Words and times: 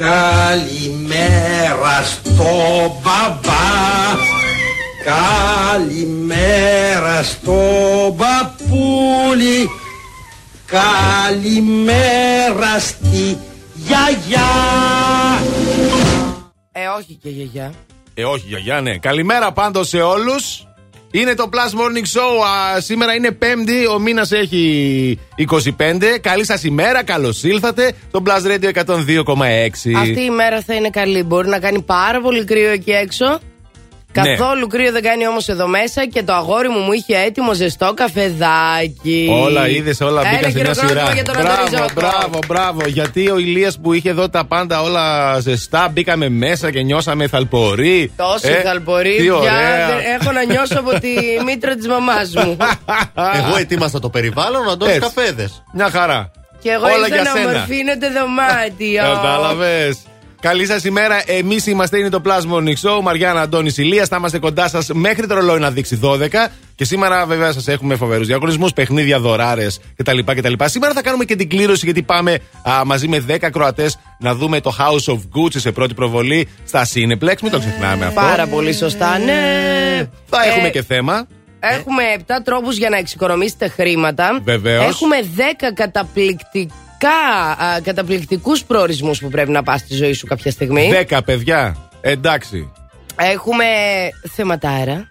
Καλημέρα 0.00 1.96
στο 2.04 2.44
μπαμπά 3.02 4.18
Καλημέρα 5.74 7.22
στο 7.22 7.60
μπαπούλι 8.16 9.70
Καλημέρα 10.66 11.98
στη 12.78 13.38
γιαγιά 13.74 14.50
Ε, 16.72 16.86
όχι 16.98 17.18
και 17.22 17.28
γιαγιά. 17.28 17.72
Ε, 18.14 18.24
όχι, 18.24 18.46
γιαγιά, 18.46 18.80
ναι. 18.80 18.98
Καλημέρα 18.98 19.52
πάντως 19.52 19.88
σε 19.88 20.00
όλους. 20.00 20.66
Είναι 21.12 21.34
το 21.34 21.48
Plus 21.52 21.78
Morning 21.80 22.18
Show. 22.18 22.44
Α, 22.76 22.80
σήμερα 22.80 23.14
είναι 23.14 23.30
Πέμπτη, 23.30 23.86
ο 23.86 23.98
μήνας 23.98 24.32
έχει 24.32 25.18
25. 25.36 26.18
Καλή 26.20 26.44
σας 26.44 26.64
ημέρα, 26.64 27.04
καλώς 27.04 27.42
ήλθατε. 27.42 27.92
Το 28.10 28.22
Plus 28.26 28.46
Radio 28.50 28.72
102,6. 28.72 29.94
Αυτή 29.96 30.20
η 30.20 30.30
μέρα 30.30 30.60
θα 30.60 30.74
είναι 30.74 30.90
καλή. 30.90 31.22
Μπορεί 31.22 31.48
να 31.48 31.58
κάνει 31.58 31.82
πάρα 31.82 32.20
πολύ 32.20 32.44
κρύο 32.44 32.70
εκεί 32.70 32.90
έξω. 32.90 33.40
Ναι. 34.12 34.34
Καθόλου 34.36 34.66
κρύο 34.66 34.92
δεν 34.92 35.02
κάνει 35.02 35.26
όμως 35.26 35.48
εδώ 35.48 35.66
μέσα 35.66 36.06
και 36.08 36.22
το 36.22 36.32
αγόρι 36.32 36.68
μου 36.68 36.78
μου 36.78 36.92
είχε 36.92 37.16
έτοιμο 37.16 37.52
ζεστό 37.54 37.92
καφεδάκι. 37.94 39.28
Όλα 39.32 39.68
είδες, 39.68 40.00
όλα 40.00 40.20
Έλα, 40.20 40.30
μπήκαν 40.30 40.50
σε 40.52 40.58
μια 40.58 40.64
χειροκρότημα 40.74 41.00
σειρά. 41.00 41.12
για 41.14 41.24
τον 41.24 41.34
Μπράβο, 41.34 41.52
Αντώνη 41.62 41.76
Ζώκο. 41.76 41.90
μπράβο, 41.94 42.38
μπράβο. 42.46 42.80
Γιατί 42.86 43.30
ο 43.30 43.38
Ηλίας 43.38 43.78
που 43.82 43.92
είχε 43.92 44.08
εδώ 44.10 44.28
τα 44.28 44.44
πάντα 44.44 44.82
όλα 44.82 45.38
ζεστά, 45.40 45.88
μπήκαμε 45.92 46.28
μέσα 46.28 46.70
και 46.70 46.82
νιώσαμε 46.82 47.26
θαλποροί. 47.28 48.12
Τόση 48.16 48.48
Ε, 48.48 48.60
θαλπορή 48.62 49.16
Τι 49.16 49.22
πια 49.22 49.34
ωραία. 49.34 49.86
δεν- 49.86 50.20
έχω 50.20 50.32
να 50.32 50.44
νιώσω 50.44 50.78
από 50.78 50.90
τη 51.00 51.08
μήτρα 51.46 51.74
της 51.74 51.86
μαμάς 51.86 52.34
μου. 52.34 52.56
Εγώ 53.46 53.56
ετοίμασα 53.58 53.98
το 54.00 54.08
περιβάλλον 54.10 54.64
να 54.64 54.74
δώσει 54.74 54.92
Έτσι. 54.94 55.10
καφέδες. 55.14 55.62
Μια 55.72 55.90
χαρά. 55.90 56.30
και 56.62 56.70
εγώ 56.70 56.84
Όλα 56.84 56.94
ήρθα 56.96 57.08
για 57.08 57.22
να 57.22 57.30
σένα. 57.30 57.50
ομορφύνω 57.50 57.92
το 57.98 58.06
δωμάτιο. 58.20 59.02
Κατάλαβες. 59.14 59.98
Καλή 60.40 60.66
σας 60.66 60.84
ημέρα. 60.84 61.22
Εμείς 61.26 61.66
είμαστε, 61.66 61.98
είναι 61.98 62.08
το 62.08 62.22
Plus 62.24 62.54
Morning 62.54 62.66
Show. 62.82 63.00
Μαριάννα 63.02 63.40
Αντώνης 63.40 63.78
Ηλίας. 63.78 64.08
Θα 64.08 64.16
είμαστε 64.16 64.38
κοντά 64.38 64.68
σας 64.68 64.88
μέχρι 64.92 65.26
το 65.26 65.34
ρολόι 65.34 65.58
να 65.58 65.70
δείξει 65.70 65.98
12. 66.02 66.48
Και 66.74 66.84
σήμερα, 66.84 67.26
βέβαια, 67.26 67.52
σας 67.52 67.68
έχουμε 67.68 67.96
φοβερούς 67.96 68.26
διαγωνισμούς, 68.26 68.72
παιχνίδια, 68.72 69.18
δωράρες 69.18 69.80
κτλ, 69.96 70.18
κτλ. 70.24 70.52
Σήμερα 70.64 70.92
θα 70.94 71.02
κάνουμε 71.02 71.24
και 71.24 71.36
την 71.36 71.48
κλήρωση 71.48 71.84
γιατί 71.84 72.02
πάμε 72.02 72.38
α, 72.70 72.84
μαζί 72.84 73.08
με 73.08 73.24
10 73.28 73.50
Κροατές 73.52 73.98
να 74.18 74.34
δούμε 74.34 74.60
το 74.60 74.76
House 74.78 75.12
of 75.12 75.16
Gucci 75.16 75.60
σε 75.60 75.72
πρώτη 75.72 75.94
προβολή 75.94 76.48
στα 76.66 76.86
Cineplex. 76.86 77.34
Μην 77.42 77.50
το 77.50 77.58
ξεχνάμε 77.58 78.06
αυτό. 78.06 78.20
Πάρα 78.20 78.46
πολύ 78.46 78.72
σωστά, 78.72 79.18
ναι. 79.18 79.32
Θα 80.26 80.44
έχουμε 80.44 80.66
Ε, 80.66 80.70
και 80.70 80.82
θέμα. 80.82 81.26
Έχουμε 81.60 82.02
7 82.18 82.20
τρόπους 82.44 82.76
για 82.76 82.88
να 82.90 82.96
εξοικονομήσετε 82.96 83.68
χρήματα. 83.68 84.40
Βεβαίως. 84.44 84.84
Έχουμε 84.84 85.16
10 85.36 85.40
καταπληκτικά, 85.74 86.74
α, 87.06 87.80
καταπληκτικούς 87.82 88.64
προορισμούς 88.64 89.18
που 89.18 89.28
πρέπει 89.28 89.50
να 89.50 89.62
πας 89.62 89.80
στη 89.80 89.94
ζωή 89.94 90.12
σου 90.12 90.26
κάποια 90.26 90.50
στιγμή. 90.50 90.90
10 91.10 91.18
παιδιά. 91.24 91.76
Εντάξει. 92.00 92.72
Έχουμε 93.16 93.64
θεματάρα. 94.34 95.08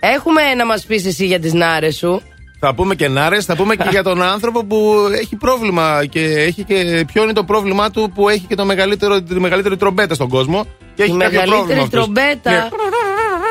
Έχουμε 0.00 0.54
να 0.56 0.66
μας 0.66 0.84
πεις 0.84 1.06
εσύ 1.06 1.26
για 1.26 1.40
τις 1.40 1.52
νάρες 1.52 1.96
σου. 1.96 2.22
Θα 2.60 2.74
πούμε 2.74 2.94
και 2.94 3.08
νάρες, 3.08 3.44
θα 3.44 3.56
πούμε 3.56 3.76
και 3.76 3.86
για 3.90 4.02
τον 4.02 4.22
άνθρωπο 4.22 4.64
που 4.64 4.94
έχει 5.20 5.36
πρόβλημα 5.36 6.04
και 6.06 6.20
έχει 6.24 6.62
και 6.64 7.04
ποιο 7.12 7.22
είναι 7.22 7.32
το 7.32 7.44
πρόβλημά 7.44 7.90
του 7.90 8.12
που 8.14 8.28
έχει 8.28 8.44
και 8.48 8.54
το 8.54 8.64
μεγαλύτερο, 8.64 9.22
τη 9.22 9.40
μεγαλύτερη 9.40 9.76
τρομπέτα 9.76 10.14
στον 10.14 10.28
κόσμο. 10.28 10.66
Και 10.94 11.02
έχει 11.02 11.12
Η 11.14 11.16
κάποιο 11.16 11.40
πρόβλημα 11.40 11.64
μεγαλύτερη 11.64 11.80
αυτός. 11.80 12.02
τρομπέτα. 12.04 12.50
Ναι. 12.50 12.68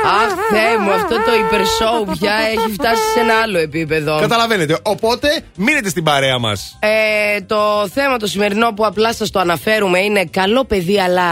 Αχ, 0.07 0.31
Θεέ 0.49 0.77
μου, 0.77 0.91
αυτό 0.91 1.15
το 1.15 1.31
υπερσόου 1.45 2.05
πια 2.19 2.33
έχει 2.51 2.71
φτάσει 2.73 3.01
σε 3.13 3.19
ένα 3.19 3.33
άλλο 3.43 3.57
επίπεδο. 3.57 4.19
Καταλαβαίνετε. 4.19 4.77
Οπότε 4.81 5.41
μείνετε 5.55 5.89
στην 5.89 6.03
παρέα 6.03 6.39
μας. 6.39 6.77
Ε, 6.79 7.41
το 7.41 7.89
θέμα 7.93 8.17
το 8.17 8.27
σημερινό 8.27 8.73
που 8.73 8.85
απλά 8.85 9.13
σας 9.13 9.29
το 9.29 9.39
αναφέρουμε 9.39 9.99
είναι 9.99 10.25
καλό 10.31 10.63
παιδί, 10.65 10.99
αλλά. 11.01 11.27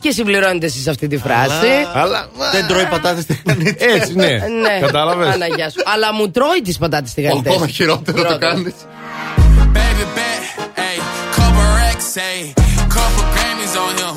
και 0.00 0.10
συμπληρώνετε 0.10 0.66
εσείς 0.66 0.88
αυτή 0.88 1.06
τη 1.06 1.16
φράση. 1.16 1.68
Αλλά. 1.94 2.28
Δεν 2.52 2.66
τρώει 2.66 2.84
πατάτες 2.84 3.22
στη 3.22 3.42
γανίτσα. 3.46 3.86
Έτσι, 3.88 4.14
ναι. 4.14 4.26
Ναι, 4.26 4.78
Κατάλαβες. 4.80 5.34
Αναγιά 5.34 5.70
σου. 5.70 5.82
Αλλά 5.84 6.12
μου 6.14 6.30
τρώει 6.30 6.60
τις 6.64 6.78
πατάτες 6.78 7.10
στη 7.10 7.20
γανιτέ. 7.20 7.48
Ακόμα 7.50 7.66
χειρότερο 7.66 8.22
το 8.22 8.38
κάνεις. 8.38 8.74
Baby 9.74 10.04
bet, 10.16 10.42
ayy, 10.86 10.98
couple 11.36 11.68
racks, 11.78 12.10
ayy, 12.28 12.44
couple 12.96 13.24
Grammys 13.34 13.74
on 13.84 13.92
him, 14.00 14.14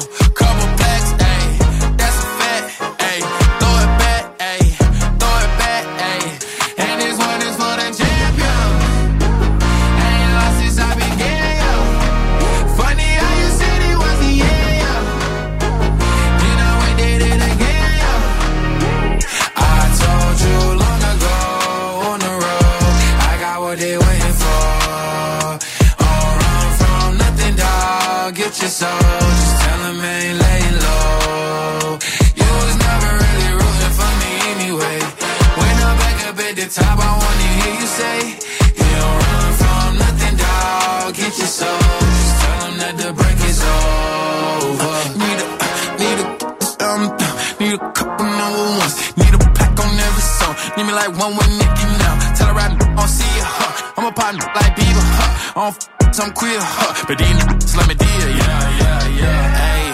me 50.93 50.99
like 50.99 51.17
one 51.17 51.35
with 51.35 51.49
Nicki 51.49 51.85
now. 52.01 52.15
Tell 52.35 52.53
her 52.53 52.59
I 52.59 52.67
don't 52.69 53.07
see 53.07 53.25
huh? 53.41 53.93
I'm 53.97 54.05
a 54.05 54.11
partner 54.11 54.45
like 54.55 54.75
Bieber, 54.75 55.05
huh? 55.17 55.59
I 55.59 55.71
don't 55.71 55.77
f- 55.77 56.19
I'm 56.19 56.31
queer, 56.33 56.59
huh? 56.61 57.05
But 57.07 57.17
these 57.17 57.35
niggas 57.37 57.75
let 57.77 57.87
me 57.87 57.95
deal, 57.95 58.29
yeah, 58.37 58.79
yeah, 58.81 59.21
yeah. 59.21 59.43
Hey, 59.63 59.85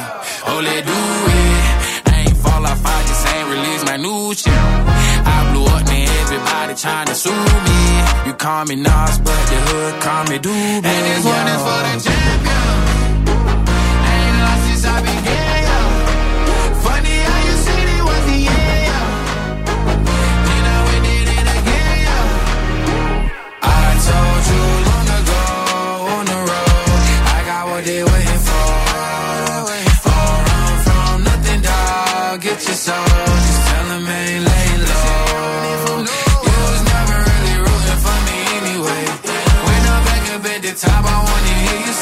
oh, 0.47 0.59
let 0.59 0.85
do 0.85 0.99
it. 1.39 2.11
I 2.11 2.15
ain't 2.27 2.37
fall 2.37 2.65
off, 2.65 2.85
I 2.85 2.99
just 3.07 3.27
ain't 3.33 3.47
release 3.49 3.83
my 3.85 3.97
new 3.97 4.33
shit. 4.35 4.53
I 4.53 5.37
blew 5.51 5.65
up, 5.65 5.83
man, 5.87 6.07
everybody 6.23 6.75
trying 6.75 7.07
to 7.07 7.15
sue 7.15 7.31
me. 7.31 7.79
You 8.27 8.33
call 8.33 8.65
me 8.65 8.75
Nas, 8.75 9.19
but 9.19 9.41
the 9.51 9.57
hood 9.67 9.93
call 10.03 10.23
me 10.27 10.37
Doobie. 10.39 10.83
And 10.83 11.03
this 11.07 11.23
one 11.23 11.47
is 11.53 11.61
for 11.67 11.79
the 11.87 11.93
champion. 12.03 12.67
Ain't 14.11 14.35
lost 14.43 14.61
since 14.67 14.85
I 14.85 14.97
began, 15.07 15.48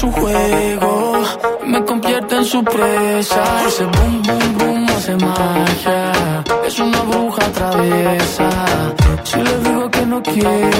Su 0.00 0.10
juego, 0.10 1.12
me 1.66 1.84
convierte 1.84 2.36
en 2.36 2.44
su 2.46 2.64
presa. 2.64 3.42
Ese 3.68 3.84
boom, 3.84 4.22
boom, 4.22 4.58
boom 4.58 4.86
hace 4.96 5.14
magia. 5.16 6.12
Es 6.66 6.78
una 6.78 7.02
bruja 7.02 7.42
traviesa. 7.52 8.48
Si 9.24 9.36
le 9.42 9.58
digo 9.58 9.90
que 9.90 10.06
no 10.06 10.22
quiero, 10.22 10.79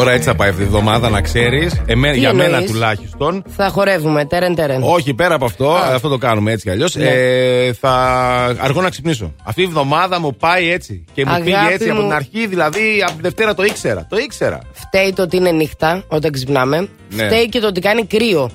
Τώρα 0.00 0.12
έτσι 0.12 0.28
θα 0.28 0.34
πάει 0.34 0.48
αυτή 0.48 0.60
η 0.62 0.64
εβδομάδα, 0.64 1.08
να 1.08 1.20
ξέρεις. 1.20 1.80
Για 2.14 2.32
μένα 2.32 2.44
εννοείς; 2.56 2.70
τουλάχιστον. 2.70 3.42
Θα 3.56 3.68
χορεύουμε, 3.68 4.24
τέρεν 4.24 4.54
τέρεν. 4.54 4.82
Όχι, 4.82 5.14
πέρα 5.14 5.34
από 5.34 5.44
αυτό, 5.44 5.72
αυτό 5.72 6.08
το 6.08 6.18
κάνουμε 6.18 6.52
έτσι 6.52 6.64
κι 6.64 6.70
αλλιώς. 6.70 6.94
Ναι. 6.94 7.04
Ε, 7.08 7.72
θα 7.72 7.90
αργώ 8.60 8.80
να 8.80 8.90
ξυπνήσω. 8.90 9.34
Αυτή 9.44 9.60
η 9.60 9.64
εβδομάδα 9.64 10.20
μου 10.20 10.36
πάει 10.36 10.70
έτσι. 10.70 11.04
Και 11.14 11.24
μου 11.24 11.30
Αγάπη 11.30 11.44
πήγε 11.50 11.74
έτσι 11.74 11.88
από 11.88 12.00
μου. 12.00 12.06
την 12.06 12.16
αρχή, 12.16 12.46
δηλαδή 12.46 12.80
από 13.06 13.16
τη 13.16 13.22
Δευτέρα 13.22 13.54
το 13.54 13.62
ήξερα. 13.64 14.06
Το 14.08 14.16
ήξερα. 14.16 14.58
Φταίει 14.72 15.12
το 15.12 15.22
ότι 15.22 15.36
είναι 15.36 15.50
νύχτα 15.50 16.04
όταν 16.08 16.32
ξυπνάμε. 16.32 16.88
Ναι. 17.10 17.24
Φταίει 17.26 17.48
και 17.48 17.58
το 17.60 17.66
ότι 17.66 17.80
κάνει 17.80 18.04
κρύο. 18.06 18.50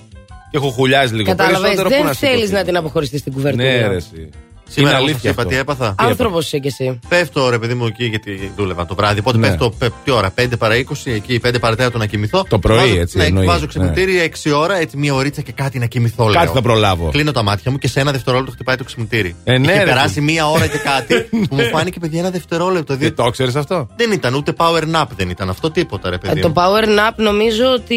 Και 0.51 0.57
έχω 0.57 0.69
χουλιάζει 0.69 1.13
λίγο 1.15 1.29
Κατάλαβε. 1.29 1.57
περισσότερο. 1.57 1.89
πού 1.89 1.95
Δεν 1.95 2.05
να 2.05 2.13
θέλεις 2.13 2.35
σηκωθεί. 2.35 2.53
να 2.53 2.63
την 2.63 2.77
αποχωριστείς 2.77 3.19
στην 3.19 3.33
κουβερτούρα. 3.33 3.63
Ναι, 3.63 3.87
ρε, 3.87 3.95
εσύ. 3.95 4.29
Σήμερα 4.69 4.89
Είναι 4.97 4.99
εγώ 4.99 5.07
σας 5.07 5.13
αλήθεια 5.13 5.29
είπα 5.29 5.41
αυτό. 5.41 5.53
τι 5.53 5.59
έπαθα. 5.59 5.95
Άνθρωπο 5.97 6.39
είσαι 6.39 6.57
κι 6.59 6.67
εσύ. 6.67 6.99
Πέφτω 7.07 7.49
ρε 7.49 7.59
παιδί 7.59 7.73
μου 7.73 7.85
εκεί 7.85 8.05
γιατί 8.05 8.51
δούλευα 8.55 8.85
το 8.85 8.95
βράδυ. 8.95 9.19
Οπότε 9.19 9.37
Ναι. 9.37 9.47
πέφτω 9.47 9.69
πέ- 9.69 9.91
τι 10.03 10.11
ώρα, 10.11 10.31
5 10.31 10.57
παρά 10.57 10.75
20, 10.75 11.11
εκεί 11.11 11.39
5 11.39 11.59
παρά 11.59 11.75
4 11.75 11.97
να 11.97 12.05
κοιμηθώ. 12.05 12.45
Το 12.49 12.59
πρωί, 12.59 12.77
βάζω, 12.77 12.99
έτσι, 12.99 13.17
Ναι, 13.17 13.23
εννοείς. 13.25 13.47
βάζω 13.47 13.67
ξυπνητήρι 13.67 14.19
6 14.19 14.51
ώρα, 14.51 14.75
έτσι 14.79 14.97
μία 14.97 15.13
ωρίτσα 15.13 15.41
και 15.41 15.51
κάτι 15.51 15.79
να 15.79 15.85
κοιμηθώ. 15.85 16.25
Κάτι 16.25 16.45
λέω. 16.45 16.53
θα 16.53 16.61
προλάβω. 16.61 17.09
Κλείνω 17.09 17.31
τα 17.31 17.43
μάτια 17.43 17.71
μου 17.71 17.77
και 17.77 17.87
σε 17.87 17.99
ένα 17.99 18.11
δευτερόλεπτο 18.11 18.51
χτυπάει 18.51 18.75
το 18.75 18.83
ξυπνητήρι. 18.83 19.35
Ε, 19.43 19.57
ναι, 19.57 19.71
Είχε 19.71 19.79
ρε, 19.79 19.85
περάσει 19.85 20.13
φίλε. 20.13 20.25
μία 20.25 20.49
ώρα 20.49 20.67
και 20.67 20.77
κάτι 20.77 21.15
που 21.49 21.55
μου 21.55 21.63
φάνηκε 21.63 21.99
παιδιά 21.99 22.19
ένα 22.19 22.29
δευτερόλεπτο. 22.29 22.93
Δεν 22.93 22.97
Διότι 23.01 23.15
το 23.15 23.29
ξέρεις 23.29 23.55
αυτό; 23.55 23.87
δεν 23.95 24.11
ήταν 24.11 24.33
ούτε 24.33 24.53
power 24.57 24.81
nap, 24.95 25.05
δεν 25.15 25.29
ήταν 25.29 25.49
αυτό 25.49 25.71
τίποτα 25.71 26.09
ρε 26.09 26.15
Ε, 26.15 26.17
παιδί 26.17 26.39
Το 26.41 26.47
μου. 26.47 26.53
power 26.57 26.83
nap 26.83 27.13
νομίζω 27.15 27.65
ότι 27.73 27.95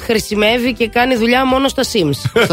χρησιμεύει 0.00 0.72
και 0.72 0.88
κάνει 0.88 1.16
δουλειά 1.16 1.46
μόνο 1.46 1.68
στα 1.68 1.82
Sims. 1.82 2.30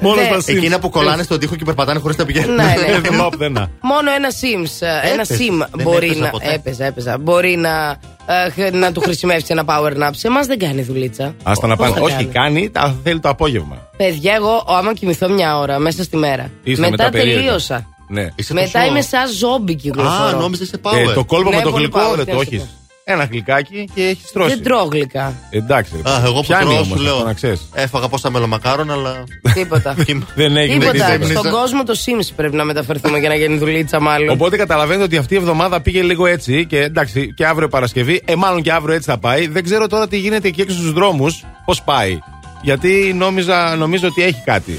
Μόνο 0.00 0.14
Ναι. 0.20 0.24
στα 0.24 0.36
Sims. 0.36 0.56
Εκείνα 0.56 0.78
που 0.78 0.90
κολλάνε 0.90 1.22
στον 1.22 1.38
τοίχο 1.38 1.56
και 1.56 1.64
περπατάνε 1.64 1.98
χωρίς 2.00 2.16
να 2.16 2.24
πηγαίνουν. 2.24 2.56
Ναι, 2.86 2.92
ναι. 2.92 2.98
Δεν 3.00 3.14
μαπ, 3.14 3.36
δεν 3.36 3.52
να. 3.52 3.70
Μόνο 3.80 4.10
ένα 4.12 4.28
Sims, 4.30 4.86
ε, 4.86 4.86
ένα 4.86 5.12
Έπαιζες. 5.22 5.38
Sim 5.40 5.66
Δεν 5.74 5.84
μπορεί 5.84 6.06
έπαιζα 6.06 6.20
να. 6.24 6.30
ποτέ. 6.30 6.52
Έπαιζα, 6.54 6.84
έπαιζα. 6.84 7.18
Μπορεί 7.18 7.56
να, 7.56 7.96
ε, 8.26 8.50
χ- 8.50 8.72
να 8.74 8.92
του 8.92 9.00
χρησιμεύσει 9.00 9.46
ένα 9.48 9.64
power 9.66 9.92
nap. 10.02 10.10
Σε 10.10 10.26
εμάς 10.26 10.46
δεν 10.46 10.58
κάνει 10.58 10.82
δουλίτσα. 10.82 11.34
Άστα 11.42 11.66
να 11.66 11.76
Πώς 11.76 11.86
πάνε. 11.88 11.98
θα 11.98 12.04
Όχι, 12.04 12.14
κάνει; 12.14 12.26
κάνει, 12.32 12.70
τα 12.70 12.96
θέλει 13.04 13.20
το 13.20 13.28
απόγευμα. 13.28 13.76
Παιδιά, 13.96 14.34
εγώ 14.34 14.64
άμα 14.68 14.94
κοιμηθώ 14.94 15.28
μια 15.28 15.58
ώρα 15.58 15.78
μέσα 15.78 16.02
στη 16.02 16.16
μέρα. 16.16 16.50
Είσαι 16.62 16.80
μετά 16.80 16.90
μετά 16.96 17.10
περίεργα. 17.10 17.40
τελείωσα. 17.40 17.86
Ναι. 18.08 18.28
Είσαι 18.34 18.52
Μετά 18.54 18.70
τόσο- 18.72 18.86
είμαι 18.86 19.00
σαν 19.00 19.28
ζόμπι 19.28 19.74
κυκλοφορώ. 19.74 20.24
Α, 20.24 20.32
νόμιζες 20.32 20.68
σε 20.68 20.80
power. 20.82 21.08
Ε, 21.10 21.12
το 21.12 21.24
κόλπο 21.24 21.50
Ναι, 21.50 21.56
με 21.56 21.62
το 21.62 21.70
πολύ 21.70 21.82
γλυκό 21.82 21.98
power, 22.12 22.16
δεν 22.16 22.24
τι 22.24 22.30
το 22.30 22.36
να 22.36 22.42
σου 22.44 22.48
έχει. 22.52 22.68
Πω. 23.04 23.12
Ένα 23.12 23.24
γλυκάκι 23.24 23.88
και 23.94 24.02
έχεις 24.02 24.32
τρώσει. 24.32 24.54
Δεν 24.54 24.62
τρώω 24.62 24.84
γλυκά. 24.84 25.34
Εντάξει. 25.50 25.92
ρε. 26.04 26.10
Α, 26.10 26.22
εγώ 26.24 26.32
που 26.40 26.46
Πιάνει 26.46 26.64
τρώω 26.64 26.74
όμως 26.74 26.86
σου 26.86 26.92
αυτό, 26.94 27.04
λέω. 27.04 27.24
να 27.24 27.32
ξέρεις. 27.32 27.68
Έφαγα 27.74 28.08
πόσα 28.08 28.30
μελομακάρονα, 28.30 28.92
αλλά. 28.92 29.24
Τίποτα. 29.54 29.94
Δεν 30.34 30.56
έγινε 30.56 30.78
Τίποτα. 30.90 31.10
τίποτα. 31.10 31.38
Στον 31.38 31.50
κόσμο 31.50 31.82
το 31.82 31.94
Sims 32.06 32.28
πρέπει 32.36 32.56
να 32.56 32.64
μεταφερθούμε 32.64 33.18
για 33.18 33.28
να 33.28 33.34
γίνει 33.34 33.56
δουλίτσα, 33.56 34.00
μάλλον. 34.00 34.28
Οπότε 34.28 34.56
καταλαβαίνετε 34.56 35.04
ότι 35.04 35.16
αυτή 35.16 35.34
η 35.34 35.36
εβδομάδα 35.36 35.80
πήγε 35.80 36.02
λίγο 36.02 36.26
έτσι 36.26 36.66
και 36.66 36.78
εντάξει, 36.80 37.34
και 37.34 37.46
αύριο 37.46 37.68
Παρασκευή, 37.68 38.22
ε, 38.24 38.34
μάλλον 38.34 38.62
και 38.62 38.72
αύριο 38.72 38.94
έτσι 38.94 39.10
θα 39.10 39.18
πάει. 39.18 39.46
Δεν 39.48 39.62
ξέρω 39.64 39.86
τώρα 39.86 40.08
τι 40.08 40.16
γίνεται 40.18 40.48
εκεί 40.48 40.60
έξω 40.60 40.76
στους 40.76 40.92
δρόμους, 40.92 41.44
πώς 41.64 41.82
πάει. 41.82 42.18
Γιατί 42.62 43.12
νόμιζα, 43.16 43.76
νομίζω 43.76 44.06
ότι 44.08 44.22
έχει 44.22 44.42
κάτι. 44.44 44.78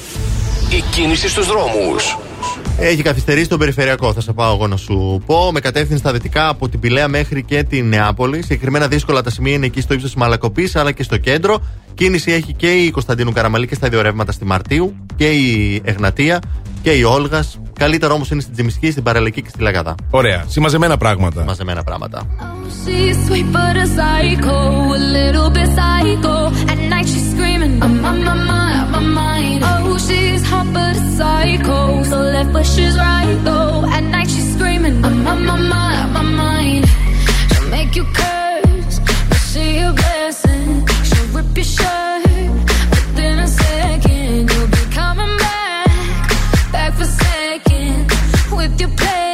Η 0.69 0.83
κίνηση 0.91 1.29
στους 1.29 1.47
δρόμους. 1.47 2.17
Έχει 2.79 3.01
καθυστερήσει 3.01 3.49
τον 3.49 3.59
περιφερειακό, 3.59 4.13
θα 4.13 4.21
σε 4.21 4.33
πάω 4.33 4.53
εγώ 4.53 4.67
να 4.67 4.77
σου 4.77 5.21
πω. 5.25 5.51
Με 5.51 5.59
κατεύθυνση 5.59 6.01
στα 6.01 6.11
δυτικά 6.11 6.47
από 6.47 6.69
την 6.69 6.79
Πηλαία 6.79 7.07
μέχρι 7.07 7.43
και 7.43 7.63
την 7.63 7.87
Νεάπολη. 7.87 8.41
Συγκεκριμένα 8.41 8.87
δύσκολα 8.87 9.21
τα 9.21 9.29
σημεία 9.29 9.53
είναι 9.53 9.65
εκεί 9.65 9.81
στο 9.81 9.93
ύψος 9.93 10.09
της 10.09 10.19
Μαλακοπής 10.19 10.75
αλλά 10.75 10.91
και 10.91 11.03
στο 11.03 11.17
κέντρο. 11.17 11.61
Κίνηση 11.93 12.31
έχει 12.31 12.53
και 12.53 12.71
η 12.71 12.91
Κωνσταντίνου 12.91 13.31
Καραμαλή 13.31 13.67
και 13.67 13.75
στα 13.75 13.89
δύο 13.89 14.01
ρεύματα 14.01 14.31
στη 14.31 14.45
Μαρτίου 14.45 14.95
και 15.15 15.29
η 15.31 15.81
Εγνατεία 15.83 16.41
και 16.81 16.91
η 16.91 17.03
Όλγας. 17.03 17.59
Καλύτερα 17.79 18.13
όμως 18.13 18.29
είναι 18.29 18.41
στην 18.41 18.53
Τζιμισκή, 18.53 18.91
στην 18.91 19.03
Παραλική 19.03 19.41
και 19.41 19.49
στη 19.49 19.61
Λαγαδά. 19.61 19.95
Ωραία. 20.09 20.43
Συμμαζεμένα 20.47 20.97
πράγματα. 20.97 21.39
Συμμαζεμένα 21.39 21.83
πράγματα. 21.83 22.27
Oh, 29.87 29.97
she's 29.97 30.41
but 32.53 32.65
she's 32.65 32.97
right 32.97 33.39
though. 33.43 33.85
At 33.85 34.03
night 34.03 34.29
she's 34.29 34.53
screaming, 34.55 35.03
I'm 35.03 35.27
on 35.27 35.45
my 35.45 36.21
mind. 36.21 36.85
She'll 37.51 37.69
make 37.69 37.95
you 37.95 38.05
curse, 38.13 38.99
but 39.29 39.41
blessing. 39.93 40.87
She'll 41.07 41.27
rip 41.35 41.55
your 41.55 41.65
shirt 41.65 42.25
a 43.39 43.47
second. 43.47 44.49
You'll 44.51 44.67
be 44.67 44.83
coming 44.91 45.37
back, 45.37 46.71
back 46.71 46.93
for 46.93 47.05
with 48.55 48.79
your 48.79 48.89
pain. 48.89 49.24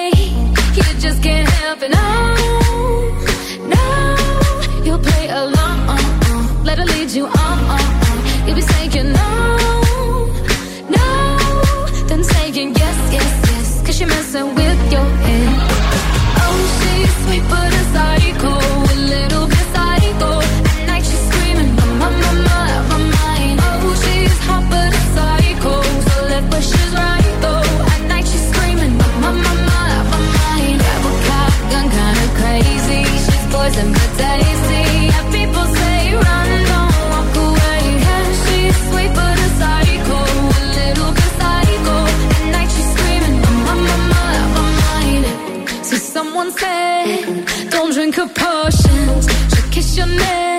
drink 48.11 48.15
her 48.15 48.33
potions. 48.33 49.27
She'll 49.53 49.71
kiss 49.71 49.97
your 49.97 50.07
neck. 50.07 50.50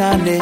I 0.00 0.39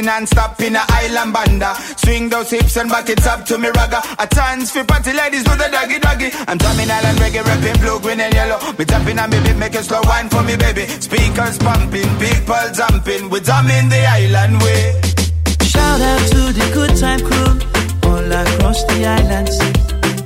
party 0.00 0.06
non-stop 0.06 0.60
in 0.60 0.76
a 0.76 0.84
island 0.88 1.32
banda. 1.32 1.74
Swing 1.96 2.28
those 2.28 2.50
hips 2.50 2.76
and 2.76 2.90
back 2.90 3.08
it 3.08 3.26
up 3.26 3.44
to 3.46 3.58
me 3.58 3.68
ragga. 3.68 4.00
A 4.18 4.26
chance 4.26 4.72
for 4.72 4.84
party 4.84 5.12
ladies 5.12 5.44
do 5.44 5.50
the 5.56 5.68
doggy 5.70 5.98
doggy. 5.98 6.30
I'm 6.48 6.58
drumming 6.58 6.90
island 6.90 7.18
reggae, 7.18 7.44
rapping 7.44 7.80
blue, 7.80 8.00
green 8.00 8.20
and 8.20 8.34
yellow. 8.34 8.58
Me 8.78 8.84
tapping 8.84 9.18
on 9.18 9.30
me 9.30 9.40
beat, 9.40 9.56
make 9.56 9.74
a 9.74 9.82
slow 9.82 10.00
wine 10.04 10.28
for 10.28 10.42
me 10.42 10.56
baby. 10.56 10.86
Speakers 10.86 11.58
pumping, 11.58 12.10
people 12.18 12.66
jumping, 12.74 13.30
we 13.30 13.40
drumming 13.40 13.88
the 13.88 14.02
island 14.06 14.62
way. 14.62 15.00
Shout 15.62 16.00
out 16.00 16.22
to 16.32 16.40
the 16.52 16.66
good 16.74 16.96
time 16.96 17.20
crew 17.20 17.52
all 18.08 18.32
across 18.32 18.82
the 18.84 19.06
islands. 19.06 19.56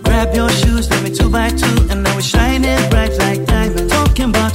Grab 0.02 0.34
your 0.34 0.50
shoes, 0.50 0.88
let 0.90 1.02
me 1.02 1.10
two 1.10 1.30
by 1.30 1.50
two, 1.50 1.76
and 1.90 2.02
now 2.02 2.14
we're 2.14 2.22
shining 2.22 2.90
bright 2.90 3.12
like 3.18 3.44
diamonds. 3.46 3.92
Talking 3.92 4.30
about 4.30 4.54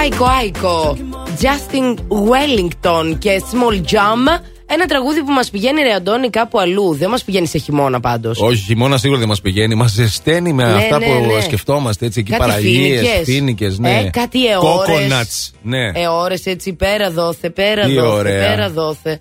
Άικο, 0.00 0.24
Άικο. 0.40 0.96
Justin 1.40 1.94
Wellington 2.08 3.16
και 3.18 3.42
Small 3.52 3.74
Jam. 3.74 4.40
Ένα 4.66 4.86
τραγούδι 4.86 5.22
που 5.22 5.32
μας 5.32 5.50
πηγαίνει, 5.50 5.82
ρε 5.82 5.92
Αντώνη, 5.92 6.30
κάπου 6.30 6.58
αλλού. 6.60 6.94
Δεν 6.94 7.10
μας 7.10 7.24
πηγαίνει 7.24 7.46
σε 7.46 7.58
χειμώνα 7.58 8.00
πάντως. 8.00 8.40
Όχι, 8.40 8.62
χειμώνα 8.62 8.96
σίγουρα 8.96 9.18
δεν 9.18 9.28
μας 9.28 9.40
πηγαίνει. 9.40 9.74
Μας 9.74 9.90
ζεσταίνει 9.92 10.52
με 10.52 10.64
Ναι, 10.64 10.72
αυτά 10.72 10.98
ναι, 10.98 11.06
που 11.06 11.34
ναι. 11.34 11.40
σκεφτόμαστε. 11.40 12.06
Έτσι, 12.06 12.20
εκεί 12.20 12.30
Κάτι 12.30 12.42
παραλίε, 12.42 12.96
φοίνικες. 12.98 13.24
φίνικες, 13.24 13.78
ναι. 13.78 13.98
Ε, 13.98 14.10
κάτι 14.10 14.46
αιώρες. 14.46 14.96
Coconuts, 14.96 15.54
ναι. 15.62 15.90
Εώρε 15.94 16.34
έτσι, 16.44 16.72
πέρα 16.72 17.10
δόθε, 17.10 17.50
πέρα 17.50 17.84
Τι 17.84 17.94
δόθε, 17.94 18.08
ωραία. 18.08 18.48
πέρα 18.48 18.70
δόθε. 18.70 19.20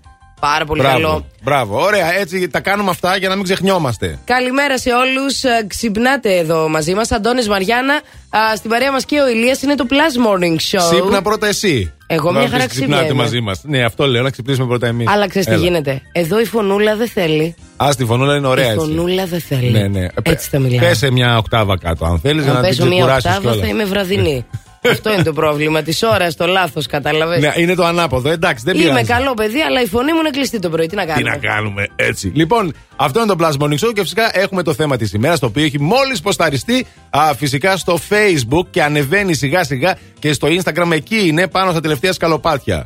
Πάρα 0.51 0.65
πολύ 0.65 0.81
Μπράβο, 0.81 0.95
καλό. 1.01 1.25
μπράβο. 1.43 1.81
Ωραία, 1.83 2.13
έτσι 2.19 2.47
τα 2.49 2.59
κάνουμε 2.59 2.89
αυτά 2.89 3.17
για 3.17 3.29
να 3.29 3.35
μην 3.35 3.43
ξεχνιόμαστε. 3.43 4.19
Καλημέρα 4.25 4.77
σε 4.77 4.89
όλους. 4.93 5.41
Ξυπνάτε 5.67 6.37
εδώ 6.37 6.69
μαζί 6.69 6.93
μας. 6.93 7.11
Αντώνης 7.11 7.47
Μαριάννα. 7.47 7.93
Α, 8.29 8.55
Στην 8.55 8.69
παρέα 8.69 8.91
μας 8.91 9.05
και 9.05 9.19
ο 9.19 9.27
Ηλίας 9.29 9.61
είναι 9.61 9.75
το 9.75 9.85
Plus 9.89 10.27
Morning 10.27 10.53
Show. 10.79 10.89
Ξύπνα 10.91 11.21
πρώτα 11.21 11.47
εσύ. 11.47 11.93
Εγώ 12.07 12.31
Να 12.31 12.39
μια 12.39 12.49
χαρά 12.49 12.63
πεις 12.63 12.71
ξυπνάτε 12.71 12.95
ξυπνιέμαι. 13.03 13.23
μαζί 13.23 13.41
μας. 13.41 13.59
Ναι, 13.63 13.83
αυτό 13.83 14.07
λέω, 14.07 14.21
να 14.23 14.29
ξυπνήσουμε 14.29 14.67
πρώτα 14.67 14.87
εμείς. 14.87 15.07
Αλλά 15.07 15.27
ξέρεις 15.27 15.47
τι 15.47 15.55
γίνεται. 15.55 16.01
Εδώ 16.11 16.39
η 16.39 16.45
φωνούλα 16.45 16.95
δεν 16.95 17.07
θέλει. 17.09 17.55
Α, 17.77 17.89
τη 17.97 18.05
φωνούλα 18.05 18.35
είναι 18.35 18.47
ωραία 18.47 18.65
η 18.65 18.67
έτσι. 18.67 18.79
φωνούλα 18.85 19.25
δεν 19.25 19.41
θέλει. 19.41 19.71
Ναι, 19.71 19.87
ναι. 19.87 20.07
Έτσι 20.21 20.49
θα 20.49 20.59
μιλάω. 20.59 20.79
Πέσε 20.87 21.11
μια 21.11 21.37
οκτάβα 21.37 21.77
κάτω, 21.77 22.05
αν 22.05 22.19
θέλεις, 22.19 22.43
για 22.43 22.51
Αν 22.53 22.61
να 22.61 22.67
την 22.67 22.75
πέσω 22.77 22.85
μία 22.89 22.95
ξεκουράσεις 22.97 23.25
οκτάβα 23.29 23.41
κιόλας. 23.49 23.59
θα 23.59 23.67
είμαι 23.73 23.85
βραδινή. 23.85 24.45
Αυτό 24.91 25.13
είναι 25.13 25.23
το 25.23 25.33
πρόβλημα. 25.33 25.81
Της 25.81 26.03
ώρας 26.03 26.35
το 26.35 26.45
λάθος, 26.45 26.85
κατάλαβες; 26.87 27.39
Ναι, 27.41 27.51
είναι 27.55 27.75
το 27.75 27.85
ανάποδο. 27.85 28.29
Εντάξει, 28.29 28.63
δεν 28.67 28.75
Είμαι 28.75 28.83
πειράζει. 28.83 29.05
καλό 29.05 29.33
παιδί, 29.33 29.61
αλλά 29.61 29.81
η 29.81 29.85
φωνή 29.87 30.13
μου 30.13 30.19
είναι 30.19 30.29
κλειστή 30.29 30.59
το 30.59 30.69
πρωί. 30.69 30.87
Τι 30.87 30.95
να 30.95 31.01
Τι 31.01 31.07
κάνουμε; 31.07 31.29
να 31.29 31.37
κάνουμε, 31.37 31.87
έτσι. 31.95 32.31
Λοιπόν, 32.35 32.73
αυτό 32.95 33.19
είναι 33.21 33.35
το 33.35 33.45
Plus 33.45 33.63
Morning 33.63 33.87
Show 33.87 33.93
και 33.93 34.01
φυσικά 34.01 34.29
έχουμε 34.33 34.63
το 34.63 34.73
θέμα 34.73 34.97
της 34.97 35.13
ημέρας, 35.13 35.39
το 35.39 35.45
οποίο 35.45 35.63
έχει 35.63 35.79
μόλις 35.81 36.21
ποσταριστεί 36.21 36.85
α, 37.09 37.33
φυσικά 37.37 37.77
στο 37.77 37.99
Facebook 38.09 38.65
και 38.69 38.83
ανεβαίνει 38.83 39.33
σιγά 39.33 39.63
σιγά 39.63 39.97
και 40.19 40.33
στο 40.33 40.47
Instagram. 40.47 40.91
Εκεί 40.91 41.27
είναι 41.27 41.47
πάνω 41.47 41.71
στα 41.71 41.79
τελευταία 41.79 42.13
σκαλοπάτια. 42.13 42.85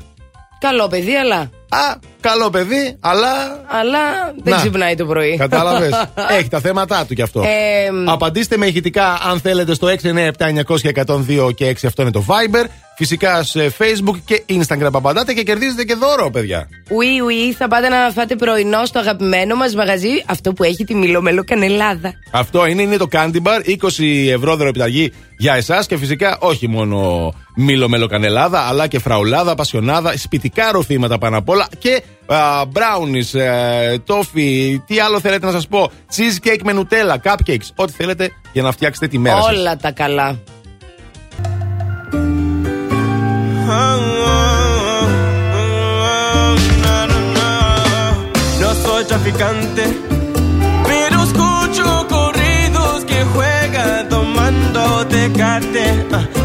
Καλό 0.60 0.88
παιδί, 0.88 1.16
αλλά. 1.16 1.50
Α, 1.70 1.96
καλό 2.22 2.50
παιδί, 2.50 2.98
αλλά. 3.00 3.28
Αλλά 3.68 4.00
δεν 4.44 4.54
Να. 4.54 4.60
ξυπνάει 4.60 4.96
το 4.96 5.06
πρωί. 5.06 5.38
Κατάλαβες. 5.38 6.08
έχει 6.40 6.50
τα 6.50 6.60
θέματα 6.60 7.06
του 7.06 7.14
κι 7.14 7.22
αυτό. 7.22 7.42
Ε, 7.42 7.90
Απαντήστε 8.06 8.58
με 8.58 8.66
ηχητικά 8.66 9.20
αν 9.30 9.40
θέλετε 9.40 9.74
στο 9.74 9.88
697-900-102 9.88 11.56
και 11.56 11.70
6. 11.70 11.74
Αυτό 11.86 12.02
είναι 12.02 12.12
το 12.12 12.24
Viber. 12.28 12.66
Φυσικά 13.00 13.44
σε 13.44 13.74
Facebook 13.78 14.16
και 14.26 14.44
Instagram 14.50 14.90
απαντάτε 14.92 15.34
και 15.34 15.44
κερδίζετε 15.44 15.84
και 15.84 15.96
δώρο, 15.96 16.30
παιδιά. 16.30 16.68
Ουί, 16.90 17.22
ουί, 17.26 17.54
θα 17.54 17.68
πάτε 17.68 17.90
να 17.90 18.12
φάτε 18.12 18.36
πρωινό 18.36 18.86
στο 18.86 19.00
αγαπημένο 19.00 19.56
μας 19.56 19.76
μαγαζί, 19.76 20.24
αυτό 20.26 20.54
που 20.54 20.64
έχει 20.64 20.84
τη 20.84 20.96
μιλομέλο 20.96 21.44
κανελάδα. 21.44 22.14
Αυτό 22.32 22.66
είναι, 22.66 22.82
είναι 22.82 22.98
το 22.98 23.08
Candy 23.12 23.42
Bar. 23.44 23.78
20 24.00 24.30
ευρώ 24.30 24.56
δωρεπιταγή 24.56 25.12
για 25.38 25.54
εσάς 25.54 25.86
και 25.86 25.98
φυσικά 25.98 26.38
όχι 26.40 26.68
μόνο 26.68 27.32
μήλο 27.56 27.90
μελοκανελάδα, 27.90 28.60
αλλά 28.60 28.88
και 28.88 29.00
φραουλάδα, 29.00 29.56
πασιονάδα, 29.56 30.18
σπιτικά 30.18 30.72
ροφήματα 30.72 31.18
πάνω 31.18 31.38
απ' 31.38 31.50
όλα 31.50 31.68
και 31.78 32.04
μπράουνι, 32.68 33.22
τόφι, 34.06 34.82
τι 34.86 35.00
άλλο 35.00 35.20
θέλετε 35.20 35.46
να 35.46 35.52
σας 35.52 35.68
πω. 35.68 35.92
Cheesecake 36.16 36.62
με 36.64 36.72
νουτέλα, 36.72 37.22
cupcakes, 37.24 37.68
ό,τι 37.76 37.92
θέλετε 37.92 38.30
για 38.54 38.62
να 38.62 38.72
φτιάξετε 38.72 39.08
τη 39.08 39.18
μέρα 39.18 39.42
σας. 39.42 39.58
Όλα 39.58 39.78
τα 39.78 39.92
καλά. 39.92 40.40
No 48.60 48.74
soy 48.82 49.06
traficante, 49.06 49.84
pero 50.88 51.24
escucho 51.24 52.08
corridos 52.10 53.06
que 53.06 53.24
juegan 53.26 54.10
tomando 54.10 55.06
tecate. 55.06 56.39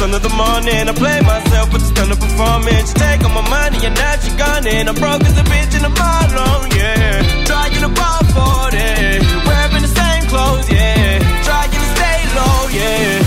Sun 0.00 0.14
of 0.14 0.22
the 0.22 0.30
morning. 0.30 0.88
I 0.88 0.92
play 0.94 1.20
myself 1.20 1.72
with 1.72 1.82
the 1.82 1.88
stun 1.92 2.10
of 2.10 2.18
performance. 2.18 2.94
Take 2.94 3.22
all 3.22 3.34
my 3.36 3.46
money 3.56 3.84
and 3.84 3.94
now 3.94 4.16
she 4.22 4.30
gone. 4.40 4.66
And 4.66 4.88
I'm 4.88 4.94
broke 4.94 5.24
as 5.28 5.36
a 5.36 5.44
bitch 5.52 5.72
in 5.76 5.82
the 5.88 5.92
bottle, 5.92 6.60
yeah. 6.78 7.44
Trying 7.44 7.82
to 7.84 7.90
ball 8.00 8.22
for 8.34 8.62
it. 8.72 9.20
Wearing 9.46 9.84
the 9.84 9.92
same 10.00 10.24
clothes, 10.32 10.68
yeah. 10.72 11.20
Trying 11.44 11.72
to 11.76 11.82
stay 11.94 12.18
low, 12.38 12.60
yeah. 12.80 13.19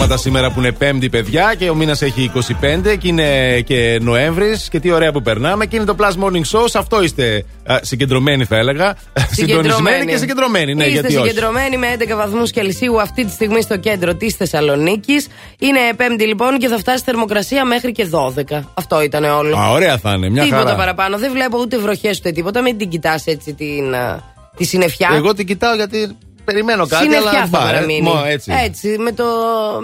Πράγματα 0.00 0.22
σήμερα 0.22 0.50
που 0.50 0.60
είναι 0.60 0.72
Πέμπτη, 0.72 1.08
παιδιά, 1.08 1.54
και 1.58 1.70
ο 1.70 1.74
μήνας 1.74 2.02
έχει 2.02 2.30
25 2.34 2.96
και 2.98 3.08
είναι 3.08 3.60
και 3.60 3.98
Νοέμβρης. 4.02 4.68
Και 4.68 4.80
τι 4.80 4.90
ωραία 4.90 5.12
που 5.12 5.22
περνάμε. 5.22 5.66
Και 5.66 5.76
είναι 5.76 5.84
το 5.84 5.96
Plus 5.98 6.24
Morning 6.24 6.58
Show. 6.58 6.64
Σε 6.64 6.78
αυτό 6.78 7.02
είστε 7.02 7.44
α, 7.66 7.78
συγκεντρωμένοι, 7.82 8.44
θα 8.44 8.56
έλεγα. 8.56 8.96
Συντονισμένοι 9.30 10.06
και 10.06 10.16
συγκεντρωμένοι. 10.16 10.74
Ναι, 10.74 10.84
Είστε 10.84 11.00
γιατί 11.00 11.16
όχι. 11.16 11.28
συγκεντρωμένοι 11.28 11.76
με 11.76 11.86
11 11.98 12.16
βαθμούς 12.16 12.50
Κελσίου 12.50 13.00
αυτή 13.00 13.24
τη 13.24 13.30
στιγμή 13.30 13.62
στο 13.62 13.76
κέντρο 13.76 14.14
της 14.14 14.34
Θεσσαλονίκης. 14.34 15.28
Είναι 15.58 15.78
Πέμπτη 15.96 16.24
λοιπόν 16.24 16.58
και 16.58 16.68
θα 16.68 16.78
φτάσει 16.78 17.02
θερμοκρασία 17.04 17.64
μέχρι 17.64 17.92
και 17.92 18.08
12. 18.50 18.60
Αυτό 18.74 19.02
ήταν 19.02 19.24
όλο. 19.24 19.56
Α, 19.56 19.70
ωραία 19.70 19.98
θα 19.98 20.12
είναι. 20.12 20.30
Μια 20.30 20.42
τίποτα 20.42 20.62
χαρά. 20.62 20.74
παραπάνω. 20.74 21.18
Δεν 21.18 21.32
βλέπω 21.32 21.58
ούτε 21.58 21.78
βροχές 21.78 22.18
ούτε 22.18 22.30
τίποτα. 22.30 22.62
Μην 22.62 22.78
την 22.78 22.88
κοιτάς 22.88 23.26
έτσι 23.26 23.54
την, 23.54 23.94
α, 23.94 24.22
τη 24.56 24.64
συννεφιά. 24.64 25.10
Εγώ 25.14 25.34
την 25.34 25.46
κοιτάω 25.46 25.74
γιατί 25.74 26.16
περιμένω 26.44 26.86
κάτι. 26.86 27.02
Συννεφιά 27.02 27.28
αλλά 27.30 27.40
θα 27.40 27.46
μπα, 27.50 27.58
ε, 27.68 27.72
παραμείνει. 27.72 28.00
μω, 28.00 28.22
έτσι. 28.64 28.96
με, 28.98 29.12
το, 29.12 29.24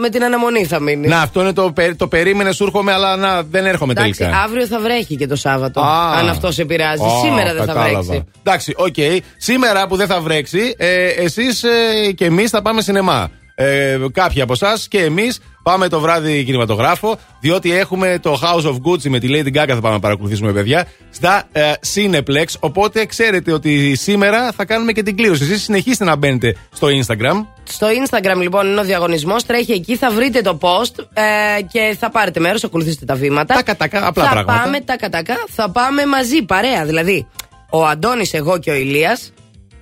με 0.00 0.08
την 0.08 0.24
αναμονή 0.24 0.64
θα 0.64 0.80
μείνει. 0.80 1.06
Να, 1.08 1.20
αυτό 1.20 1.40
είναι 1.40 1.52
το, 1.52 1.72
περί- 1.72 1.96
το 1.98 2.08
περίμενε, 2.08 2.52
σου 2.52 2.64
έρχομαι, 2.64 2.92
αλλά 2.92 3.16
να, 3.16 3.42
δεν 3.42 3.66
έρχομαι 3.66 3.92
Εντάξει, 3.92 4.12
τελικά. 4.18 4.38
αύριο 4.42 4.66
θα 4.66 4.80
βρέχει 4.80 5.16
και 5.16 5.26
το 5.26 5.36
Σάββατο. 5.36 5.80
Α. 5.80 6.12
αν 6.18 6.28
αυτό 6.28 6.52
σε 6.52 6.62
επηρεάζει. 6.62 7.02
Α, 7.04 7.08
Σήμερα 7.24 7.52
δεν 7.54 7.60
θα 7.64 7.66
κατάλαβα. 7.72 8.02
βρέξει. 8.02 8.24
Εντάξει, 8.42 8.74
οκ. 8.76 8.94
Σήμερα 9.36 9.86
που 9.86 9.96
δεν 9.96 10.06
θα 10.06 10.20
βρέξει, 10.20 10.74
ε, 10.76 11.06
εσείς 11.06 11.62
ε, 11.64 12.12
και 12.12 12.24
εμείς 12.24 12.50
θα 12.50 12.62
πάμε 12.62 12.80
σινεμά. 12.82 13.30
Ε, 13.58 13.98
κάποιοι 14.12 14.40
από 14.40 14.52
εσάς 14.52 14.88
και 14.88 15.02
εμείς 15.02 15.40
πάμε 15.62 15.88
το 15.88 16.00
βράδυ 16.00 16.44
κινηματογράφο, 16.44 17.18
διότι 17.40 17.76
έχουμε 17.76 18.18
το 18.22 18.40
House 18.42 18.64
of 18.64 18.74
Gucci 18.74 19.08
με 19.08 19.18
τη 19.18 19.28
Lady 19.30 19.56
Gaga 19.56 19.68
θα 19.68 19.80
πάμε 19.80 19.94
να 19.94 20.00
παρακολουθήσουμε, 20.00 20.52
παιδιά, 20.52 20.86
στα 21.10 21.48
ε, 21.52 21.72
Cineplex. 21.94 22.44
Οπότε 22.60 23.06
ξέρετε 23.06 23.52
ότι 23.52 23.94
σήμερα 23.94 24.52
θα 24.52 24.64
κάνουμε 24.64 24.92
και 24.92 25.02
την 25.02 25.16
κλήρωση. 25.16 25.42
Εσείς 25.42 25.62
συνεχίστε 25.62 26.04
να 26.04 26.16
μπαίνετε 26.16 26.56
στο 26.74 26.88
Instagram. 26.88 27.46
Στο 27.62 27.86
Instagram 27.86 28.40
λοιπόν 28.40 28.66
είναι 28.66 28.80
ο 28.80 28.84
διαγωνισμός. 28.84 29.44
Τρέχει 29.44 29.72
εκεί, 29.72 29.96
θα 29.96 30.10
βρείτε 30.10 30.40
το 30.40 30.58
post 30.60 31.04
ε, 31.12 31.62
και 31.62 31.96
θα 31.98 32.10
πάρετε 32.10 32.40
μέρος, 32.40 32.64
ακολουθήστε 32.64 33.04
τα 33.04 33.14
βήματα. 33.14 33.54
Τακα, 33.54 33.76
τακα, 33.76 34.06
απλά 34.06 34.24
θα 34.24 34.30
πράγματα. 34.30 34.62
πάμε 34.62 34.80
τα 34.80 34.96
κατακά, 34.96 35.36
θα 35.48 35.70
πάμε 35.70 36.06
μαζί, 36.06 36.42
παρέα. 36.42 36.84
Δηλαδή, 36.84 37.26
ο 37.70 37.86
Αντώνης, 37.86 38.32
εγώ 38.32 38.58
και 38.58 38.70
ο 38.70 38.74
Ηλίας 38.74 39.32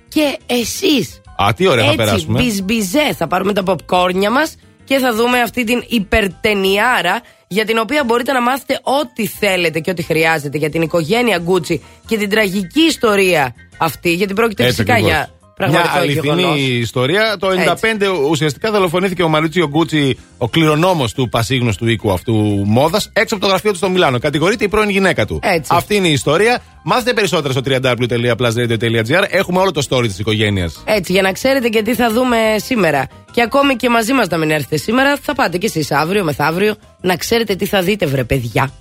και 0.07 0.37
εσείς. 0.45 1.21
Α, 1.35 1.53
τι 1.55 1.67
ωραία 1.67 1.85
θα 1.85 1.91
Έτσι, 1.91 2.05
περάσουμε. 2.05 2.41
μπιζμπιζέ. 2.41 3.13
Θα 3.17 3.27
πάρουμε 3.27 3.53
τα 3.53 3.63
popcornια 3.65 4.29
μας 4.31 4.55
και 4.83 4.97
θα 4.97 5.13
δούμε 5.13 5.39
αυτή 5.39 5.63
την 5.63 5.83
υπερτενιάρα 5.87 7.21
για 7.47 7.65
την 7.65 7.77
οποία 7.77 8.03
μπορείτε 8.03 8.31
να 8.31 8.41
μάθετε 8.41 8.79
ό,τι 8.83 9.27
θέλετε 9.27 9.79
και 9.79 9.89
ό,τι 9.91 10.03
χρειάζεται 10.03 10.57
για 10.57 10.69
την 10.69 10.81
οικογένεια 10.81 11.37
Γκούτσι 11.37 11.83
και 12.07 12.17
την 12.17 12.29
τραγική 12.29 12.81
ιστορία 12.81 13.55
αυτή, 13.77 14.13
γιατί 14.13 14.33
πρόκειται 14.33 14.63
Έτσι 14.63 14.75
φυσικά 14.75 14.93
ακριβώς. 14.93 15.11
για 15.13 15.29
πραγματικό 15.55 15.89
Μια 15.91 16.01
αληθινή 16.01 16.41
γεγονός. 16.41 16.59
ιστορία. 16.59 17.35
Το 17.39 17.47
95 17.49 18.05
Έτσι. 18.05 18.07
ουσιαστικά 18.29 18.71
δολοφονήθηκε 18.71 19.23
ο 19.23 19.27
Μαρίτσιο 19.27 19.67
Γκούτσι, 19.67 20.17
ο 20.37 20.49
κληρονόμος 20.49 21.13
του 21.13 21.29
πασίγνωστου 21.29 21.87
οίκου 21.87 22.11
αυτού 22.11 22.33
μόδας, 22.65 23.09
έξω 23.13 23.35
από 23.35 23.43
το 23.43 23.49
γραφείο 23.49 23.71
του 23.71 23.77
στο 23.77 23.89
Μιλάνο. 23.89 24.19
Κατηγορείται 24.19 24.63
η 24.63 24.67
πρώην 24.67 24.89
γυναίκα 24.89 25.25
του. 25.25 25.39
Έτσι. 25.43 25.71
Αυτή 25.75 25.95
είναι 25.95 26.07
η 26.07 26.11
ιστορία. 26.11 26.61
Μάθετε 26.83 27.13
περισσότερα 27.13 27.53
στο 27.53 27.61
www.plusradio.gr. 27.65 29.23
Έχουμε 29.29 29.59
όλο 29.59 29.71
το 29.71 29.81
story 29.89 30.07
της 30.07 30.19
οικογένειας. 30.19 30.81
Έτσι, 30.85 31.11
για 31.11 31.21
να 31.21 31.31
ξέρετε 31.31 31.69
και 31.69 31.81
τι 31.81 31.95
θα 31.95 32.11
δούμε 32.11 32.37
σήμερα. 32.57 33.07
Και 33.31 33.41
ακόμη 33.41 33.75
και 33.75 33.89
μαζί 33.89 34.13
μας 34.13 34.27
να 34.27 34.37
μην 34.37 34.51
έρθετε 34.51 34.77
σήμερα, 34.77 35.17
θα 35.21 35.33
πάτε 35.35 35.57
κι 35.57 35.65
εσείς 35.65 35.91
αύριο, 35.91 36.23
μεθαύριο, 36.23 36.75
να 37.01 37.15
ξέρετε 37.15 37.55
τι 37.55 37.65
θα 37.65 37.81
δείτε, 37.81 38.05
βρε 38.05 38.23
παιδιά. 38.23 38.71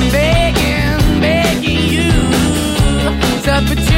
I'm 0.00 0.10
begging, 0.12 1.20
begging 1.20 1.88
you 1.88 2.10
to 3.42 3.64
put 3.66 3.97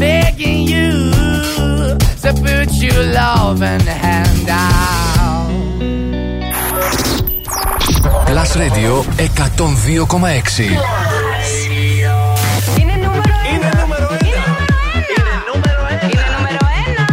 begging 0.00 0.62
you 0.74 0.90
to 2.22 2.30
put 2.44 2.68
your 2.84 3.00
loving 3.18 3.86
hand 4.04 4.48
out. 4.48 5.50
Plus 8.28 8.50
Radio 8.62 8.92
102,6. 9.18 10.60
Είναι 12.80 12.94
νούμερο 12.94 13.22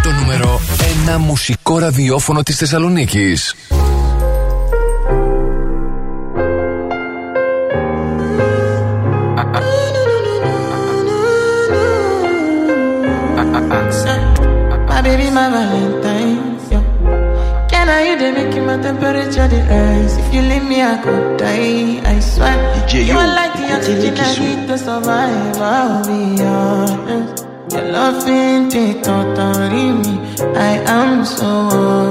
Το 0.03 0.11
νούμερο 0.19 0.61
1 1.15 1.17
μουσικό 1.17 1.79
ραδιόφωνο 1.79 2.43
της 2.43 2.55
Θεσσαλονίκης. 2.55 3.55
My 15.37 15.49
my 15.49 15.65
Yeah. 16.71 16.81
Can 17.69 17.89
I 17.89 18.09
you 18.09 18.17
they 18.17 18.31
make 18.31 18.57
my 18.65 18.75
temperature 18.81 19.47
the 19.47 19.59
rise? 19.69 20.17
If 20.17 20.33
you 20.33 20.41
leave 20.41 20.63
me, 20.63 20.81
I 20.81 20.97
could 21.03 21.37
die. 21.37 22.01
I 22.11 22.19
swear. 22.19 22.57
DJ, 22.87 23.05
you 23.05 23.13
are 23.13 23.27
like 23.39 23.53
the 23.53 23.67
oxygen 23.75 24.17
I 24.17 24.33
need 24.39 24.67
to 24.67 24.77
survive. 24.79 25.57
I'll 25.61 26.03
be 26.07 26.41
honest. 26.41 27.45
Your 27.71 27.85
love 27.91 28.27
ain't 28.27 28.73
it 28.73 29.03
totally 29.03 29.91
me. 30.01 30.15
I 30.57 30.73
am 30.97 31.23
so 31.23 31.49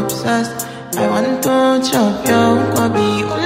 obsessed. 0.05 0.69
I 0.97 1.09
want 1.11 1.43
to 1.43 1.91
chop 1.91 2.29
your 2.29 2.55
kwabi. 2.75 3.46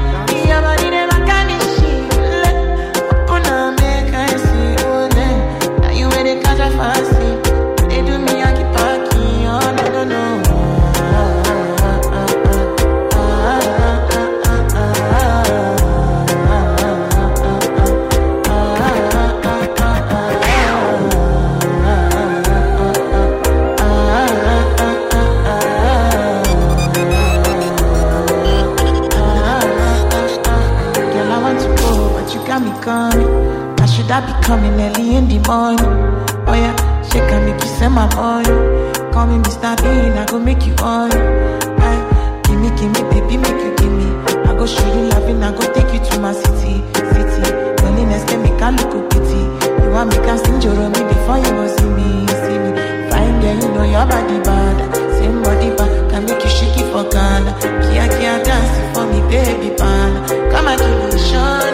coming 34.51 34.81
early 34.81 35.15
in 35.15 35.29
the 35.29 35.39
morning? 35.47 35.79
Oh 36.45 36.53
yeah, 36.53 36.75
shake 37.07 37.31
and 37.31 37.45
make 37.47 37.63
you 37.63 37.69
send 37.79 37.93
my 37.95 38.03
money. 38.15 38.51
Call 39.13 39.25
me 39.27 39.37
Mr. 39.47 39.71
Bean, 39.81 40.11
I 40.19 40.25
go 40.27 40.39
make 40.39 40.65
you 40.67 40.75
on. 40.83 41.09
Hey, 41.79 41.95
eh, 41.95 42.41
give 42.43 42.59
me, 42.59 42.67
give 42.75 42.91
me, 42.91 43.01
baby, 43.11 43.37
make 43.39 43.61
you 43.63 43.71
give 43.79 43.93
me. 43.99 44.07
I 44.43 44.51
go 44.51 44.65
show 44.67 44.83
you 44.91 45.07
loving, 45.11 45.41
I 45.41 45.51
go 45.55 45.63
take 45.71 45.93
you 45.95 46.03
to 46.03 46.19
my 46.19 46.33
city, 46.33 46.83
city. 47.15 47.47
Loneliness 47.79 48.23
can 48.27 48.43
make 48.43 48.59
a 48.59 48.69
look 48.75 48.93
pity. 49.11 49.39
You 49.83 49.89
want 49.95 50.09
me 50.11 50.17
can 50.19 50.37
sing 50.43 50.59
your 50.59 50.75
me 50.75 50.99
before 50.99 51.39
you 51.39 51.51
go 51.55 51.65
see 51.71 51.87
me, 51.95 52.07
see 52.43 52.57
me. 52.59 52.71
Fine 53.07 53.39
girl, 53.39 53.55
you 53.55 53.69
know 53.71 53.85
your 53.87 54.03
body 54.11 54.37
bad. 54.43 54.77
Same 55.15 55.41
body 55.43 55.69
bad, 55.79 55.91
can 56.11 56.25
make 56.27 56.43
you 56.43 56.49
shake 56.51 56.75
it 56.75 56.87
for 56.91 57.07
Ghana. 57.07 57.51
Kia 57.87 58.03
kia 58.19 58.35
dance 58.43 58.73
for 58.91 59.07
me, 59.07 59.19
baby 59.31 59.71
pan. 59.79 60.11
Come 60.51 60.67
and 60.67 60.79
give 60.83 60.99
me 61.07 61.19
show, 61.23 61.39
no, 61.39 61.70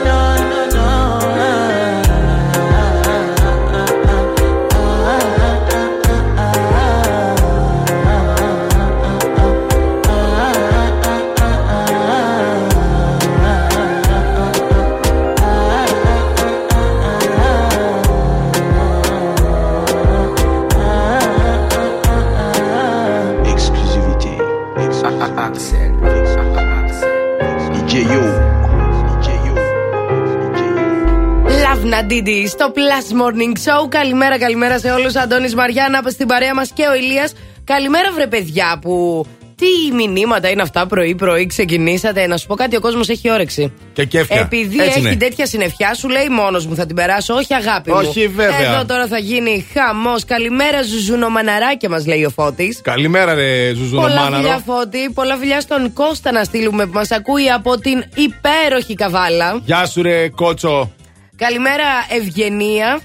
Love 31.97 32.03
Nadidi 32.03 32.47
στο 32.47 32.73
Plus 32.75 33.21
Morning 33.21 33.57
Show. 33.57 33.89
Καλημέρα, 33.89 34.39
καλημέρα 34.39 34.79
σε 34.79 34.91
όλους. 34.91 35.15
Αντώνης 35.15 35.55
Μαριάννα 35.55 36.01
στην 36.07 36.27
παρέα 36.27 36.53
μας 36.53 36.71
και 36.73 36.83
ο 36.91 36.95
Ηλίας 36.95 37.33
Καλημέρα, 37.63 38.11
βρε 38.11 38.27
παιδιά 38.27 38.79
που. 38.81 39.25
Τι 39.55 39.95
μηνύματα 39.95 40.49
είναι 40.49 40.61
αυτά 40.61 40.87
πρωί-πρωί 40.87 41.45
ξεκινήσατε. 41.45 42.27
Να 42.27 42.37
σου 42.37 42.47
πω 42.47 42.55
κάτι, 42.55 42.75
ο 42.75 42.79
κόσμος 42.79 43.09
έχει 43.09 43.31
όρεξη. 43.31 43.73
Και 43.93 44.05
κέφια. 44.05 44.39
Επειδή 44.39 44.77
Έτσι 44.79 44.99
έχει 44.99 45.07
είναι. 45.07 45.15
τέτοια 45.15 45.45
συννεφιά, 45.45 45.93
σου 45.93 46.09
λέει 46.09 46.27
μόνος 46.29 46.65
μου 46.65 46.75
θα 46.75 46.85
την 46.85 46.95
περάσω. 46.95 47.33
Όχι, 47.33 47.53
αγάπη 47.53 47.91
μου. 47.91 47.97
Όχι, 47.99 48.27
βέβαια. 48.27 48.73
Εδώ 48.73 48.85
τώρα 48.85 49.07
θα 49.07 49.17
γίνει 49.17 49.65
χαμός. 49.73 50.25
Καλημέρα, 50.25 50.81
Ζουζουνομαναράκια 50.81 51.89
μας 51.89 52.05
λέει 52.05 52.25
ο 52.25 52.29
Φώτης. 52.29 52.81
Καλημέρα, 52.81 53.33
ρε 53.33 53.61
Πολλά 53.61 53.73
Ζουζουνομάναρο. 53.73 54.35
φιλιά, 54.35 54.61
Φώτη. 54.65 55.09
Πολλά 55.13 55.35
φιλιά 55.35 55.61
στον 55.61 55.93
Κώστα 55.93 56.31
να 56.31 56.43
στείλουμε 56.43 56.85
που 56.85 56.93
μας 56.93 57.11
ακούει 57.11 57.49
από 57.49 57.79
την 57.79 58.03
υπέροχη 58.15 58.93
Καβάλα. 58.95 59.59
Γεια 59.65 59.85
σου, 59.85 60.01
ρε 60.01 60.29
κότσο. 60.29 60.91
Καλημέρα, 61.37 61.85
Ευγενία. 62.09 62.99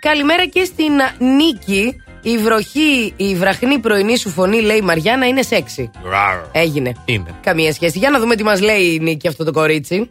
Καλημέρα 0.00 0.46
και 0.46 0.64
στην 0.64 0.92
Νίκη. 1.18 2.02
Η 2.22 2.38
βροχή, 2.38 3.12
η 3.16 3.34
βραχνή 3.34 3.78
πρωινή 3.78 4.16
σου 4.18 4.30
φωνή, 4.30 4.60
λέει 4.60 4.76
η 4.76 4.80
Μαριάννα, 4.80 5.26
είναι 5.26 5.42
σεξι. 5.42 5.90
Έγινε. 6.52 6.92
Είναι. 7.04 7.34
Καμία 7.42 7.72
σχέση. 7.72 7.98
Για 7.98 8.10
να 8.10 8.18
δούμε 8.18 8.36
τι 8.36 8.42
μας 8.42 8.60
λέει 8.60 8.82
η 8.82 8.98
Νίκη 8.98 9.28
αυτό 9.28 9.44
το 9.44 9.52
κορίτσι. 9.52 10.10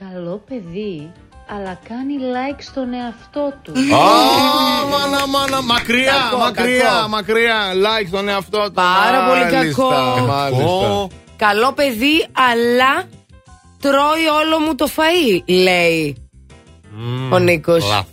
Καλό 0.00 0.42
παιδί, 0.48 1.12
αλλά 1.48 1.78
κάνει 1.88 2.14
like 2.18 2.58
στον 2.60 2.92
εαυτό 2.92 3.52
του. 3.62 3.72
Α, 3.94 4.86
μάνα, 4.90 5.26
μάνα, 5.26 5.62
μακριά, 5.62 6.12
Κακό, 6.30 6.36
μακριά, 6.42 6.82
κακό. 6.82 7.08
μακριά. 7.08 7.56
Like 7.72 8.06
στον 8.06 8.28
εαυτό 8.28 8.62
του. 8.64 8.72
Πάρα 8.72 9.24
πολύ 9.28 9.40
Μάλιστα, 9.54 9.82
κακό. 9.82 10.26
Μάλιστα. 10.26 11.06
Καλό 11.36 11.72
παιδί, 11.72 12.26
αλλά 12.32 13.04
τρώει 13.82 14.26
όλο 14.44 14.58
μου 14.58 14.74
το 14.74 14.88
φαΐ, 14.96 15.40
λέει 15.46 16.16
ο 17.32 17.38
Νίκος. 17.38 17.84
Λάθος. 17.88 18.06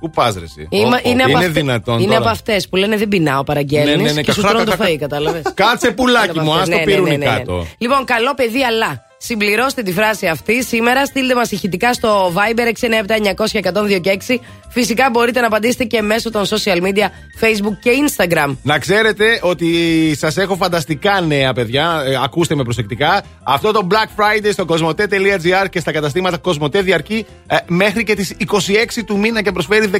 Πού 0.00 0.10
πας, 0.10 0.34
ρε, 0.34 0.44
εσύ; 0.44 0.66
Είμαι, 0.70 0.96
Ω, 0.96 1.00
ω, 1.04 1.10
είναι, 1.10 1.22
από 1.22 1.30
είναι 1.30 1.38
αυτε- 1.38 1.52
δυνατόν. 1.52 1.94
είναι 1.98 2.06
τώρα. 2.06 2.18
από 2.18 2.28
αυτές 2.28 2.68
που 2.68 2.76
λένε 2.76 2.96
δεν 2.96 3.08
πεινάω, 3.08 3.44
παραγγέλνεις 3.44 3.96
Ναι, 3.96 4.02
ναι, 4.02 4.12
ναι, 4.12 4.20
και 4.22 4.32
σου 4.32 4.40
καχά, 4.40 4.52
τρώνε 4.54 4.70
το 4.70 4.76
καχά. 4.76 4.90
φαΐ, 4.90 4.96
κατάλαβες. 4.96 5.42
Κάτσε 5.54 5.90
πουλάκι 5.90 6.40
μου, 6.40 6.52
ας 6.54 6.68
το 6.68 6.76
πυρούνι 6.84 7.18
κάτω. 7.18 7.66
Λοιπόν, 7.78 8.04
καλό 8.04 8.34
παιδί, 8.34 8.64
αλλά 8.64 9.02
συμπληρώστε 9.18 9.82
τη 9.82 9.92
φράση 9.92 10.26
αυτή 10.26 10.62
σήμερα. 10.64 11.06
Στείλτε 11.06 11.34
μας 11.34 11.50
ηχητικά 11.50 11.92
στο 11.92 12.32
Viber 12.34 12.72
697-900-1026 13.96 14.00
και 14.00 14.18
6. 14.28 14.36
Φυσικά 14.68 15.10
μπορείτε 15.10 15.40
να 15.40 15.46
απαντήσετε 15.46 15.84
και 15.84 16.02
μέσω 16.02 16.30
των 16.30 16.44
social 16.44 16.80
media 16.82 17.06
Facebook 17.40 17.76
και 17.80 17.90
Instagram. 18.06 18.56
Να 18.62 18.78
ξέρετε 18.78 19.38
ότι 19.42 19.66
σας 20.18 20.36
έχω 20.36 20.56
φανταστικά 20.56 21.20
νέα, 21.20 21.52
παιδιά. 21.52 22.02
Ε, 22.06 22.18
ακούστε 22.22 22.54
με 22.54 22.62
προσεκτικά. 22.62 23.22
Αυτό 23.42 23.72
το 23.72 23.86
Black 23.90 24.20
Friday 24.20 24.48
στο 24.52 24.64
κοσμοτέ.gr 24.64 25.66
και 25.70 25.80
στα 25.80 25.92
καταστήματα 25.92 26.38
Κοσμοτέ 26.38 26.80
διαρκεί 26.80 27.26
ε, 27.46 27.56
μέχρι 27.66 28.04
και 28.04 28.14
τις 28.14 28.34
26 28.46 28.54
του 29.06 29.18
μήνα 29.18 29.42
και 29.42 29.52
προσφέρει 29.52 29.90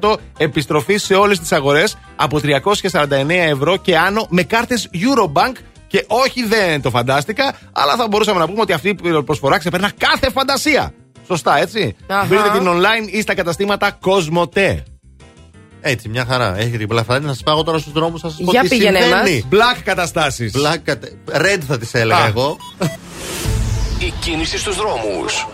15% 0.00 0.16
επιστροφή 0.38 0.96
σε 0.96 1.14
όλες 1.14 1.38
τις 1.38 1.52
αγορές 1.52 1.98
από 2.16 2.40
349 2.42 3.28
ευρώ 3.28 3.76
και 3.76 3.96
άνω 3.96 4.26
με 4.30 4.42
κάρτες 4.42 4.88
Eurobank. 4.92 5.52
Και 5.86 6.04
όχι 6.06 6.44
δεν 6.46 6.82
το 6.82 6.90
φαντάστηκα, 6.90 7.54
αλλά 7.72 7.96
θα 7.96 8.08
μπορούσαμε 8.08 8.38
να 8.38 8.46
πούμε 8.46 8.60
ότι 8.60 8.72
αυτή 8.72 8.88
η 8.88 9.22
προσφορά 9.24 9.58
ξεπερνά 9.58 9.90
κάθε 9.98 10.30
φαντασία. 10.30 10.92
Σωστά, 11.26 11.58
έτσι. 11.58 11.96
Μπείτε 12.28 12.50
την 12.52 12.68
online 12.68 13.10
ή 13.10 13.20
στα 13.20 13.34
καταστήματα 13.34 13.90
Κοσμοτέ. 13.90 14.82
Έτσι, 15.80 16.08
μια 16.08 16.24
χαρά. 16.24 16.58
Έχει 16.58 16.76
την 16.78 16.88
πλαφάνη. 16.88 17.24
Να 17.24 17.32
σας 17.32 17.42
πάω 17.42 17.62
τώρα 17.62 17.78
στους 17.78 17.92
δρόμους, 17.92 18.22
να 18.22 18.28
σας 18.28 18.38
πω 18.44 18.50
Για 18.50 18.60
τι 18.60 18.68
συμβαίνει. 18.68 19.48
Black 19.50 19.80
καταστάσεις. 19.84 20.54
Black. 20.56 20.92
Red 21.40 21.58
θα 21.68 21.78
τις 21.78 21.94
έλεγα 21.94 22.26
εγώ. 22.26 22.56
Η 23.98 24.12
κίνηση 24.20 24.58
στους 24.58 24.76
δρόμους. 24.76 25.46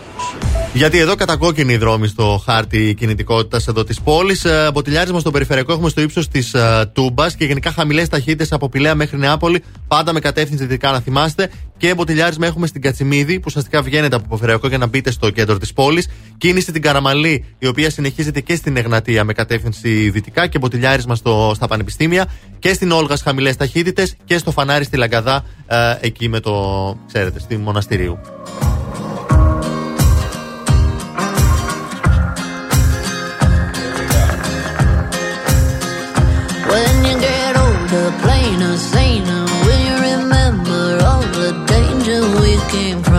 Γιατί 0.73 0.97
εδώ 0.97 1.15
κατακόκκινοι 1.15 1.73
οι 1.73 1.77
δρόμοι 1.77 2.07
στο 2.07 2.41
χάρτη 2.45 2.93
κινητικότητας 2.97 3.67
εδώ 3.67 3.83
της 3.83 4.01
πόλης. 4.01 4.45
Ε, 4.45 4.69
μποτιλιάρισμα 4.73 5.19
στο 5.19 5.31
περιφερειακό 5.31 5.73
έχουμε 5.73 5.89
στο 5.89 6.01
ύψος 6.01 6.27
της 6.27 6.53
ε, 6.53 6.91
Τούμπας 6.93 7.35
και 7.35 7.45
γενικά 7.45 7.71
χαμηλές 7.71 8.09
ταχύτητες 8.09 8.51
από 8.51 8.69
Πηλαία 8.69 8.95
μέχρι 8.95 9.17
Νεάπολη, 9.17 9.63
πάντα 9.87 10.13
με 10.13 10.19
κατεύθυνση 10.19 10.63
δυτικά 10.63 10.91
να 10.91 10.99
θυμάστε. 10.99 11.49
Και 11.77 11.93
μποτιλιάρισμα 11.93 12.45
έχουμε 12.45 12.67
στην 12.67 12.81
Κατσιμίδη, 12.81 13.35
που 13.35 13.45
ουσιαστικά 13.47 13.81
βγαίνετε 13.81 14.15
από 14.15 14.25
περιφερειακό 14.27 14.67
για 14.67 14.77
να 14.77 14.87
μπείτε 14.87 15.11
στο 15.11 15.29
κέντρο 15.29 15.57
της 15.57 15.73
πόλης. 15.73 16.07
Κίνηση 16.37 16.71
την 16.71 16.81
Καραμαλή, 16.81 17.45
η 17.59 17.67
οποία 17.67 17.89
συνεχίζεται 17.89 18.39
και 18.39 18.55
στην 18.55 18.77
Εγνατία 18.77 19.23
με 19.23 19.33
κατεύθυνση 19.33 20.09
δυτικά 20.09 20.47
και 20.47 20.59
μποτιλιάρισμα 20.59 21.15
στο, 21.15 21.51
στα 21.55 21.67
πανεπιστήμια. 21.67 22.25
Και 22.59 22.73
στην 22.73 22.91
Όλγας 22.91 23.21
χαμηλές 23.21 23.55
ταχύτητες 23.55 24.15
και 24.25 24.37
στο 24.37 24.51
φανάρι 24.51 24.83
στη 24.83 24.97
Λαγκαδά, 24.97 25.45
ε, 25.67 25.95
εκεί 25.99 26.29
με 26.29 26.39
το, 26.39 26.53
ξέρετε, 27.07 27.39
στη 27.39 27.57
Μοναστηρίου. 27.57 28.19
insane. 38.73 39.23
And 39.23 39.49
will 39.63 39.81
you 39.87 39.95
remember 40.13 40.97
all 41.05 41.21
the 41.39 41.51
danger 41.67 42.21
we 42.41 42.57
came 42.71 43.03
from? 43.03 43.12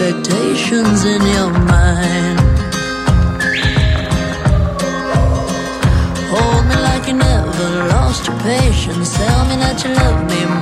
expectations 0.00 1.04
in 1.04 1.20
your 1.22 1.50
mind. 1.50 2.38
Hold 6.30 6.66
me 6.68 6.76
like 6.76 7.08
you 7.08 7.14
never 7.14 7.88
lost 7.88 8.28
your 8.28 8.38
patience. 8.38 9.16
Tell 9.16 9.44
me 9.46 9.56
that 9.56 9.82
you 9.82 9.92
love 9.94 10.30
me. 10.30 10.57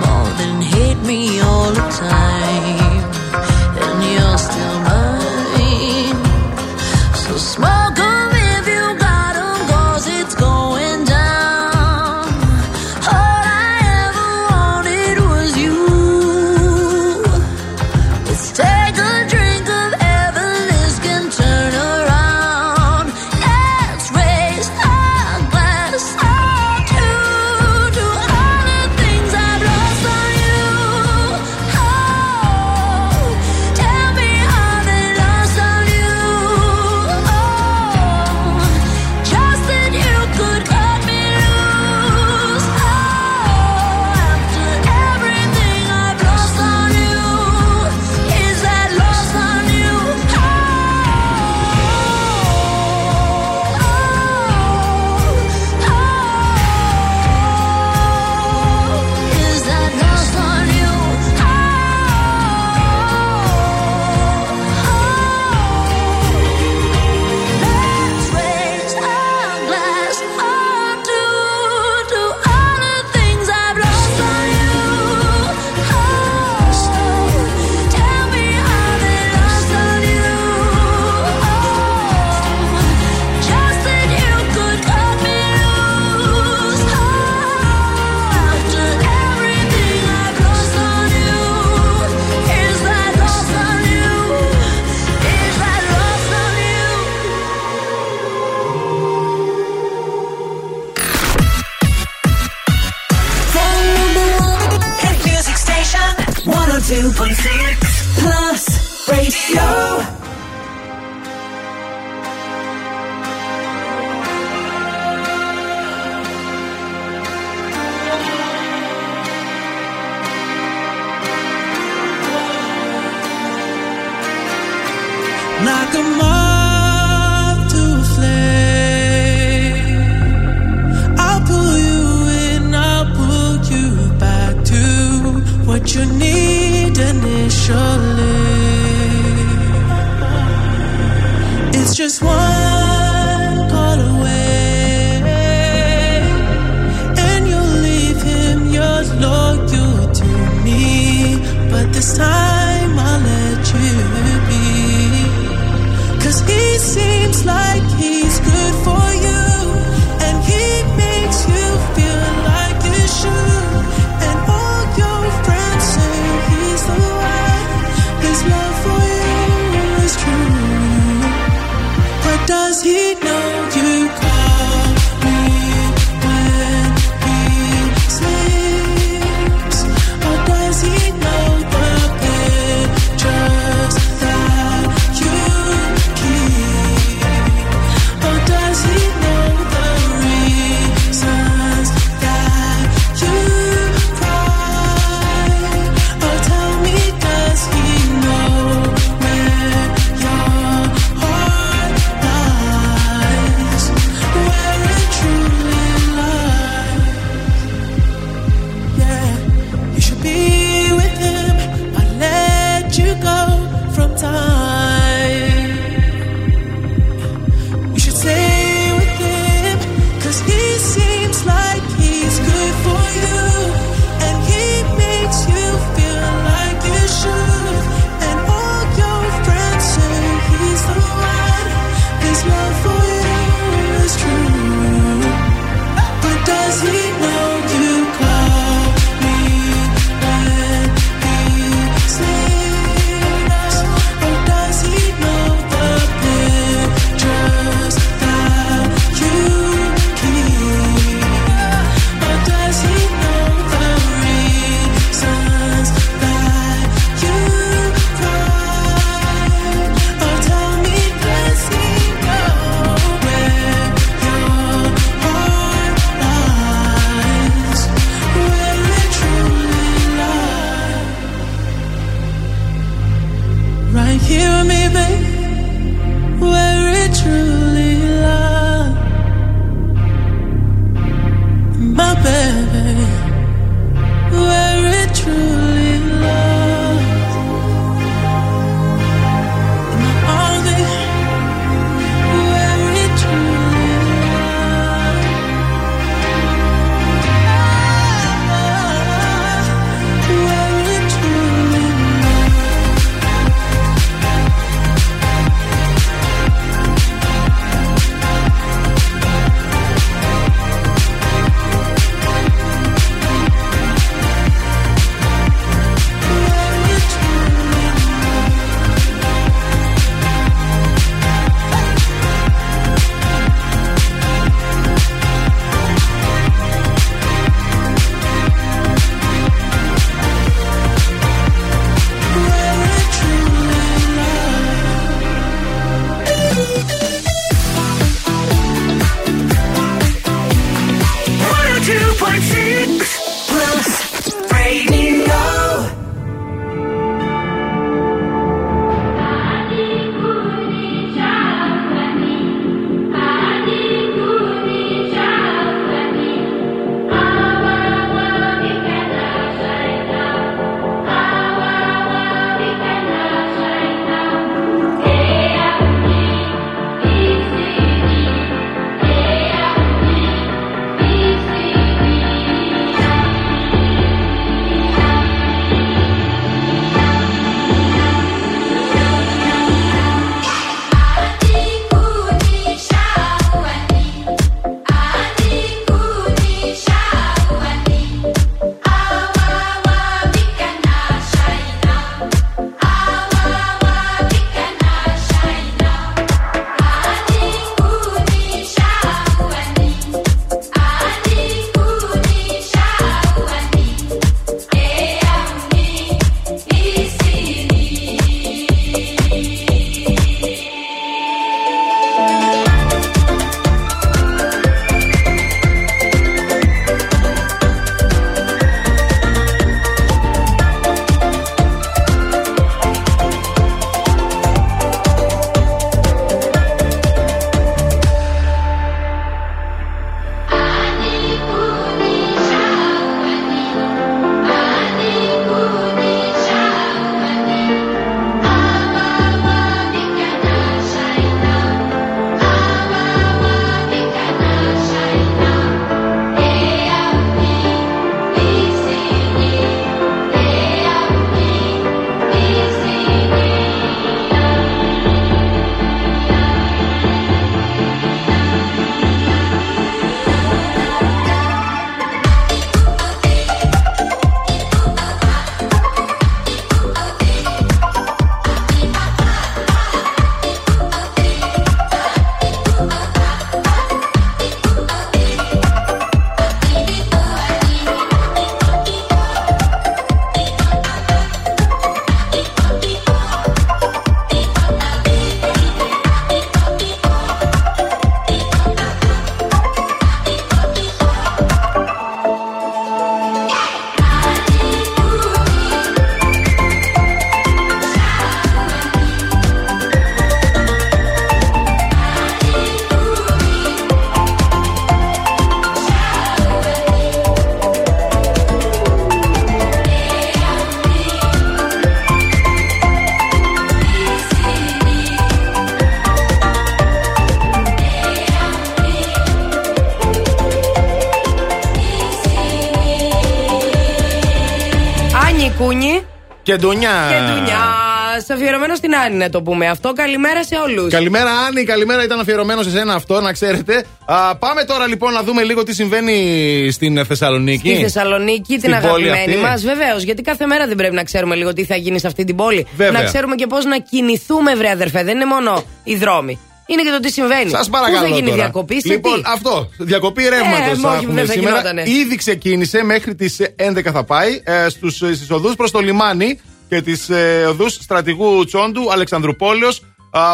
Και 526.57 526.63
ντουνιά. 526.67 527.07
και 527.11 527.33
Ντουνιά. 527.33 527.85
Αφιερωμένο 528.33 528.75
στην 528.75 528.97
Άννη 528.97 529.17
να 529.19 529.29
το 529.31 529.43
πούμε 529.43 529.69
αυτό. 529.69 529.93
Καλημέρα 529.93 530.45
σε 530.45 530.55
όλους. 530.67 530.93
Καλημέρα, 530.93 531.31
Άννη. 531.31 531.65
Καλημέρα, 531.65 532.05
ήταν 532.05 532.21
αφιερωμένο 532.21 532.63
σε 532.63 532.71
σένα 532.71 532.95
αυτό, 532.95 533.21
να 533.21 533.33
ξέρετε. 533.33 533.85
Α, 534.05 534.37
πάμε 534.37 534.65
τώρα 534.65 534.87
λοιπόν 534.87 535.13
να 535.13 535.23
δούμε 535.23 535.43
λίγο 535.43 535.63
τι 535.63 535.75
συμβαίνει 535.75 536.69
στην 536.73 537.05
Θεσσαλονίκη. 537.05 537.69
Στη 537.75 537.83
Θεσσαλονίκη, 537.83 538.59
την 538.59 538.59
Στην 538.59 538.71
πόλη 538.71 538.85
αγαπημένη 538.87 539.33
αυτή. 539.33 539.37
μας. 539.47 539.63
Βεβαίως, 539.63 540.03
γιατί 540.03 540.23
κάθε 540.23 540.47
μέρα 540.47 540.67
δεν 540.67 540.77
πρέπει 540.77 540.95
να 540.95 541.03
ξέρουμε 541.03 541.35
λίγο 541.35 541.53
τι 541.53 541.65
θα 541.65 541.77
γίνει 541.77 541.99
σε 541.99 542.07
αυτή 542.07 542.25
την 542.25 542.37
πόλη. 542.37 542.67
Βέβαια. 542.77 543.01
Να 543.01 543.07
ξέρουμε 543.07 543.35
και 543.35 543.47
πώς 543.47 543.65
να 543.65 543.79
κινηθούμε, 543.79 544.55
βρε 544.55 544.71
αδερφέ. 544.71 545.03
Δεν 545.03 545.15
είναι 545.15 545.25
μόνο 545.27 545.65
οι 545.85 545.97
δρόμοι. 545.97 546.39
Είναι 546.67 546.83
και 546.83 546.91
το 546.91 547.01
τι 547.01 547.11
συμβαίνει. 547.11 547.51
Σας 547.51 547.69
παρακαλώ. 547.69 547.99
Πού 547.99 548.09
θα 548.09 548.15
γίνει 548.15 548.29
τώρα. 548.29 548.43
διακοπή, 548.43 548.81
σε 548.81 548.89
Λοιπόν, 548.89 549.15
τι; 549.15 549.21
αυτό. 549.33 549.71
Διακοπή 549.79 550.23
ρεύματος. 550.23 550.93
Ε, 550.93 550.97
όχι, 550.97 551.07
δεν 551.11 551.27
θα 551.27 551.35
γινότανε. 551.35 551.83
Ήδη 551.87 552.17
ξεκίνησε, 552.17 552.83
μέχρι 552.85 553.15
τις 553.15 553.41
11 553.57 553.91
θα 553.93 554.05
πάει, 554.05 554.41
ε, 554.45 554.69
στις 554.69 555.31
οδούς 555.31 555.57
προς 555.57 555.71
το 555.71 555.79
λιμάνι 555.81 556.39
και 556.69 556.83
τι 556.83 556.93
ε, 557.09 557.45
οδούς 557.45 557.73
στρατηγού 557.73 558.45
Τσόντου, 558.45 558.93
Αλεξανδρουπόλεως, 558.93 559.83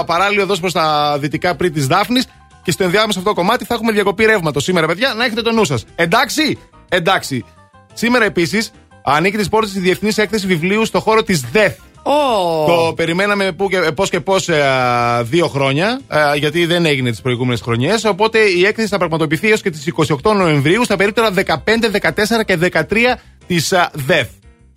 παράλληλη 0.07 0.41
οδός 0.41 0.61
προς 0.61 0.73
τα 0.73 1.17
δυτικά 1.19 1.57
πριν 1.57 1.73
της 1.73 1.87
Δάφνης. 1.87 2.27
Και 2.63 2.71
στο 2.71 2.85
ενδιάμεσο 2.85 3.19
αυτό 3.19 3.33
κομμάτι 3.33 3.65
θα 3.65 3.75
έχουμε 3.75 3.93
διακοπή 3.93 4.25
ρεύματος 4.25 4.65
σήμερα, 4.65 4.87
παιδιά, 4.87 5.15
να 5.15 5.25
έχετε 5.25 5.43
το 5.43 5.53
νου 5.53 5.65
σας. 5.65 5.85
Εντάξει, 5.95 6.59
εντάξει. 6.89 7.45
Σήμερα 7.93 8.25
επίσης 8.25 8.71
ανοίγει 9.05 9.37
τις 9.37 9.49
πόρτες 9.49 9.73
της 9.73 9.83
Διεθνής 9.83 10.19
Έκθεσης 10.19 10.47
Βιβλίου 10.47 10.85
στο 10.85 11.01
χώρο 11.01 11.23
της 11.23 11.41
ΔΕΘ. 11.53 11.73
Ω. 12.03 12.65
Το 12.67 12.93
περιμέναμε 12.95 13.53
που 13.53 13.69
και, 13.69 13.79
πώς 13.79 14.11
και 14.11 14.21
πώς 14.21 14.49
ε, 14.49 14.63
δύο 15.23 15.49
χρόνια, 15.49 16.01
ε, 16.09 16.37
γιατί 16.37 16.67
δεν 16.67 16.87
έγινε 16.87 17.11
τις 17.11 17.21
προηγούμενες 17.21 17.61
χρονιές. 17.61 18.05
Οπότε 18.05 18.39
η 18.39 18.65
έκθεση 18.67 18.89
θα 18.89 18.99
πραγματοποιηθεί 18.99 19.49
έως 19.49 19.63
και 19.63 19.71
τις 19.71 19.93
28 20.23 20.35
Νοεμβρίου 20.37 20.85
στα 20.85 20.97
περίπτερα 20.97 21.33
15, 21.35 21.55
14 21.91 22.45
και 22.47 22.59
13 22.73 23.19
της 23.47 23.73
ε, 23.73 23.89
ΔΕΘ. 23.93 24.27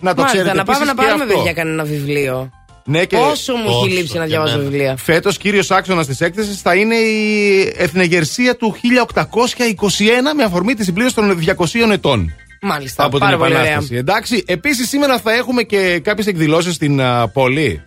Να 0.05 0.13
το 0.13 0.21
Μάλιστα, 0.21 0.41
ξέρετε 0.41 0.57
να 0.57 0.63
πάμε 0.63 0.77
επίσης 0.77 0.95
να 0.95 1.03
και 1.03 1.07
πάρουμε 1.07 1.23
αυτό. 1.23 1.35
παιδιά 1.35 1.53
κανένα 1.53 1.83
βιβλίο. 1.83 2.49
Ναι, 2.87 3.05
και 3.05 3.17
Πόσο 3.17 3.53
μου 3.55 3.69
έχει 3.69 3.93
λείψει 3.97 4.17
να 4.17 4.25
διαβάζω 4.25 4.57
βιβλία. 4.59 4.95
Φέτος, 4.97 5.37
κύριος 5.37 5.71
άξονας 5.71 6.07
της 6.07 6.21
έκθεσης 6.21 6.61
θα 6.61 6.75
είναι 6.75 6.95
η 6.95 7.73
εθνεγερσία 7.77 8.55
του 8.55 8.75
1821 8.81 10.33
με 10.35 10.43
αφορμή 10.43 10.73
τη 10.73 10.83
συμπλήρωση 10.83 11.15
των 11.15 11.39
200 11.57 11.91
ετών. 11.91 12.33
Μάλιστα. 12.61 13.03
Από 13.03 13.11
την 13.17 13.25
πάρα 13.25 13.37
πολύ 13.37 13.51
ωραία. 13.53 13.65
Επανάσταση. 13.65 13.95
Εντάξει. 13.95 14.43
Επίσης, 14.47 14.89
σήμερα 14.89 15.19
θα 15.19 15.33
έχουμε 15.33 15.63
και 15.63 15.99
κάποιες 16.03 16.27
εκδηλώσεις 16.27 16.75
στην 16.75 17.01
α, 17.01 17.27
πόλη. 17.27 17.81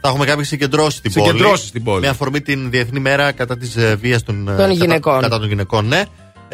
Θα 0.00 0.08
έχουμε 0.08 0.24
κάποιες 0.24 0.48
συγκεντρώσεις 0.48 0.98
στην 0.98 1.12
πόλη. 1.12 1.26
Συγκεντρώσεις 1.26 1.68
στην 1.68 1.82
πόλη. 1.84 2.00
Με 2.00 2.08
αφορμή 2.08 2.40
την 2.40 2.70
Διεθνή 2.70 3.00
Μέρα 3.00 3.32
κατά 3.32 3.56
της 3.56 3.76
βίας 4.00 4.22
των, 4.22 4.42
ε, 4.42 4.44
Των 4.44 4.56
κατά- 4.56 4.72
γυναικών. 4.72 5.20
Κατά, 5.20 5.38
των 5.38 5.48
γυναικών, 5.48 5.86
ναι. 5.86 6.02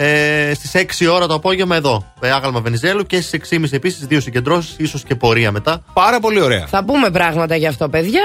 Ε, 0.00 0.52
στις 0.54 0.74
6 0.74 1.06
ώρα 1.12 1.26
το 1.26 1.34
απόγευμα 1.34 1.76
εδώ, 1.76 2.12
ε, 2.20 2.30
άγαλμα 2.30 2.60
Βενιζέλου 2.60 3.06
και 3.06 3.20
στις 3.20 3.32
6.30 3.32 3.72
επίσης 3.72 4.06
δύο 4.06 4.20
συγκεντρώσεις, 4.20 4.74
ίσως 4.78 5.02
και 5.02 5.14
πορεία 5.14 5.52
μετά. 5.52 5.82
Πάρα 5.92 6.20
πολύ 6.20 6.40
ωραία. 6.40 6.66
Θα 6.66 6.84
πούμε 6.84 7.10
πράγματα 7.10 7.56
για 7.56 7.68
αυτό, 7.68 7.88
παιδιά, 7.88 8.22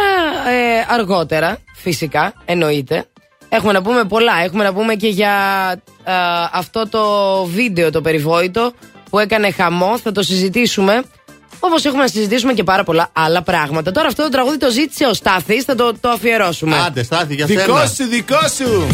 ε, 0.50 0.94
αργότερα, 0.94 1.58
φυσικά, 1.76 2.34
εννοείται. 2.46 3.06
Έχουμε 3.50 3.72
να 3.74 3.82
πούμε 3.82 4.04
πολλά. 4.04 4.34
Έχουμε 4.44 4.64
να 4.64 4.74
πούμε 4.74 4.94
και 4.94 5.08
για 5.08 5.32
ε, 6.04 6.12
αυτό 6.52 6.90
το 6.90 7.04
βίντεο 7.46 7.92
το 7.92 8.02
περιβόητο 8.02 8.72
που 9.10 9.20
έκανε 9.20 9.52
χαμός. 9.52 10.02
Θα 10.02 10.12
το 10.12 10.22
συζητήσουμε. 10.22 11.04
Όπως 11.60 11.86
έχουμε 11.86 12.02
να 12.02 12.08
συζητήσουμε 12.08 12.54
και 12.54 12.64
πάρα 12.64 12.84
πολλά 12.84 13.10
άλλα 13.14 13.42
πράγματα. 13.42 13.92
Τώρα 13.92 14.08
αυτό 14.08 14.24
το 14.24 14.30
τραγούδι 14.30 14.58
το 14.58 14.72
ζήτησε 14.72 15.06
ο 15.06 15.14
Στάθης, 15.14 15.64
θα 15.64 15.76
το, 15.76 15.94
το 16.00 16.10
αφιερώσουμε. 16.10 16.76
Άντε, 16.86 17.04
στάθη 17.04 17.36
για 17.36 17.46
Δικό 17.46 17.62
σένα. 17.62 17.86
σου, 17.86 18.06
δικό 18.06 18.40
σου. 18.58 18.88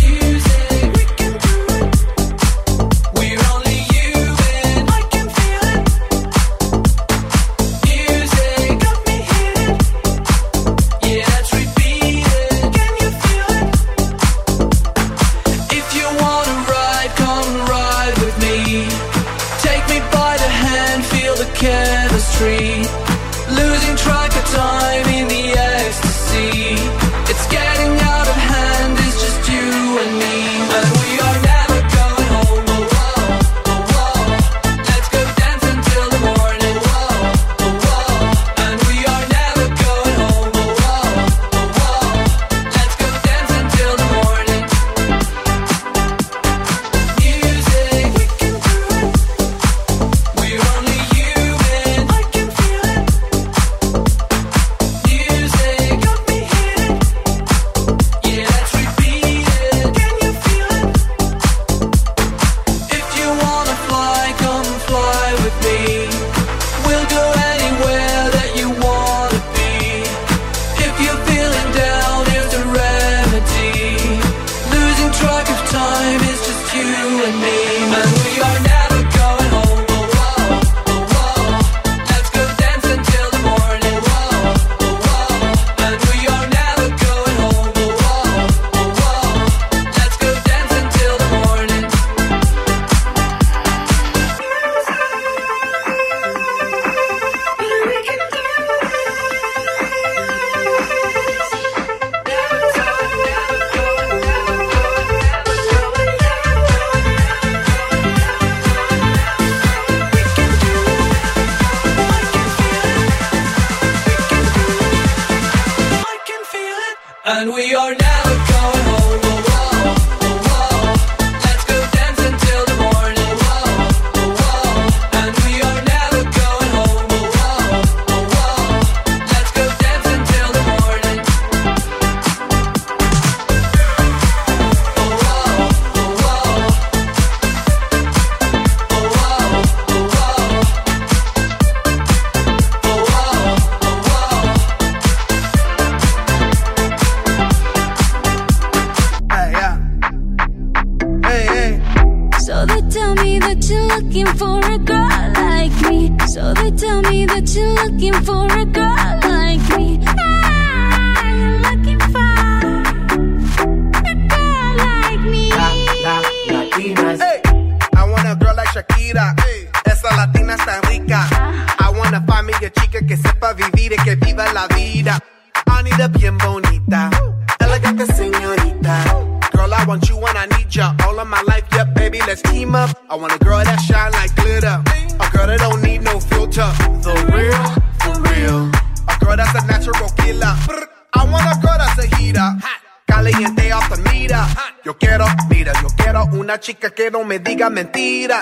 Que 196.99 197.09
no 197.09 197.23
me 197.23 197.39
diga 197.39 197.69
mentiras. 197.69 198.38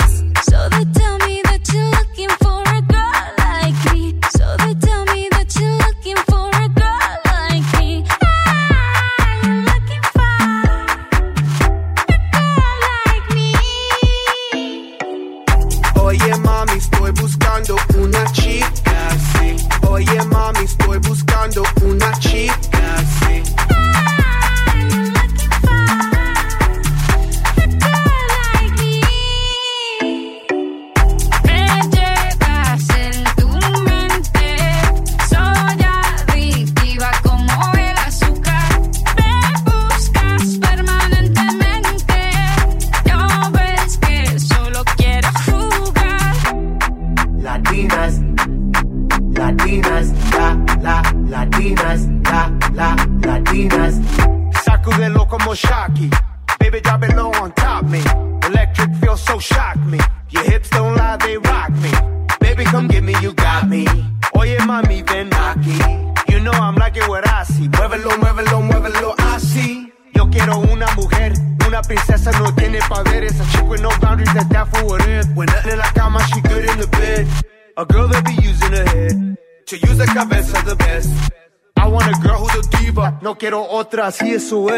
away. 84.51 84.76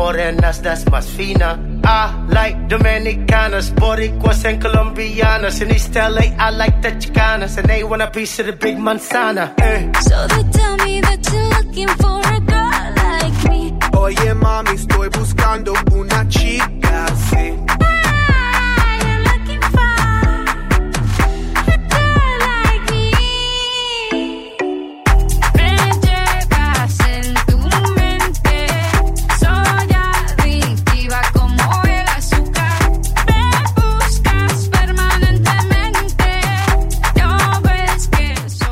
Morenas 0.00 0.62
that's 0.62 0.84
más 0.86 1.06
fina. 1.06 1.58
I 1.84 2.26
like 2.28 2.56
Dominicanas, 2.68 3.70
Boricuas 3.74 4.44
and 4.46 4.58
Colombianas. 4.62 5.60
In 5.60 5.70
East 5.70 5.94
LA, 5.94 6.26
I 6.38 6.50
like 6.50 6.80
the 6.80 6.92
Chicanas, 6.92 7.58
and 7.58 7.68
they 7.68 7.84
want 7.84 8.02
a 8.02 8.10
piece 8.10 8.38
of 8.40 8.46
the 8.46 8.52
big 8.52 8.76
manzana. 8.78 9.54
Eh. 9.60 9.92
So 10.00 10.26
they 10.28 10.44
tell 10.58 10.76
me 10.86 11.00
that 11.02 11.20
you're 11.30 11.50
looking 11.56 11.92
for 12.02 12.18
a 12.36 12.40
girl 12.52 12.84
like 13.06 13.38
me. 13.50 13.62
Oye 13.92 14.34
mami, 14.34 14.74
estoy 14.74 15.08
buscando 15.10 15.74
una 15.92 16.26
chica 16.28 17.04
así. 17.06 17.69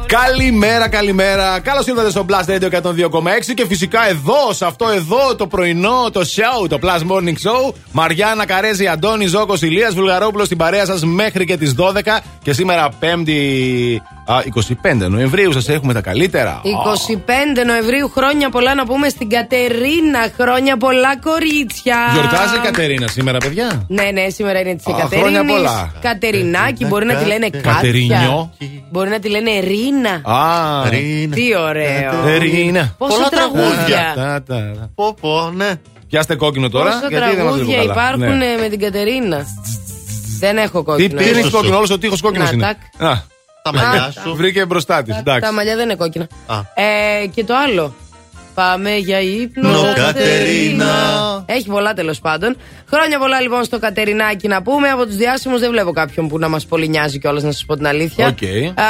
Καλημέρα, 0.09 0.89
καλημέρα. 0.89 1.61
Καλώς 1.61 1.87
ήρθατε 1.87 2.11
στο 2.11 2.27
Blast 2.29 2.51
Radio 2.51 2.71
102,6 2.83 3.55
και 3.55 3.67
φυσικά 3.67 4.09
εδώ, 4.09 4.53
σε 4.53 4.67
αυτό 4.67 4.89
εδώ 4.89 5.35
το 5.37 5.47
πρωινό, 5.47 6.11
το 6.13 6.21
show, 6.21 6.69
το 6.69 6.79
Plus 6.83 7.13
Morning 7.13 7.27
Show. 7.27 7.75
Μαριάννα 7.93 8.47
Καρέζη, 8.47 8.87
Αντώνη 8.87 9.27
Ζώκος, 9.27 9.63
Ηλίας 9.63 9.95
Βουλγαρόπουλος 9.95 10.47
στην 10.47 10.59
παρέα 10.59 10.85
σας 10.85 11.05
μέχρι 11.05 11.45
και 11.45 11.57
τις 11.57 11.75
12. 11.75 12.21
Και 12.43 12.53
σήμερα 12.53 12.89
5η. 13.01 14.01
Α, 14.31 14.39
25 15.05 15.09
Νοεμβρίου 15.09 15.53
σας 15.53 15.69
έχουμε 15.69 15.93
τα 15.93 16.01
καλύτερα. 16.01 16.61
25 16.65 17.65
Νοεμβρίου, 17.67 18.09
χρόνια 18.15 18.49
πολλά 18.51 18.75
να 18.75 18.85
πούμε 18.87 19.09
στην 19.09 19.29
Κατερίνα. 19.29 20.19
Χρόνια 20.41 20.77
πολλά, 20.77 21.19
κορίτσια. 21.19 21.97
Γιορτάζει 22.13 22.55
η 22.57 22.59
Κατερίνα 22.59 23.07
σήμερα, 23.09 23.39
παιδιά; 23.39 23.85
Ναι, 23.89 24.03
ναι, 24.13 24.29
σήμερα 24.29 24.61
είναι 24.61 24.75
της 24.75 24.87
Α, 24.87 24.91
Εκατερίνη. 24.97 25.21
χρόνια 25.35 25.45
πολλά. 25.55 25.93
Κατερινάκη, 26.01 26.85
μπορεί 26.87 27.07
να 27.07 27.15
τη 27.15 27.25
λένε 27.25 27.49
Κάτια. 27.51 27.73
Κατερινιό. 27.73 28.53
Μπορεί 28.91 29.09
να 29.11 29.19
τη 29.19 29.29
λένε 29.29 29.51
Ρίνα. 29.61 30.35
Α, 30.35 30.89
Τι 31.35 31.57
ωραίο. 31.69 32.39
Ρίνα. 32.39 32.95
Πόσα 32.99 33.15
Πολλά 33.15 33.29
τραγούδια. 33.29 34.13
Τα, 34.15 34.43
τα, 34.47 34.55
τα. 34.55 34.91
Πω, 34.95 35.15
πω, 35.21 35.51
ναι. 35.57 35.71
Πιάστε 36.09 36.35
κόκκινο 36.37 36.69
τώρα. 36.69 36.91
Πόσα 36.91 37.07
γιατί 37.09 37.37
δεν 37.37 37.45
μας 37.45 37.55
τραγούδια 37.55 37.65
βλέπω 37.79 37.95
καλά. 37.95 38.09
υπάρχουν 38.15 38.37
Ναι. 38.39 38.45
ε, 38.45 38.57
με 38.61 38.69
την 38.69 38.81
Κατερίνα. 38.81 39.47
Δεν 40.39 40.57
έχω 40.57 40.79
Τι 40.79 40.85
κόκκινο. 40.85 41.21
πήρες 41.23 41.47
ε. 41.47 41.51
κόκκινο, 41.51 41.77
όλος 41.77 41.91
ο 41.91 41.99
τείχος 41.99 42.21
κόκκινος 42.21 42.49
Να, 42.51 42.55
είναι. 42.55 42.65
τάκ. 42.99 43.11
Α, 43.11 43.23
Τα 43.63 43.73
μαλλιά 43.73 43.89
μαλλιά 43.89 44.13
σου. 44.23 44.35
Βρήκε 44.35 44.65
μπροστά 44.65 45.03
της. 45.03 45.15
Τα 45.15 45.19
Εντάξει. 45.21 45.53
μαλλιά 45.53 45.75
δεν 45.75 45.85
είναι 45.85 45.95
κόκκινα. 45.95 46.27
Α. 46.47 46.61
Ε, 46.75 47.27
και 47.27 47.45
το 47.45 47.55
άλλο. 47.57 47.95
Πάμε 48.55 48.97
για 48.97 49.21
ύπνο, 49.21 49.69
No, 49.71 49.83
Κατερίνα. 49.83 50.05
Κατερίνα. 50.05 51.43
Έχει 51.47 51.67
πολλά 51.69 51.93
τέλος 51.95 52.19
πάντων. 52.21 52.57
Χρόνια 52.91 53.19
πολλά 53.19 53.41
λοιπόν 53.41 53.65
στο 53.65 53.79
Κατερινάκι 53.79 54.49
να 54.49 54.63
πούμε. 54.63 54.89
Από 54.89 55.07
τους 55.07 55.17
διάσημους 55.17 55.61
δεν 55.61 55.71
βλέπω 55.71 55.93
κάποιον 55.93 56.29
που 56.29 56.39
να 56.39 56.49
μας 56.49 56.67
πολύ 56.67 56.89
νοιάζει 56.89 57.19
κιόλας, 57.19 57.43
να 57.43 57.53
σας 57.53 57.65
πω 57.65 57.77
την 57.77 57.87
αλήθεια. 57.87 58.27
Οκ. 58.27 58.43
Α, 58.81 58.85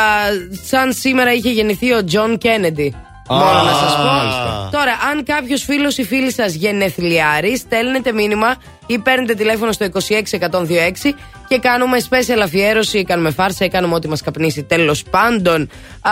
σαν 0.66 0.92
σήμερα 0.92 1.32
είχε 1.32 1.50
γεννηθεί 1.50 1.92
ο 1.92 2.04
Τζον 2.04 2.38
Κέννεντι. 2.38 2.94
Α, 3.28 3.36
Μόνο 3.36 3.62
να 3.62 3.72
σας 3.72 3.96
πω. 3.96 4.02
μάλιστα. 4.02 4.68
Τώρα, 4.72 4.92
αν 5.12 5.24
κάποιος 5.24 5.62
φίλος 5.62 5.98
ή 5.98 6.04
φίλη 6.04 6.32
σας 6.32 6.54
γενεθλιάρει, 6.54 7.56
στέλνετε 7.56 8.12
μήνυμα 8.12 8.56
ή 8.86 8.98
παίρνετε 8.98 9.34
τηλέφωνο 9.34 9.72
στο 9.72 9.84
26126 9.84 11.14
και 11.48 11.58
κάνουμε 11.58 11.98
special 12.10 12.40
αφιέρωση, 12.42 13.04
κάνουμε 13.04 13.30
φάρσα 13.30 13.64
ή 13.64 13.68
κάνουμε 13.68 13.94
ό,τι 13.94 14.08
μας 14.08 14.22
καπνίσει. 14.22 14.62
Τέλος 14.62 15.02
πάντων, 15.02 15.68
α, 16.00 16.10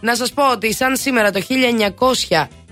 να 0.00 0.14
σας 0.14 0.32
πω 0.32 0.50
ότι 0.52 0.74
σαν 0.74 0.96
σήμερα 0.96 1.30
το 1.30 1.40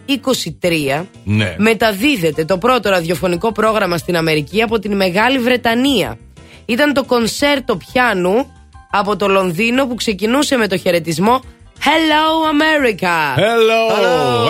1923 0.06 1.06
Ναι. 1.24 1.54
μεταδίδεται 1.58 2.44
το 2.44 2.58
πρώτο 2.58 2.88
ραδιοφωνικό 2.90 3.52
πρόγραμμα 3.52 3.96
στην 3.98 4.16
Αμερική 4.16 4.62
από 4.62 4.78
την 4.78 4.96
Μεγάλη 4.96 5.38
Βρετανία. 5.38 6.18
Ήταν 6.66 6.92
το 6.92 7.04
κονσέρτο 7.04 7.76
πιάνου 7.76 8.50
από 8.90 9.16
το 9.16 9.28
Λονδίνο 9.28 9.86
που 9.86 9.94
ξεκινούσε 9.94 10.56
με 10.56 10.66
το 10.66 10.76
χαιρετισμό 10.76 11.40
Hello 11.80 12.26
America. 12.54 13.16
Hello. 13.36 13.80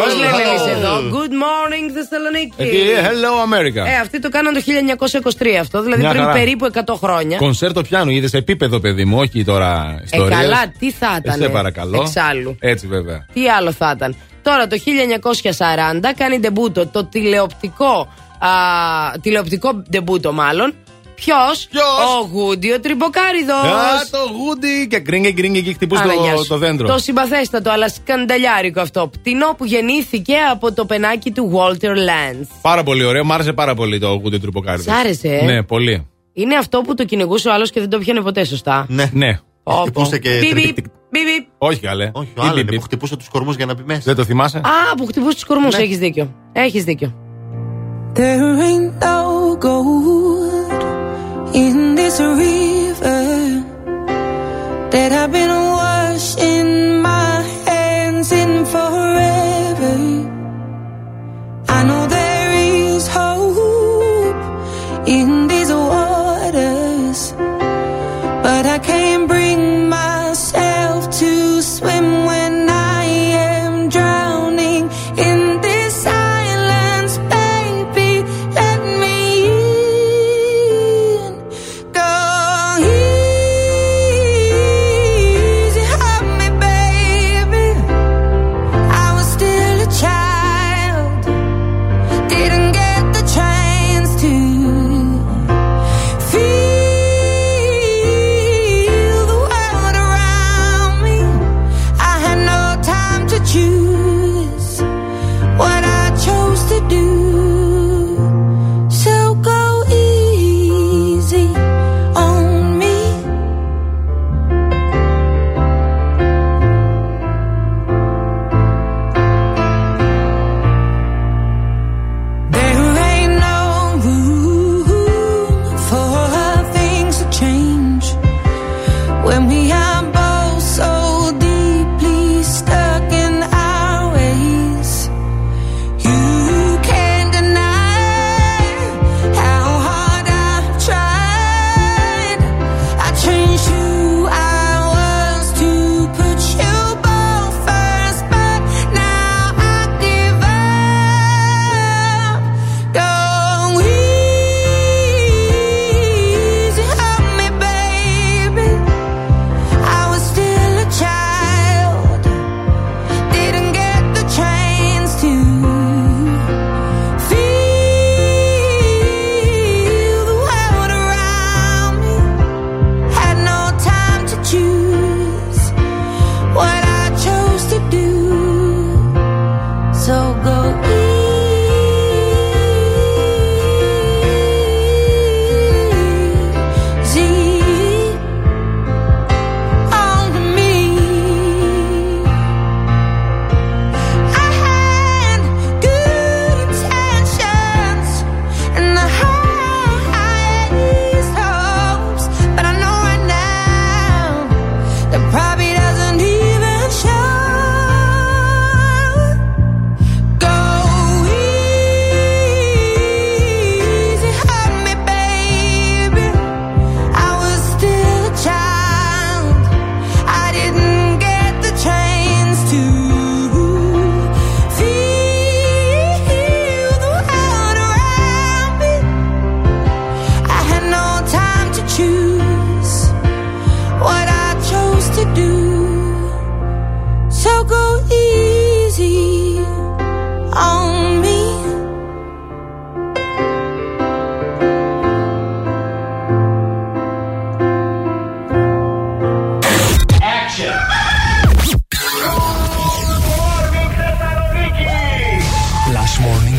Πώς 0.00 0.12
Hello. 0.12 0.18
λέμε 0.18 0.42
εμείς 0.48 0.76
εδώ; 0.76 0.96
Good 0.98 1.32
morning 1.44 1.90
Θεσσαλονίκη. 1.94 2.52
Εκεί, 2.56 2.82
hello 3.02 3.32
America. 3.52 3.86
Ε, 3.88 3.96
αυτοί 4.00 4.18
το 4.20 4.28
κάναν 4.28 4.54
το 4.54 4.60
1923 4.60 5.46
αυτό, 5.60 5.82
δηλαδή 5.82 6.00
Μια 6.00 6.10
πριν 6.10 6.22
χαρά. 6.22 6.34
περίπου 6.34 6.66
100 6.72 6.94
χρόνια. 6.94 7.36
Κονσέρτο 7.38 7.82
πιάνου, 7.82 8.10
είδες 8.10 8.30
σε 8.30 8.36
επίπεδο, 8.36 8.80
παιδί 8.80 9.04
μου, 9.04 9.18
όχι 9.18 9.44
τώρα 9.44 9.96
Ε, 10.00 10.02
ιστορία. 10.04 10.36
καλά, 10.36 10.72
τι 10.78 10.90
θα 10.92 11.18
ήταν. 11.24 11.38
Σε 11.40 11.48
παρακαλώ. 11.48 12.00
Εξάλλου. 12.00 12.56
Έτσι, 12.60 12.86
βέβαια. 12.86 13.26
Τι 13.32 13.48
άλλο 13.48 13.72
θα 13.72 13.92
ήταν. 13.96 14.16
Τώρα 14.42 14.66
το 14.66 14.76
1940 14.78 16.12
κάνει 16.16 16.38
ντεμπούτο 16.38 16.86
το 16.86 17.04
τηλεοπτικό, 17.04 18.08
α, 18.38 18.48
τηλεοπτικό 19.20 19.82
ντεμπούτο 19.90 20.32
μάλλον, 20.32 20.74
Ποιος; 21.16 21.68
Ο 22.20 22.26
Γούντι, 22.32 22.72
ο 22.72 22.80
τριμποκάριδος. 22.80 23.54
Α, 23.56 24.08
το 24.10 24.18
γούντι 24.38 24.86
και 24.90 25.00
γκρίνγκε 25.00 25.32
γκρίνγκε 25.32 25.60
και 25.60 25.72
χτυπούσε 25.72 26.02
το, 26.36 26.46
το 26.46 26.58
δέντρο. 26.58 26.88
Το 26.88 26.98
συμπαθέστατο, 26.98 27.70
αλλά 27.70 27.88
σκανταλιάρικο 27.88 28.80
αυτό. 28.80 29.08
Πτηνό 29.08 29.54
που 29.58 29.64
γεννήθηκε 29.64 30.34
από 30.52 30.72
το 30.72 30.84
πενάκι 30.84 31.30
του 31.30 31.52
Walter 31.54 31.90
Lance. 31.90 32.46
Πάρα 32.62 32.82
πολύ 32.82 33.04
ωραίο, 33.04 33.24
μ' 33.24 33.32
άρεσε 33.32 33.52
πάρα 33.52 33.74
πολύ 33.74 33.98
το 33.98 34.08
γούντι 34.08 34.38
τρυποκάριδο. 34.38 34.92
Σ' 34.92 34.94
άρεσε, 34.94 35.28
ε; 35.28 35.44
Ναι, 35.44 35.62
πολύ. 35.62 36.06
Είναι 36.32 36.56
αυτό 36.56 36.80
που 36.80 36.94
το 36.94 37.04
κυνηγούσε 37.04 37.48
ο 37.48 37.52
άλλος 37.52 37.70
και 37.70 37.80
δεν 37.80 37.88
το 37.88 37.98
πιάνε 37.98 38.20
ποτέ, 38.20 38.44
σωστά; 38.44 38.86
Ναι. 38.88 39.10
Ναι. 39.12 39.38
Χτυπούσε 39.80 40.18
και. 40.18 40.38
Μπιπ, 40.40 40.50
τρι- 40.50 40.64
μπιπ, 40.74 40.82
μπιπ. 41.10 41.46
Όχι 41.58 41.80
καλέ. 41.80 42.10
Όχι, 42.12 42.28
ο 42.38 42.42
άλλος 42.42 42.64
που 42.64 42.80
χτυπούσε 42.80 43.16
τους 43.16 43.28
κορμούς 43.28 43.56
για 43.56 43.66
να 43.66 43.74
μπει 43.74 43.82
μέσα. 43.86 44.00
Δεν 44.04 44.14
το 44.14 44.24
θυμάσαι; 44.24 44.58
Α, 44.58 44.94
που 44.96 45.06
χτυπούσε 45.06 45.34
τους 45.34 45.44
κορμούς, 45.44 45.76
Ναι. 45.76 45.82
έχεις 45.82 45.98
δίκιο. 45.98 46.34
Έχεις 46.52 46.84
δίκιο. 46.84 47.14
There 48.18 48.60
ain't 48.68 48.92
no 49.04 49.58
gold 49.64 50.25
in 51.56 51.94
this 51.94 52.20
river 52.20 53.64
that 54.90 55.10
I've 55.10 55.32
been 55.32 55.48
washing 55.48 57.00
my 57.00 57.42
hands 57.64 58.30
in 58.30 58.66
forever. 58.66 59.96
I 61.76 61.78
know 61.88 62.06
there 62.08 62.25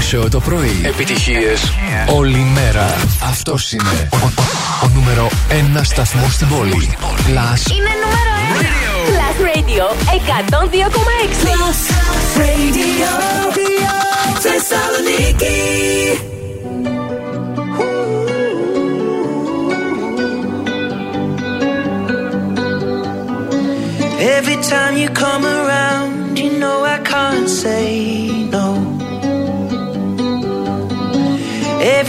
Last 0.07 0.13
Morning 0.13 0.25
Show 0.25 0.29
το 0.31 0.39
πρωί. 0.39 0.81
Επιτυχίες 0.85 1.73
όλη 2.15 2.37
μέρα. 2.37 2.95
Αυτός 3.29 3.71
είναι 3.71 4.09
ο, 4.13 4.31
ο 4.83 4.89
νούμερο 4.93 5.29
ένα 5.49 5.83
σταθμός 5.83 6.33
στην 6.33 6.47
πόλη. 6.47 6.97
Last 7.27 7.71
Είναι 7.71 7.93
νούμερο 8.03 8.31
1. 8.59 8.67
Plus 9.09 9.37
Radio 9.47 9.83
102,6. 10.05 10.89
Plus 11.43 11.79
Radio. 12.39 13.11
Θεσσαλονίκη. 14.39 15.61
Every 24.37 24.57
time 24.73 24.93
you 25.01 25.09
come 25.09 25.43
around, 25.45 26.37
you 26.39 26.51
know 26.61 26.77
I 26.95 26.97
can't 27.11 27.49
say 27.49 28.36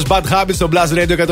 είναι 0.00 0.08
αγαπημένο 0.08 0.30
Bad 0.32 0.32
Habits 0.32 0.54
στο 0.54 0.68
Blast 0.72 0.94
Radio 0.98 1.26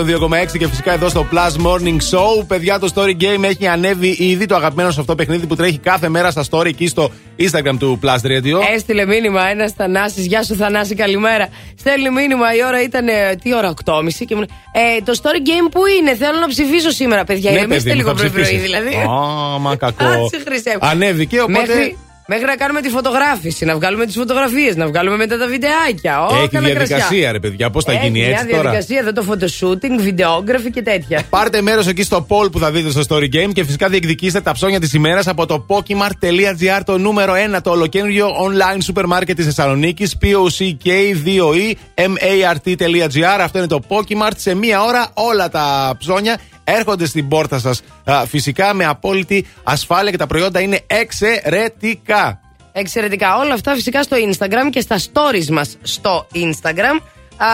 102,6 0.53 0.59
και 0.59 0.69
φυσικά 0.69 0.93
εδώ 0.93 1.09
στο 1.09 1.27
Plus 1.33 1.67
Morning 1.67 1.97
Show. 2.11 2.47
Παιδιά, 2.47 2.79
το 2.79 2.93
Story 2.95 3.23
Game 3.23 3.43
έχει 3.45 3.67
ανέβει 3.67 4.17
ήδη 4.19 4.47
το 4.47 4.55
αγαπημένο 4.55 4.91
σε 4.91 5.01
αυτό 5.01 5.15
παιχνίδι 5.15 5.47
που 5.47 5.57
τρέχει 5.57 5.79
κάθε 5.79 6.09
μέρα 6.09 6.31
στα 6.31 6.45
story 6.51 6.67
εκεί 6.67 6.87
στο 6.87 7.11
Instagram 7.39 7.77
του 7.79 7.99
Plus 8.03 8.09
Radio. 8.27 8.73
Έστειλε 8.75 9.07
μήνυμα 9.07 9.49
ένας 9.49 9.73
Θανάσης. 9.73 10.27
Γεια 10.27 10.43
σου, 10.43 10.55
Θανάση, 10.57 10.95
καλημέρα. 10.95 11.49
Στέλνει 11.79 12.11
μήνυμα, 12.11 12.55
η 12.55 12.65
ώρα 12.67 12.83
ήταν. 12.83 13.09
ε, 13.09 13.13
Τι 13.43 13.55
ώρα, 13.55 13.75
8.30 13.85 14.09
και 14.27 14.35
μου 14.35 14.41
λέει 14.41 14.49
ε, 14.97 15.01
Το 15.05 15.13
story 15.23 15.49
game 15.49 15.69
που 15.71 15.81
είναι, 16.01 16.15
θέλω 16.17 16.39
να 16.39 16.47
ψηφίσω 16.49 16.91
σήμερα, 16.91 17.25
παιδιά. 17.25 17.51
Ναι, 17.51 17.57
Ηρεμήστε 17.57 17.83
παιδί 17.83 17.91
μου, 17.91 17.97
λίγο 17.97 18.09
θα 18.09 18.15
πρωί-πρωί, 18.17 18.43
ψηφίσεις. 18.43 18.65
δηλαδή. 18.67 18.95
Α, 18.95 19.59
μα 19.59 19.77
κακό. 19.77 20.05
Άτσε, 20.05 20.43
Χριστέ 20.47 20.71
μου. 20.81 20.89
Ανέβηκε, 20.89 21.41
οπότε. 21.41 21.59
Μέχρι, 21.59 21.97
μέχρι 22.31 22.45
να 22.47 22.57
κάνουμε 22.57 22.81
τη 22.81 22.89
φωτογράφηση, 22.89 23.65
να 23.65 23.75
βγάλουμε 23.75 24.07
τις 24.07 24.15
φωτογραφίες, 24.15 24.77
να 24.77 24.87
βγάλουμε 24.87 25.17
μετά 25.17 25.39
τα 25.39 25.47
βιντεάκια. 25.47 26.25
Ω, 26.27 26.37
Έχει 26.37 26.49
καλά 26.49 26.67
διαδικασία, 26.67 26.97
κρασιά. 26.99 27.33
ρε 27.33 27.39
παιδιά. 27.41 27.71
Πώς 27.71 27.85
θα 27.85 27.93
Έχει 27.93 28.07
γίνει 28.07 28.19
μια 28.19 28.29
έτσι 28.29 28.47
τώρα; 28.47 28.61
διαδικασία 28.61 28.99
εδώ 28.99 29.13
το 29.13 29.25
photoshooting, 29.29 30.01
βιντεόγραφη 30.01 30.71
και 30.71 30.83
τέτοια. 30.83 31.23
Πάρτε 31.31 31.61
μέρος 31.63 31.87
εκεί 31.87 32.03
στο 32.03 32.27
poll 32.29 32.53
που 32.53 32.59
θα 32.59 32.71
δείτε 32.71 32.91
στο 32.91 33.03
Story 33.09 33.29
Game 33.35 33.51
και 33.53 33.65
φυσικά 33.65 33.89
διεκδικήστε 33.89 34.41
τα 34.41 34.53
ψώνια 34.53 34.81
της 34.81 34.93
ημέρας 34.93 35.27
από 35.27 35.47
το 35.47 35.67
Pokemart.gr, 35.69 36.81
το 36.85 36.99
νούμερο 36.99 37.33
1, 37.57 37.61
το 37.63 37.71
ολοκένουργιο 37.71 38.29
online 38.29 38.79
σούπερ 38.83 39.07
μάρκετ 39.07 39.37
της 39.37 39.45
Θεσσαλονίκης. 39.45 40.17
POCK2E 40.23 41.73
MART.gr. 41.95 43.39
Αυτό 43.41 43.59
είναι 43.59 43.67
το 43.67 43.81
Pokemart. 43.89 44.37
Σε 44.37 44.55
μία 44.55 44.83
ώρα 44.83 45.11
όλα 45.15 45.49
τα 45.49 45.95
ψώνια 45.99 46.39
έρχονται 46.77 47.07
στην 47.07 47.29
πόρτα 47.29 47.59
σας 47.59 47.81
φυσικά 48.27 48.75
με 48.75 48.85
απόλυτη 48.85 49.47
ασφάλεια 49.63 50.11
και 50.11 50.17
τα 50.17 50.27
προϊόντα 50.27 50.61
είναι 50.61 50.81
εξαιρετικά. 50.87 52.41
Εξαιρετικά. 52.73 53.37
Όλα 53.37 53.55
αυτά 53.55 53.75
φυσικά 53.75 54.03
στο 54.03 54.17
Instagram 54.31 54.71
και 54.71 54.81
στα 54.81 54.99
stories 54.99 55.47
μας 55.47 55.77
στο 55.83 56.27
Instagram. 56.35 57.01
Α, 57.37 57.47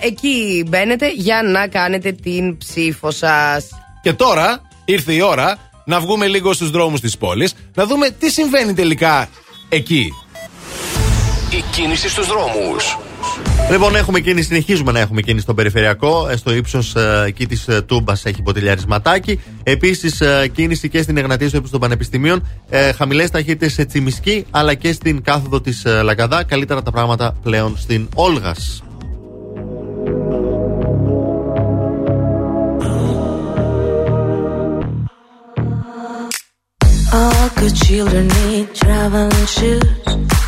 εκεί 0.00 0.64
μπαίνετε 0.68 1.12
για 1.12 1.42
να 1.42 1.68
κάνετε 1.68 2.12
την 2.12 2.56
ψήφο 2.56 3.10
σας. 3.10 3.68
Και 4.02 4.12
τώρα 4.12 4.62
ήρθε 4.84 5.12
η 5.12 5.20
ώρα 5.20 5.56
να 5.84 6.00
βγούμε 6.00 6.26
λίγο 6.26 6.52
στους 6.52 6.70
δρόμους 6.70 7.00
της 7.00 7.18
πόλης, 7.18 7.54
να 7.74 7.86
δούμε 7.86 8.10
τι 8.10 8.30
συμβαίνει 8.30 8.74
τελικά 8.74 9.28
εκεί. 9.68 10.12
Η 11.50 11.64
κίνηση 11.70 12.08
στους 12.08 12.26
δρόμους. 12.26 12.98
Λοιπόν, 13.70 13.96
έχουμε 13.96 14.20
κίνηση, 14.20 14.46
συνεχίζουμε 14.46 14.92
να 14.92 14.98
έχουμε 15.00 15.20
κίνηση 15.20 15.42
στον 15.42 15.54
περιφερειακό. 15.54 16.28
Ε, 16.28 16.36
Στο 16.36 16.54
ύψος 16.54 16.94
εκεί 17.26 17.46
της 17.46 17.68
Τούμπας 17.86 18.24
έχει 18.24 18.42
ποτηλιαρισματάκι. 18.42 19.40
Επίσης, 19.62 20.22
κίνηση 20.52 20.88
και 20.88 21.02
στην 21.02 21.16
Εγνατία 21.16 21.48
στο 21.48 21.56
ύψος 21.56 21.70
των 21.72 21.80
Πανεπιστημίων. 21.80 22.46
Ε, 22.68 22.92
Χαμηλές 22.92 23.30
ταχύτητες 23.30 23.72
σε 23.72 23.84
Τσιμισκή 23.84 24.46
αλλά 24.50 24.74
και 24.74 24.92
στην 24.92 25.22
κάθοδο 25.22 25.60
της 25.60 25.86
Λαγκαδά. 26.02 26.44
Καλύτερα 26.44 26.82
τα 26.82 26.90
πράγματα 26.90 27.36
πλέον 27.42 27.76
στην 27.78 28.08
Όλγας. 28.14 28.82
All 37.10 37.48
good 37.58 37.74
children 37.86 38.28
need 38.28 38.66
traveling 38.74 39.46
shoes. 39.56 40.47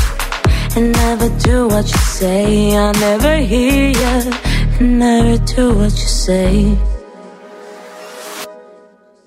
and 0.75 0.91
never 0.93 1.29
do 1.39 1.67
what 1.67 1.85
you 1.85 1.97
say. 2.19 2.77
I 2.77 2.91
never 2.93 3.37
hear 3.37 3.89
you 3.89 4.31
and 4.79 4.99
never 4.99 5.37
do 5.55 5.73
what 5.73 5.91
you 5.91 6.09
say. 6.25 6.77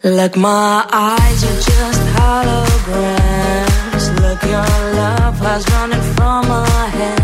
Like 0.02 0.36
my 0.36 0.86
eyes 0.92 1.44
are 1.50 1.60
just 1.70 2.02
holograms. 2.16 4.04
Look, 4.22 4.42
your 4.42 4.74
love 5.00 5.38
has 5.38 5.64
running 5.70 6.06
from 6.14 6.48
my 6.48 6.86
hands, 6.98 7.23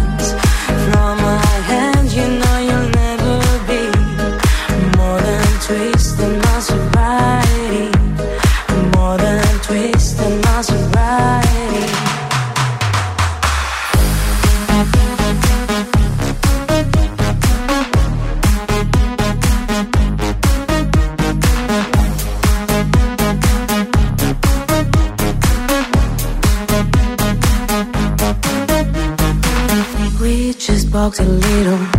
box 31.11 31.18
a 31.18 31.24
little 31.24 31.89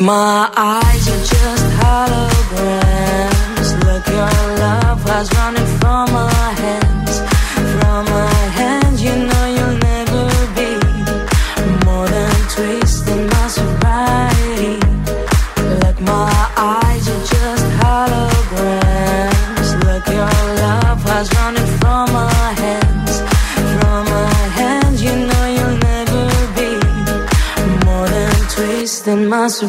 My 0.00 0.48
eyes 0.56 0.97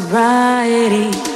sobriety. 0.09 1.28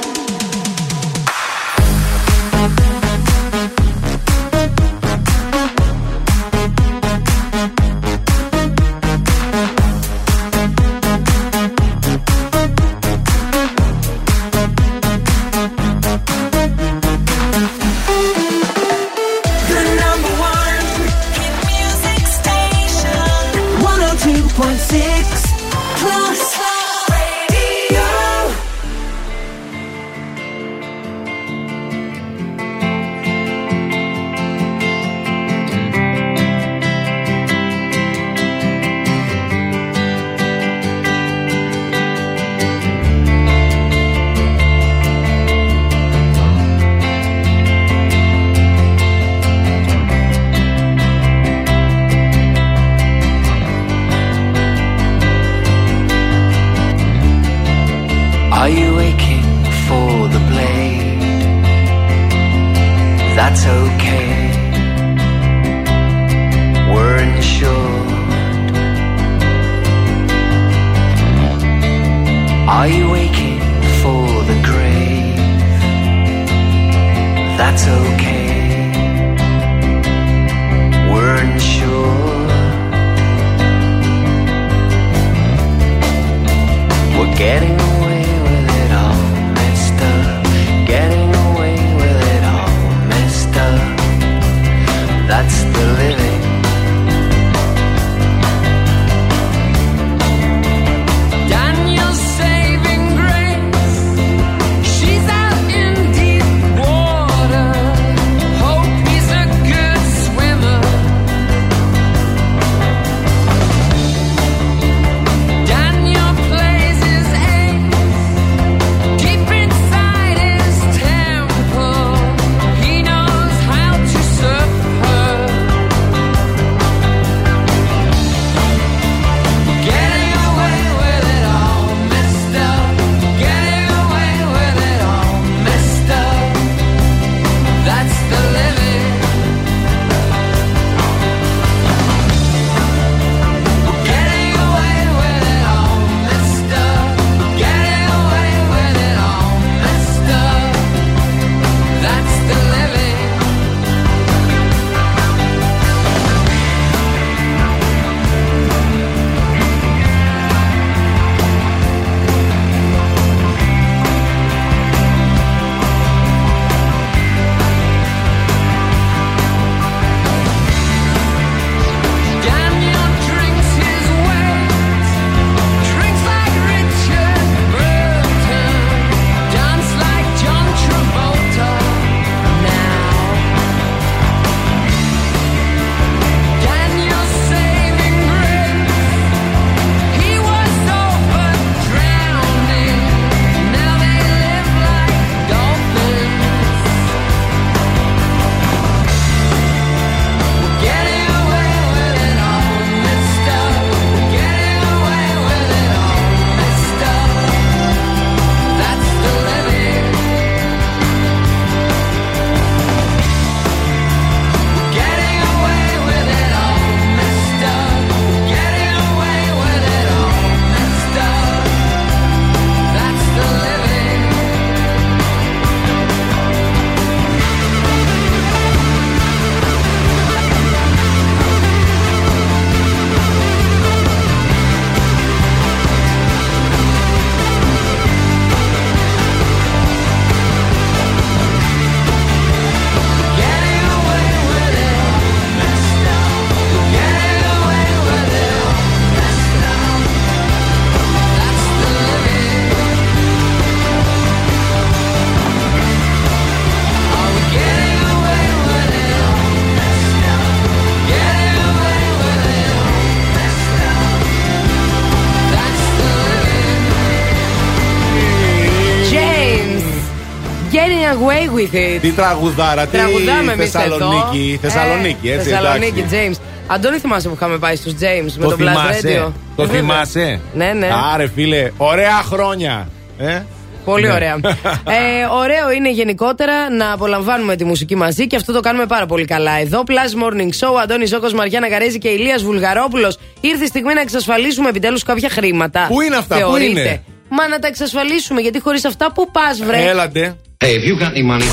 Away 271.74 271.92
with 271.92 271.96
it. 271.96 272.00
Τι 272.00 272.10
τραγουδάρα, 272.10 272.86
τι 272.86 272.96
Τραγουδάμε 272.96 273.52
εμείς 273.52 273.70
Θεσσαλονίκη. 273.70 274.58
εδώ. 274.62 274.68
Θεσσαλονίκη, 274.68 275.28
Ε, 275.28 275.32
έτσι. 275.34 275.48
Θεσσαλονίκη, 275.48 275.98
εντάξει. 275.98 276.30
James. 276.30 276.40
Αντώνη, 276.66 276.98
θυμάσαι 276.98 277.28
που 277.28 277.34
είχαμε 277.34 277.58
πάει 277.58 277.76
στους 277.76 277.92
James 277.92 278.32
με 278.36 278.44
Το 278.44 278.48
το 278.50 278.54
Blast 278.54 278.58
θυμάσαι. 278.58 279.00
Radio; 279.28 279.32
Το 279.56 279.62
Ε, 279.62 279.66
βέβαια. 279.66 279.80
θυμάσαι. 279.80 280.40
Ναι, 280.54 280.72
ναι. 280.72 280.88
Άρε 281.14 281.28
φίλε, 281.34 281.70
ωραία 281.76 282.22
χρόνια. 282.22 282.88
Ε; 283.18 283.42
Πολύ 283.84 284.06
Ναι. 284.06 284.12
ωραία. 284.12 284.32
ε, 284.98 285.26
ωραίο 285.32 285.70
είναι 285.76 285.90
γενικότερα 285.90 286.70
να 286.70 286.92
απολαμβάνουμε 286.92 287.56
τη 287.56 287.64
μουσική 287.64 287.96
μαζί 287.96 288.26
και 288.26 288.36
αυτό 288.36 288.52
το 288.52 288.60
κάνουμε 288.60 288.86
πάρα 288.86 289.06
πολύ 289.06 289.24
καλά. 289.24 289.58
Εδώ, 289.60 289.82
Plus 289.86 289.92
Morning 290.24 290.48
Show, 290.68 290.80
Αντώνης 290.82 291.08
Ζώκος, 291.08 291.32
Μαριάννα 291.34 291.68
Καρέζη 291.68 291.98
και 291.98 292.08
Ηλίας 292.08 292.42
Βουλγαρόπουλος. 292.42 293.18
Ήρθε 293.40 293.64
η 293.64 293.66
στιγμή 293.66 293.94
να 293.94 294.00
εξασφαλίσουμε 294.00 294.68
επιτέλους 294.68 295.02
κάποια 295.02 295.28
χρήματα. 295.28 295.86
Πού 295.88 296.00
είναι 296.00 296.16
αυτά, 296.16 296.34
πού 296.34 296.40
Θεωρείτε. 296.40 296.80
είναι; 296.80 297.02
Μα 297.28 297.48
να 297.48 297.58
τα 297.58 297.66
εξασφαλίσουμε, 297.66 298.40
γιατί 298.40 298.60
χωρίς 298.60 298.84
αυτά 298.84 299.12
πού 299.12 299.30
πας, 299.30 299.58
βρε; 299.62 299.84
Έλατε. 299.88 300.36
Hey, 300.64 300.76
if 300.78 300.84
you 300.88 300.96
got 301.02 301.12
any 301.14 301.24
money. 301.32 301.48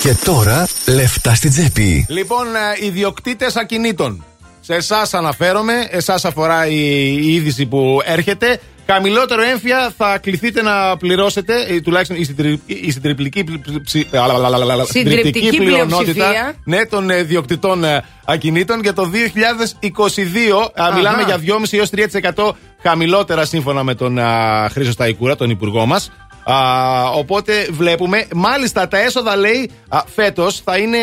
Και 0.00 0.14
τώρα, 0.24 0.68
λεφτά 0.86 1.34
στην 1.34 1.50
τσέπη. 1.50 2.06
Λοιπόν, 2.08 2.46
ε, 2.80 2.86
ιδιοκτήτες 2.86 3.56
ακινήτων. 3.56 4.24
Σε 4.60 4.74
εσάς 4.74 5.14
αναφέρομαι, 5.14 5.72
εσάς 5.90 6.24
αφορά 6.24 6.66
η, 6.66 6.76
η 7.22 7.34
είδηση 7.34 7.66
που 7.66 8.00
έρχεται. 8.04 8.60
Χαμηλότερο 8.86 9.42
έμφυα 9.42 9.92
θα 9.96 10.18
κληθείτε 10.18 10.62
να 10.62 10.96
πληρώσετε, 10.96 11.54
ε, 11.68 11.80
τουλάχιστον 11.80 12.16
η, 12.16 12.24
συντρι, 12.24 12.60
η 12.66 12.90
συντριπτική, 12.90 13.44
πλη- 13.44 13.82
ψη- 13.82 14.16
α, 14.16 14.26
λα, 14.26 14.38
λα, 14.38 14.48
λα, 14.48 14.64
λα, 14.64 14.74
λα, 14.76 14.84
Συντριπτική 14.84 15.38
πλειοψηφία. 15.38 15.64
πλειονότητα 15.64 16.54
ναι, 16.64 16.86
των 16.86 17.10
ε, 17.10 17.22
διοκτητών 17.22 17.84
ε, 17.84 18.04
ακινήτων 18.24 18.80
για 18.82 18.92
το 18.92 19.10
2022. 19.12 20.82
Α, 20.82 20.94
Μιλάμε 20.94 21.22
για 21.22 21.36
2,5 21.36 21.78
έως 21.78 21.90
3% 22.34 22.50
χαμηλότερα 22.82 23.44
σύμφωνα 23.44 23.82
με 23.82 23.94
τον 23.94 24.18
α, 24.18 24.68
Χρήσο 24.72 24.90
Σταϊκούρα, 24.92 25.36
τον 25.36 25.50
υπουργό 25.50 25.86
μας. 25.86 26.10
Α, 26.44 27.10
οπότε 27.10 27.68
βλέπουμε, 27.70 28.26
μάλιστα 28.34 28.88
τα 28.88 28.98
έσοδα 28.98 29.36
λέει 29.36 29.70
φέτος 30.14 30.60
θα 30.64 30.76
είναι 30.76 30.98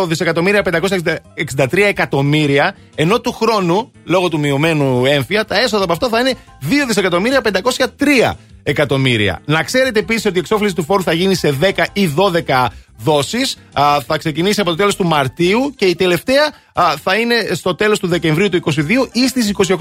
2 0.00 0.06
δισεκατομμύρια 0.06 0.62
563 1.56 1.78
εκατομμύρια, 1.78 2.76
ενώ 2.94 3.20
του 3.20 3.32
χρόνου, 3.32 3.90
λόγω 4.04 4.28
του 4.28 4.38
μειωμένου 4.38 5.04
έμφυα, 5.04 5.44
τα 5.44 5.60
έσοδα 5.60 5.84
από 5.84 5.92
αυτό 5.92 6.08
θα 6.08 6.20
είναι 6.20 6.34
2 6.62 6.66
δισεκατομμύρια 6.86 7.40
503 7.42 8.32
εκατομμύρια. 8.64 9.40
Να 9.44 9.62
ξέρετε 9.62 9.98
επίσης 9.98 10.24
ότι 10.26 10.36
η 10.36 10.38
εξόφληση 10.38 10.74
του 10.74 10.84
φόρου 10.84 11.02
θα 11.02 11.12
γίνει 11.12 11.34
σε 11.34 11.54
10 11.60 11.84
ή 11.92 12.14
12 12.48 12.66
δόσεις. 12.98 13.56
Θα 14.06 14.16
ξεκινήσει 14.18 14.60
από 14.60 14.70
το 14.70 14.76
τέλος 14.76 14.96
του 14.96 15.04
Μαρτίου 15.06 15.74
και 15.76 15.84
η 15.84 15.94
τελευταία 15.94 16.52
α, 16.72 16.94
θα 17.02 17.14
είναι 17.14 17.34
στο 17.52 17.74
τέλος 17.74 17.98
του 17.98 18.06
Δεκεμβρίου 18.06 18.48
του 18.48 18.62
2022 18.76 18.80
ή 19.12 19.28
στις 19.28 19.52
28 19.68 19.74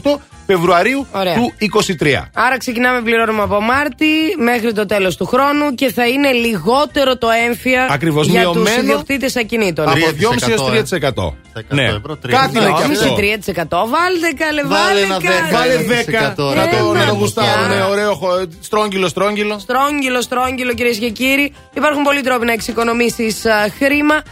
Φεβρουαρίου 0.45 1.07
Ωραία. 1.11 1.33
του 1.33 1.53
2023. 1.99 2.05
Άρα 2.33 2.57
ξεκινάμε 2.57 3.01
πληρώνουμε 3.01 3.41
από 3.41 3.61
Μάρτι 3.61 4.05
μέχρι 4.37 4.73
το 4.73 4.85
τέλος 4.85 5.17
του 5.17 5.25
χρόνου 5.25 5.75
και 5.75 5.91
θα 5.91 6.07
είναι 6.07 6.31
λιγότερο 6.31 7.17
το 7.17 7.27
έμφυα 7.47 7.87
Ακριβώς, 7.91 8.27
για 8.27 8.43
τους 8.43 8.53
μειωμένο 8.55 8.81
ιδιοκτήτες 8.81 9.35
ακινήτων. 9.35 9.87
Από 9.89 9.97
2,5 10.19 10.49
έως 10.49 10.61
3%. 10.61 11.33
Ναι. 11.69 11.83
Κάτι 12.27 12.57
είναι 12.57 12.73
και 12.77 12.83
αυτό. 12.83 13.15
3%. 13.15 13.89
Βάλτε 13.89 14.29
καλέ, 14.37 14.63
Βάλε 14.63 14.83
βάλε 14.83 14.99
ένα 14.99 15.17
καλέ. 15.21 15.51
Βάλε 15.51 15.75
10 16.29 16.31
10% 16.31 16.33
τώρα. 16.35 16.65
να 16.65 16.69
το, 16.69 16.75
Ε, 16.75 16.97
να 16.99 17.05
το 17.05 17.13
μα, 17.13 17.19
γουστάρουν. 17.19 17.67
πια. 17.69 17.87
Ωραίο, 17.87 18.13
χο- 18.13 18.47
στρόγγυλο, 18.73 19.07
στρόγγυλο. 19.07 19.59
Στρόγγυλο, 19.59 20.21
στρόγγυλο 20.21 20.73
κυρίες 20.73 20.97
και 20.97 21.09
κύριοι. 21.09 21.53
Υπάρχουν 21.73 22.03
πολλοί 22.03 22.21
τρόποι 22.21 22.45
να 22.45 22.51
εξοικονομήσει 22.51 23.35
χρήμα, 23.79 24.23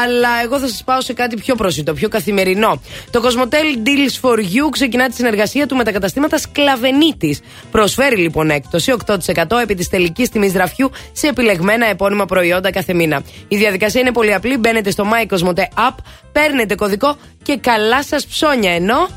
αλλά 0.00 0.28
εγώ 0.42 0.58
θα 0.58 0.66
σας 0.66 0.82
πάω 0.84 1.00
σε 1.00 1.12
κάτι 1.12 1.36
πιο 1.36 1.54
προσιτό, 1.54 1.92
πιο 1.92 2.08
καθημερινό. 2.08 2.80
Το 3.10 3.22
Cosmotel 3.24 3.86
Deals 3.86 4.28
for 4.30 4.38
You 4.38 4.68
ξεκινά 4.70 5.08
τη 5.08 5.14
συνεργασία 5.14 5.66
του 5.66 5.76
με 5.76 5.84
τα 5.84 5.92
καταστήματα 5.92 6.38
Σκλαβενίτης. 6.38 7.40
Προσφέρει 7.70 8.16
λοιπόν 8.16 8.50
έκπτωση 8.50 8.94
8% 9.06 9.16
επί 9.62 9.74
της 9.74 9.88
τελικής 9.88 10.28
τιμής 10.28 10.52
δραφιού 10.52 10.90
σε 11.12 11.26
επιλεγμένα 11.26 11.86
επώνυμα 11.86 12.24
προϊόντα 12.24 12.70
κάθε 12.70 12.94
μήνα. 12.94 13.22
Η 13.48 13.56
διαδικασία 13.56 14.00
είναι 14.00 14.12
πολύ 14.12 14.34
απλή. 14.34 14.56
Μπαίνετε 14.56 14.90
στο 14.90 15.04
My 15.12 15.34
Cosmote 15.34 15.60
App, 15.60 15.94
παίρνετε 16.32 16.74
κωδικό 16.74 17.16
και 17.42 17.56
καλά 17.56 18.02
σας 18.02 18.26
ψώνια. 18.26 18.72
Ενώ 18.72 19.08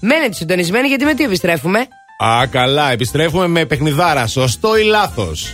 μένετε 0.00 0.32
συντονισμένοι 0.32 0.88
γιατί 0.88 1.04
με 1.04 1.14
τι 1.14 1.24
επιστρέφουμε; 1.24 1.88
Α, 2.16 2.46
καλά. 2.50 2.90
Επιστρέφουμε 2.90 3.46
με 3.46 3.64
παιχνιδάρα. 3.64 4.26
Σωστό 4.26 4.76
ή 4.76 4.82
λάθος; 4.82 5.52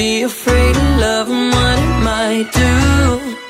be 0.00 0.22
afraid 0.22 0.74
of 0.74 0.98
love 0.98 1.28
and 1.28 1.52
what 1.52 1.78
it 1.78 1.94
might 2.08 2.48
do. 2.52 3.49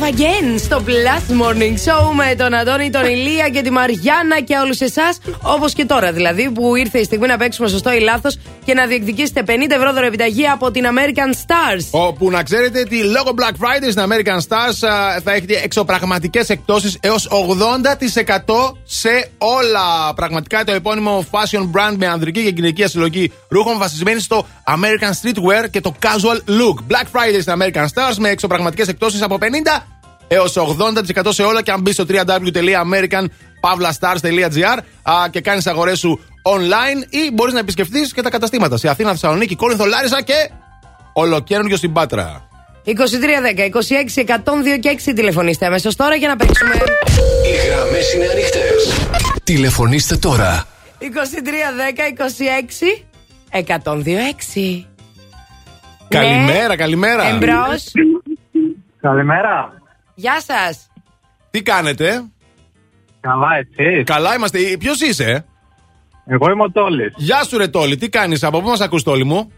Love 0.00 0.04
Again 0.04 0.58
στο 0.58 0.82
Plus 0.86 1.42
Morning 1.42 1.74
Show 1.74 2.12
με 2.14 2.34
τον 2.34 2.54
Αντώνη, 2.54 2.90
τον 2.90 3.04
Ηλία 3.04 3.48
και 3.48 3.62
τη 3.62 3.70
Μαριάννα 3.70 4.40
και 4.40 4.56
όλους 4.56 4.80
εσάς. 4.80 5.18
Όπως 5.42 5.72
και 5.72 5.84
τώρα 5.84 6.12
δηλαδή 6.12 6.50
που 6.50 6.76
ήρθε 6.76 6.98
η 6.98 7.04
στιγμή 7.04 7.26
να 7.26 7.36
παίξουμε 7.36 7.68
σωστό 7.68 7.92
ή 7.92 8.00
λάθος 8.00 8.38
και 8.70 8.76
να 8.76 8.86
διεκδικήσετε 8.86 9.42
50 9.46 9.50
ευρώ 9.68 9.92
δωρεπιταγή 9.92 10.46
από 10.46 10.70
την 10.70 10.84
American 10.86 11.34
Stars. 11.34 11.84
Όπου 11.90 12.30
να 12.30 12.42
ξέρετε 12.42 12.80
ότι 12.80 13.02
λόγω 13.02 13.34
Black 13.36 13.52
Friday 13.52 13.90
στην 13.90 14.02
American 14.08 14.36
Stars 14.36 14.88
α, 14.88 15.20
θα 15.20 15.32
έχετε 15.32 15.60
εξωπραγματικές 15.64 16.48
εκπτώσεις 16.48 16.98
έως 17.00 17.28
80% 17.30 17.34
σε 18.84 19.30
όλα. 19.38 20.14
Πραγματικά 20.14 20.64
το 20.64 20.72
επώνυμο 20.72 21.24
fashion 21.30 21.60
brand 21.60 21.94
με 21.96 22.06
ανδρική 22.06 22.42
και 22.42 22.48
γυναικεία 22.48 22.88
συλλογή 22.88 23.32
ρούχων 23.48 23.78
βασισμένη 23.78 24.20
στο 24.20 24.46
American 24.64 25.12
streetwear 25.22 25.70
και 25.70 25.80
το 25.80 25.94
casual 26.02 26.36
look. 26.48 26.74
Black 26.92 27.06
Friday 27.12 27.40
στην 27.40 27.54
American 27.58 27.84
Stars 27.84 28.14
με 28.18 28.28
εξωπραγματικές 28.28 28.88
εκπτώσεις 28.88 29.22
από 29.22 29.38
50 29.40 29.44
έως 30.28 30.56
80% 30.58 30.64
σε 31.28 31.42
όλα 31.42 31.62
και 31.62 31.70
αν 31.70 31.80
μπεις 31.80 31.94
στο 31.94 32.04
www.american.stars.gr 32.08 34.78
και 35.30 35.40
κάνεις 35.40 35.66
αγορές 35.66 35.98
σου 35.98 36.20
online 36.42 37.06
ή 37.08 37.30
μπορείς 37.32 37.52
να 37.52 37.58
επισκεφθείς 37.58 38.12
και 38.12 38.22
τα 38.22 38.30
καταστήματα 38.30 38.76
σε 38.76 38.88
Αθήνα, 38.88 39.10
Θεσσαλονίκη, 39.10 39.56
Κόρινθο, 39.56 39.84
Λάρισα 39.84 40.22
και 40.22 40.50
ολοκαίρινο 41.12 41.76
στην 41.76 41.92
Πάτρα. 41.92 42.48
2310, 42.84 42.90
26, 42.90 44.24
102 44.24 44.78
και 44.80 44.98
6 45.06 45.12
τηλεφωνήστε 45.14 45.66
αμέσως 45.66 45.96
τώρα 45.96 46.14
για 46.14 46.28
να 46.28 46.36
παίξουμε. 46.36 46.74
Οι 46.74 47.68
γραμμές 47.68 48.14
είναι 48.14 48.26
ανοιχτές. 48.26 49.08
Τηλεφωνήστε 49.44 50.16
τώρα. 50.16 50.64
2310, 50.98 52.08
26, 52.08 53.04
126. 53.50 54.86
Καλημέρα, 56.08 56.76
καλημέρα. 56.76 57.28
Εμπρός. 57.28 57.84
Καλημέρα. 59.00 59.72
Γεια 60.14 60.40
σας. 60.46 60.90
Τι 61.50 61.62
κάνετε, 61.62 62.24
Καλά, 63.20 63.48
έτσι. 63.58 64.02
Καλά 64.04 64.34
είμαστε. 64.34 64.58
Ποιος 64.78 65.00
είσαι, 65.00 65.44
Εγώ 66.32 66.50
είμαι 66.50 66.62
ο 66.62 66.70
Τόλης. 66.70 67.12
Γεια 67.16 67.44
σου, 67.44 67.58
ρε 67.58 67.68
Τόλι, 67.68 67.96
τι 67.96 68.08
κάνεις, 68.08 68.42
από 68.44 68.60
πού 68.60 68.68
μας 68.68 68.80
ακούς 68.80 69.02
Τόλι 69.02 69.24
μου; 69.24 69.52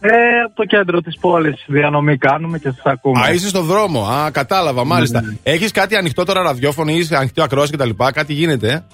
Ε, 0.00 0.08
από 0.46 0.54
το 0.54 0.64
κέντρο 0.64 1.00
της 1.00 1.18
πόλης 1.20 1.64
διανομή 1.66 2.18
κάνουμε 2.18 2.58
και 2.58 2.70
σας 2.70 2.82
ακούμε. 2.84 3.20
Α, 3.26 3.32
είσαι 3.32 3.48
στο 3.48 3.60
δρόμο. 3.62 4.06
Α, 4.06 4.30
κατάλαβα, 4.30 4.84
μάλιστα. 4.84 5.20
Ναι. 5.20 5.34
Έχεις 5.42 5.70
κάτι 5.70 5.96
ανοιχτό 5.96 6.24
τώρα 6.24 6.42
ραδιόφωνο 6.42 6.90
ή 6.90 7.06
ανοιχτό 7.10 7.42
ακρόαση 7.42 7.72
κτλ. 7.72 7.90
Κάτι 8.12 8.32
γίνεται. 8.32 8.84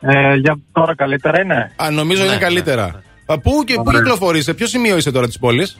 Ε, 0.00 0.34
για 0.34 0.58
τώρα 0.72 0.94
καλύτερα 0.94 1.40
είναι. 1.40 1.72
Α, 1.76 1.90
νομίζω 1.90 2.24
είναι 2.24 2.36
καλύτερα. 2.36 3.02
Α, 3.26 3.38
Πού 3.38 3.62
και 3.66 3.74
πού 3.74 3.82
Ωραία. 3.86 4.00
κυκλοφορείς, 4.00 4.44
σε 4.44 4.54
ποιο 4.54 4.66
σημείο 4.66 4.96
είσαι 4.96 5.10
τώρα 5.10 5.26
της 5.26 5.38
πόλης; 5.38 5.78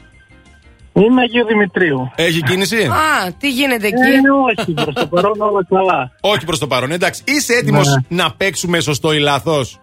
Είμαι 0.92 1.20
Αγίου 1.22 1.46
Δημητρίου. 1.46 2.10
Έχει 2.14 2.42
κίνηση; 2.42 2.84
Α, 2.84 3.32
τι 3.38 3.50
γίνεται 3.50 3.86
εκεί; 3.86 3.96
Ε, 3.96 4.60
όχι, 4.60 4.72
προς 4.72 4.94
το 4.94 5.06
παρόν 5.06 5.40
όλα 5.40 5.64
καλά. 5.68 6.10
Όχι 6.20 6.44
προς 6.44 6.58
το 6.58 6.66
παρόν. 6.66 6.90
Εντάξει, 6.90 7.22
είσαι 7.26 7.54
έτοιμος 7.54 7.86
Ναι. 8.08 8.22
να 8.22 8.32
παίξουμε 8.32 8.80
σωστό 8.80 9.12
ή 9.12 9.18
λάθος; 9.18 9.78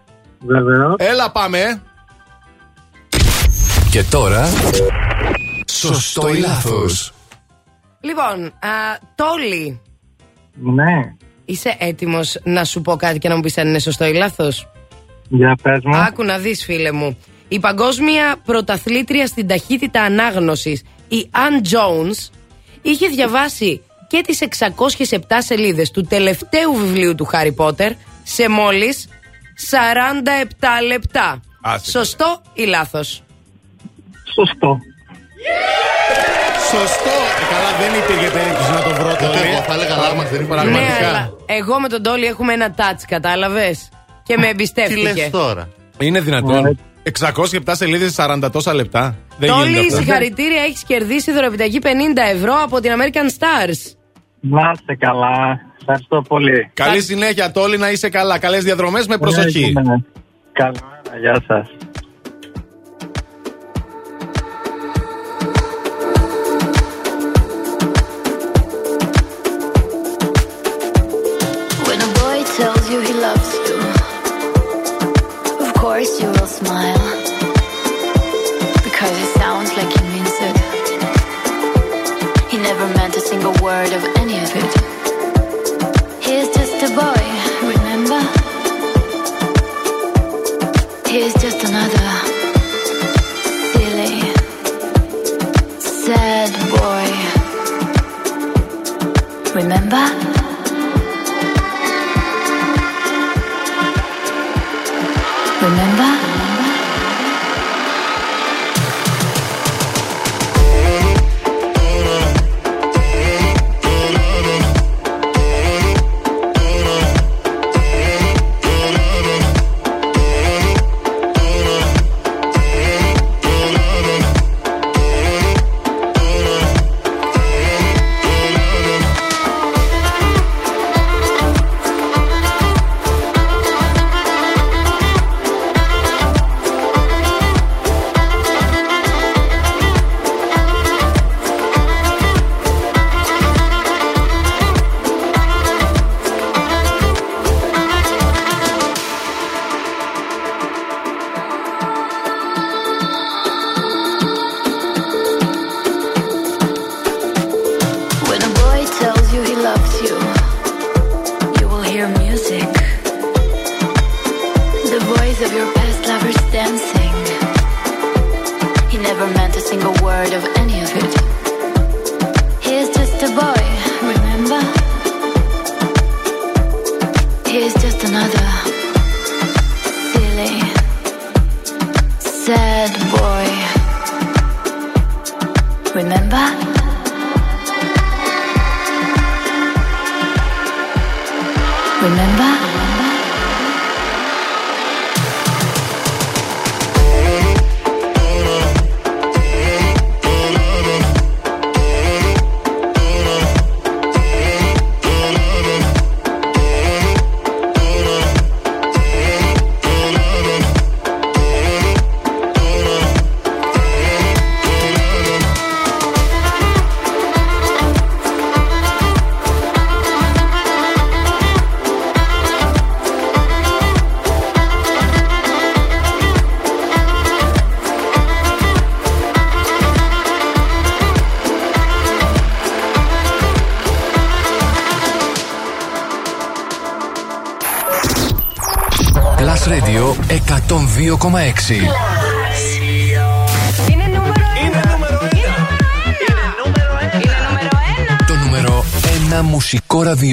Βεβαίως. 0.46 0.94
Έλα, 0.98 1.30
πάμε. 1.30 1.82
Και 3.90 4.02
τώρα. 4.10 4.48
Σωστό 5.70 6.28
ή 6.28 6.38
λάθος. 6.38 7.12
Λοιπόν, 8.00 8.44
α, 8.44 8.98
Τόλι, 9.14 9.80
Ναι. 10.54 11.14
είσαι 11.44 11.76
έτοιμος 11.78 12.38
να 12.44 12.64
σου 12.64 12.80
πω 12.80 12.96
κάτι 12.96 13.18
και 13.18 13.28
να 13.28 13.34
μου 13.34 13.40
πεις 13.40 13.58
αν 13.58 13.68
είναι 13.68 13.78
σωστό 13.78 14.04
ή 14.04 14.12
λάθος; 14.12 14.68
Για 15.28 15.56
πες 15.62 15.80
μου. 15.84 15.96
Άκου 15.96 16.24
να 16.24 16.38
δεις 16.38 16.64
φίλε 16.64 16.92
μου. 16.92 17.18
Η 17.48 17.58
παγκόσμια 17.60 18.36
πρωταθλήτρια 18.44 19.26
στην 19.26 19.46
ταχύτητα 19.46 20.02
ανάγνωσης, 20.02 20.82
η 21.08 21.30
Ann 21.32 21.66
Jones, 21.66 22.30
είχε 22.82 23.08
διαβάσει 23.08 23.82
και 24.06 24.20
τις 24.26 24.40
607 24.40 25.42
σελίδες 25.42 25.90
του 25.90 26.02
τελευταίου 26.02 26.74
βιβλίου 26.74 27.14
του 27.14 27.24
Χάρι 27.24 27.52
Πότερ 27.52 27.92
σε 28.22 28.48
μόλις 28.48 29.08
47 29.70 30.86
λεπτά. 30.86 31.40
Άσε. 31.62 31.90
Σωστό 31.90 32.42
ή 32.52 32.64
λάθος; 32.64 33.22
Σωστό. 34.34 34.78
Σωστό. 36.70 37.10
Ε, 37.40 37.44
καλά, 37.54 37.70
δεν 37.80 37.90
υπήρχε 38.02 38.30
περίπτωση 38.38 38.70
να 38.70 38.82
το 38.82 38.90
βρω 39.02 39.16
το 39.16 39.24
εγώ 39.24 39.62
θα 39.62 39.72
έλεγα 39.74 39.96
λάθος, 39.96 40.28
δεν 40.30 40.40
υπάρχει. 40.42 40.66
Ναι, 40.66 40.72
Πραγματικά. 40.72 41.08
αλλά 41.08 41.30
εγώ 41.46 41.80
με 41.80 41.88
τον 41.88 42.02
Τόλι 42.02 42.24
έχουμε 42.24 42.52
ένα 42.52 42.74
touch, 42.76 43.02
κατάλαβες; 43.08 43.88
Και 44.22 44.36
με 44.36 44.42
Τι 44.42 44.48
εμπιστεύτηκε. 44.48 45.00
λες 45.02 45.30
τώρα; 45.30 45.68
Είναι 45.98 46.20
δυνατόν. 46.20 46.78
607 47.02 47.74
σελίδες 47.74 48.14
40 48.18 48.48
τόσα 48.52 48.74
λεπτά. 48.74 49.16
Δεν 49.38 49.48
γίνεται 49.50 49.74
Τόλι, 49.74 49.86
αυτό. 49.86 49.96
συγχαρητήρια, 49.96 50.62
έχεις 50.62 50.82
κερδίσει 50.84 51.32
δωρεπιταγή 51.32 51.78
50 51.82 51.86
ευρώ 52.34 52.54
από 52.62 52.80
την 52.80 52.92
American 52.92 53.26
Stars. 53.38 53.94
Να 54.40 54.70
είστε 54.74 54.94
καλά. 54.94 55.60
Ευχαριστώ 55.82 56.22
πολύ. 56.28 56.70
Καλή 56.74 57.02
συνέχεια, 57.02 57.50
Τόλι, 57.50 57.78
να 57.78 57.90
είσαι 57.90 58.08
καλά. 58.08 58.38
Καλές 58.38 58.64
διαδρομές 58.64 59.06
με 59.06 59.18
προσοχή. 59.18 59.72
Ναι, 59.72 59.80
ναι. 59.80 59.96
Καλημέρα. 60.52 61.18
Γεια 61.20 61.42
σας. 61.46 61.66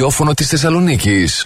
Ραδιόφωνο 0.10 0.34
της 0.34 0.48
Θεσσαλονίκης. 0.48 1.46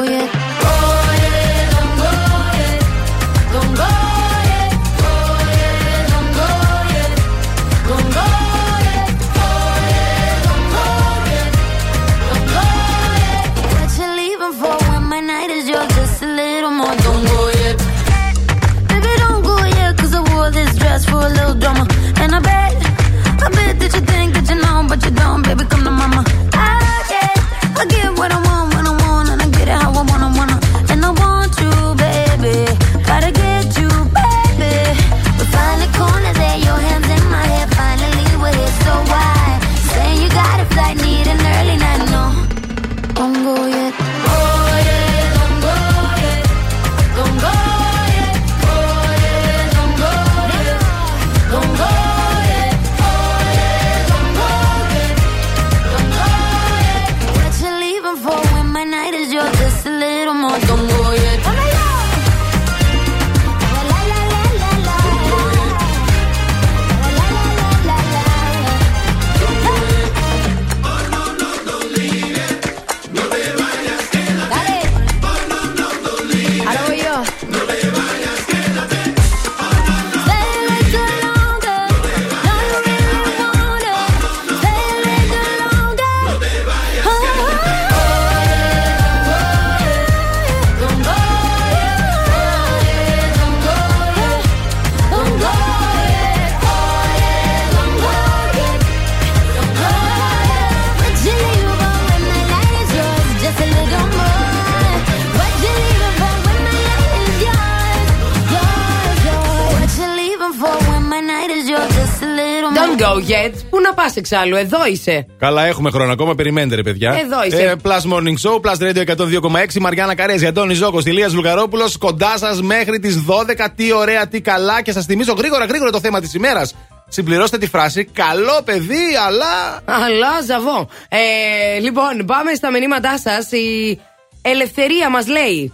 εξάλλου, 114.31 114.55
εδώ 114.55 114.85
είσαι. 114.91 115.25
Καλά, 115.37 115.65
έχουμε 115.65 115.91
χρόνο 115.91 116.11
ακόμα. 116.11 116.35
Περιμένετε, 116.35 116.75
ρε 116.75 116.81
παιδιά. 116.81 117.19
Εδώ 117.23 117.45
είσαι. 117.45 117.61
Ε, 117.61 117.75
Plus 117.83 118.13
Morning 118.13 118.49
Show, 118.49 118.59
Plus 118.61 118.87
Radio 118.87 119.03
102,6. 119.05 119.79
Μαριάννα 119.79 120.15
Καρέζη, 120.15 120.45
Αντώνη 120.45 120.73
Ζώκο, 120.73 120.99
Ηλίας 121.05 121.33
Βουλγαρόπουλο. 121.33 121.91
Κοντά 121.99 122.37
σας 122.37 122.61
μέχρι 122.61 122.99
τις 122.99 123.23
12. 123.25 123.69
Τι 123.75 123.93
ωραία, 123.93 124.27
τι 124.27 124.41
καλά. 124.41 124.81
Και 124.81 124.91
σας 124.91 125.05
θυμίζω 125.05 125.33
γρήγορα, 125.37 125.65
γρήγορα 125.65 125.91
το 125.91 125.99
θέμα 125.99 126.19
της 126.19 126.33
ημέρας. 126.33 126.75
Συμπληρώστε 127.07 127.57
τη 127.57 127.67
φράση 127.67 128.05
Καλό 128.05 128.61
παιδί, 128.65 129.05
αλλά. 129.27 129.81
Αλλά 130.05 130.41
ζαβό. 130.45 130.87
Ε, 131.09 131.79
λοιπόν, 131.79 132.25
πάμε 132.25 132.53
στα 132.53 132.71
μηνύματά 132.71 133.17
σας. 133.17 133.51
Η 133.51 133.99
ελευθερία 134.41 135.09
μας 135.09 135.27
λέει. 135.27 135.73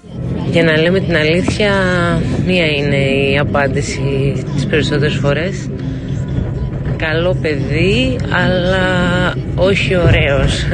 Για 0.51 0.63
να 0.63 0.77
λέμε 0.77 0.99
την 0.99 1.15
αλήθεια, 1.15 1.71
μία 2.45 2.65
είναι 2.65 2.97
η 3.31 3.37
απάντηση 3.37 4.33
τις 4.55 4.65
περισσότερες 4.65 5.15
φορές. 5.15 5.69
Καλό 6.97 7.37
παιδί, 7.41 8.19
αλλά 8.31 9.33
όχι 9.55 9.95
ωραίος. 9.95 10.67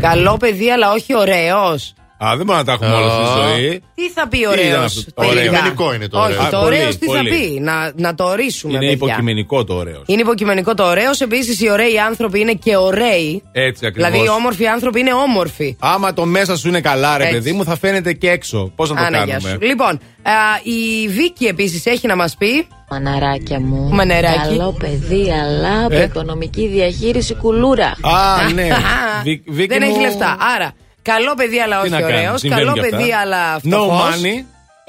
Καλό 0.00 0.36
παιδί, 0.36 0.70
αλλά 0.70 0.90
όχι 0.92 1.16
ωραίος. 1.16 1.94
Α, 2.24 2.36
δεν 2.36 2.46
μπορούμε 2.46 2.56
να 2.56 2.64
τα 2.64 2.72
έχουμε 2.72 2.92
όλα 2.94 3.10
στη 3.10 3.40
ζωή. 3.40 3.82
Τι 3.94 4.10
θα 4.10 4.28
πει 4.28 4.38
Τι 4.38 4.46
ωραίο. 4.46 4.66
ήταν 4.66 4.82
αυτό; 4.82 5.00
το 5.14 5.26
ωραίο. 5.26 5.42
Υποκειμενικό 5.44 5.94
είναι 5.94 6.08
το 6.08 6.18
Όχι, 6.18 6.32
ωραίο. 6.36 6.50
το 6.50 6.56
Α, 6.56 6.60
πολύ, 6.60 6.76
ωραίος 6.76 6.96
τι 6.98 7.06
θα 7.06 7.12
πολύ. 7.16 7.30
πει; 7.30 7.60
Να, 7.60 7.92
να 7.96 8.14
το 8.14 8.24
ορίσουμε, 8.24 8.72
Είναι 8.72 8.80
παιδιά. 8.86 8.94
υποκειμενικό 9.06 9.64
το 9.64 9.74
ωραίος. 9.74 10.02
Είναι 10.06 10.20
υποκειμενικό 10.20 10.74
το 10.74 10.84
ωραίος. 10.84 11.20
Επίσης, 11.20 11.60
οι 11.60 11.70
ωραίοι 11.70 11.98
άνθρωποι 12.06 12.40
είναι 12.40 12.52
και 12.52 12.76
ωραίοι. 12.76 13.42
Έτσι 13.52 13.86
ακριβώς. 13.86 14.10
Δηλαδή, 14.10 14.26
οι 14.26 14.34
όμορφοι 14.36 14.66
άνθρωποι 14.66 15.00
είναι 15.00 15.12
όμορφοι. 15.12 15.76
Άμα 15.80 16.12
το 16.14 16.24
μέσα 16.24 16.56
σου 16.56 16.68
είναι 16.68 16.80
καλά, 16.80 17.16
ρε 17.16 17.22
Έτσι. 17.24 17.34
παιδί 17.36 17.52
μου, 17.52 17.64
θα 17.64 17.76
φαίνεται 17.76 18.12
και 18.12 18.30
έξω. 18.30 18.72
Πώς 18.76 18.90
να 18.90 18.96
το 18.96 19.02
Άνα, 19.04 19.24
γεια 19.24 19.26
κάνουμε; 19.34 19.50
σου. 19.50 19.66
Λοιπόν, 19.66 19.92
α, 20.22 20.32
η 20.62 21.08
Βίκη 21.08 21.44
επίσης 21.44 21.86
έχει 21.86 22.06
να 22.06 22.16
μας 22.16 22.34
πει 22.38 22.66
Μαναράκια 22.90 23.60
μου. 23.60 23.88
Μαναράκι. 23.92 24.36
Καλό 24.56 24.76
παιδί, 24.78 25.32
αλλά 25.32 25.84
από 25.84 25.94
Ε. 25.94 26.02
οικονομική 26.02 26.66
διαχείριση 26.68 27.34
κουλούρα. 27.34 27.86
Α, 27.86 28.52
ναι. 28.54 28.68
Βι- 29.24 29.42
Βίκυ 29.50 29.66
Δεν 29.68 29.82
έχει 29.82 29.92
μου- 29.92 30.00
λεφτά. 30.00 30.36
Άρα, 30.56 30.72
καλό 31.02 31.34
παιδί, 31.34 31.58
αλλά 31.60 31.76
Τι 31.76 31.82
όχι 31.82 31.90
να 31.90 32.00
κάνουμε, 32.00 32.18
ωραίο. 32.18 32.38
συμβαίνουν 32.38 32.64
Καλό 32.66 32.78
κι 32.80 32.84
αυτά. 32.84 32.96
παιδί, 32.96 33.12
αλλά 33.12 33.56
No 33.56 33.58
φτωχός. 33.66 34.14
money. 34.14 34.44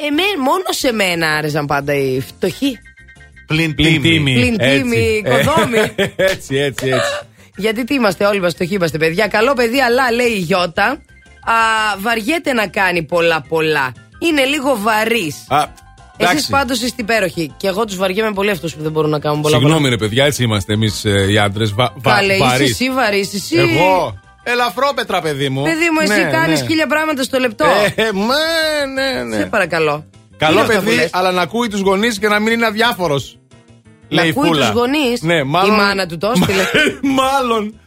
Εμέ, 0.07 0.23
μόνο 0.44 0.64
σε 0.69 0.91
μένα 0.94 1.27
άρεσαν 1.38 1.65
πάντα 1.65 1.94
οι 1.94 2.19
φτωχοί. 2.27 2.80
Πλην 3.48 3.76
Πλην 3.76 4.02
τίμη. 4.02 4.34
Πλην 4.34 4.56
Έτσι. 4.60 4.77
τίμη, 4.81 5.22
Ε, 5.26 5.30
οικοδόμη. 5.31 5.77
Έτσι, 6.15 6.56
έτσι, 6.56 6.88
έτσι. 6.88 6.99
Γιατί 7.56 7.84
τι 7.84 7.94
είμαστε, 7.94 8.26
όλοι 8.26 8.41
μας 8.41 8.53
φτωχοί 8.53 8.73
είμαστε, 8.73 8.98
παιδιά. 8.98 9.27
Καλό 9.27 9.53
παιδί, 9.53 9.81
αλλά 9.81 10.11
λέει 10.11 10.27
η 10.31 10.38
Γιώτα, 10.40 10.85
α, 10.85 10.98
βαριέται 11.99 12.53
να 12.53 12.68
κάνει 12.68 13.03
πολλά 13.03 13.45
πολλά. 13.48 13.91
Είναι 14.19 14.44
λίγο 14.44 14.77
βαρύς. 14.81 15.35
Α, 15.48 15.57
Εσείς 16.18 16.31
εντάξει. 16.31 16.49
πάντως 16.49 16.81
είστε 16.81 17.02
υπέροχοι. 17.02 17.53
Και 17.57 17.68
εγώ 17.68 17.85
τους 17.85 17.95
βαριέμαι 17.98 18.31
πολύ 18.34 18.49
αυτούς 18.49 18.76
που 18.76 18.81
δεν 18.84 18.91
μπορούν 18.91 19.10
να 19.10 19.19
κάνουν 19.19 19.41
πολλά 19.41 19.57
Συγγνώμη, 19.57 19.90
ρε 19.90 19.98
παιδιά, 19.98 20.26
έτσι 20.26 20.44
είμαστε 20.44 20.73
εμείς 20.73 21.03
οι 21.03 21.38
άντρες. 21.38 21.72
Βα, 21.73 21.94
βα, 21.95 22.14
Καλέ, 22.15 22.34
είσαι 22.34 22.44
βαρύς. 22.44 22.69
εσύ 22.72 22.90
βαρύς, 22.91 23.34
εσύ. 23.34 23.56
Εγώ; 23.57 24.19
Ελαφρόπετρα, 24.43 25.21
παιδί 25.21 25.49
μου. 25.49 25.63
Παιδί 25.63 25.89
μου, 25.93 25.99
εσύ 26.01 26.23
Ναι, 26.23 26.29
κάνεις 26.31 26.61
ναι. 26.61 26.67
χίλια 26.67 26.87
πράγματα 26.87 27.23
στο 27.23 27.39
λεπτό. 27.39 27.65
Ε, 27.95 28.09
μα, 28.13 28.35
ναι, 28.93 29.23
ναι. 29.23 29.35
Σε 29.35 29.45
παρακαλώ. 29.45 30.05
Καλό 30.37 30.51
Τι 30.53 30.63
είναι 30.63 30.67
αυτά 30.67 30.79
που 30.79 30.83
παιδί, 30.85 30.95
λες; 30.95 31.09
αλλά 31.13 31.31
να 31.31 31.41
ακούει 31.41 31.67
τους 31.67 31.79
γονείς 31.81 32.19
και 32.19 32.27
να 32.27 32.39
μην 32.39 32.53
είναι 32.53 32.65
αδιάφορος. 32.65 33.37
Να 34.09 34.15
Λέει 34.21 34.25
η 34.25 34.29
ακούει 34.29 34.47
Φούλα. 34.47 34.65
τους 34.65 34.75
γονείς. 34.75 35.21
Ναι, 35.21 35.43
μάλλον. 35.43 35.73
Η 35.73 35.77
μάνα 35.77 36.05
του 36.05 36.17
το 36.17 36.31
έστειλε. 36.35 36.63
μάλλον. 37.21 37.79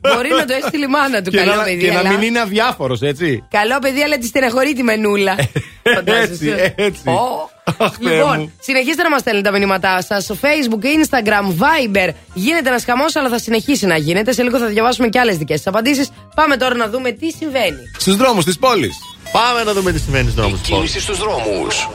Μπορεί 0.00 0.28
να 0.38 0.44
το 0.44 0.54
έστειλε 0.62 0.84
η 0.84 0.88
μάνα 0.88 1.22
του. 1.22 1.30
Και, 1.30 1.36
Καλό 1.36 1.54
να, 1.54 1.62
παιδί, 1.62 1.84
και 1.84 1.92
να 1.92 1.98
αλλά. 1.98 2.08
μην 2.10 2.22
είναι 2.22 2.40
αδιάφορος, 2.40 3.00
έτσι. 3.02 3.44
Καλό 3.50 3.78
παιδί, 3.78 4.02
αλλά 4.02 4.18
τη 4.18 4.26
στεναχωρεί 4.26 4.72
τη 4.72 4.82
μενούλα. 4.82 5.34
Φαντάζεσαι. 5.94 6.50
έτσι, 6.50 6.74
έτσι. 6.76 7.02
Ω. 7.08 7.50
Αχ, 7.78 7.92
Θεέ 8.02 8.14
Λοιπόν, 8.16 8.38
μου. 8.38 8.52
συνεχίστε 8.60 9.02
να 9.02 9.10
μας 9.10 9.20
στέλνετε 9.20 9.50
τα 9.50 9.58
μηνύματά 9.58 10.02
σας 10.02 10.24
στο 10.24 10.36
Facebook, 10.40 10.84
Instagram, 10.84 11.46
Viber. 11.62 12.08
Γίνεται 12.34 12.68
ένας 12.68 12.84
χαμός, 12.84 13.16
αλλά 13.16 13.28
θα 13.28 13.38
συνεχίσει 13.38 13.86
να 13.86 13.96
γίνεται. 13.96 14.32
Σε 14.32 14.42
λίγο 14.42 14.58
θα 14.58 14.66
διαβάσουμε 14.66 15.08
και 15.08 15.18
άλλες 15.18 15.36
δικές 15.36 15.56
σας 15.56 15.66
απαντήσεις. 15.66 16.10
Πάμε 16.34 16.56
τώρα 16.56 16.74
να 16.74 16.88
δούμε 16.88 17.10
τι 17.10 17.30
συμβαίνει. 17.30 17.76
Στους 17.98 18.16
δρόμους 18.16 18.44
της 18.44 18.58
πόλης. 18.58 18.96
Πάμε 19.32 19.64
να 19.64 19.72
δούμε 19.72 19.92
τι 19.92 19.98
συμβαίνει 19.98 20.22
στους 20.24 20.34
δρόμους 20.34 20.60
της 20.60 20.68
πόλης. 20.68 20.90
Κίνηση 20.90 21.06
στους 21.06 21.18
δρόμους. 21.18 21.88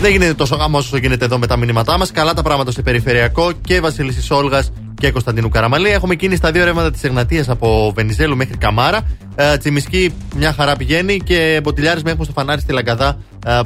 Δεν 0.00 0.10
γίνεται 0.10 0.34
τόσο 0.34 0.56
γαμό 0.56 0.78
όσο 0.78 0.96
γίνεται 0.96 1.24
εδώ 1.24 1.38
με 1.38 1.46
τα 1.46 1.56
μηνύματά 1.56 1.98
μας. 1.98 2.10
Καλά 2.12 2.34
τα 2.34 2.42
πράγματα 2.42 2.70
στο 2.70 2.82
περιφερειακό 2.82 3.52
και 3.52 3.80
Βασίλισση 3.80 4.32
Όλγας 4.32 4.72
και 4.98 5.10
Κωνσταντίνου 5.10 5.48
Καραμαλή. 5.48 5.88
Έχουμε 5.88 6.14
κίνηση 6.14 6.38
στα 6.38 6.50
δύο 6.50 6.64
ρεύματα 6.64 6.90
της 6.90 7.04
Εγνατίας 7.04 7.48
από 7.48 7.92
Βενιζέλου 7.94 8.36
μέχρι 8.36 8.56
Καμάρα. 8.56 9.00
Ε, 9.34 9.56
Τσιμισκή 9.56 10.14
μια 10.36 10.52
χαρά 10.52 10.76
πηγαίνει 10.76 11.18
και 11.18 11.60
Μποτιλιάρη 11.62 12.00
με 12.04 12.10
έχουμε 12.10 12.24
στο 12.24 12.32
φανάρι 12.32 12.60
στη 12.60 12.72
Λαγκαδά 12.72 13.18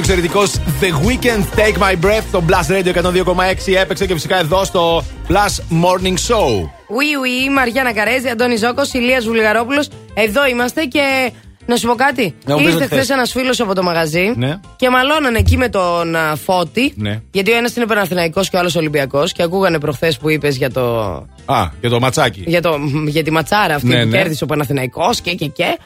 εξαιρετικός 0.00 0.52
The 0.80 1.06
Weekend 1.08 1.58
Take 1.58 1.78
My 1.82 2.04
Breath. 2.06 2.22
Το 2.32 2.42
Blast 2.48 2.70
Radio 2.72 2.94
102,6 2.94 3.74
έπαιξε 3.80 4.06
και 4.06 4.14
φυσικά 4.14 4.38
εδώ 4.38 4.64
στο 4.64 5.04
Plus 5.28 5.74
Morning 5.84 6.14
Show. 6.28 6.46
Ουι, 6.88 7.06
ουι, 7.20 7.50
Μαριάννα 7.54 7.92
Καρέζη, 7.92 8.28
Αντώνη 8.28 8.56
Ζώκος, 8.56 8.92
Ηλίας 8.92 9.24
Βουλγαρόπουλος. 9.24 9.88
Εδώ 10.14 10.46
είμαστε 10.46 10.84
και 10.84 11.32
να 11.66 11.76
σου 11.76 11.86
πω 11.86 11.94
κάτι. 11.94 12.34
Να 12.44 12.54
μου 12.56 12.60
πεις 12.64 12.72
Ήρθε 12.72 12.84
ότι 12.84 12.94
θες. 12.94 12.98
χθες 13.04 13.16
ένας 13.16 13.30
φίλος 13.32 13.60
από 13.60 13.74
το 13.74 13.82
μαγαζί 13.82 14.32
Ναι. 14.36 14.60
και 14.76 14.90
μαλώνανε 14.90 15.38
εκεί 15.38 15.56
με 15.56 15.68
τον 15.68 16.16
α, 16.16 16.36
Φώτη. 16.44 16.92
Ναι. 16.96 17.20
Γιατί 17.30 17.52
ο 17.52 17.56
ένας 17.56 17.76
είναι 17.76 17.86
Παναθηναϊκός 17.86 18.50
και 18.50 18.56
ο 18.56 18.58
άλλος 18.58 18.76
Ολυμπιακός. 18.76 19.32
Και 19.32 19.42
ακούγανε 19.42 19.78
προχθές 19.78 20.18
που 20.18 20.30
είπες 20.30 20.56
για 20.56 20.70
το. 20.70 20.82
Α, 21.44 21.68
και 21.80 21.88
το 21.88 22.00
ματσάκι. 22.00 22.42
Για, 22.46 22.60
το, 22.62 22.78
για 23.06 23.22
τη 23.22 23.30
ματσάρα 23.30 23.74
αυτή 23.74 23.86
Ναι, 23.88 24.02
που 24.02 24.08
ναι. 24.08 24.16
κέρδισε 24.16 24.44
ο 24.44 24.46
Παναθηναϊκός 24.46 25.20
και 25.20 25.30
και 25.34 25.46
και. 25.46 25.78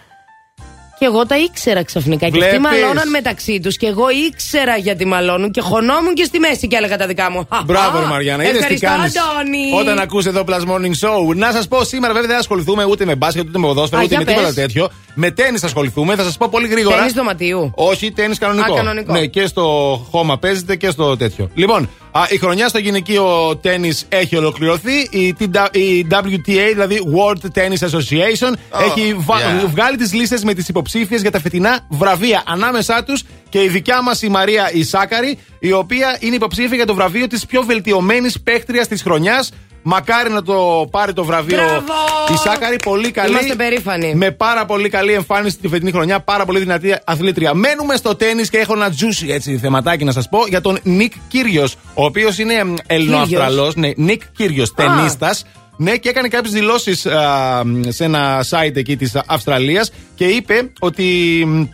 Και 1.04 1.10
εγώ 1.10 1.26
τα 1.26 1.36
ήξερα 1.38 1.84
ξαφνικά. 1.84 2.26
Και 2.26 2.30
Βλέπεις. 2.38 2.56
αυτοί 2.56 2.60
μαλώναν 2.80 3.10
μεταξύ 3.10 3.60
τους. 3.62 3.76
Και 3.76 3.86
εγώ 3.86 4.04
ήξερα 4.28 4.76
γιατί 4.76 5.04
μαλώνουν 5.04 5.50
και 5.50 5.60
χωνόμουν 5.60 6.14
και 6.14 6.24
στη 6.24 6.38
μέση 6.38 6.68
και 6.68 6.76
έλεγα 6.76 6.96
τα 6.96 7.06
δικά 7.06 7.30
μου. 7.30 7.48
Μπράβο, 7.66 7.98
Α, 7.98 8.00
ρε 8.00 8.06
Μαριάννα. 8.06 8.44
Είδες 8.44 8.52
τι 8.66 8.74
Ευχαριστώ, 8.74 8.88
κάνεις 8.88 9.12
Αντώνη. 9.18 9.80
Όταν 9.80 9.98
ακούς 9.98 10.26
εδώ 10.26 10.44
Plus 10.46 10.60
Morning 10.70 10.96
Show. 11.08 11.34
Να 11.36 11.52
σας 11.52 11.68
πω 11.68 11.84
σήμερα, 11.84 12.12
βέβαια, 12.12 12.28
δεν 12.28 12.38
ασχοληθούμε 12.38 12.84
ούτε 12.84 13.04
με 13.04 13.14
μπάσκετ, 13.14 13.48
ούτε 13.48 13.58
με 13.58 13.66
ποδόσφαιρο, 13.66 14.00
Α, 14.00 14.04
ούτε 14.04 14.14
για 14.14 14.24
με 14.24 14.30
τίποτα 14.30 14.46
πες. 14.46 14.54
τέτοιο. 14.54 14.88
Με 15.14 15.30
τέννη 15.30 15.58
θα 15.58 15.66
ασχοληθούμε. 15.66 16.14
Θα 16.14 16.22
σας 16.22 16.36
πω 16.36 16.48
πολύ 16.50 16.68
γρήγορα. 16.68 16.96
Τέννις 16.96 17.12
δωματίου. 17.12 17.72
Όχι, 17.74 18.12
τέννη 18.12 18.36
κανονικό. 18.36 18.72
Α, 18.72 18.76
κανονικό. 18.76 19.12
Ναι, 19.12 19.26
και 19.26 19.46
στο 19.46 19.62
χώμα 20.10 20.38
παίζεται 20.38 20.76
και 20.76 20.90
στο 20.90 21.16
τέτοιο. 21.16 21.50
Λοιπόν, 21.54 21.88
α, 22.18 22.26
η 22.28 22.38
χρονιά 22.38 22.68
στο 22.68 22.78
γυναικείο 22.78 23.56
τέννη 23.56 23.92
έχει 24.08 24.36
ολοκληρωθεί. 24.36 24.94
Η, 25.10 25.34
TW 25.40 25.66
η 25.76 26.06
WTA, 26.10 26.68
δηλαδή 26.70 26.98
World 27.16 27.58
Tennis 27.58 27.88
Association, 27.88 28.52
έχει 28.88 29.14
βα- 29.18 29.38
yeah. 29.38 29.66
βγάλει 29.70 29.96
τις 29.96 30.12
λίστες 30.12 30.44
με 30.44 30.54
τις 30.54 30.68
υποψήφιες 30.68 31.20
για 31.20 31.30
τα 31.30 31.40
φετινά 31.40 31.86
βραβεία. 31.88 32.42
Ανάμεσά 32.46 33.04
τους 33.04 33.22
και 33.48 33.62
η 33.62 33.68
δικιά 33.68 34.02
μας 34.02 34.22
η 34.22 34.28
Μαρία 34.28 34.70
Ισάκαρη, 34.72 35.38
η 35.58 35.72
οποία 35.72 36.16
είναι 36.20 36.34
υποψήφια 36.34 36.76
για 36.76 36.86
το 36.86 36.94
βραβείο 36.94 37.26
της 37.26 37.46
πιο 37.46 37.62
βελτιωμένης 37.62 38.40
παίχτριας 38.40 38.88
της 38.88 39.02
χρονιάς. 39.02 39.50
Μακάρι 39.86 40.30
να 40.30 40.42
το 40.42 40.88
πάρει 40.90 41.12
το 41.12 41.24
βραβείο 41.24 41.56
Μπράβο! 41.56 41.92
η 42.34 42.36
Σάκαρη. 42.36 42.76
Πολύ 42.82 43.10
καλή. 43.10 43.30
Είμαστε 43.30 43.54
περήφανοι. 43.54 44.14
Με 44.14 44.30
πάρα 44.30 44.64
πολύ 44.64 44.88
καλή 44.88 45.12
εμφάνιση 45.12 45.56
τη 45.58 45.68
φετινή 45.68 45.90
χρονιά. 45.90 46.20
Πάρα 46.20 46.44
πολύ 46.44 46.58
δυνατή 46.58 46.96
αθλήτρια. 47.04 47.54
Μένουμε 47.54 47.96
στο 47.96 48.16
τέννη 48.16 48.46
και 48.46 48.58
έχω 48.58 48.72
ένα 48.72 48.88
juicy 48.88 49.28
έτσι 49.28 49.58
θεματάκι 49.58 50.04
να 50.04 50.12
σας 50.12 50.28
πω 50.28 50.46
για 50.48 50.60
τον 50.60 50.78
Νικ 50.82 51.12
Κύριος, 51.28 51.76
ο 51.94 52.04
οποίος 52.04 52.38
είναι 52.38 52.64
Ελληνοαυστραλό. 52.86 53.72
Ναι, 53.76 53.90
Νικ 53.96 54.22
Κύριος, 54.36 54.74
ταινίστα. 54.74 55.34
Ναι, 55.76 55.96
και 55.96 56.08
έκανε 56.08 56.28
κάποιες 56.28 56.52
δηλώσεις 56.52 57.06
σε 57.88 58.04
ένα 58.04 58.44
site 58.50 58.76
εκεί 58.76 58.96
της 58.96 59.12
Αυστραλίας 59.26 59.90
και 60.14 60.24
είπε 60.24 60.70
ότι 60.78 61.02
μ, 61.46 61.60
α, 61.60 61.66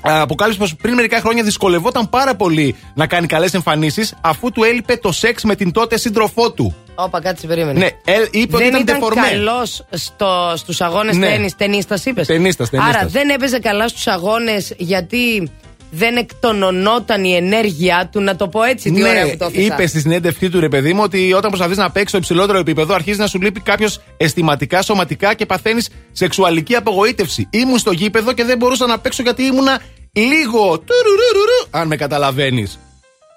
αποκάλυψε 0.00 0.58
πω 0.60 0.66
πριν 0.82 0.94
μερικά 0.94 1.20
χρόνια 1.20 1.42
δυσκολευόταν 1.42 2.08
πάρα 2.08 2.34
πολύ 2.34 2.76
να 2.94 3.06
κάνει 3.06 3.26
καλές 3.26 3.54
εμφανίσεις 3.54 4.14
αφού 4.20 4.52
του 4.52 4.64
έλειπε 4.64 4.96
το 4.96 5.12
σεξ 5.12 5.42
με 5.44 5.54
την 5.54 5.72
τότε 5.72 5.98
σύντροφό 5.98 6.52
του. 6.52 6.74
Όπα, 6.94 7.20
κάτσε, 7.20 7.46
περίμενε. 7.46 7.78
Ναι, 7.78 7.86
ε, 7.86 8.26
είπε 8.30 8.56
ότι 8.56 8.64
δεν 8.64 8.72
ήταν 8.72 8.80
ήταν 8.82 8.94
ντεφορμέ. 8.96 9.28
καλός 9.30 9.84
στο, 9.90 10.52
στους 10.56 10.80
αγώνες 10.80 11.16
Ναι. 11.16 11.26
τέννη. 11.28 11.52
Ταινίστα, 11.56 11.98
είπες. 12.04 12.26
Ταινίστας, 12.26 12.70
ταινίστας. 12.70 12.96
Άρα 12.96 13.08
δεν 13.08 13.28
έπαιζε 13.28 13.58
καλά 13.58 13.88
στους 13.88 14.06
αγώνες 14.06 14.72
γιατί 14.76 15.50
δεν 15.90 16.16
εκτονωνόταν 16.16 17.24
η 17.24 17.34
ενέργεια 17.34 18.08
του, 18.12 18.20
να 18.20 18.36
το 18.36 18.48
πω 18.48 18.62
έτσι. 18.62 18.90
Τι 18.92 19.02
ωραία 19.02 19.30
που 19.30 19.36
το 19.36 19.44
Ναι, 19.50 19.56
έθεσα. 19.56 19.74
είπε 19.74 19.86
στη 19.86 20.00
συνέντευξή 20.00 20.48
του 20.50 20.60
ρε 20.60 20.68
παιδί 20.68 20.92
μου 20.92 21.00
ότι 21.02 21.32
όταν 21.32 21.50
προσπαθείς 21.50 21.76
να 21.76 21.90
παίξεις 21.90 22.08
στο 22.08 22.18
υψηλότερο 22.18 22.58
επίπεδο, 22.58 22.94
αρχίζεις 22.94 23.18
να 23.18 23.26
σου 23.26 23.40
λείπει 23.40 23.60
κάποιος 23.60 24.00
αισθηματικά, 24.16 24.82
σωματικά 24.82 25.34
και 25.34 25.46
παθαίνεις 25.46 25.88
σεξουαλική 26.12 26.74
απογοήτευση. 26.74 27.46
Ήμουν 27.50 27.78
στο 27.78 27.90
γήπεδο 27.92 28.32
και 28.32 28.44
δεν 28.44 28.56
μπορούσα 28.58 28.86
να 28.86 28.98
παίξω 28.98 29.22
γιατί 29.22 29.42
ήμουνα 29.42 29.80
λίγο. 30.12 30.60
τουρουρουρουρου, 30.60 31.66
Αν 31.70 31.86
με 31.86 31.96
καταλαβαίνεις. 31.96 32.78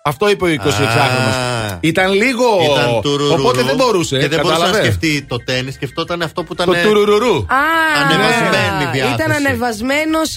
Αυτό 0.05 0.29
είπε 0.29 0.45
ο 0.45 0.47
26χρονο. 0.47 1.52
Ήταν 1.81 2.13
λίγο. 2.13 2.45
Ήταν 2.71 3.01
τουρουρουρου. 3.01 3.33
Οπότε 3.41 3.61
δεν 3.63 3.75
μπορούσε. 3.75 4.17
Και 4.19 4.27
δεν 4.27 4.39
μπορούσε 4.41 4.59
να 4.61 4.65
κατάλαβε. 4.65 4.83
σκεφτεί 4.83 5.25
το 5.27 5.37
τέννη, 5.43 5.71
σκεφτόταν 5.71 6.21
αυτό 6.21 6.43
που 6.43 6.53
ήταν. 6.53 6.65
Το 6.65 6.73
τουρουρουρου. 6.83 7.35
Α, 7.35 7.63
Ανεβασμένη 8.03 8.91
διάθεση. 8.93 9.13
Ήταν 9.15 9.31
ανεβασμένος 9.31 10.29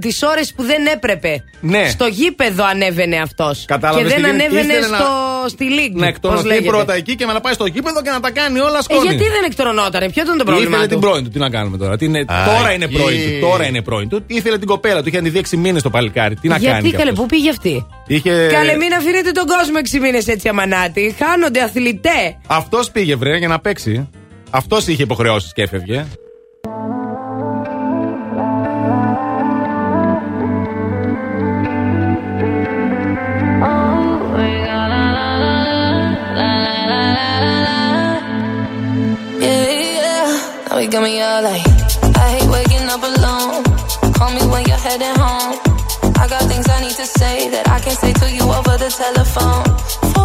τις 0.00 0.22
ώρες 0.22 0.52
που 0.56 0.62
δεν 0.62 0.86
έπρεπε. 0.86 1.44
Ναι. 1.60 1.88
Στο 1.88 2.06
γήπεδο 2.06 2.64
ανέβαινε 2.64 3.16
αυτός. 3.16 3.64
Κατάλαβες 3.66 4.02
Και 4.02 4.08
δεν 4.08 4.22
τι 4.24 4.30
γίνεται. 4.30 4.44
ανέβαινε 4.44 4.72
Ήθελε 4.72 4.88
να- 4.88 4.96
στο, 4.96 5.08
στη 5.48 5.64
λίγκη. 5.64 5.92
Να 5.94 5.98
πώς 6.00 6.08
εκτονωθεί 6.08 6.46
λέγεται. 6.46 6.68
πρώτα 6.68 6.94
εκεί 6.94 7.14
και 7.16 7.24
να 7.24 7.40
πάει 7.40 7.52
στο 7.54 7.66
γήπεδο 7.66 8.02
και 8.02 8.10
να 8.10 8.20
τα 8.20 8.30
κάνει 8.30 8.58
όλα 8.60 8.78
Ε, 8.78 8.82
σκόνη. 8.82 9.00
γιατί 9.08 9.24
δεν 9.36 9.44
εκτρωνότανε, 9.50 10.10
ποιο 10.10 10.22
ήταν 10.22 10.38
το 10.38 10.44
πρόβλημα 10.44 10.68
Ήθελε 10.76 10.82
του; 10.82 10.88
την 10.88 11.00
πρώην 11.00 11.24
του. 11.24 11.30
Τι 11.30 11.38
να 11.38 11.50
κάνουμε 11.50 11.76
τώρα; 11.78 11.96
Τι 11.96 12.04
είναι, 12.04 12.18
Α, 12.18 12.24
τώρα 12.56 12.72
είναι 12.72 12.84
εκεί. 12.84 12.94
πρώην 12.94 13.18
του. 13.40 13.46
Τώρα 13.46 13.64
είναι 13.66 13.82
πρώην 13.82 14.08
του. 14.08 14.22
Ήθελε 14.26 14.58
την 14.58 14.66
κοπέλα 14.66 15.02
του. 15.02 15.08
Είχε 15.08 15.20
δει 15.20 15.38
6 15.50 15.56
μήνες 15.56 15.82
το 15.82 15.90
παλικάρι. 15.90 16.34
Τι 16.34 16.48
να 16.48 16.54
κάνει. 16.54 16.66
Γιατί 16.66 16.84
κι 16.88 16.90
καλέ, 16.96 17.02
αυτός; 17.10 17.18
πού 17.24 17.26
πήγε 17.26 17.50
αυτή; 17.50 17.86
Είχε... 18.06 18.30
Καλέ, 18.52 18.76
μην 18.76 18.92
αφήνετε 18.94 19.30
τον 19.30 19.46
κόσμο 19.46 19.76
6 19.96 19.98
μήνες 20.00 20.26
έτσι 20.26 20.48
αμανάτι. 20.62 21.14
Χάνονται 21.18 21.62
αθλητέ. 21.62 22.36
Αυτό 22.46 22.80
πήγε 22.92 23.16
βρε 23.16 23.36
για 23.36 23.48
να 23.48 23.58
παίξει. 23.58 24.08
Αυτό 24.50 24.78
είχε 24.86 25.02
υποχρεώσει 25.02 25.52
και 25.54 25.62
έφευγε. 25.62 26.06
Yeah, 39.44 39.70
yeah. 39.98 40.68
Now 40.68 40.76
we 40.78 40.86
got 40.92 41.02
me 41.02 41.20
all 41.28 41.42
like, 41.48 41.66
I 42.22 42.26
hate 42.34 42.48
waking 42.54 42.86
up 42.94 43.02
alone. 43.12 43.62
Call 44.16 44.30
me 44.36 44.42
when 44.52 44.62
you're 44.68 44.84
heading 44.86 45.16
home. 45.24 45.54
I 46.22 46.24
got 46.32 46.42
things 46.50 46.68
I 46.76 46.78
need 46.84 46.96
to 47.02 47.06
say 47.20 47.36
that 47.54 47.64
I 47.76 47.78
can't 47.84 47.98
say 48.02 48.12
to 48.22 48.26
you 48.36 48.44
over 48.58 48.74
the 48.84 48.90
telephone. 49.02 49.64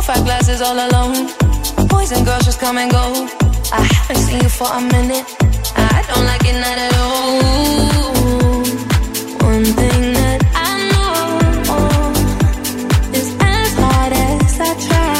Five 0.07 0.23
glasses 0.23 0.61
all 0.61 0.77
alone. 0.87 1.27
Boys 1.89 2.13
and 2.13 2.25
girls 2.25 2.45
just 2.45 2.61
come 2.61 2.77
and 2.77 2.89
go. 2.89 3.27
I 3.73 3.81
haven't 3.81 4.21
seen 4.25 4.39
you 4.41 4.47
for 4.47 4.69
a 4.71 4.79
minute. 4.79 5.25
I 5.75 6.01
don't 6.07 6.25
like 6.31 6.45
it 6.45 6.57
not 6.63 6.77
at 6.85 6.93
all. 7.03 7.41
One 9.51 9.65
thing 9.79 10.13
that 10.19 10.41
I 10.55 10.71
know 10.91 11.19
is 13.19 13.27
as 13.41 13.73
hard 13.83 14.13
as 14.13 14.59
I 14.69 14.71
try, 14.87 15.11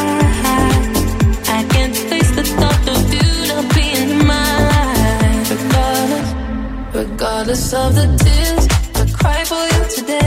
I 1.57 1.59
can't 1.73 1.97
face 2.09 2.31
the 2.37 2.43
thought 2.57 2.87
of 2.95 3.13
you 3.13 3.27
not 3.51 3.65
being 3.75 4.11
life. 4.25 5.51
Regardless, 5.51 6.29
regardless 6.95 7.73
of 7.73 7.89
the 7.93 8.07
tears 8.23 8.65
I 8.95 9.03
cry 9.19 9.43
for 9.43 9.63
you 9.73 9.83
today, 9.97 10.26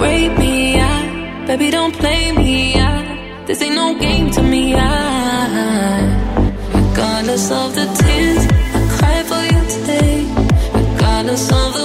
rate 0.00 0.36
me. 0.38 0.80
I, 0.80 1.44
baby, 1.46 1.70
don't 1.70 1.94
play 1.94 2.32
me. 2.32 2.74
I, 2.74 3.44
this 3.46 3.62
ain't 3.62 3.74
no 3.74 3.98
game 3.98 4.30
to 4.32 4.42
me. 4.42 4.74
I, 4.74 4.88
regardless 6.74 7.50
of 7.50 7.74
the 7.74 7.86
tears 8.00 8.42
I 8.76 8.80
cry 8.96 9.18
for 9.30 9.42
you 9.52 9.60
today, 9.76 10.18
regardless 10.74 11.50
of 11.52 11.75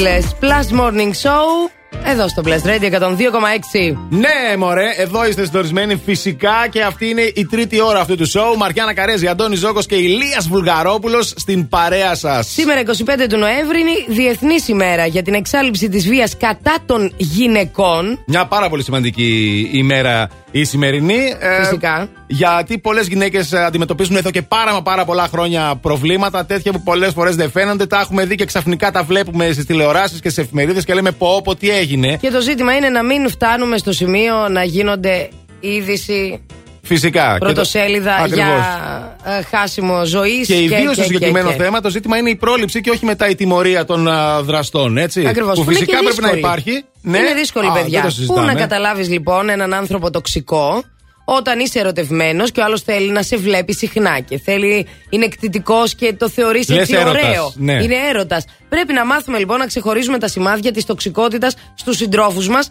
Regardless, 0.00 0.34
Plus 0.40 0.80
Morning 0.80 1.12
Show. 1.22 1.70
Εδώ 2.04 2.28
στο 2.28 2.42
Plus 2.44 2.66
Radio 2.66 2.92
102,6. 2.92 3.96
Ναι, 4.10 4.56
μωρέ, 4.58 4.86
εδώ 4.96 5.26
είστε 5.26 5.44
συντονισμένοι 5.44 6.00
φυσικά 6.04 6.66
και 6.70 6.82
αυτή 6.82 7.08
είναι 7.08 7.32
η 7.34 7.46
τρίτη 7.46 7.82
ώρα 7.82 8.00
αυτού 8.00 8.16
του 8.16 8.26
σοου. 8.26 8.56
Μαριάννα 8.56 8.94
Καρέζη, 8.94 9.26
Αντώνη 9.26 9.56
Ζώκος 9.56 9.86
και 9.86 9.94
Ηλίας 9.94 10.48
Βουλγαρόπουλος 10.48 11.32
στην 11.36 11.68
παρέα 11.68 12.14
σας. 12.14 12.46
Σήμερα 12.46 12.80
25 12.80 13.26
του 13.28 13.36
Νοέμβρη 13.36 13.80
είναι 13.80 13.90
η 13.90 14.04
Διεθνής 14.08 14.68
ημέρα 14.68 15.06
για 15.06 15.22
την 15.22 15.34
εξάλληψη 15.34 15.88
της 15.88 16.08
βίας 16.08 16.36
κατά 16.36 16.76
των 16.86 17.12
γυναικών. 17.16 18.18
Μια 18.26 18.46
πάρα 18.46 18.68
πολύ 18.68 18.82
σημαντική 18.82 19.70
ημέρα 19.72 20.28
η 20.50 20.64
σημερινή. 20.64 21.34
ε, 21.38 21.62
Φυσικά. 21.62 22.08
γιατί 22.26 22.78
πολλές 22.78 23.06
γυναίκες 23.06 23.52
αντιμετωπίζουν 23.52 24.16
εδώ 24.16 24.30
και 24.30 24.42
πάρα 24.42 24.72
μα 24.72 24.82
πάρα 24.82 25.04
πολλά 25.04 25.28
χρόνια 25.28 25.74
προβλήματα, 25.82 26.46
τέτοια 26.46 26.72
που 26.72 26.82
πολλές 26.82 27.12
φορές 27.12 27.36
δεν 27.36 27.50
φαίνονται. 27.50 27.86
Τα 27.86 28.00
έχουμε 28.00 28.24
δει 28.24 28.34
και 28.34 28.44
ξαφνικά 28.44 28.90
τα 28.90 29.02
βλέπουμε 29.02 29.52
στις 29.52 29.66
τηλεοράσεις 29.66 30.20
και 30.20 30.28
στι 30.28 30.42
εφημερίδες 30.42 30.84
και 30.84 30.94
λέμε 30.94 31.10
πω, 31.10 31.40
πω, 31.44 31.54
τι 31.56 31.70
έγινε. 31.70 32.16
Και 32.16 32.30
το 32.30 32.40
ζήτημα 32.40 32.76
είναι 32.76 32.88
να 32.88 33.02
μην 33.02 33.28
φτάνουμε 33.28 33.78
στο 33.78 33.92
σημείο 33.92 34.48
να 34.48 34.64
γίνονται 34.64 35.28
είδηση 35.60 36.40
Φυσικά. 36.82 37.32
Και 37.32 37.38
το- 37.38 37.44
πρωτοσέλιδα 37.44 38.14
Ακριβώς. 38.14 38.36
για 38.36 39.16
ε, 39.24 39.42
χάσιμο 39.56 40.04
ζωής. 40.04 40.46
Και 40.46 40.62
ιδίως 40.62 40.94
στο 40.94 41.02
συγκεκριμένο 41.04 41.50
θέμα, 41.50 41.80
το 41.80 41.90
ζήτημα 41.90 42.16
είναι 42.16 42.30
η 42.30 42.36
πρόληψη 42.36 42.80
και 42.80 42.90
όχι 42.90 43.04
μετά 43.04 43.28
η 43.28 43.34
τιμωρία 43.34 43.84
των 43.84 44.08
α, 44.08 44.42
δραστών. 44.42 44.96
Έτσι. 44.96 45.26
Ακριβώς, 45.26 45.58
Που 45.58 45.64
που 45.64 45.70
είναι 45.70 45.78
φυσικά 45.78 45.98
και 45.98 46.04
πρέπει 46.04 46.20
να 46.22 46.28
δύσκολη. 46.30 46.38
υπάρχει. 46.38 46.84
Ναι. 47.02 47.18
Είναι 47.18 47.34
δύσκολη, 47.34 47.66
Α, 47.66 47.72
παιδιά. 47.72 47.88
δεν 47.90 48.00
το 48.00 48.06
Πού 48.06 48.14
συζητάμε. 48.14 48.52
να 48.52 48.58
καταλάβεις 48.58 49.08
λοιπόν 49.08 49.48
έναν 49.48 49.74
άνθρωπο 49.74 50.10
τοξικό 50.10 50.82
όταν 51.24 51.58
είσαι 51.58 51.78
ερωτευμένος 51.78 52.52
και 52.52 52.60
ο 52.60 52.64
άλλος 52.64 52.82
θέλει 52.82 53.10
να 53.10 53.22
σε 53.22 53.36
βλέπει 53.36 53.72
συχνά 53.74 54.20
και 54.20 54.38
θέλει, 54.38 54.86
είναι 55.10 55.24
εκτιτικό 55.24 55.76
και 55.96 56.12
το 56.12 56.28
θεωρείς 56.28 56.68
Λες 56.68 56.78
έτσι 56.78 56.94
έρωτας, 56.94 57.22
ωραίο. 57.22 57.52
ναι. 57.56 57.72
Είναι 57.72 57.94
έρωτας. 58.08 58.44
Πρέπει 58.68 58.92
να 58.92 59.04
μάθουμε 59.04 59.38
λοιπόν 59.38 59.58
να 59.58 59.66
ξεχωρίζουμε 59.66 60.18
τα 60.18 60.28
σημάδια 60.28 60.72
της 60.72 60.84
τοξικότητας 60.86 61.54
στους 61.74 61.96
συντρόφους 61.96 62.48
μας 62.48 62.68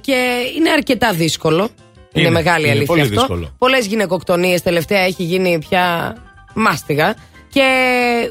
και 0.00 0.14
είναι 0.56 0.70
αρκετά 0.70 1.12
δύσκολο. 1.12 1.70
Είναι, 2.12 2.26
Είναι, 2.26 2.30
μεγάλη 2.34 2.60
είναι 2.62 2.70
αλήθεια 2.70 2.86
πολύ 2.86 3.00
αυτό. 3.00 3.14
δύσκολο. 3.14 3.54
Πολλές 3.58 3.86
γυναικοκτονίες 3.86 4.62
τελευταία 4.62 5.00
έχει 5.00 5.22
γίνει 5.22 5.58
πια 5.68 6.16
μάστιγα. 6.54 7.14
Και 7.52 7.64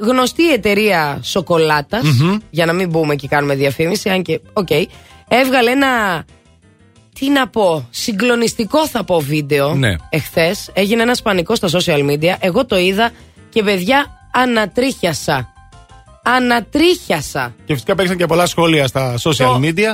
γνωστή 0.02 0.52
εταιρεία 0.54 1.20
σοκολάτας, 1.24 2.04
Μμμ. 2.04 2.38
για 2.50 2.66
να 2.66 2.74
μην 2.74 2.90
μπούμε 2.90 3.16
και 3.16 3.28
κάνουμε 3.28 3.56
διαφήμιση, 3.56 4.10
αν 4.10 4.22
και, 4.22 4.40
οκ, 4.54 4.68
έβγαλε 5.28 5.72
ένα, 5.72 6.24
τι 7.20 7.30
να 7.30 7.48
πω, 7.48 7.88
συγκλονιστικό 7.90 8.88
θα 8.88 9.04
πω 9.04 9.20
βίντεο 9.20 9.74
Ναι. 9.74 9.96
εχθές. 10.10 10.70
Έγινε 10.74 11.02
ένα 11.02 11.16
πανικό 11.24 11.56
στα 11.56 11.68
social 11.72 12.10
media, 12.10 12.36
εγώ 12.40 12.66
το 12.66 12.78
είδα 12.78 13.12
και 13.50 13.64
παιδιά 13.64 14.06
ανατρίχιασα. 14.34 15.54
Ανατρίχιασα. 16.24 17.56
Και 17.66 17.74
φυσικά 17.74 17.96
παίξαν 17.96 18.18
και 18.18 18.26
πολλά 18.26 18.46
σχόλια 18.46 18.88
στα 18.88 19.16
social 19.24 19.36
Το- 19.36 19.60
media. 19.64 19.94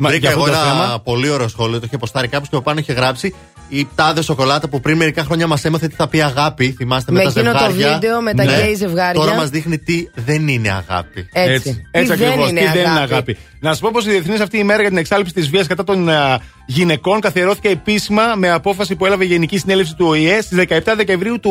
Μα, 0.00 0.08
Βρήκα 0.08 0.28
για 0.28 0.36
αυτό 0.36 0.50
εγώ 0.50 0.52
το 0.58 0.64
ένα 0.70 0.84
θέμα. 0.84 1.00
πολύ 1.04 1.28
ωραίο 1.28 1.48
σχόλιο. 1.48 1.78
Το 1.78 1.84
είχε 1.86 1.98
ποστάρει 1.98 2.28
κάποιος 2.28 2.48
και 2.48 2.54
από 2.56 2.64
πάνω 2.64 2.78
είχε 2.78 2.92
γράψει 2.92 3.34
η 3.68 3.88
τάδε 3.94 4.22
σοκολάτα 4.22 4.68
που 4.68 4.80
πριν 4.80 4.96
μερικά 4.96 5.24
χρόνια 5.24 5.46
μας 5.46 5.64
έμαθε 5.64 5.88
τι 5.88 5.94
θα 5.94 6.08
πει 6.08 6.22
αγάπη. 6.22 6.72
Θυμάστε 6.76 7.12
με, 7.12 7.18
Με 7.24 7.32
τα 7.32 7.40
εκείνο 7.40 7.52
το 7.52 7.58
ζευγάρια. 7.58 7.86
Ναι. 7.86 7.92
βίντεο 7.94 8.20
με 8.20 8.34
τα 8.34 8.44
γκέι 8.44 8.74
ζευγάρια. 8.74 9.20
Τώρα 9.20 9.34
μας 9.34 9.48
δείχνει 9.48 9.78
τι 9.78 10.08
δεν 10.14 10.48
είναι 10.48 10.68
αγάπη. 10.70 11.28
Έτσι. 11.32 11.86
Έτσι 11.90 12.12
Τι 12.12 12.16
δεν 12.16 12.28
ακριβώς. 12.28 12.50
Τι 12.50 12.56
είναι 12.60 12.70
δεν 12.72 12.80
είναι 12.80 12.88
αγάπη. 12.90 13.12
αγάπη. 13.12 13.36
Να 13.60 13.74
σα 13.74 13.80
πω 13.80 13.90
πως 13.92 14.06
η 14.06 14.10
διεθνής 14.10 14.40
αυτή 14.40 14.58
ημέρα 14.58 14.80
για 14.80 14.88
την 14.88 14.98
εξάλληψη 14.98 15.32
της 15.32 15.48
βίας 15.50 15.66
κατά 15.66 15.84
των 15.84 16.08
α, 16.08 16.40
γυναικών 16.66 17.20
καθιερώθηκε 17.20 17.68
επίσημα 17.68 18.22
με 18.36 18.50
απόφαση 18.50 18.96
που 18.96 19.06
έλαβε 19.06 19.24
η 19.24 19.28
Γενική 19.28 19.58
Συνέλευση 19.58 19.94
του 19.94 20.06
ΟΗΕ 20.06 20.40
στις 20.40 20.64
17 20.68 20.78
Δεκεμβρίου 20.96 21.40
του 21.40 21.50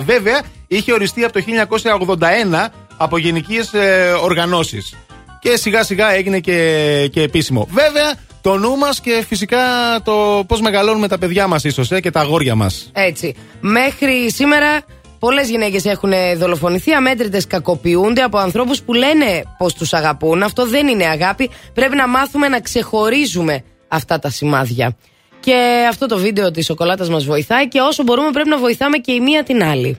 1999. 0.00 0.02
Βέβαια, 0.04 0.40
είχε 0.66 0.92
οριστεί 0.92 1.24
από 1.24 1.32
το 1.32 1.40
1981 2.18 2.68
από 2.96 3.18
γενικές 3.18 3.70
οργανώσεις. 4.22 4.94
Και 5.40 5.56
σιγά 5.56 5.82
σιγά 5.82 6.12
έγινε 6.12 6.38
και, 6.38 7.08
και 7.12 7.22
επίσημο. 7.22 7.68
Βέβαια, 7.70 8.14
το 8.40 8.56
νου 8.56 8.76
μας 8.76 9.00
και 9.00 9.24
φυσικά 9.28 9.58
το 10.04 10.44
πώς 10.46 10.60
μεγαλώνουμε 10.60 11.08
τα 11.08 11.18
παιδιά 11.18 11.46
μας, 11.46 11.64
ίσως 11.64 11.90
ε, 11.90 12.00
και 12.00 12.10
τα 12.10 12.20
αγόρια 12.20 12.54
μας. 12.54 12.90
Έτσι. 12.92 13.34
Μέχρι 13.60 14.30
σήμερα 14.30 14.80
πολλές 15.18 15.48
γυναίκες 15.48 15.84
έχουν 15.84 16.12
δολοφονηθεί, 16.36 16.92
αμέτρητες 16.92 17.46
κακοποιούνται 17.46 18.22
από 18.22 18.38
ανθρώπους 18.38 18.82
που 18.82 18.92
λένε 18.92 19.42
πως 19.58 19.74
τους 19.74 19.92
αγαπούν. 19.92 20.42
Αυτό 20.42 20.66
δεν 20.66 20.88
είναι 20.88 21.04
αγάπη. 21.06 21.50
Πρέπει 21.74 21.96
να 21.96 22.08
μάθουμε 22.08 22.48
να 22.48 22.60
ξεχωρίζουμε 22.60 23.64
αυτά 23.88 24.18
τα 24.18 24.30
σημάδια. 24.30 24.96
Και 25.40 25.86
αυτό 25.88 26.06
το 26.06 26.18
βίντεο 26.18 26.50
της 26.50 26.64
σοκολάτας 26.64 27.08
μας 27.08 27.24
βοηθάει 27.24 27.68
και 27.68 27.80
όσο 27.80 28.02
μπορούμε 28.02 28.30
πρέπει 28.30 28.48
να 28.48 28.58
βοηθάμε 28.58 28.96
και 28.98 29.12
η 29.12 29.20
μία 29.20 29.42
την 29.42 29.64
άλλη. 29.64 29.98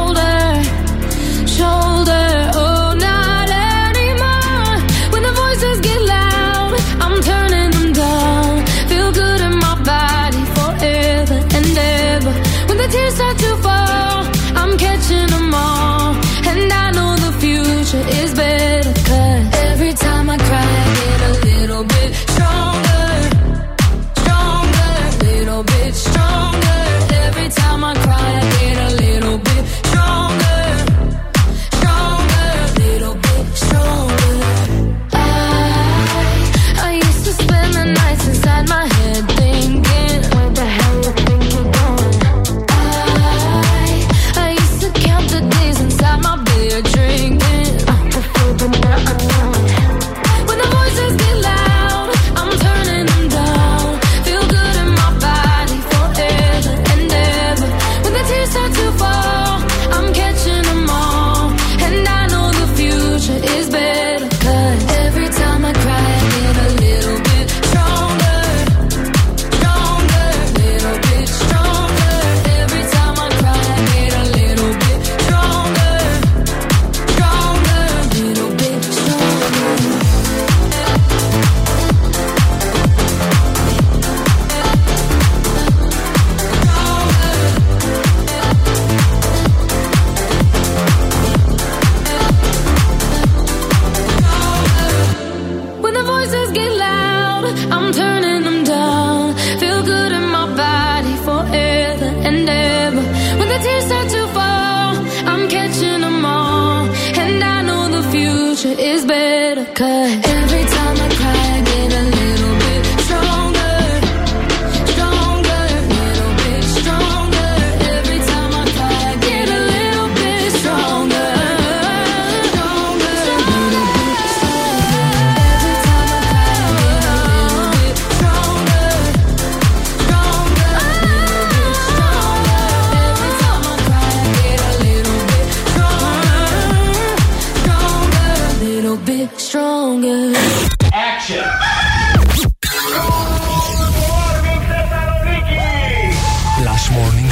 Cause 109.73 110.30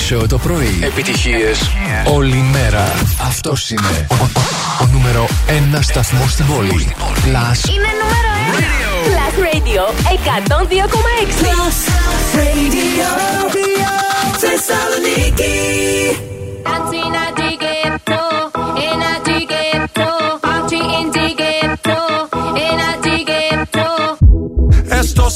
Morning 0.09 0.21
Show 0.21 0.27
το 0.29 0.37
πρωί. 0.37 0.79
Επιτυχίες 0.83 1.59
όλη 2.13 2.35
μέρα. 2.35 2.93
Αυτός 3.27 3.69
είναι 3.69 4.07
ο, 4.09 4.13
ο- 4.23 4.83
ο 4.83 4.87
νούμερο 4.91 5.27
1 5.75 5.79
σταθμός 5.81 6.31
στην 6.31 6.45
πόλη. 6.45 6.95
Last 7.25 7.69
Είναι 7.69 7.91
νούμερο 8.01 8.31
1. 8.55 8.61
Plus 9.07 9.35
Radio 9.45 9.83
102,6. 10.03 11.41
Plus 11.41 11.77
Radio. 12.39 13.09
Θεσσαλονίκη. 14.37 15.57
Esto 16.65 17.58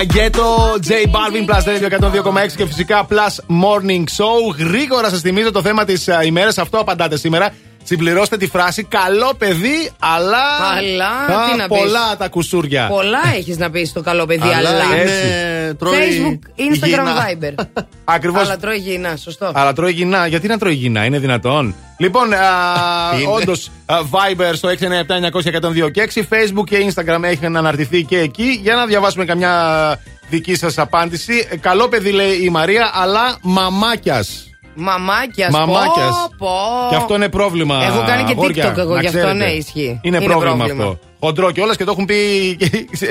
In 0.00 0.08
the 0.08 0.14
Ghetto, 0.14 0.78
J 0.78 1.06
Balvin 1.08 1.44
Plus 1.46 1.66
Radio 1.66 1.88
102,6 1.88 2.56
και 2.56 2.66
φυσικά 2.66 3.06
Plus 3.10 3.62
Morning 3.62 4.04
Show. 4.16 4.56
Γρήγορα 4.58 5.08
σας 5.08 5.20
θυμίζω 5.20 5.50
το 5.50 5.62
θέμα 5.62 5.84
της 5.84 6.08
ημέρας. 6.24 6.58
Αυτό 6.58 6.78
απαντάτε 6.78 7.16
σήμερα. 7.16 7.54
Συμπληρώστε 7.90 8.36
τη 8.36 8.46
φράση 8.46 8.84
Καλό 8.84 9.34
παιδί, 9.38 9.90
αλλά. 9.98 10.38
Αλλά, 10.76 11.06
Α, 11.08 11.50
τι 11.50 11.56
να 11.56 11.68
πεις. 11.68 11.78
Πολλά 11.78 12.16
τα 12.18 12.28
κουσούρια. 12.28 12.86
Πολλά 12.88 13.18
έχεις 13.36 13.58
να 13.58 13.70
πεις 13.70 13.88
στο 13.88 14.00
καλό 14.00 14.26
παιδί, 14.26 14.48
Αλλά 14.56 14.68
αλλά. 14.68 14.84
είναι- 14.84 15.74
τρώει 15.78 15.92
Facebook, 15.98 16.60
Instagram, 16.60 16.84
υγιεινά. 16.84 17.26
Viber. 17.26 17.82
Ακριβώς. 18.04 18.42
Αλλά 18.42 18.56
τρώει 18.56 18.76
υγιεινά, 18.76 19.16
σωστό. 19.16 19.52
Αλλά 19.54 19.72
τρώει 19.72 19.92
γυνά. 19.92 20.26
Γιατί 20.26 20.46
να 20.48 20.58
τρώει 20.58 20.74
γυνά, 20.74 21.04
είναι 21.04 21.18
δυνατόν. 21.18 21.74
Λοιπόν, 21.98 22.26
Είναι. 22.32 23.32
όντως, 23.34 23.70
Viber 23.86 24.50
στο 24.52 24.68
697-900-102 24.68 25.90
και 25.90 26.02
6, 26.14 26.20
Facebook 26.30 26.64
και 26.64 26.92
Instagram 26.94 27.22
έχουν 27.22 27.56
αναρτηθεί 27.56 28.02
και 28.02 28.18
εκεί. 28.18 28.58
Για 28.62 28.74
να 28.74 28.86
διαβάσουμε 28.86 29.24
καμιά 29.24 29.54
δική 30.28 30.54
σας 30.54 30.78
απάντηση. 30.78 31.46
Ε, 31.50 31.56
Καλό 31.56 31.88
παιδί 31.88 32.10
λέει 32.10 32.32
η 32.42 32.48
Μαρία, 32.50 32.90
αλλά 32.94 33.36
μαμάκιας. 33.42 34.49
Μαμάκια, 34.80 35.48
Μαμάκιας. 35.50 36.08
Πω, 36.38 36.46
πω. 36.46 36.88
Και 36.90 36.96
αυτό 36.96 37.14
είναι 37.14 37.28
πρόβλημα. 37.28 37.84
Έχω 37.84 38.04
κάνει 38.06 38.24
και 38.24 38.32
αγόρια, 38.32 38.72
TikTok 38.74 38.76
εγώ, 38.78 38.94
να 38.94 39.00
γι' 39.00 39.06
αυτό 39.06 39.18
ξέρετε. 39.18 39.44
ναι, 39.44 39.50
ισχύει. 39.50 40.00
Είναι, 40.02 40.16
Είναι 40.16 40.24
πρόβλημα, 40.26 40.56
πρόβλημα. 40.56 40.84
αυτό. 40.84 40.98
Χοντρό 41.20 41.50
και 41.50 41.62
και 41.76 41.84
το 41.84 41.90
έχουν 41.90 42.04
πει 42.04 42.16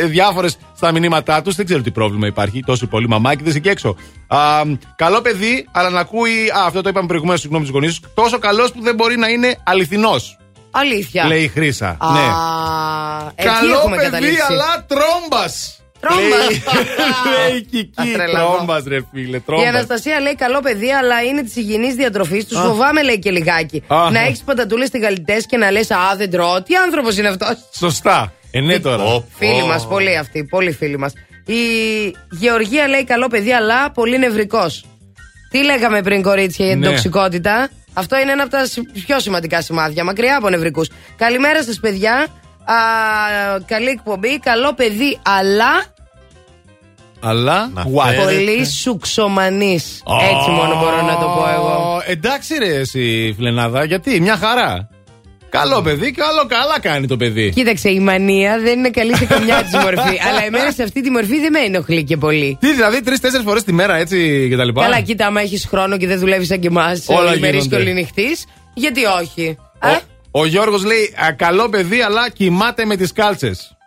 διάφορες 0.05 0.57
στα 0.75 0.91
μηνύματά 0.91 1.41
τους. 1.41 1.55
Δεν 1.55 1.65
ξέρω 1.65 1.81
τι 1.81 1.91
πρόβλημα 1.91 2.27
υπάρχει. 2.27 2.63
Τόσο 2.65 2.87
πολύ 2.87 3.07
μαμάκιδες 3.07 3.55
εκεί 3.55 3.69
έξω. 3.69 3.95
Α, 4.27 4.37
καλό 4.95 5.21
παιδί, 5.21 5.67
αλλά 5.71 5.89
να 5.89 5.99
ακούει. 5.99 6.49
Α, 6.57 6.65
αυτό 6.65 6.81
το 6.81 6.89
είπαμε 6.89 7.07
προηγουμένως, 7.07 7.39
συγγνώμη 7.41 7.65
τους 7.65 7.73
γονείς. 7.73 7.99
Τόσο 8.13 8.39
καλός 8.39 8.71
που 8.71 8.81
δεν 8.81 8.95
μπορεί 8.95 9.17
να 9.17 9.27
είναι 9.27 9.57
αληθινός. 9.63 10.37
Αλήθεια. 10.71 11.25
Λέει 11.25 11.43
η 11.43 11.47
Χρήσα. 11.47 11.97
Α, 11.99 12.11
ναι. 12.11 12.19
εκεί 13.35 13.47
Καλό 13.47 13.73
έχουμε 13.73 13.95
παιδί, 13.95 14.05
καταλήξει. 14.09 14.41
αλλά 14.49 14.85
τρόμπα. 14.87 15.43
Τρόμπας. 15.99 16.47
Λέει 17.49 17.61
και 17.71 17.87
Θα 17.95 18.03
εκεί. 18.03 18.11
τρελαθώ. 18.11 18.55
Τρόμπα, 18.55 18.79
ρε 18.87 18.97
φίλε. 19.13 19.37
Η 19.37 19.39
Τρόμπα. 19.39 19.67
Αναστασία 19.67 20.19
λέει 20.19 20.35
καλό 20.35 20.59
παιδί, 20.59 20.91
αλλά 20.91 21.21
είναι 21.23 21.43
της 21.43 21.55
υγιεινής 21.55 21.95
διατροφής. 21.95 22.45
Του 22.45 22.59
Α. 22.59 22.61
φοβάμαι, 22.63 23.03
λέει 23.03 23.19
και 23.19 23.31
λιγάκι. 23.31 23.83
Α. 23.87 24.09
Να 24.11 24.19
έχεις 24.19 24.41
πατατούλες 24.43 24.89
τηγαλιτέ 24.89 25.43
και 25.47 25.57
να 25.57 25.71
λες 25.71 25.91
Α, 25.91 25.97
δεν 26.17 26.31
τρώω. 26.31 26.61
Τι 26.63 26.75
άνθρωπος 26.75 27.17
είναι 27.17 27.27
αυτός. 27.27 27.55
Σωστά. 27.77 28.33
Ε, 28.51 28.59
ναι 28.61 28.79
τώρα. 28.79 29.23
Φίλοι 29.37 29.63
μας, 29.63 29.87
πολύ 29.87 30.17
αυτοί, 30.17 30.43
πολύ 30.43 30.71
φίλοι 30.71 30.97
μας. 30.97 31.13
Η 31.45 31.53
Γεωργία 32.31 32.87
λέει 32.87 33.03
καλό 33.03 33.27
παιδί, 33.27 33.53
αλλά 33.53 33.91
πολύ 33.91 34.17
νευρικός. 34.17 34.85
Τι 35.51 35.63
λέγαμε 35.63 36.01
πριν, 36.01 36.21
κορίτσια, 36.21 36.65
για 36.65 36.73
την 36.75 36.83
Ναι. 36.83 36.89
τοξικότητα; 36.89 37.69
Αυτό 37.93 38.17
είναι 38.19 38.31
ένα 38.31 38.41
από 38.43 38.51
τα 38.51 38.65
συ- 38.65 38.91
πιο 39.05 39.19
σημαντικά 39.19 39.61
σημάδια, 39.61 40.03
μακριά 40.03 40.37
από 40.37 40.49
νευρικούς. 40.49 40.89
Καλημέρα 41.17 41.63
σας, 41.63 41.79
παιδιά. 41.79 42.27
Α, 42.73 42.75
καλή 43.65 43.89
εκπομπή. 43.89 44.39
Καλό 44.39 44.73
παιδί, 44.73 45.19
αλλά 45.21 45.83
Αλλά. 47.19 47.69
what? 47.75 48.23
πολύ 48.23 48.65
σουξομανής. 48.65 50.03
Έτσι 50.31 50.49
μόνο 50.49 50.75
μπορώ 50.75 51.01
να 51.01 51.13
το 51.17 51.25
πω 51.25 51.49
εγώ. 51.55 51.95
Ω, 51.95 52.01
Εντάξει 52.05 52.57
ρε 52.57 52.75
εσύ 52.75 53.33
Φιλενάδα, 53.35 53.83
γιατί 53.83 54.19
μια 54.19 54.37
χαρά. 54.37 54.89
Καλό 55.49 55.81
παιδί, 55.81 56.11
καλό 56.11 56.45
καλά 56.47 56.79
κάνει 56.79 57.07
το 57.07 57.17
παιδί. 57.17 57.51
Κοίταξε, 57.55 57.89
η 57.89 57.99
μανία 57.99 58.59
δεν 58.59 58.77
είναι 58.77 58.89
καλή 58.89 59.15
σε 59.15 59.25
καμιά 59.25 59.63
της 59.63 59.73
μορφή. 59.73 60.19
αλλά 60.27 60.43
εμένα 60.45 60.71
σε 60.71 60.83
αυτή 60.83 61.01
τη 61.01 61.09
μορφή 61.09 61.39
δεν 61.39 61.51
με 61.51 61.59
ενοχλεί 61.59 62.03
και 62.03 62.17
πολύ. 62.17 62.57
Τι 62.59 62.73
δηλαδή, 62.73 63.01
τρει-τέσσερι 63.01 63.43
φορές 63.43 63.63
τη 63.63 63.73
μέρα 63.73 63.95
έτσι 63.95 64.47
και 64.49 64.55
τα 64.55 64.65
λοιπά; 64.65 64.81
Καλά, 64.81 64.99
κοίτα, 65.01 65.25
άμα 65.25 65.41
έχεις 65.41 65.65
χρόνο 65.65 65.97
και 65.97 66.07
δεν 66.07 66.19
δουλεύεις 66.19 66.47
σαν 66.47 66.59
και 66.59 66.67
εμάς, 66.67 67.05
Όλα 67.07 67.29
ολημερή 67.29 67.57
και 67.57 67.63
γίνονται. 67.63 67.81
οληνυχτή, 67.83 68.27
γιατί 68.73 69.05
όχι. 69.05 69.57
Ε, 69.83 69.97
Ο 70.31 70.45
Γιώργος 70.45 70.83
λέει: 70.83 71.13
«Α, 71.27 71.31
Καλό 71.33 71.69
παιδί, 71.69 72.01
αλλά 72.01 72.29
κοιμάται 72.29 72.85
με 72.85 72.95
τις 72.95 73.11
κάλτσες. 73.13 73.77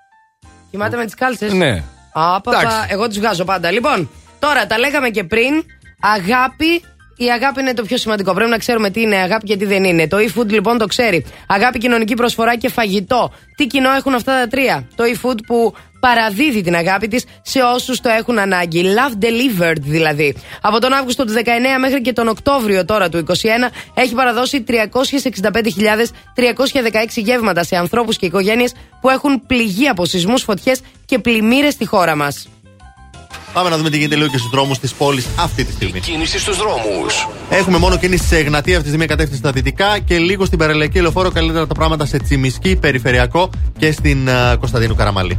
κοιμάται 0.70 0.96
με 0.96 1.04
τις 1.04 1.14
κάλτσες; 1.14 1.52
Ναι. 1.52 1.82
Α, 2.12 2.40
παπα, 2.40 2.60
Εντάξει. 2.60 2.76
εγώ 2.88 3.08
τους 3.08 3.18
βγάζω 3.18 3.44
πάντα. 3.44 3.70
Λοιπόν, 3.70 4.10
τώρα 4.38 4.66
τα 4.66 4.78
λέγαμε 4.78 5.08
και 5.08 5.24
πριν. 5.24 5.64
Αγάπη. 6.00 6.84
Η 7.16 7.30
αγάπη 7.30 7.60
είναι 7.60 7.74
το 7.74 7.82
πιο 7.82 7.96
σημαντικό. 7.96 8.32
Πρέπει 8.34 8.50
να 8.50 8.58
ξέρουμε 8.58 8.90
τι 8.90 9.00
είναι 9.00 9.16
αγάπη 9.16 9.46
και 9.46 9.56
τι 9.56 9.64
δεν 9.64 9.84
είναι. 9.84 10.08
Το 10.08 10.16
e-food 10.16 10.46
λοιπόν 10.48 10.78
το 10.78 10.86
ξέρει. 10.86 11.26
Αγάπη, 11.46 11.78
κοινωνική 11.78 12.14
προσφορά 12.14 12.56
και 12.56 12.68
φαγητό. 12.68 13.32
Τι 13.56 13.66
κοινό 13.66 13.90
έχουν 13.90 14.14
αυτά 14.14 14.40
τα 14.40 14.46
τρία; 14.48 14.88
Το 14.94 15.04
e-food 15.04 15.36
που 15.46 15.74
παραδίδει 16.06 16.60
την 16.60 16.74
αγάπη 16.74 17.08
της 17.08 17.24
σε 17.42 17.60
όσους 17.60 18.00
το 18.00 18.08
έχουν 18.08 18.38
ανάγκη. 18.38 18.84
Love 18.96 19.24
delivered 19.24 19.80
δηλαδή. 19.80 20.36
Από 20.60 20.80
τον 20.80 20.92
Αύγουστο 20.92 21.24
του 21.24 21.32
19 21.32 21.38
μέχρι 21.80 22.00
και 22.00 22.12
τον 22.12 22.28
Οκτώβριο 22.28 22.84
τώρα 22.84 23.08
του 23.08 23.24
21 23.28 23.32
έχει 23.94 24.14
παραδώσει 24.14 24.64
365.316 24.68 24.74
γεύματα 27.14 27.64
σε 27.64 27.76
ανθρώπους 27.76 28.16
και 28.16 28.26
οικογένειες 28.26 28.72
που 29.00 29.10
έχουν 29.10 29.46
πληγεί 29.46 29.88
από 29.88 30.04
σεισμούς, 30.04 30.42
φωτιές 30.42 30.80
και 31.04 31.18
πλημμύρες 31.18 31.72
στη 31.72 31.86
χώρα 31.86 32.16
μας. 32.16 32.51
Πάμε 33.52 33.68
να 33.68 33.76
δούμε 33.76 33.90
τι 33.90 33.96
γίνεται 33.96 34.16
λίγο 34.16 34.28
και 34.28 34.38
στους 34.38 34.50
δρόμους 34.50 34.78
της 34.78 34.92
πόλης 34.92 35.26
αυτή 35.38 35.64
τη 35.64 35.72
στιγμή. 35.72 36.00
Κίνηση 36.00 36.38
στους 36.38 36.56
δρόμους. 36.56 37.28
Έχουμε 37.50 37.78
μόνο 37.78 37.96
κίνηση 37.98 38.24
σε 38.24 38.36
Εγνατία 38.36 38.72
αυτή 38.72 38.82
τη 38.82 38.88
στιγμή 38.88 39.06
κατεύθυνση 39.06 39.38
στα 39.38 39.52
δυτικά 39.52 39.98
και 39.98 40.18
λίγο 40.18 40.44
στην 40.44 40.58
Παραλιακή 40.58 41.00
Λεωφόρο. 41.00 41.30
Καλύτερα 41.30 41.66
τα 41.66 41.74
πράγματα 41.74 42.06
σε 42.06 42.18
Τσιμισκή, 42.18 42.76
Περιφερειακό 42.76 43.50
και 43.78 43.92
στην 43.92 44.30
α, 44.30 44.56
Κωνσταντίνου 44.56 44.94
Καραμαλή. 44.94 45.38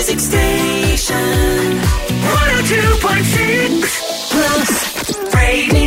music 0.00 0.18
station. 0.18 1.78
102.6 2.22 3.84
Plus 4.30 4.70
Radio. 5.34 5.79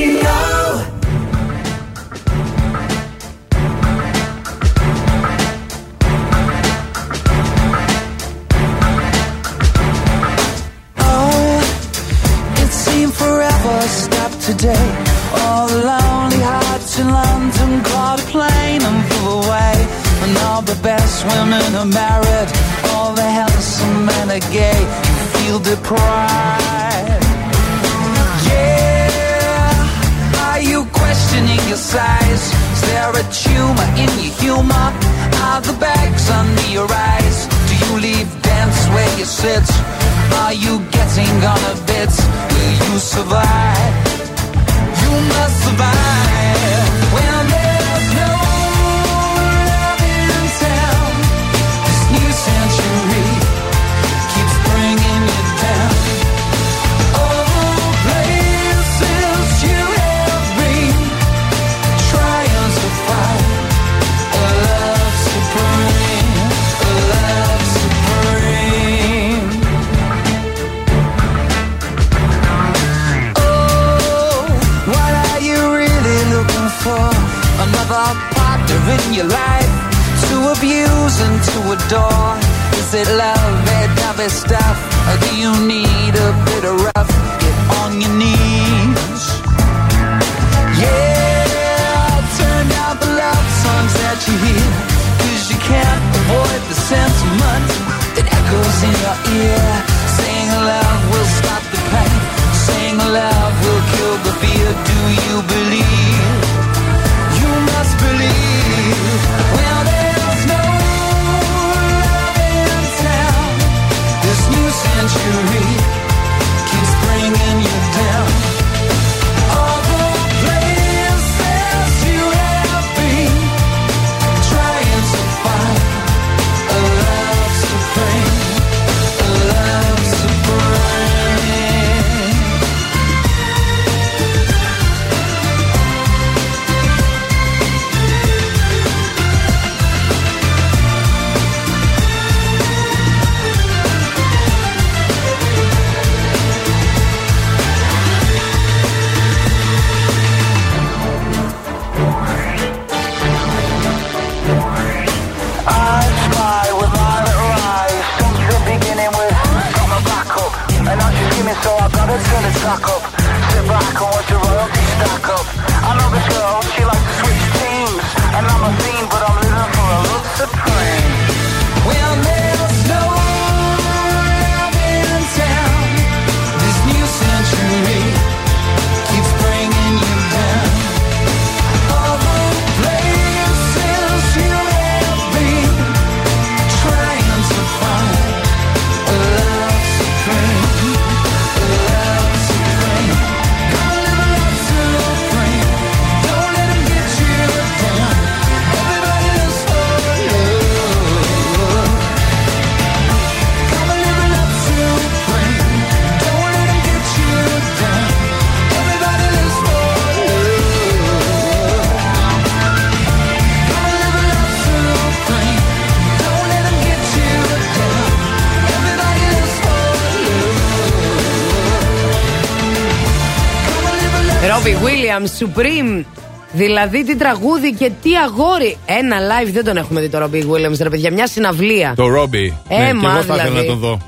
Ρόμπι 225.23 225.29
Williams, 225.29 225.43
Supreme. 225.43 226.03
Δηλαδή 226.51 227.03
τι 227.05 227.15
τραγούδι 227.15 227.73
και 227.73 227.91
τι 228.01 228.09
αγόρι. 228.15 228.77
Ένα 228.85 229.17
live 229.17 229.49
δεν 229.51 229.63
τον 229.63 229.77
έχουμε 229.77 230.01
δει 230.01 230.09
το 230.09 230.17
Ρόμπι 230.17 230.47
Williams, 230.51 230.77
ρε 230.81 230.89
παιδιά. 230.89 231.11
Μια 231.11 231.27
συναυλία. 231.27 231.93
Το 231.95 232.07
Ρόμπι. 232.07 232.57
Ε, 232.67 232.77
ναι, 232.77 232.87
και 232.87 232.93
μα, 232.93 233.11
εγώ 233.11 233.21
θα 233.21 233.33
ήθελα 233.33 233.43
δηλαδή. 233.43 233.67
να 233.67 233.73
τον 233.73 233.77
δω. 233.79 233.99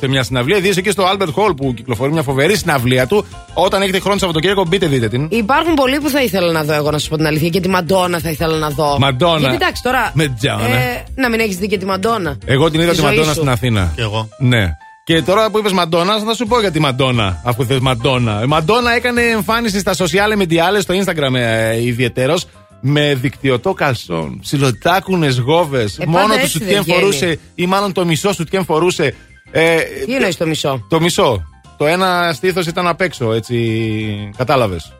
Σε 0.00 0.08
μια 0.08 0.22
συναυλία, 0.22 0.56
ιδίω 0.56 0.72
εκεί 0.76 0.90
στο 0.90 1.04
Albert 1.04 1.26
Hall 1.42 1.56
που 1.56 1.74
κυκλοφορεί 1.74 2.12
μια 2.12 2.22
φοβερή 2.22 2.56
συναυλία 2.56 3.06
του. 3.06 3.26
Όταν 3.54 3.82
έχετε 3.82 3.98
χρόνο 4.00 4.18
Σαββατοκύριακο, 4.18 4.64
μπείτε 4.68 4.86
δείτε 4.86 5.08
την. 5.08 5.28
Υπάρχουν 5.30 5.74
πολλοί 5.74 6.00
που 6.00 6.08
θα 6.08 6.22
ήθελα 6.22 6.52
να 6.52 6.62
δω, 6.64 6.72
εγώ 6.72 6.90
να 6.90 6.98
σου 6.98 7.08
πω 7.08 7.16
την 7.16 7.26
αλήθεια. 7.26 7.48
Και 7.48 7.60
τη 7.60 7.68
Μαντόνα 7.68 8.18
θα 8.18 8.30
ήθελα 8.30 8.56
να 8.56 8.68
δω. 8.70 8.98
Μαντόνα. 8.98 9.38
Γιατί 9.38 9.54
εντάξει 9.54 9.82
τώρα. 9.82 10.12
Μαντόνα. 10.14 10.74
ε, 10.76 11.04
να 11.14 11.30
μην 11.30 11.40
έχεις 11.40 11.56
δει 11.56 11.66
και 11.68 11.78
τη 11.78 11.84
Μαντόνα. 11.86 12.36
Εγώ 12.44 12.70
την 12.70 12.80
είδα 12.80 12.90
Τη 12.90 12.96
τη 12.96 13.00
ζωή 13.02 13.10
Μαντόνα 13.10 13.32
σου. 13.32 13.34
στην 13.38 13.48
Αθήνα. 13.48 13.92
Και 13.96 14.02
εγώ. 14.02 14.28
Ναι. 14.38 14.76
Και 15.06 15.22
τώρα 15.22 15.50
που 15.50 15.58
είπες 15.58 15.72
Μαντόνα, 15.72 16.18
θα 16.18 16.34
σου 16.34 16.46
πω 16.46 16.60
για 16.60 16.70
τη 16.70 16.80
Μαντόνα. 16.80 17.40
Αφού 17.44 17.64
θες 17.64 17.78
Μαντόνα. 17.78 18.40
Η 18.42 18.46
Μαντόνα 18.46 18.92
έκανε 18.92 19.22
εμφάνιση 19.22 19.78
στα 19.78 19.94
social 19.94 20.42
media, 20.42 20.80
στο 20.80 20.94
Instagram 20.94 21.34
ε, 21.34 21.82
ιδιαίτερο. 21.82 22.38
Με 22.80 23.14
δικτυωτό 23.14 23.72
καλσόν, 23.72 24.38
ψιλοτάκουνες 24.40 25.38
γόβες. 25.38 25.98
Ε, 25.98 26.06
μόνο 26.06 26.18
πάντα 26.18 26.34
το 26.34 26.40
έτσι 26.40 26.50
σουτιέν 26.50 26.72
δεν 26.72 26.82
βγαίνει. 26.82 26.98
φορούσε, 26.98 27.38
ή 27.54 27.66
μάλλον 27.66 27.92
το 27.92 28.04
μισό 28.04 28.32
σουτιέν 28.32 28.64
φορούσε. 28.64 29.14
Ε, 29.50 29.80
Τι 30.06 30.14
εννοείς 30.14 30.36
το 30.36 30.46
μισό; 30.46 30.86
το 30.88 31.00
μισό. 31.00 31.42
Το 31.76 31.86
ένα 31.86 32.32
στήθος 32.32 32.66
ήταν 32.66 32.86
απ' 32.86 33.00
έξω, 33.00 33.32
έτσι. 33.32 34.30
Κατάλαβες. 34.36 34.92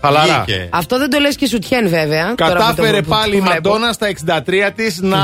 Χαλαρά. 0.00 0.42
Βγήκε. 0.46 0.68
Αυτό 0.72 0.98
δεν 0.98 1.10
το 1.10 1.18
λες 1.18 1.36
και 1.36 1.46
σουτιέν 1.46 1.88
βέβαια. 1.88 2.34
τώρα 2.34 2.52
που 2.52 2.58
το- 2.58 2.66
Κατάφερε 2.66 3.02
που- 3.02 3.08
πάλι 3.08 3.36
η 3.36 3.38
που 3.38 3.44
βλέπω. 3.44 3.68
Μαντόνα 3.70 3.92
στα 3.92 4.06
63 4.06 4.70
της 4.74 5.00
να 5.00 5.18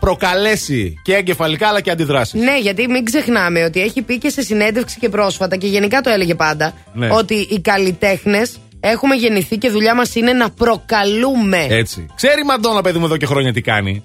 προκαλέσει 0.00 0.94
και 1.02 1.14
εγκεφαλικά 1.14 1.68
αλλά 1.68 1.80
και 1.80 1.90
αντιδράσεις. 1.90 2.40
Ναι, 2.40 2.58
γιατί 2.58 2.88
μην 2.88 3.04
ξεχνάμε 3.04 3.64
ότι 3.64 3.80
έχει 3.80 4.02
πει 4.02 4.18
και 4.18 4.28
σε 4.28 4.42
συνέντευξη 4.42 4.98
και 4.98 5.08
πρόσφατα 5.08 5.56
και 5.56 5.66
γενικά 5.66 6.00
το 6.00 6.10
έλεγε 6.10 6.34
πάντα 6.34 6.72
Ναι. 6.92 7.08
ότι 7.10 7.34
οι 7.34 7.60
καλλιτέχνες 7.60 8.56
έχουμε 8.80 9.14
γεννηθεί 9.14 9.56
και 9.56 9.70
δουλειά 9.70 9.94
μας 9.94 10.14
είναι 10.14 10.32
να 10.32 10.50
προκαλούμε. 10.50 11.66
Έτσι. 11.70 12.06
Ξέρει 12.14 12.40
η 12.40 12.44
Μαντόνα, 12.44 12.80
παιδί 12.82 12.98
μου, 12.98 13.04
εδώ 13.04 13.16
και 13.16 13.26
χρόνια 13.26 13.52
τι 13.52 13.60
κάνει. 13.60 14.02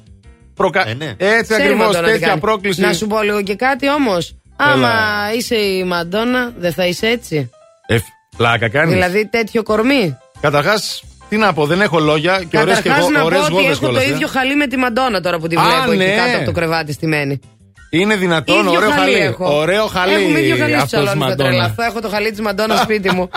Προκα... 0.55 0.87
Ε, 0.89 0.93
ναι. 0.93 1.13
Έτσι 1.17 1.43
Ξέρει 1.43 1.61
η 1.61 1.65
ακριβώς, 1.65 1.85
Μαντόνα 1.85 2.05
τι 2.05 2.11
τέτοια 2.11 2.27
κάνει. 2.27 2.39
πρόκληση. 2.39 2.81
Να 2.81 2.93
σου 2.93 3.07
πω 3.07 3.21
λίγο 3.21 3.41
και 3.43 3.55
κάτι 3.55 3.89
όμως. 3.89 4.35
Άμα 4.55 4.89
είσαι 5.37 5.55
η 5.55 5.83
Μαντόνα, 5.83 6.51
δεν 6.57 6.73
θα 6.73 6.85
είσαι 6.85 7.07
έτσι. 7.07 7.49
Ε, 7.87 7.97
πλάκα 8.41 8.69
κάνεις. 8.69 8.93
Δηλαδή 8.93 9.27
τέτοιο 9.31 9.63
κορμί. 9.63 10.17
Καταρχάς, 10.41 11.03
τι 11.29 11.37
να 11.37 11.53
πω, 11.53 11.65
δεν 11.65 11.81
έχω 11.81 11.99
λόγια 11.99 12.43
και 12.49 12.57
ωραίες 12.59 12.79
και 12.81 12.89
Καταρχάς 12.89 13.09
να 13.11 13.19
πω 13.19 13.25
ωραίες 13.25 13.41
ότι 13.43 13.51
γόβες 13.53 13.69
έχω 13.69 13.79
το 13.79 13.85
κιόλας, 13.87 14.03
ε. 14.03 14.09
ίδιο 14.13 14.27
χαλί 14.27 14.55
με 14.55 14.67
τη 14.67 14.77
Μαντόνα 14.77 15.21
τώρα 15.21 15.37
που 15.39 15.47
τη 15.47 15.55
Α, 15.55 15.59
βλέπω 15.63 15.91
ναι. 15.97 16.03
εκεί 16.05 16.15
κάτω 16.17 16.35
από 16.37 16.45
το 16.45 16.51
κρεβάτι 16.51 16.91
στημένη. 16.93 17.39
Είναι 17.89 18.15
δυνατόν, 18.15 18.57
ίδιο 18.65 18.71
ωραίο 18.71 18.89
χαλί 18.89 19.11
χαλί. 19.13 19.25
έχω. 19.25 19.57
Ωραίο 19.57 19.85
χαλί. 19.85 20.13
Έχουμε 20.13 20.39
ίδιο 20.39 20.55
χαλί 20.55 20.71
στο 20.73 20.81
αυτός 20.83 20.99
σαλόνι, 20.99 21.19
θα 21.21 21.27
Μαντόνα. 21.27 21.49
τρελαθώ. 21.49 21.83
Έχω 21.83 22.01
το 22.01 22.09
χαλί 22.09 22.29
της 22.31 22.39
Μαντόνα 22.41 22.75
σπίτι 22.83 23.11
μου. 23.15 23.29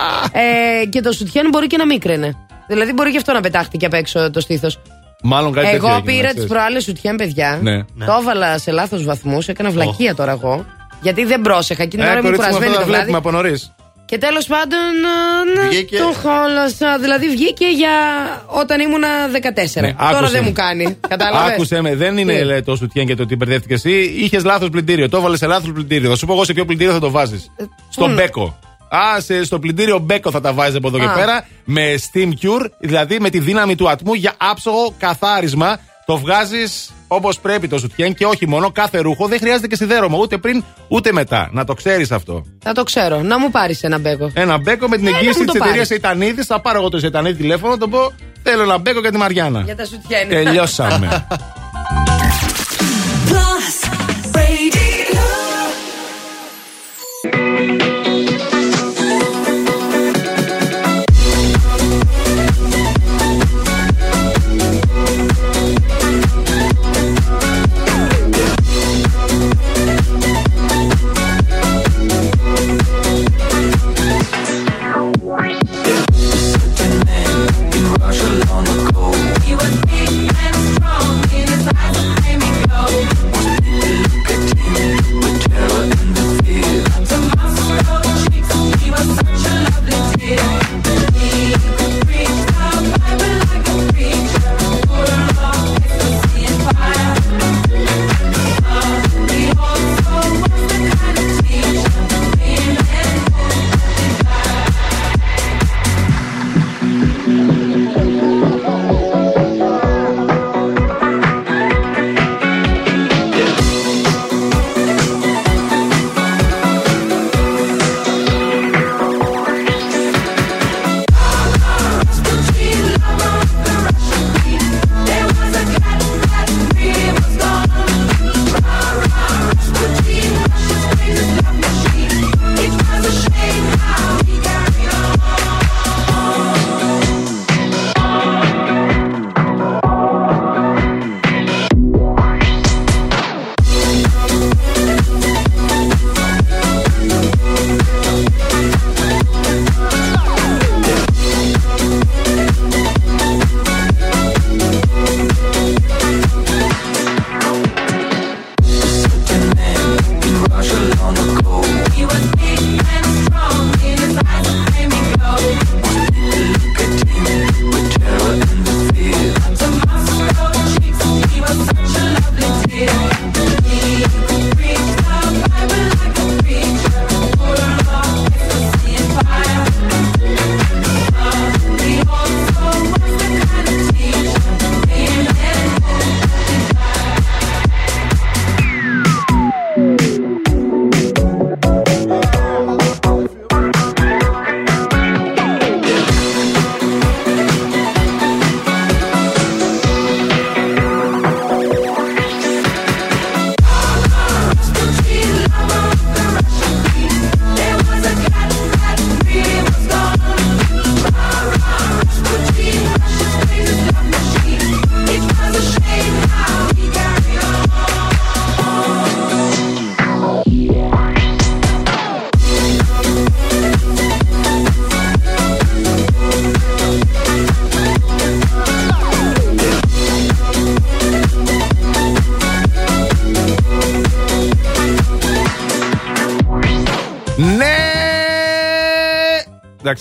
ε, 0.83 0.87
και 0.87 1.01
το 1.01 1.13
σουτιέν 1.13 1.49
μπορεί 1.51 1.67
και 1.67 1.77
να 1.77 1.87
μίκραινε. 1.87 2.37
Δηλαδή 2.69 2.93
μπορεί 2.93 3.11
και 3.11 3.17
αυτό 3.17 3.33
να 3.33 3.41
πετάχτηκε 3.41 3.87
απ' 3.87 3.95
έξω 3.95 4.31
το 4.31 4.41
στήθος. 4.41 4.81
Μάλλον 5.23 5.53
κάτι 5.53 5.67
τέτοιο 5.67 5.77
Εγώ 5.87 5.89
έγινε, 5.97 6.03
πήρα 6.11 6.19
ξέρεις. 6.23 6.35
τις 6.35 6.47
προάλλες 6.47 6.83
σουτιέν, 6.85 7.17
παιδιά. 7.17 7.59
Ναι. 7.63 7.79
Το 8.07 8.17
έβαλα 8.21 8.59
σε 8.59 8.71
λάθος 8.71 9.05
βαθμούς, 9.05 9.49
έκανα 9.49 9.71
βλακεία 9.71 10.15
τώρα 10.15 10.33
εγώ. 10.33 10.65
Γιατί 11.01 11.25
δεν 11.25 11.41
πρόσεχα. 11.41 11.83
Εκείνη 11.83 12.03
την 12.03 12.11
Ε, 12.11 12.15
ώρα 12.17 12.21
ήμουν 12.21 12.37
κορίτσι 12.37 12.47
μου, 12.53 12.57
κουρασμένη 12.59 12.77
αυτό 12.77 12.85
το 12.85 12.93
τα 12.93 12.99
βράδυ. 12.99 13.11
βλέπουμε 13.11 13.17
από 13.19 13.31
νωρίς. 13.31 13.75
Και 14.15 14.21
τέλος 14.21 14.47
πάντων. 14.47 14.79
ε, 15.57 15.61
ναι, 15.63 15.69
Βγήκε. 15.69 15.97
Το 15.99 16.13
χόλασα. 16.23 16.99
Δηλαδή 16.99 17.29
βγήκε 17.29 17.67
για 17.67 17.91
όταν 18.47 18.81
ήμουνα 18.81 19.09
14. 19.29 19.81
Ναι, 19.81 19.93
Τώρα 19.93 20.09
άκουσε 20.09 20.31
δεν 20.33 20.41
με. 20.43 20.47
μου 20.47 20.53
κάνει. 20.53 20.99
Κατάλαβες; 21.09 21.53
Άκουσε 21.53 21.81
με, 21.81 21.95
δεν 21.95 22.19
είναι 22.19 22.35
Τι; 22.39 22.45
λέει, 22.45 22.63
το 22.63 22.77
σουτιέν 22.77 23.07
και 23.07 23.15
το 23.15 23.23
ότι 23.23 23.37
μπερδεύτηκες 23.37 23.85
εσύ. 23.85 24.15
Είχες 24.17 24.45
λάθος 24.45 24.69
πλυντήριο. 24.69 25.09
Το 25.09 25.17
έβαλες 25.17 25.39
σε 25.39 25.47
λάθος 25.47 25.73
πλυντήριο. 25.73 26.11
Θα 26.11 26.17
σου 26.17 26.27
πω 26.27 26.33
εγώ 26.33 26.45
σε 26.45 26.53
ποιο 26.53 26.65
πλυντήριο 26.65 26.93
θα 26.93 26.99
το 26.99 27.11
βάζεις. 27.11 27.51
Στον 27.91 28.09
πού; 28.09 28.15
μπέκο. 28.15 28.59
Α, 28.89 29.21
σε, 29.21 29.45
στο 29.45 29.59
πλυντήριο 29.59 29.99
μπέκο 29.99 30.31
θα 30.31 30.41
τα 30.41 30.53
βάζεις 30.53 30.77
από 30.77 30.89
εδώ 30.89 30.99
και 30.99 31.05
Α. 31.05 31.13
πέρα. 31.13 31.47
Με 31.65 31.95
steam 32.13 32.29
cure, 32.29 32.67
δηλαδή 32.79 33.21
με 33.21 33.31
τη 33.31 33.39
δύναμη 33.39 33.75
του 33.75 33.89
ατμού 33.91 34.15
για 34.15 34.35
άψογο 34.39 34.95
καθάρισμα. 34.99 35.79
Το 36.07 36.17
βγάζεις 36.17 36.91
όπως 37.15 37.41
πρέπει 37.41 37.69
το 37.69 37.79
σουτιέν 37.79 38.15
και 38.15 38.25
όχι 38.25 38.49
μόνο 38.49 38.71
κάθε 38.71 38.99
ρούχο. 38.99 39.27
Δεν 39.27 39.39
χρειάζεται 39.39 39.67
και 39.67 39.77
σιδέρωμα 39.77 40.19
ούτε 40.19 40.39
πριν 40.39 40.65
ούτε 40.89 41.13
μετά. 41.13 41.49
Να 41.53 41.65
το 41.65 41.75
ξέρεις 41.75 42.11
αυτό. 42.13 42.45
Θα 42.59 42.73
το 42.73 42.83
ξέρω. 42.83 43.23
Να 43.23 43.39
μου 43.39 43.51
πάρεις 43.51 43.83
ένα 43.83 43.99
μπέκο. 43.99 44.31
Ένα 44.35 44.59
μπέκο 44.59 44.89
με 44.89 44.97
την 44.97 45.07
Ε, 45.07 45.11
να 45.11 45.17
εγγύηση 45.17 45.39
μου 45.39 45.45
το 45.45 45.53
της 45.53 45.61
εταιρείας 45.61 45.89
πάρεις. 45.89 46.03
Ιτανίδης. 46.03 46.47
Θα 46.47 46.61
πάρω 46.61 46.79
εγώ 46.79 46.89
το 46.89 47.01
Ιτανίδη 47.05 47.37
τηλέφωνο, 47.37 47.73
να 47.73 47.79
το 47.79 47.89
πω. 47.89 48.13
Θέλω 48.43 48.63
ένα 48.63 48.79
μπέκο 48.79 49.01
για 49.01 49.11
τη 49.11 49.17
Μαριάννα. 49.17 49.61
Για 49.61 49.77
τα 49.77 49.85
σουτιέν. 49.85 50.29
Τελειώσαμε. 50.29 51.27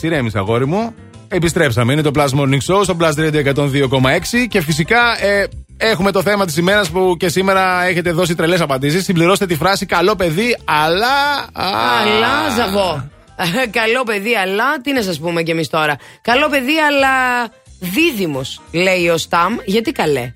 Εντάξει, 0.04 0.08
ηρέμησε 0.08 0.38
αγόρι 0.38 0.68
μου. 0.68 0.96
Επιστρέψαμε. 1.28 1.94
Είναι 1.94 2.02
το 2.02 2.12
Plus 2.16 2.40
Morning 2.40 2.60
Show 2.68 2.84
στο 2.84 2.98
Plus 3.00 3.14
Radio 3.16 3.54
102,6 3.56 4.48
και 4.50 4.62
φυσικά 4.62 5.26
ε, 5.26 5.48
έχουμε 5.78 6.12
το 6.12 6.22
θέμα 6.22 6.46
της 6.46 6.58
ημέρας 6.58 6.90
που 6.90 7.16
και 7.20 7.30
σήμερα 7.30 7.84
έχετε 7.84 8.12
δώσει 8.12 8.36
τρελές 8.36 8.62
απαντήσεις. 8.62 9.04
Συμπληρώστε 9.04 9.46
τη 9.46 9.56
φράση 9.56 9.86
Καλό 9.86 10.16
παιδί, 10.16 10.58
αλλά. 10.66 11.48
Αλλά 11.54 12.50
ζαβό. 12.56 13.10
Καλό 13.82 14.04
παιδί, 14.06 14.36
αλλά 14.36 14.82
τι 14.82 14.94
να 14.94 15.02
σας 15.02 15.20
πούμε 15.20 15.44
κι 15.44 15.52
εμείς 15.52 15.70
τώρα. 15.70 15.98
Καλό 16.22 16.50
παιδί, 16.50 16.78
αλλά 16.78 17.48
δίδυμος, 17.80 18.62
λέει 18.72 19.10
ο 19.10 19.18
Σταμ. 19.18 19.56
Γιατί 19.66 19.92
καλέ. 19.92 20.32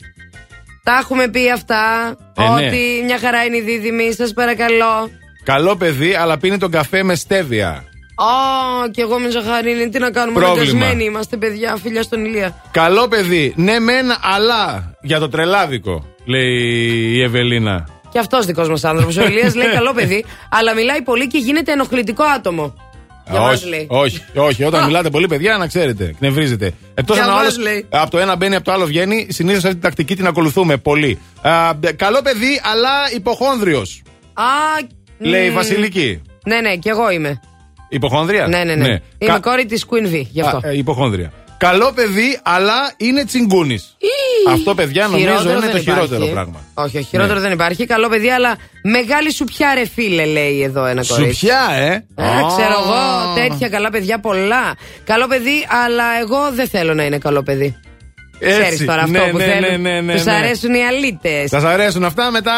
Τα 0.83 0.97
έχουμε 1.01 1.27
πει 1.27 1.51
αυτά. 1.51 2.15
Ε, 2.37 2.43
ναι. 2.43 2.65
ότι 2.65 3.01
μια 3.05 3.19
χαρά 3.19 3.43
είναι 3.43 3.57
η 3.57 3.61
δίδυμη, 3.61 4.13
σας 4.13 4.33
παρακαλώ. 4.33 5.09
Καλό 5.43 5.75
παιδί, 5.75 6.13
αλλά 6.13 6.37
πίνει 6.37 6.57
τον 6.57 6.71
καφέ 6.71 7.03
με 7.03 7.15
στέβια. 7.15 7.86
Ω, 8.19 8.89
κι 8.91 9.01
εγώ 9.01 9.19
με 9.19 9.29
ζαχαρίνη. 9.29 9.89
Τι 9.89 9.99
να 9.99 10.11
κάνουμε, 10.11 10.39
Πρόβλημα. 10.39 10.61
αναγκασμένοι 10.63 11.03
είμαστε, 11.03 11.37
παιδιά, 11.37 11.77
φιλιά 11.83 12.01
στον 12.03 12.25
Ηλία. 12.25 12.63
Καλό 12.71 13.07
παιδί, 13.07 13.53
ναι 13.55 13.79
μεν, 13.79 14.05
αλλά 14.21 14.91
για 15.01 15.19
το 15.19 15.29
τρελάδικο, 15.29 16.05
λέει 16.25 16.53
η 17.13 17.21
Ευελίνα. 17.21 17.87
Και 18.11 18.19
αυτός 18.19 18.45
δικός 18.45 18.69
μας 18.69 18.83
άνθρωπος. 18.83 19.17
Ο 19.17 19.23
Ηλίας 19.25 19.55
λέει 19.55 19.67
καλό 19.67 19.93
παιδί, 19.93 20.25
αλλά 20.49 20.73
μιλάει 20.73 21.01
πολύ 21.01 21.27
και 21.27 21.37
γίνεται 21.37 21.71
ενοχλητικό 21.71 22.23
άτομο. 22.23 22.73
Για 23.31 23.39
μας 23.39 23.53
όχι, 23.61 23.69
λέει. 23.69 23.87
όχι, 23.89 24.21
όχι. 24.35 24.63
Όταν 24.63 24.85
μιλάτε 24.85 25.09
πολύ, 25.09 25.27
παιδιά, 25.27 25.57
να 25.57 25.67
ξέρετε, 25.67 26.15
κνευρίζετε. 26.19 26.71
Εκτός 26.93 27.15
Για 27.15 27.25
αν 27.25 27.31
ο 27.31 27.33
μας 27.33 27.41
άλλος 27.41 27.57
λέει. 27.57 27.85
από 27.89 28.11
το 28.11 28.17
ένα 28.17 28.35
μπαίνει, 28.35 28.55
από 28.55 28.63
το 28.63 28.71
άλλο 28.71 28.85
βγαίνει, 28.85 29.27
συνήθως 29.29 29.57
αυτή 29.63 29.73
την 29.73 29.81
τακτική 29.81 30.15
την 30.15 30.27
ακολουθούμε 30.27 30.77
πολύ. 30.77 31.19
Α, 31.41 31.51
καλό 31.95 32.21
παιδί, 32.21 32.61
αλλά 32.63 32.89
υποχόνδριος. 33.15 34.01
Α, 34.33 34.43
Λέει 35.19 35.45
η 35.45 35.49
μ, 35.49 35.53
Βασιλική. 35.53 36.21
Ναι, 36.45 36.61
ναι, 36.61 36.75
κι 36.75 36.89
εγώ 36.89 37.09
είμαι. 37.11 37.39
Υποχόνδρια. 37.89 38.47
Ναι, 38.47 38.63
ναι, 38.63 38.75
ναι. 38.75 38.87
Είμαι 39.17 39.31
Κα- 39.33 39.39
κόρη 39.39 39.65
της 39.65 39.85
Queen 39.89 40.05
V, 40.13 40.21
γι' 40.31 40.41
αυτό. 40.41 40.57
Α, 40.57 40.69
ε, 40.69 40.77
υποχόνδρια. 40.77 41.31
Καλό 41.57 41.91
παιδί, 41.95 42.39
αλλά 42.43 42.73
είναι 42.97 43.23
τσιγκούνης. 43.25 43.97
Αυτό, 44.53 44.75
παιδιά, 44.75 45.07
νομίζω 45.07 45.27
Χειρότερο 45.27 45.51
είναι 45.51 45.59
δεν 45.65 45.71
το 45.71 45.77
χειρότερο 45.81 46.15
υπάρχει. 46.15 46.31
πράγμα. 46.33 46.59
Όχι, 46.73 46.97
όχι, 46.97 47.05
χειρότερο 47.07 47.35
Ναι. 47.35 47.41
δεν 47.41 47.51
υπάρχει. 47.51 47.85
Καλό 47.85 48.09
παιδί, 48.09 48.29
αλλά 48.29 48.55
μεγάλη 48.83 49.31
σουπιά 49.33 49.73
ρε 49.73 49.85
φίλε, 49.85 50.25
λέει 50.25 50.61
εδώ 50.61 50.85
ένα 50.85 51.03
κορίτσι. 51.07 51.33
Σουπιά, 51.39 51.67
ε; 51.75 51.93
Ε, 51.93 52.23
ξέρω 52.47 52.73
εγώ, 52.83 53.33
τέτοια 53.35 53.69
καλά 53.69 53.89
παιδιά 53.89 54.19
πολλά. 54.19 54.75
Καλό 55.03 55.27
παιδί, 55.27 55.67
αλλά 55.85 56.03
εγώ 56.21 56.37
δεν 56.53 56.67
θέλω 56.67 56.93
να 56.93 57.03
είναι 57.05 57.17
καλό 57.17 57.43
παιδί. 57.43 57.75
Έτσι. 58.39 58.59
Ξέρεις 58.61 58.85
τώρα 58.85 59.01
αυτό 59.01 59.11
Ναι, 59.11 59.29
που 59.31 59.37
ναι, 59.37 59.43
θέλουν. 59.43 59.81
ναι, 59.81 59.89
ναι, 59.91 60.01
ναι, 60.01 60.11
Τους 60.13 60.21
Τους 60.23 60.31
ναι. 60.31 60.37
αρέσουν 60.37 60.73
οι 60.73 60.85
αλήτες. 60.85 61.49
Σα 61.49 61.57
αρέσουν 61.57 62.03
αυτά, 62.03 62.31
μετά 62.31 62.53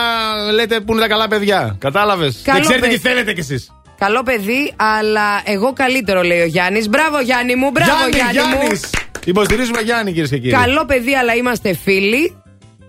λέτε 0.53 0.79
που 0.79 0.91
είναι 0.91 1.01
τα 1.01 1.07
καλά 1.07 1.27
παιδιά. 1.27 1.75
Κατάλαβες. 1.79 2.33
Δεν 2.33 2.43
Καλό 2.53 2.59
ξέρετε 2.65 2.85
παιδί. 2.87 2.99
τι 2.99 3.07
θέλετε 3.07 3.33
κι 3.33 3.39
εσείς. 3.39 3.71
Καλό 3.99 4.23
παιδί, 4.23 4.73
αλλά 4.75 5.41
εγώ 5.43 5.73
καλύτερο, 5.73 6.21
λέει 6.21 6.41
ο 6.41 6.45
Γιάννης. 6.45 6.89
Μπράβο, 6.89 7.19
Γιάννη 7.19 7.55
μου, 7.55 7.69
μπράβο, 7.71 7.91
Γιάννη, 7.91 8.31
Γιάννη, 8.31 8.53
μου. 8.53 8.59
Γιάννης. 8.59 8.89
Υποστηρίζουμε 9.25 9.81
Γιάννη, 9.81 10.11
κυρίες 10.11 10.29
και 10.29 10.37
κύριοι. 10.37 10.53
Καλό 10.53 10.85
παιδί, 10.85 11.15
αλλά 11.15 11.33
είμαστε 11.35 11.73
φίλοι. 11.83 12.41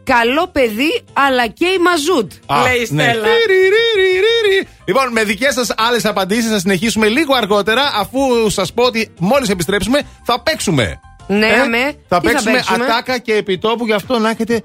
Καλό 0.05 0.47
παιδί, 0.47 1.03
αλλά 1.13 1.47
και 1.47 1.67
η 1.67 1.79
Μαζούτ. 1.79 2.33
Α, 2.47 2.63
λέει 2.63 2.77
η 2.77 2.89
ναι. 2.91 3.03
Στέλλα. 3.03 3.27
Ριριριριριρι. 3.27 4.69
Λοιπόν, 4.85 5.13
με 5.13 5.25
δικές 5.25 5.55
σας 5.55 5.75
άλλες 5.77 6.05
απαντήσεις 6.05 6.51
θα 6.51 6.59
συνεχίσουμε 6.59 7.09
λίγο 7.09 7.35
αργότερα, 7.35 7.83
αφού 7.97 8.51
σας 8.51 8.73
πω 8.73 8.83
ότι 8.83 9.09
μόλις 9.19 9.49
επιστρέψουμε 9.49 10.01
θα 10.25 10.41
παίξουμε. 10.43 11.01
Ναι, 11.27 11.47
Ε, 11.47 11.61
αμέ. 11.61 11.79
Θα 11.79 11.93
Τι 11.93 11.95
θα 12.09 12.21
παίξουμε 12.21 12.53
παίξουμε; 12.53 12.85
ατάκα 12.85 13.19
και 13.19 13.35
επιτόπου, 13.35 13.87
γι' 13.87 13.93
αυτό 13.93 14.19
να 14.19 14.31
έχετε 14.31 14.63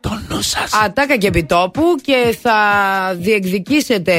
το 0.00 0.10
νου. 0.28 0.40
Ατάκα 0.84 1.16
και 1.16 1.26
επιτόπου 1.26 1.82
και 2.02 2.36
θα 2.42 2.58
διεκδικήσετε 3.16 4.14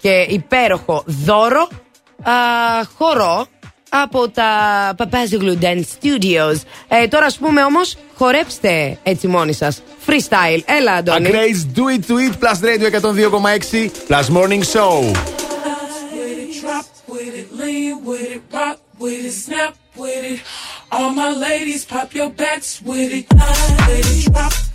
και 0.00 0.26
υπέροχο 0.28 1.02
δώρο 1.06 1.68
α, 2.22 2.32
χορό 2.98 3.46
από 3.90 4.28
τα 4.28 4.48
Παπάζιγλου 4.96 5.58
Dance 5.62 5.84
Studios. 6.00 6.56
Ε, 6.88 7.08
τώρα, 7.08 7.26
ας 7.26 7.36
πούμε 7.36 7.62
όμως, 7.62 7.96
χορέψτε 8.14 8.98
έτσι 9.02 9.26
μόνοι 9.26 9.52
σας. 9.52 9.82
Freestyle, 10.06 10.60
έλα, 10.64 10.92
Αντώνη. 10.92 11.26
Ακραίς, 11.26 11.66
do 11.74 11.78
it 11.78 12.10
to 12.10 12.14
it, 12.14 12.32
plus 12.38 12.60
radio 12.62 12.90
102,6, 12.90 13.90
plus 14.08 14.28
morning 14.28 14.62
show. 14.62 15.12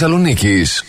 ραδιόφωνο 0.00 0.81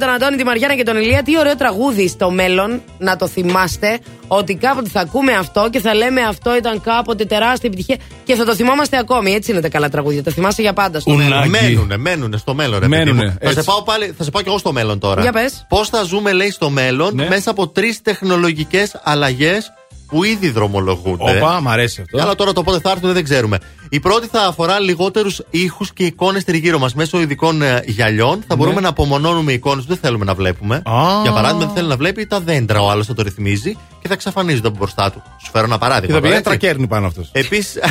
τον 0.00 0.08
Αντώνη, 0.08 0.36
τη 0.36 0.44
Μαριάννα 0.44 0.76
και 0.76 0.82
τον 0.82 0.96
Ηλία. 0.96 1.22
Τι 1.22 1.38
ωραίο 1.38 1.56
τραγούδι 1.56 2.08
στο 2.08 2.30
μέλλον, 2.30 2.80
να 2.98 3.16
το 3.16 3.26
θυμάστε, 3.28 3.98
ότι 4.28 4.54
κάποτε 4.54 4.88
θα 4.88 5.00
ακούμε 5.00 5.32
αυτό 5.32 5.68
και 5.70 5.80
θα 5.80 5.94
λέμε 5.94 6.20
αυτό 6.22 6.56
ήταν 6.56 6.80
κάποτε 6.80 7.24
τεράστια 7.24 7.68
επιτυχία 7.72 7.96
και 8.24 8.34
θα 8.34 8.44
το 8.44 8.54
θυμόμαστε 8.54 8.98
ακόμη. 8.98 9.32
Έτσι 9.32 9.50
είναι 9.50 9.60
τα 9.60 9.68
καλά 9.68 9.88
τραγούδια. 9.88 10.22
Τα 10.22 10.30
θυμάσαι 10.30 10.62
για 10.62 10.72
πάντα 10.72 11.00
στο 11.00 11.10
μέλλον. 11.10 11.48
Μένουνε, 11.48 11.96
μένουνε 11.96 12.36
στο 12.36 12.54
μέλλον, 12.54 12.80
ρε 12.80 12.88
παιδί 12.88 13.04
Μένουνε, 13.04 13.24
μου. 13.24 13.30
Θα 13.40 13.46
σε, 13.50 13.58
έτσι. 13.58 13.64
πάω 13.64 13.82
πάλι, 13.82 14.14
θα 14.18 14.24
σε 14.24 14.30
πάω 14.30 14.42
κι 14.42 14.48
εγώ 14.48 14.58
στο 14.58 14.72
μέλλον 14.72 14.98
τώρα. 14.98 15.22
Για 15.22 15.32
πες. 15.32 15.66
Πώς 15.68 15.88
θα 15.88 16.02
ζούμε, 16.02 16.32
λέει, 16.32 16.50
στο 16.50 16.70
μέλλον 16.70 17.14
Ναι. 17.14 17.28
μέσα 17.28 17.50
από 17.50 17.68
τρεις 17.68 18.02
τεχνολογικές 18.02 19.00
αλλαγές 19.02 19.72
που 20.06 20.24
ήδη 20.24 20.50
δρομολογούνται. 20.50 21.36
Όπα, 21.36 21.60
μ' 21.60 21.68
αρέσει 21.68 22.00
αυτό. 22.00 22.22
Αλλά 22.22 22.34
τώρα 22.34 22.52
το 22.52 22.62
πότε 22.62 22.78
θα 22.80 22.90
έρθουν 22.90 23.12
δεν 23.12 23.24
ξέρουμε. 23.24 23.58
Η 23.92 24.00
πρώτη 24.00 24.26
θα 24.26 24.42
αφορά 24.42 24.80
λιγότερους 24.80 25.42
ήχους 25.50 25.92
και 25.92 26.04
εικόνες 26.04 26.44
τριγύρω 26.44 26.78
μας. 26.78 26.94
Μέσω 26.94 27.20
ειδικών 27.20 27.62
ε, 27.62 27.82
γυαλιών 27.86 28.42
θα 28.46 28.56
μπορούμε 28.56 28.80
να 28.80 28.88
απομονώνουμε 28.88 29.52
εικόνες 29.52 29.84
που 29.84 29.88
δεν 29.90 29.98
θέλουμε 30.02 30.24
να 30.24 30.34
βλέπουμε. 30.34 30.82
Ναι. 30.88 30.94
Α. 30.94 31.22
Για 31.22 31.32
παράδειγμα, 31.32 31.64
δεν 31.66 31.74
θέλει 31.74 31.88
να 31.88 31.96
βλέπει 31.96 32.26
τα 32.26 32.40
δέντρα. 32.40 32.80
Ο 32.80 32.90
άλλος 32.90 33.06
θα 33.06 33.14
το 33.14 33.22
ρυθμίζει 33.22 33.72
και 33.72 34.08
θα 34.08 34.14
εξαφανίζονται 34.14 34.68
από 34.68 34.76
μπροστά 34.76 35.10
του. 35.10 35.22
Σου 35.44 35.50
φέρω 35.50 35.64
ένα 35.64 35.74
Και 35.74 35.80
παράδειγμα. 35.80 36.14
θα 36.14 36.20
τώρα, 36.20 36.32
πηγαίνει 36.32 36.38
έτσι. 36.48 36.58
τρακέρνη 36.58 36.86
πάνω 36.86 37.06
αυτός. 37.06 37.28
Επίσης. 37.32 37.78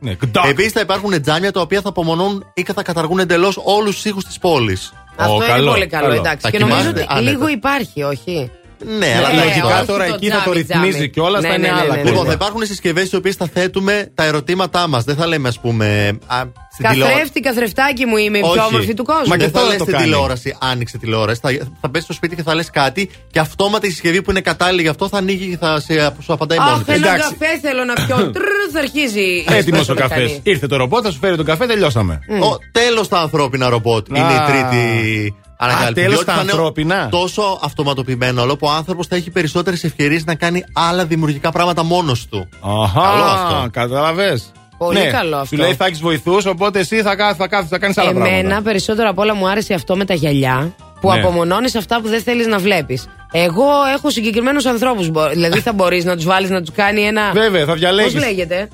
Ναι, 0.00 0.14
γκντακ. 0.14 0.44
Επίσης 0.44 0.72
θα 0.72 0.80
υπάρχουν 0.80 1.22
τζάμια 1.22 1.52
τα 1.52 1.60
οποία 1.60 1.80
θα 1.80 1.88
απομονώνουν 1.88 2.44
ή 2.54 2.62
θα 2.74 2.82
καταργούν 2.82 3.18
εντελώς 3.18 3.60
όλους 3.64 3.94
τους 3.94 4.04
ήχους 4.04 4.24
της 4.24 4.38
πόλης. 4.38 4.92
Αυτό 5.16 5.32
Ω, 5.32 5.36
είναι 5.36 5.46
καλό, 5.46 5.70
πολύ 5.70 5.86
καλό, 5.86 6.06
καλό. 6.06 6.18
εντάξει. 6.18 6.38
Θα 6.40 6.50
και 6.50 6.58
νομίζω 6.58 6.78
κοιμάστε 6.78 7.00
ότι 7.02 7.12
άνετα. 7.12 7.30
λίγο 7.30 7.48
υπάρχει, 7.48 8.02
όχι; 8.02 8.50
Ναι, 8.98 9.14
αλλά 9.16 9.28
Ε, 9.28 9.32
εντάξει, 9.32 9.48
Λογικά 9.58 9.76
όχι 9.76 9.86
τώρα 9.86 10.06
το 10.06 10.14
εκεί 10.14 10.28
θα 10.28 10.36
το 10.36 10.50
τζάμι, 10.50 10.58
ρυθμίζει 10.58 10.90
τζάμι. 10.92 11.08
κιόλας, 11.08 11.42
Ναι, 11.42 11.48
θα 11.48 11.58
ναι, 11.58 11.66
είναι 11.66 11.74
ναι, 11.76 11.80
άλλα 11.80 11.90
ναι, 11.94 11.96
Λοιπόν, 11.96 12.10
θα 12.12 12.16
κόμματα. 12.18 12.32
υπάρχουν 12.32 12.64
συσκευές 12.66 13.10
οι 13.12 13.16
οποίες 13.16 13.34
θα 13.34 13.48
θέτουμε 13.52 14.10
τα 14.14 14.24
ερωτήματά 14.24 14.86
μας. 14.88 15.04
Δεν 15.04 15.16
θα 15.16 15.26
λέμε, 15.26 15.48
ας 15.48 15.58
πούμε. 15.60 16.18
Α, 16.26 16.42
στην 16.72 16.88
τηλεόραση. 16.90 17.14
Καθρέφτη, 17.16 17.40
καθρεφτάκι 17.40 18.04
μου 18.06 18.16
είμαι 18.16 18.38
η 18.38 18.40
πιο 18.40 18.50
Όχι. 18.50 18.58
όμορφη 18.68 18.94
του 18.94 19.04
κόσμου. 19.04 19.26
Μα 19.28 19.36
και 19.36 19.42
δεν 19.42 19.50
θα 19.52 19.58
τώρα 19.58 19.68
λες 19.68 19.76
το 19.78 19.82
στην 19.84 19.94
κάνει. 19.96 20.04
τηλεόραση, 20.06 20.56
άνοιξε 20.60 20.98
τηλεόραση. 20.98 21.40
Θα, 21.42 21.50
θα 21.80 21.90
πέσει 21.90 22.04
στο 22.04 22.12
σπίτι 22.12 22.36
και 22.36 22.42
θα 22.42 22.54
λες 22.54 22.70
κάτι 22.70 23.10
και 23.30 23.38
αυτόματα 23.38 23.86
η 23.86 23.90
συσκευή 23.90 24.22
που 24.22 24.30
είναι 24.30 24.40
κατάλληλη 24.40 24.82
γι' 24.82 24.88
αυτό 24.88 25.08
θα 25.08 25.16
ανοίγει 25.18 25.48
και 25.50 25.56
θα 25.56 25.80
σε, 25.80 26.12
σου 26.22 26.32
απαντάει 26.32 26.58
μόνη 26.58 26.70
Αχ, 26.70 26.78
της. 26.84 26.94
ένα 26.94 27.06
Εντάξει. 27.12 27.34
καφέ 27.38 27.58
θέλω 27.62 27.84
να 27.84 27.92
πιω. 27.94 28.30
Τρρρ, 28.30 28.44
θα 28.72 28.78
αρχίζει. 28.78 29.20
η 29.20 29.44
Έτοιμος 29.48 29.80
εσπρέσο 29.80 29.92
ο 29.92 29.94
καφές. 29.94 30.18
μηχανή. 30.22 30.40
Ήρθε 30.42 30.66
το 30.66 30.76
ρομπότ, 30.76 31.00
θα 31.04 31.10
σου 31.10 31.18
φέρει 31.18 31.36
τον 31.36 31.44
καφέ, 31.44 31.66
τελειώσαμε. 31.66 32.18
Ο 32.28 32.56
τέλος 32.72 33.08
τα 33.08 33.18
ανθρώπινα 33.18 33.68
ρομπότ 33.68 34.08
είναι 34.08 34.18
η 34.18 34.22
Α. 34.22 34.44
τρίτη 34.46 35.34
ανακάλυψη. 35.58 35.94
τέλος 35.94 36.10
Διότι 36.10 36.24
τα 36.26 36.34
θα 36.34 36.42
είναι 36.42 36.50
ανθρώπινα. 36.50 37.08
Τόσο 37.10 37.58
αυτοματοποιημένο 37.62 38.42
όλο 38.42 38.56
που 38.56 38.66
ο 38.66 38.70
άνθρωπος 38.70 39.06
θα 39.06 39.16
έχει 39.16 39.30
περισσότερες 39.30 39.84
ευκαιρίες 39.84 40.24
να 40.24 40.34
κάνει 40.34 40.64
άλλα 40.72 41.04
δημιουργικά 41.04 41.50
πράγματα 41.50 41.82
μόνος 41.82 42.26
του. 42.30 42.48
Καλό 42.94 43.24
αυτό. 43.24 43.54
Αχά, 43.56 43.68
κατάλαβες. 43.72 44.52
Πολύ 44.78 45.06
καλό 45.10 45.36
αυτό. 45.36 45.46
Σου 45.56 45.62
λέει 45.62 45.74
θα 45.74 45.84
έχεις 45.86 46.00
βοηθούς, 46.00 46.46
οπότε 46.46 46.78
εσύ 46.78 47.02
θα, 47.02 47.16
κα- 47.16 47.34
θα, 47.34 47.48
κάθεσαι, 47.48 47.68
θα 47.70 47.78
κάνεις 47.78 47.98
άλλα 47.98 48.10
Εμένα 48.10 48.30
πράγματα. 48.30 48.62
περισσότερο 48.62 49.08
απ' 49.08 49.18
όλα 49.18 49.34
μου 49.34 49.48
άρεσε 49.48 49.74
αυτό 49.74 49.96
με 49.96 50.04
τα 50.04 50.14
γυαλιά 50.14 50.74
που 51.00 51.10
Ναι. 51.12 51.18
απομονώνεις 51.18 51.74
αυτά 51.74 52.00
που 52.00 52.08
δεν 52.08 52.22
θέλεις 52.22 52.46
να 52.46 52.58
βλέπεις. 52.58 53.06
Εγώ 53.32 53.64
έχω 53.96 54.10
συγκεκριμένους 54.10 54.66
ανθρώπους. 54.66 55.10
Δηλαδή 55.32 55.60
θα 55.60 55.72
μπορείς 55.72 56.04
να 56.04 56.16
τους 56.16 56.24
βάλεις 56.24 56.50
να 56.50 56.60
τους 56.60 56.74
κάνει 56.74 57.00
ένα. 57.02 57.30
Βέβαια, 57.32 57.64
θα 57.64 57.74
διαλέγεις. 57.74 58.12
Πώ 58.12 58.18
λέγεται; 58.18 58.68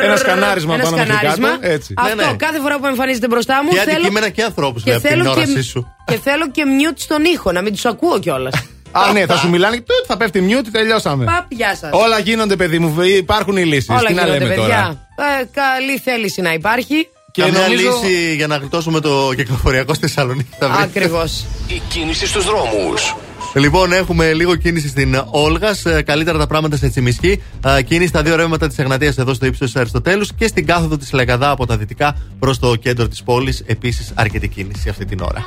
Ένα 0.00 0.16
σκανάρισμα 0.16 0.74
Ένα 0.74 0.82
πάνω 0.82 0.96
μέχρι 0.96 1.12
σκανάρισμα. 1.12 1.48
κάτω, 1.48 1.66
έτσι. 1.66 1.94
Αυτό 1.96 2.14
Ναι, 2.14 2.24
ναι. 2.24 2.32
κάθε 2.36 2.60
φορά 2.60 2.78
που 2.78 2.86
εμφανίζεται 2.86 3.26
μπροστά 3.26 3.62
μου. 3.62 3.68
Και 3.70 3.76
θέλω... 3.78 3.90
αντικείμενα 3.96 4.28
και 4.28 4.42
ανθρώπου 4.42 4.80
και 4.80 4.92
με 4.92 5.00
την 5.00 5.08
θέλω 5.10 5.30
όρασή 5.30 5.52
και, 5.54 5.62
σου. 5.62 5.94
και 6.06 6.18
θέλω 6.22 6.50
και 6.50 6.62
mute 6.80 6.96
στον 6.96 7.24
ήχο, 7.24 7.52
να 7.52 7.62
μην 7.62 7.76
του 7.76 7.88
ακούω 7.88 8.18
κιόλα. 8.18 8.50
Α, 8.92 9.12
ναι, 9.12 9.26
θα 9.26 9.36
σου 9.36 9.48
μιλάνε 9.48 9.76
και 9.76 9.82
τούτ, 9.82 10.04
θα 10.06 10.16
πέφτει 10.16 10.46
mute, 10.50 10.66
τελειώσαμε. 10.72 11.24
Παπ, 11.24 11.52
γεια 11.52 11.76
σα. 11.76 11.88
Όλα 11.90 12.18
γίνονται, 12.18 12.56
παιδί 12.56 12.78
μου, 12.78 13.02
υπάρχουν 13.02 13.56
οι 13.56 13.64
λύσει. 13.64 13.86
Όλα 13.92 14.02
Τι 14.06 14.14
να 14.14 14.22
γίνονται, 14.22 14.38
λέμε 14.38 14.54
τώρα. 14.54 14.68
παιδιά. 14.68 15.08
Ε, 15.40 15.44
καλή 15.52 15.98
θέληση 15.98 16.40
να 16.40 16.52
υπάρχει. 16.52 17.08
Και 17.32 17.42
Και 17.42 17.50
μια 17.50 17.60
νομίζω- 17.60 18.00
λύση 18.02 18.34
για 18.34 18.46
να 18.46 18.56
γλιτώσουμε 18.56 19.00
το 19.00 19.30
κυκλοφοριακό 19.36 19.94
στη 19.94 20.06
Θεσσαλονίκη 20.06 20.48
θα 20.58 20.68
βρει. 20.68 20.82
Ακριβώ. 20.82 21.24
Η 21.68 21.80
κίνηση 21.88 22.26
στους 22.26 22.44
δρόμους. 22.44 23.14
Λοιπόν, 23.54 23.92
έχουμε 23.92 24.32
λίγο 24.32 24.56
κίνηση 24.56 24.88
στην 24.88 25.22
Όλγας. 25.30 25.84
Καλύτερα 26.04 26.38
τα 26.38 26.46
πράγματα 26.46 26.76
σε 26.76 26.88
Τσιμισκή. 26.88 27.42
Ε, 27.78 27.82
Κίνηση 27.82 28.08
στα 28.08 28.22
δύο 28.22 28.36
ρεύματα 28.36 28.68
της 28.68 28.78
Εγνατίας 28.78 29.18
εδώ 29.18 29.34
στο 29.34 29.46
ύψος 29.46 29.66
της 29.72 29.80
Αριστοτέλους 29.80 30.34
και 30.34 30.46
στην 30.46 30.66
κάθοδο 30.66 30.96
της 30.96 31.12
Λεγαδά 31.12 31.50
από 31.50 31.66
τα 31.66 31.76
δυτικά 31.76 32.16
προς 32.38 32.58
το 32.58 32.76
κέντρο 32.76 33.08
της 33.08 33.22
πόλης. 33.22 33.62
Επίσης, 33.66 34.12
αρκετή 34.14 34.48
κίνηση 34.48 34.88
αυτή 34.88 35.04
την 35.04 35.20
ώρα. 35.20 35.44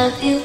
love 0.00 0.22
you, 0.22 0.34
baby. 0.34 0.39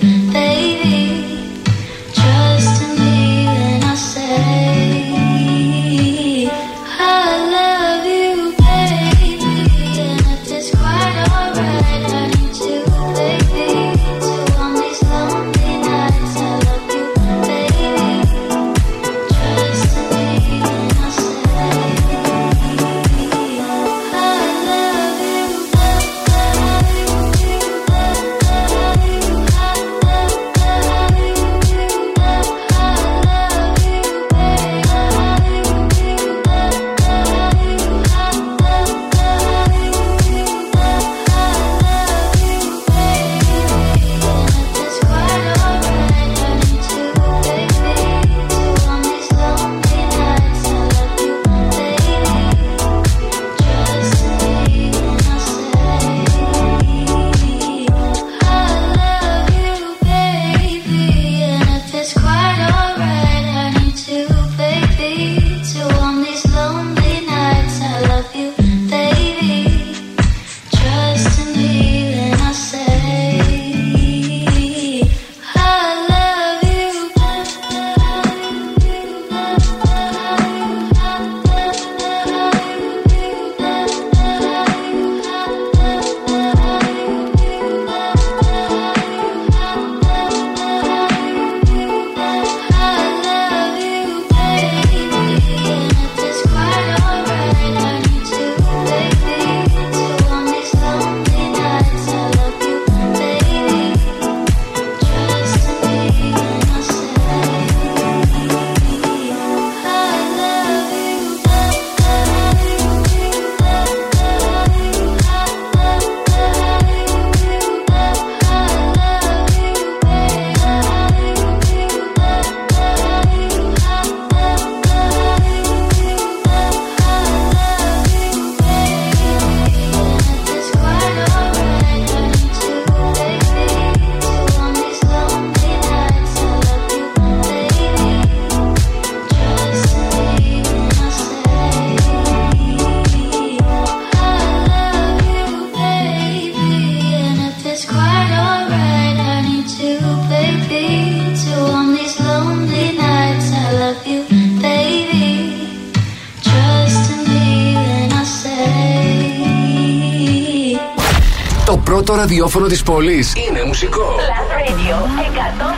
Ραδιόφωνο 162.35 162.67
της 162.67 162.83
πόλης 162.83 163.33
είναι 163.35 163.63
μουσικό. 163.63 164.15
Last 164.17 164.51
Radio 164.57 164.95
102,6. 164.95 165.74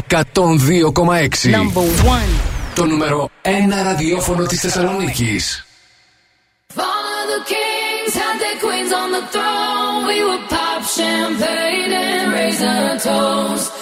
Το 2.76 2.86
νούμερο 2.86 3.30
1 3.42 3.50
ραδιόφωνο 3.84 4.46
της 4.46 4.60
Θεσσαλονίκης. 4.60 5.66
Follow 6.76 7.24
the 7.34 7.42
kings, 7.54 8.14
had 8.22 8.38
their 8.44 8.58
queens 8.64 8.92
on 9.02 9.10
the 9.18 9.24
throne. 9.34 10.00
We 10.12 10.18
would 10.28 10.46
pop 10.56 10.82
champagne 10.98 11.94
and 12.08 12.26
raise 12.38 12.62
a 12.62 12.78
toast 13.08 13.77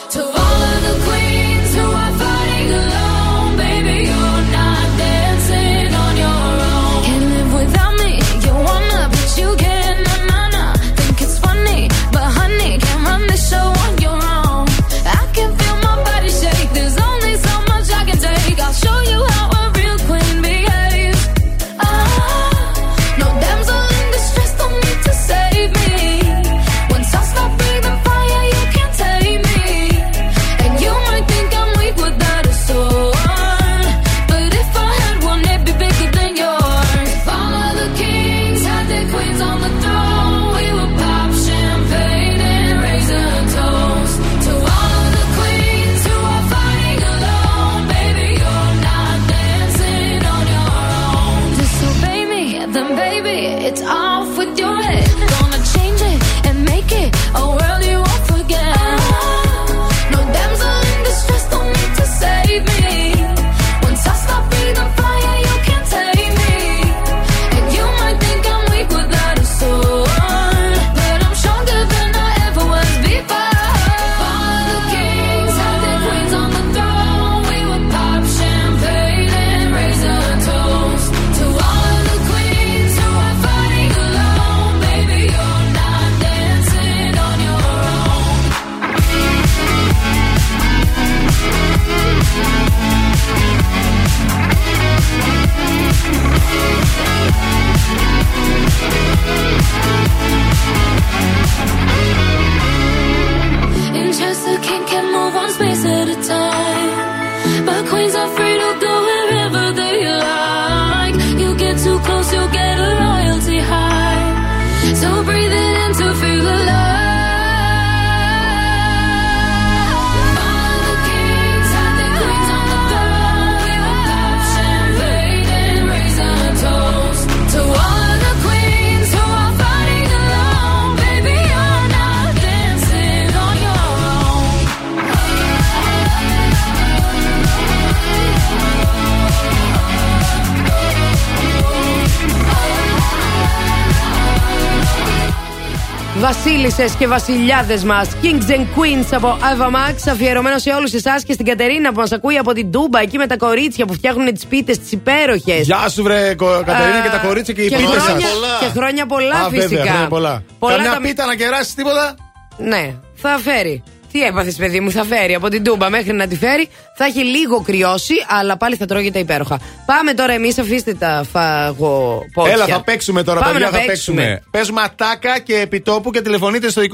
Βασίλισσε 146.77 146.97
και 146.99 147.07
βασιλιάδες 147.07 147.83
μας, 147.83 148.07
Kings 148.21 148.51
and 148.51 148.61
Queens 148.75 149.05
από 149.11 149.37
Ava 149.41 149.65
Max, 149.65 149.95
αφιερωμένο 150.09 150.57
σε 150.57 150.69
όλους 150.69 150.93
εσάς 150.93 151.23
και 151.23 151.33
στην 151.33 151.45
Κατερίνα 151.45 151.91
που 151.93 151.99
μας 151.99 152.11
ακούει 152.11 152.37
από 152.37 152.53
την 152.53 152.71
Τούμπα, 152.71 152.99
εκεί 152.99 153.17
με 153.17 153.27
τα 153.27 153.37
κορίτσια 153.37 153.85
που 153.85 153.93
φτιάχνουν 153.93 154.33
τις 154.33 154.45
πίτες 154.45 154.79
τις 154.79 154.91
υπέροχες. 154.91 155.65
Γεια 155.65 155.89
σου, 155.89 156.03
βρε 156.03 156.35
Κο- 156.35 156.63
Κατερίνα 156.65 156.99
και 157.03 157.09
τα 157.09 157.17
κορίτσια 157.17 157.53
και 157.53 157.61
οι 157.61 157.67
και 157.69 157.75
πίτες 157.75 157.91
σας. 157.93 158.03
χρόνια, 158.03 158.27
και 158.59 158.79
χρόνια 158.79 159.05
πολλά 159.05 159.35
Α, 159.35 159.49
βέβαια, 159.49 159.67
φυσικά. 159.67 159.81
χρόνια 159.83 160.07
πολλά. 160.07 160.43
Πολλά 160.59 160.75
Καμιά 160.75 160.91
τα- 160.91 160.99
πίτα 161.01 161.25
να 161.25 161.35
κεράσεις 161.35 161.73
τίποτα; 161.73 162.15
Ναι, 162.57 162.93
θα 163.15 163.39
φέρει. 163.43 163.83
Τι 164.15 164.21
έπαθες, 164.21 164.55
παιδί 164.55 164.79
μου, 164.79 164.91
θα 164.91 165.03
φέρει. 165.03 165.33
Από 165.33 165.49
την 165.49 165.63
Τούμπα 165.63 165.89
μέχρι 165.89 166.13
να 166.13 166.27
τη 166.27 166.35
φέρει 166.35 166.69
θα 166.95 167.05
έχει 167.05 167.23
λίγο 167.23 167.61
κρυώσει, 167.61 168.13
αλλά 168.27 168.57
πάλι 168.57 168.75
θα 168.75 168.85
τρώγεται 168.85 169.19
υπέροχα. 169.19 169.59
Πάμε 169.85 170.13
τώρα 170.13 170.33
εμείς, 170.33 170.57
αφήστε 170.57 170.93
τα 170.93 171.25
φαγοπότια. 171.31 172.53
Έλα, 172.53 172.65
θα 172.65 172.81
παίξουμε 172.81 173.23
τώρα, 173.23 173.39
Πάμε 173.39 173.51
παιδιά. 173.51 173.69
να 173.71 173.77
Θα 173.77 173.85
παίξουμε. 173.85 174.41
Παίζουμε 174.51 174.81
ατάκα 174.81 175.39
και 175.39 175.55
επιτόπου 175.59 176.11
και 176.11 176.21
τηλεφωνείτε 176.21 176.69
στο 176.69 176.81
26 176.81 176.85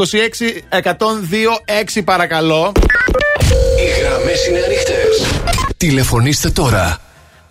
102 0.69 0.83
6 1.95 2.01
παρακαλώ. 2.05 2.71
Οι 3.77 4.01
γραμμές 4.01 4.47
είναι 4.47 4.59
ανοιχτές. 4.59 5.41
Τηλεφωνήστε 5.77 6.49
τώρα. 6.49 6.99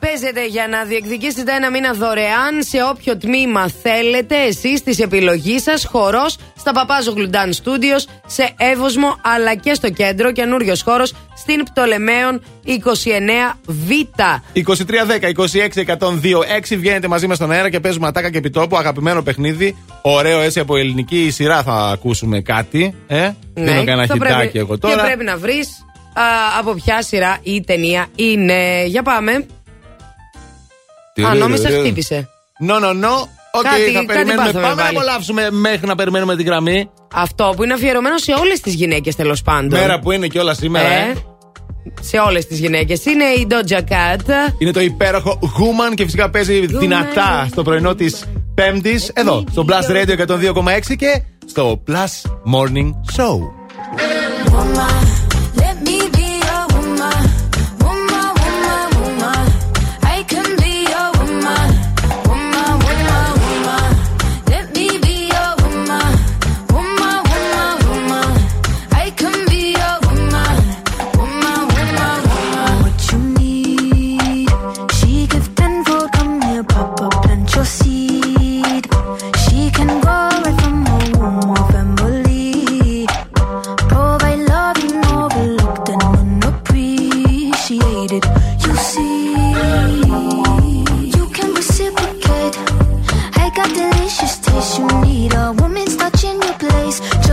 Παίζετε 0.00 0.46
για 0.46 0.68
να 0.68 0.84
διεκδικήσετε 0.84 1.52
ένα 1.54 1.70
μήνα 1.70 1.92
δωρεάν 1.92 2.62
σε 2.62 2.78
όποιο 2.90 3.16
τμήμα 3.16 3.68
θέλετε 3.82 4.36
εσείς 4.36 4.82
της 4.82 4.98
επιλογής 4.98 5.62
σας. 5.62 5.84
Χορός 5.84 6.36
στα 6.58 6.72
Παπάζο 6.72 7.12
Γλουντάν 7.12 7.52
Studios, 7.52 8.04
σε 8.26 8.54
Εύωσμο 8.58 9.16
αλλά 9.22 9.54
και 9.54 9.74
στο 9.74 9.90
κέντρο. 9.90 10.32
Καινούριος 10.32 10.82
χώρος 10.82 11.14
στην 11.36 11.62
Πτολεμαίων 11.64 12.42
29Β. 12.66 14.40
2310 14.54 15.28
26 15.28 15.84
102 15.84 16.42
6 16.70 16.76
βγαίνετε 16.76 17.08
μαζί 17.08 17.26
μας 17.26 17.36
στον 17.36 17.50
αέρα 17.50 17.70
και 17.70 17.80
παίζουμε 17.80 18.06
ατάκα 18.06 18.30
και 18.30 18.38
επιτόπου. 18.38 18.76
Αγαπημένο 18.76 19.22
παιχνίδι. 19.22 19.76
Ωραίο 20.02 20.40
έτσι 20.40 20.60
από 20.60 20.76
ελληνική 20.76 21.30
σειρά 21.30 21.62
θα 21.62 21.72
ακούσουμε 21.72 22.40
κάτι. 22.40 22.94
Ε; 23.06 23.30
Δίνω 23.54 23.70
κανένα 23.70 23.96
Ναι, 23.96 24.06
θα 24.06 24.12
χιτάκι 24.14 24.34
πρέπει- 24.34 24.56
εγώ 24.56 24.78
τώρα. 24.78 24.94
Και 24.94 25.00
πρέπει 25.00 25.24
να 25.24 25.36
βρεις 25.36 25.68
από 26.58 26.74
ποια 26.74 27.02
σειρά 27.02 27.38
η 27.42 27.60
ταινία 27.62 28.06
είναι. 28.14 28.84
Για 28.86 29.02
πάμε. 29.02 29.46
Α, 31.24 31.34
νόμιζα 31.34 31.68
χτύπησε. 31.68 32.28
No, 32.68 32.74
no, 32.74 32.90
no. 33.04 33.14
Οκ, 33.52 33.62
Κάτι- 33.62 33.80
θα 33.80 33.92
κάτι 33.92 34.06
περιμένουμε. 34.06 34.36
πάθαμε 34.44 34.60
Πάμε 34.66 34.74
να 34.74 34.82
πάλι. 34.82 34.96
απολαύσουμε 34.96 35.50
μέχρι 35.50 35.86
να 35.86 35.94
περιμένουμε 35.94 36.36
την 36.36 36.46
γραμμή. 36.46 36.90
Αυτό 37.14 37.52
που 37.56 37.64
είναι 37.64 37.72
αφιερωμένο 37.72 38.18
σε 38.18 38.32
όλες 38.40 38.60
τις 38.60 38.74
γυναίκες 38.74 39.16
τέλος 39.16 39.42
πάντων. 39.42 39.78
Μέρα 39.80 39.98
που 39.98 40.10
είναι 40.12 40.26
και 40.26 40.38
όλα 40.38 40.54
σήμερα. 40.54 40.88
Ε, 40.88 41.00
Ε. 41.10 41.14
σε 42.00 42.18
όλες 42.18 42.46
τις 42.46 42.58
γυναίκες. 42.58 43.04
Είναι 43.04 43.24
η 43.24 43.46
Doja 43.50 43.78
Cat. 43.78 44.20
Είναι 44.58 44.70
το 44.72 44.80
υπέροχο 44.80 45.38
Woman 45.42 45.94
και 45.94 46.04
φυσικά 46.04 46.30
παίζει 46.30 46.66
δυνατά 46.66 47.46
στο 47.50 47.62
πρωινό 47.62 47.94
της 47.94 48.24
Πέμπτης 48.54 49.08
εδώ 49.14 49.44
στο 49.50 49.64
Plus 49.68 49.90
Radio 49.96 50.16
102,6 50.16 50.96
και 50.96 51.22
στο 51.46 51.82
Plus 51.88 52.30
Morning 52.54 52.90
Show. 53.16 53.38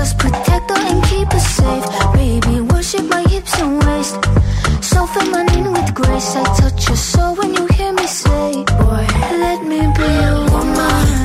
Just 0.08 0.19
protect 0.19 0.69
her 0.72 0.88
and 0.88 1.03
keep 1.03 1.30
her 1.34 1.40
safe. 1.40 1.86
Baby, 2.14 2.61
worship 2.61 3.03
my 3.10 3.24
hips 3.24 3.60
and 3.60 3.84
waist. 3.84 4.16
So 4.82 5.06
feminine 5.06 5.74
with 5.74 5.94
grace. 5.94 6.34
I 6.34 6.45
touch 6.56 6.88
your 6.88 6.95
soul 6.95 7.36
when 7.36 7.53
you 7.53 7.68
hear 7.76 7.92
me 7.92 8.08
say, 8.08 8.64
Boy, 8.80 9.06
let 9.44 9.66
me 9.66 9.82
be 9.98 10.08
your 10.24 10.50
woman. 10.52 11.16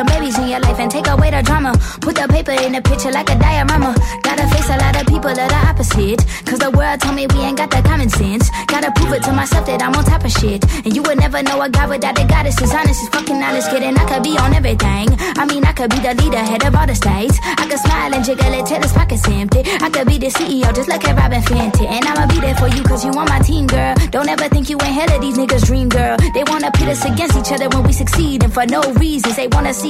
Some 0.00 0.06
babies 0.06 0.38
in 0.38 0.48
your 0.48 0.60
life 0.60 0.78
and 0.78 0.90
take 0.90 1.06
away 1.08 1.30
the 1.30 1.42
drama. 1.42 1.72
Put 2.00 2.16
the 2.16 2.26
paper 2.28 2.52
in 2.52 2.72
the 2.72 2.80
picture 2.80 3.12
like 3.12 3.28
a 3.28 3.36
diorama. 3.36 3.92
Gotta 4.22 4.48
face 4.48 4.68
a 4.72 4.78
lot 4.80 4.96
of 4.96 5.04
people 5.06 5.32
that 5.34 5.52
are 5.52 5.64
opposite. 5.68 6.24
Cause 6.48 6.58
the 6.58 6.70
world 6.70 7.00
told 7.00 7.16
me 7.16 7.26
we 7.28 7.40
ain't 7.44 7.58
got 7.58 7.70
the 7.70 7.82
common 7.82 8.08
sense. 8.08 8.48
Gotta 8.66 8.90
prove 8.96 9.12
it 9.12 9.22
to 9.28 9.32
myself 9.32 9.66
that 9.66 9.82
I'm 9.82 9.92
on 9.94 10.04
top 10.04 10.24
of 10.24 10.32
shit. 10.32 10.64
And 10.84 10.96
you 10.96 11.02
would 11.02 11.18
never 11.18 11.42
know 11.42 11.60
a 11.60 11.68
guy 11.68 11.86
without 11.86 12.16
a 12.18 12.24
goddess 12.24 12.56
is 12.62 12.72
honest. 12.72 13.02
Is 13.02 13.10
fucking 13.10 13.36
honest, 13.36 13.68
kidding. 13.68 13.92
I 13.92 14.04
could 14.08 14.22
be 14.22 14.38
on 14.38 14.54
everything. 14.54 15.08
I 15.36 15.44
mean, 15.44 15.64
I 15.68 15.72
could 15.72 15.90
be 15.90 16.00
the 16.00 16.14
leader, 16.16 16.40
head 16.40 16.64
of 16.64 16.74
all 16.74 16.86
the 16.86 16.96
states. 16.96 17.36
I 17.44 17.68
could 17.68 17.80
smile 17.84 18.14
and 18.14 18.24
jiggle 18.24 18.54
it 18.56 18.64
till 18.64 18.80
his 18.80 18.92
pockets 18.92 19.28
empty. 19.28 19.60
I 19.84 19.90
could 19.90 20.08
be 20.08 20.16
the 20.16 20.32
CEO, 20.32 20.72
just 20.72 20.88
like 20.88 21.04
a 21.04 21.12
Robin 21.12 21.42
Fenty. 21.42 21.84
And 21.84 22.08
I'ma 22.08 22.24
be 22.32 22.40
there 22.40 22.56
for 22.56 22.68
you 22.72 22.82
cause 22.84 23.04
you 23.04 23.12
on 23.12 23.28
my 23.28 23.40
team, 23.40 23.66
girl. 23.66 23.94
Don't 24.08 24.28
ever 24.28 24.48
think 24.48 24.70
you 24.70 24.80
ain't 24.80 24.96
hell 24.96 25.12
of 25.12 25.20
these 25.20 25.36
niggas' 25.36 25.66
dream, 25.68 25.90
girl. 25.90 26.16
They 26.32 26.44
wanna 26.48 26.72
pit 26.72 26.88
us 26.88 27.04
against 27.04 27.36
each 27.36 27.52
other 27.52 27.68
when 27.68 27.84
we 27.84 27.92
succeed. 27.92 28.42
And 28.42 28.52
for 28.52 28.64
no 28.64 28.80
reasons, 28.96 29.36
they 29.36 29.48
wanna 29.48 29.74
see 29.74 29.89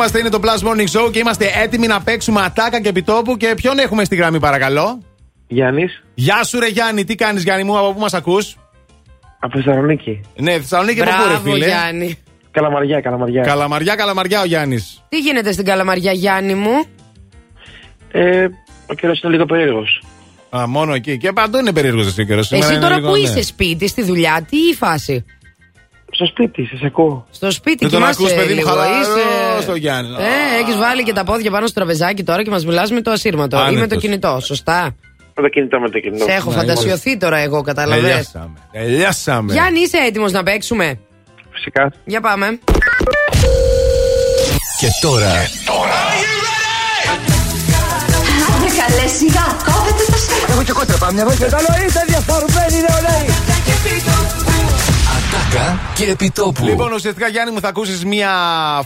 είμαστε, 0.00 0.18
είναι 0.18 0.28
το 0.28 0.40
Plus 0.42 0.68
Morning 0.68 1.00
Show 1.00 1.12
και 1.12 1.18
είμαστε 1.18 1.50
έτοιμοι 1.62 1.86
να 1.86 2.00
παίξουμε 2.02 2.40
ατάκα 2.40 2.80
και 2.80 2.88
επιτόπου. 2.88 3.36
Και 3.36 3.52
ποιον 3.56 3.78
έχουμε 3.78 4.04
στη 4.04 4.16
γραμμή, 4.16 4.40
παρακαλώ; 4.40 5.02
Γιάννης. 5.46 6.02
Γεια 6.14 6.44
σου, 6.44 6.60
ρε 6.60 6.66
Γιάννη, 6.66 7.04
τι 7.04 7.14
κάνεις, 7.14 7.42
Γιάννη 7.42 7.64
μου, 7.64 7.78
από 7.78 7.92
πού 7.92 8.00
μας 8.00 8.14
ακούς; 8.14 8.56
Από 9.38 9.62
Θεσσαλονίκη. 9.62 10.20
Ναι, 10.36 10.52
Θεσσαλονίκη 10.52 11.00
από 11.00 11.10
πού, 11.10 11.16
ρε 11.22 11.28
Μπράβο, 11.28 11.50
φίλε; 11.50 11.66
Γιάννη. 11.66 12.18
Καλαμαριά, 12.50 13.00
καλαμαριά. 13.00 13.42
Καλαμαριά, 13.42 13.94
καλαμαριά 13.94 14.40
ο 14.40 14.44
Γιάννης. 14.44 15.02
Τι 15.08 15.18
γίνεται 15.18 15.52
στην 15.52 15.64
Καλαμαριά, 15.64 16.12
Γιάννη 16.12 16.54
μου; 16.54 16.84
Ε, 18.12 18.46
ο 18.86 18.94
καιρός 18.94 19.20
είναι 19.20 19.32
λίγο 19.32 19.46
περίεργος. 19.46 20.02
Α, 20.56 20.66
μόνο 20.66 20.94
εκεί. 20.94 21.18
Και 21.18 21.32
παντού 21.32 21.58
είναι 21.58 21.72
περίεργος 21.72 22.06
εσύ 22.06 22.20
ο 22.20 22.24
καιρός. 22.24 22.52
Εσύ 22.52 22.78
τώρα 22.78 23.00
που 23.00 23.16
είσαι 23.16 23.42
σπίτι, 23.42 23.88
στη 23.88 24.02
δουλειά, 24.02 24.46
τι 24.50 24.56
η 24.56 24.74
φάση; 24.74 25.24
Στο 26.20 26.28
σπίτι, 26.28 26.70
σα 26.80 26.86
ακούω. 26.86 27.26
Στο 27.30 27.50
σπίτι 27.50 27.76
Δεν 27.80 27.90
τον 27.90 27.98
κοιμάσαι 27.98 28.18
ακούς, 28.20 28.34
παιδί 28.34 28.48
μου, 28.48 28.54
λίγο, 28.54 28.68
χαλαρό 28.68 29.00
είσαι- 29.00 29.62
στο 29.62 29.74
Γιάννη. 29.74 30.10
Ε, 30.10 30.60
έχεις 30.62 30.76
βάλει 30.76 31.02
και 31.02 31.12
τα 31.12 31.24
πόδια 31.24 31.50
πάνω 31.50 31.66
στο 31.66 31.74
τραπεζάκι 31.74 32.22
τώρα 32.22 32.42
και 32.42 32.50
μας 32.50 32.64
μιλάς 32.64 32.90
με 32.90 33.00
το 33.00 33.10
ασύρματο 33.10 33.56
ή 33.56 33.60
με 33.60 33.66
το 33.66 33.76
Άνετος. 33.76 33.98
κινητό, 34.02 34.38
σωστά; 34.40 34.94
Με 35.36 35.42
το 35.42 35.48
κινητό, 35.48 35.80
με 35.80 35.88
το 35.90 35.98
κινητό. 35.98 36.24
Σε 36.24 36.32
έχω 36.32 36.50
φαντασιωθεί 36.50 37.16
τώρα 37.16 37.38
εγώ, 37.38 37.62
καταλαβαίνω. 37.62 38.06
Τελειάσαμε. 38.08 38.52
Τελειάσαμε. 38.72 39.52
Γιάννη, 39.52 39.80
είσαι 39.80 39.96
έτοιμος 40.06 40.32
να 40.32 40.42
παίξουμε; 40.42 40.98
Φυσικά. 41.52 41.92
Για 42.04 42.20
πάμε. 42.20 42.58
Και 44.80 44.86
τώρα 45.02 45.32
Άντε 48.54 48.70
καλέ 48.80 49.06
σιγά, 49.18 49.46
κόβεται 49.68 50.04
το 50.12 50.18
σέντρο. 50.26 50.52
Έχω 50.52 50.62
και 50.62 50.72
εγώ 50.76 50.86
τρεπά 50.86 51.12
μια 51.12 51.24
βόλτα. 51.24 51.46
Καλό 51.56 51.72
είστε 51.86 52.02
διαφορμένοι 52.08 52.76
νεολαίοι. 52.86 53.26
Ατάκα 55.30 55.78
και 55.96 56.04
επιτόπου. 56.10 56.64
Λοιπόν, 56.64 56.92
ουσιαστικά 56.92 57.28
Γιάννη 57.28 57.52
μου 57.52 57.60
θα 57.60 57.68
ακούσεις 57.68 58.04
μία 58.04 58.30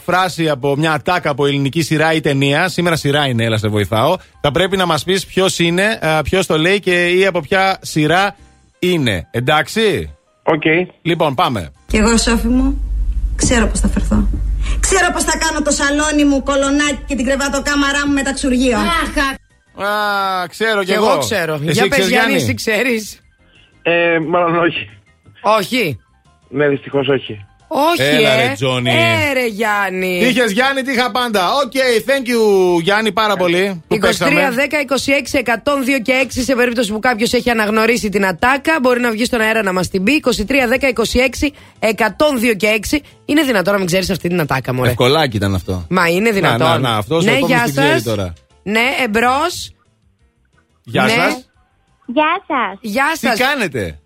φράση 0.05 0.48
από 0.48 0.76
μια 0.76 0.92
ατάκα 0.92 1.31
από 1.31 1.47
ελληνική 1.47 1.82
σειρά 1.82 2.12
ή 2.12 2.20
ταινία. 2.20 2.68
Σήμερα 2.68 2.97
σειρά 2.97 3.26
είναι, 3.26 3.44
έλα 3.44 3.58
σε 3.58 3.68
βοηθάω. 3.68 4.16
Θα 4.40 4.50
πρέπει 4.50 4.76
να 4.76 4.86
μας 4.86 5.05
πεις 5.05 5.26
ποιος 5.26 5.58
είναι, 5.58 5.98
ποιος 6.24 6.47
το 6.47 6.58
λέει 6.58 6.81
και 6.81 7.08
ή 7.08 7.26
από 7.26 7.40
ποια 7.40 7.78
σειρά 7.81 8.36
είναι. 8.78 9.28
Εντάξει; 9.31 10.14
Οκ. 10.42 10.62
Λοιπόν, 11.02 11.34
πάμε. 11.34 11.73
Κι 11.86 11.97
εγώ, 11.97 12.16
Σόφι 12.16 12.47
μου, 12.47 12.81
ξέρω 13.36 13.66
πώς 13.66 13.81
θα 13.81 13.89
φερθώ. 13.89 14.28
Ξέρω 14.81 15.12
πώς 15.12 15.24
θα 15.24 15.39
κάνω 15.39 15.62
το 15.62 15.70
σαλόνι 15.70 16.24
μου, 16.24 16.42
κολονάκι 16.42 17.02
και 17.06 17.14
την 17.14 17.24
κρεβατοκάμαρά 17.24 18.06
μου 18.06 18.12
μεταξουργείο. 18.12 18.78
Α, 18.78 20.47
ξέρω 20.48 20.81
κι 20.81 20.86
Και 20.86 20.92
εγώ. 20.94 21.10
εγώ 21.10 21.18
ξέρω. 21.18 21.55
Εσύ 21.55 21.62
Για 21.64 21.82
πες 21.82 21.90
ξέρεις, 21.90 22.08
Γιάννη, 22.08 22.28
Γιάννη; 22.28 22.34
εσύ 22.34 22.55
ξέρεις. 22.55 23.20
Ε, 23.82 24.18
μάλλον 24.18 24.56
όχι. 24.58 24.89
Όχι. 25.40 25.98
Ναι, 26.57 26.68
δυστυχώς 26.68 27.08
όχι. 27.08 27.47
Όχι, 27.68 28.02
Έλα, 28.02 28.31
ε. 28.31 28.47
ρε, 28.47 28.52
Τζόνι. 28.55 28.91
Ε, 28.91 29.33
ρε, 29.33 29.47
Γιάννη. 29.47 30.18
Τι 30.23 30.26
είχες 30.28 30.52
Γιάννη, 30.52 30.83
τι 30.83 30.92
είχα 30.92 31.10
πάντα. 31.10 31.49
Οκ, 31.65 31.73
thank 32.07 32.26
you 32.28 32.81
Γιάννη 32.83 33.12
πάρα 33.12 33.36
πολύ. 33.36 33.83
που 33.89 33.94
23, 33.94 34.00
10, 34.00 34.81
26, 34.81 35.33
παίξαμε. 35.33 35.42
102 35.99 36.02
και 36.02 36.12
6 36.24 36.26
σε 36.31 36.55
περίπτωση 36.55 36.92
που 36.92 36.99
κάποιος 36.99 37.33
έχει 37.33 37.50
αναγνωρίσει 37.50 38.08
την 38.08 38.26
ατάκα. 38.26 38.78
Μπορεί 38.83 39.00
να 39.00 39.10
βγει 39.10 39.24
στον 39.24 39.41
αέρα 39.41 39.62
να 39.62 39.73
μας 39.73 39.89
την 39.89 40.02
πει. 40.02 40.12
23, 40.12 40.68
10, 40.68 40.89
26, 40.89 41.50
102 41.81 42.55
και 42.57 42.66
6. 42.91 42.99
Είναι 43.24 43.42
δυνατόν 43.42 43.73
να 43.73 43.78
μην 43.78 43.86
ξέρεις 43.86 44.10
αυτή 44.10 44.28
την 44.28 44.41
ατάκα, 44.41 44.74
μωρέ. 44.74 44.89
Ευκολάκι 44.91 45.36
ήταν 45.36 45.55
αυτό. 45.55 45.86
Μα 45.91 46.08
είναι 46.08 46.31
δυνατόν. 46.31 46.66
Να, 46.66 46.78
να, 46.78 46.89
να, 46.89 46.97
αυτός 46.97 47.23
ο 47.23 47.31
ναι, 47.31 47.36
επόμενος 47.36 47.57
γεια 47.57 47.65
την 47.65 47.74
ξέρει 47.74 47.92
σας. 47.92 48.02
τώρα. 48.02 48.33
Ναι, 48.62 48.84
εμπρός. 49.05 49.73
Γεια 50.84 51.02
Ναι. 51.02 51.08
σας. 51.10 51.49
Γεια 52.07 52.42
σας. 52.47 52.78
Γεια 52.81 53.08
Τι 53.12 53.18
σας. 53.18 53.39
κάνετε; 53.39 53.99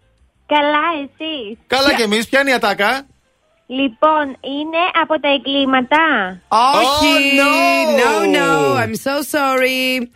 Καλά, 0.55 0.85
εσείς. 1.03 1.59
Καλά 1.67 1.95
κι 1.95 2.03
εμείς, 2.03 2.29
ποια 2.29 2.41
είναι 2.41 2.51
η 2.51 2.53
ατάκα; 2.53 3.07
Λοιπόν, 3.67 4.25
είναι 4.41 4.83
από 5.03 5.21
τα 5.21 5.29
εγκλήματα. 5.29 6.05
Όχι. 6.49 7.15
Oh, 7.39 8.37
no. 8.37 8.37
no, 8.37 8.81
I'm 8.83 8.95
so 9.07 9.17
sorry. 9.37 10.07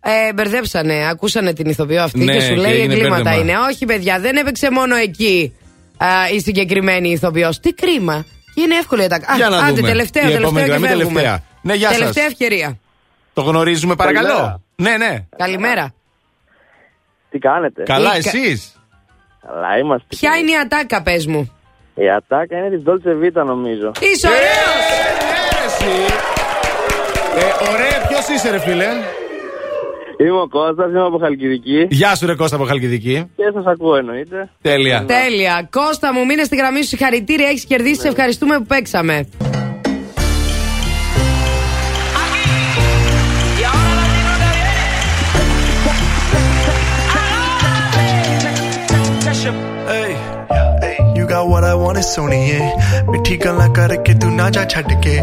Ε, 0.00 0.32
μπερδέψανε. 0.32 1.08
Ακούσανε 1.08 1.52
την 1.52 1.68
ηθοποιό 1.68 2.02
αυτή 2.02 2.18
Ναι, 2.24 2.32
και 2.32 2.40
σου 2.40 2.48
και 2.48 2.60
λέει 2.60 2.72
έγινε 2.72 2.94
εγκλήματα 2.94 3.22
μπέρδεμα. 3.22 3.42
είναι. 3.42 3.58
Όχι, 3.68 3.84
παιδιά, 3.84 4.18
δεν 4.20 4.36
έπαιξε 4.36 4.70
μόνο 4.70 4.94
εκεί 4.96 5.56
α, 5.96 6.06
η 6.34 6.40
συγκεκριμένη 6.40 7.10
ηθοποιός. 7.10 7.60
Τι 7.60 7.72
κρίμα. 7.72 8.24
Και 8.54 8.60
είναι 8.60 8.74
εύκολη 8.74 9.02
η 9.02 9.04
ατάκα. 9.04 9.34
Για 9.36 9.46
Α, 9.46 9.50
να 9.50 9.58
άντε, 9.58 9.72
δούμε. 9.72 9.88
τελευταίο, 9.88 10.22
Η 10.22 10.26
τελευταίο 10.26 10.46
επόμενη 10.48 10.66
και 10.66 10.72
γραμμή, 10.72 10.86
φεύγουμε. 10.88 11.20
τελευταία. 11.20 11.42
Ναι, 11.62 11.74
γεια 11.74 11.88
σας. 11.88 11.96
Τελευταία 11.98 12.24
ευκαιρία. 12.24 12.78
Το 13.32 13.42
γνωρίζουμε, 13.42 13.94
παρακαλώ. 13.94 14.28
Καλημέρα. 14.28 14.60
Ναι, 14.76 14.96
ναι. 14.96 15.24
Καλημέρα. 15.36 15.94
Τι 17.30 17.38
κάνετε; 17.38 17.82
Καλά, 17.82 18.16
Ή 18.16 18.22
κα- 18.22 18.28
εσείς; 18.34 18.81
Καλά 19.46 19.78
είμαστε. 19.78 20.06
Ποια 20.08 20.36
είναι 20.36 20.50
η 20.50 20.56
ατάκα, 20.64 21.02
πες 21.02 21.26
μου; 21.26 21.50
Η 21.94 22.10
ατάκα 22.10 22.56
είναι 22.58 22.70
της 22.76 22.82
Dolce 22.86 23.08
Vita 23.22 23.44
νομίζω. 23.46 23.92
Είσαι 24.00 24.26
ωραίος! 24.28 24.84
Ε, 27.36 27.72
ωραία, 27.72 28.06
ποιος 28.08 28.28
είσαι, 28.28 28.50
ρε 28.50 28.58
φίλε; 28.58 28.86
Είμαι 30.20 30.40
ο 30.40 30.48
Κώστας, 30.48 30.90
είμαι 30.90 31.02
από 31.02 31.18
Χαλκιδική 31.18 31.86
Γεια 31.90 32.14
σου, 32.14 32.26
ρε 32.26 32.34
Κώστα 32.34 32.56
από 32.56 32.64
Χαλκιδική. 32.64 33.30
και 33.36 33.42
σας 33.54 33.64
ακούω 33.66 33.96
εννοείται. 33.96 34.50
Τέλεια. 34.62 35.04
Τέλεια. 35.06 35.68
Κώστα 35.70 36.12
μου, 36.12 36.24
μείνε 36.24 36.44
στη 36.44 36.56
γραμμή 36.56 36.82
σου. 36.82 36.88
Συγχαρητήρια, 36.88 37.48
έχεις 37.48 37.64
κερδίσει. 37.64 38.00
Σε 38.00 38.08
ευχαριστούμε 38.08 38.56
που 38.58 38.64
παίξαμε. 38.66 39.28
got 51.32 51.48
what 51.48 51.64
I 51.64 51.74
want, 51.74 51.96
it's 51.98 52.18
only 52.18 52.40
मिठी 53.12 53.36
गल्ला 53.42 53.66
करके 53.76 54.14
तू 54.20 54.28
ना 54.36 54.48
जा 54.54 54.64
छट 54.72 54.88
के 55.04 55.14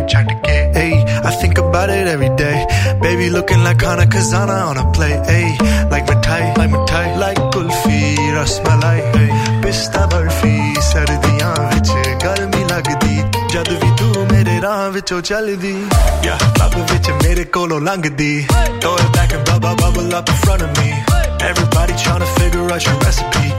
hey 0.77 0.93
I 1.29 1.31
think 1.41 1.59
about 1.63 1.89
it 1.89 2.07
every 2.13 2.29
day. 2.41 2.57
Baby 3.01 3.29
looking 3.35 3.63
like 3.63 3.81
Hana 3.81 4.05
Kazana 4.13 4.57
on 4.69 4.77
a 4.83 4.85
play 4.95 5.13
hey 5.29 5.47
like 5.91 6.09
मिठाई 6.09 6.57
like 6.57 6.71
मिठाई 6.73 7.13
like 7.23 7.41
कुल्फी 7.53 8.01
रसमलाई 8.37 8.99
hey 9.13 9.29
पिस्ता 9.63 10.05
बर्फी 10.13 10.55
सर्दियां 10.89 11.53
विच 11.73 11.91
गर्मी 12.25 12.63
लगदी 12.73 13.15
जद 13.53 13.71
भी 13.83 13.91
तू 14.01 14.25
मेरे 14.33 14.59
राह 14.65 14.81
विचों 14.97 15.21
चलदी 15.29 15.75
या 16.27 16.37
क्लब 16.57 16.77
विच 16.91 17.09
मेरे 17.23 17.43
कोलों 17.57 17.81
लंघदी 17.87 18.33
throw 18.81 18.97
it 19.05 19.09
back 19.17 19.39
and 19.39 19.45
bubble 19.51 19.75
bubble 19.83 20.13
up 20.21 20.35
in 20.35 20.43
front 20.45 20.61
of 20.69 20.71
me. 20.81 20.89
Everybody 21.51 21.93
trying 22.03 22.23
to 22.27 22.31
figure 22.39 22.69
out 22.73 22.85
your 22.85 22.99
recipe 23.07 23.58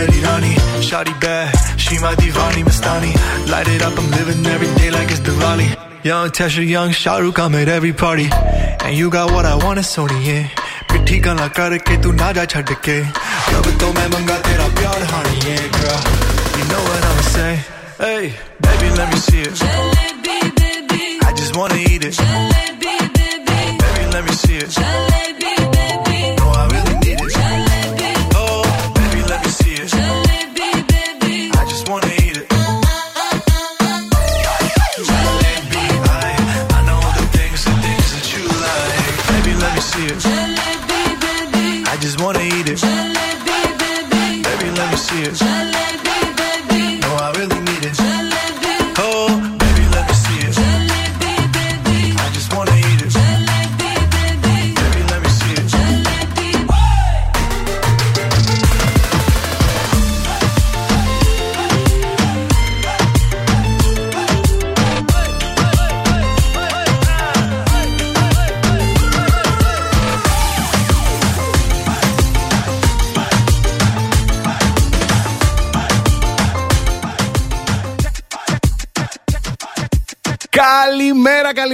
Mary 0.00 0.20
Rani. 0.22 0.54
Shawty 0.80 1.20
bad, 1.20 1.54
she 1.78 1.98
my 1.98 2.14
divani 2.14 2.62
Mastani. 2.64 3.12
Light 3.50 3.68
it 3.68 3.82
up, 3.82 3.98
I'm 3.98 4.10
living 4.10 4.46
every 4.46 4.72
day 4.74 4.90
like 4.90 5.10
it's 5.10 5.20
Diwali. 5.20 6.04
Young 6.04 6.30
Tesha, 6.30 6.66
young 6.66 6.90
Shahrukh, 6.90 7.38
I'm 7.38 7.54
at 7.54 7.68
every 7.68 7.92
party. 7.92 8.28
And 8.84 8.96
you 8.96 9.10
got 9.10 9.32
what 9.32 9.44
I 9.44 9.56
want, 9.56 9.78
it's 9.78 9.94
Sony, 9.96 10.24
yeah. 10.24 10.48
मिठी 10.96 11.18
गल्ला 11.20 11.46
करके 11.56 11.96
तू 12.02 12.10
ना 12.12 12.30
जा 12.32 12.44
छड़ 12.50 12.62
के 12.72 12.96
कब 13.52 13.66
तो 13.80 13.86
मैं 13.92 14.06
मंगा 14.12 14.36
तेरा 14.46 14.66
प्यार 14.78 15.02
हानी 15.12 15.36
yeah 15.46 15.64
girl 15.76 16.00
you 16.58 16.64
know 16.70 16.82
what 16.88 17.02
I'ma 17.08 17.24
say 17.34 17.52
hey 18.00 18.24
baby 18.64 18.88
let 18.96 19.08
me 19.12 19.18
see 19.26 19.42
it 19.44 19.54
I 21.28 21.32
just 21.36 21.52
wanna 21.56 21.76
eat 21.76 22.02
it 22.08 22.16
baby 22.16 22.69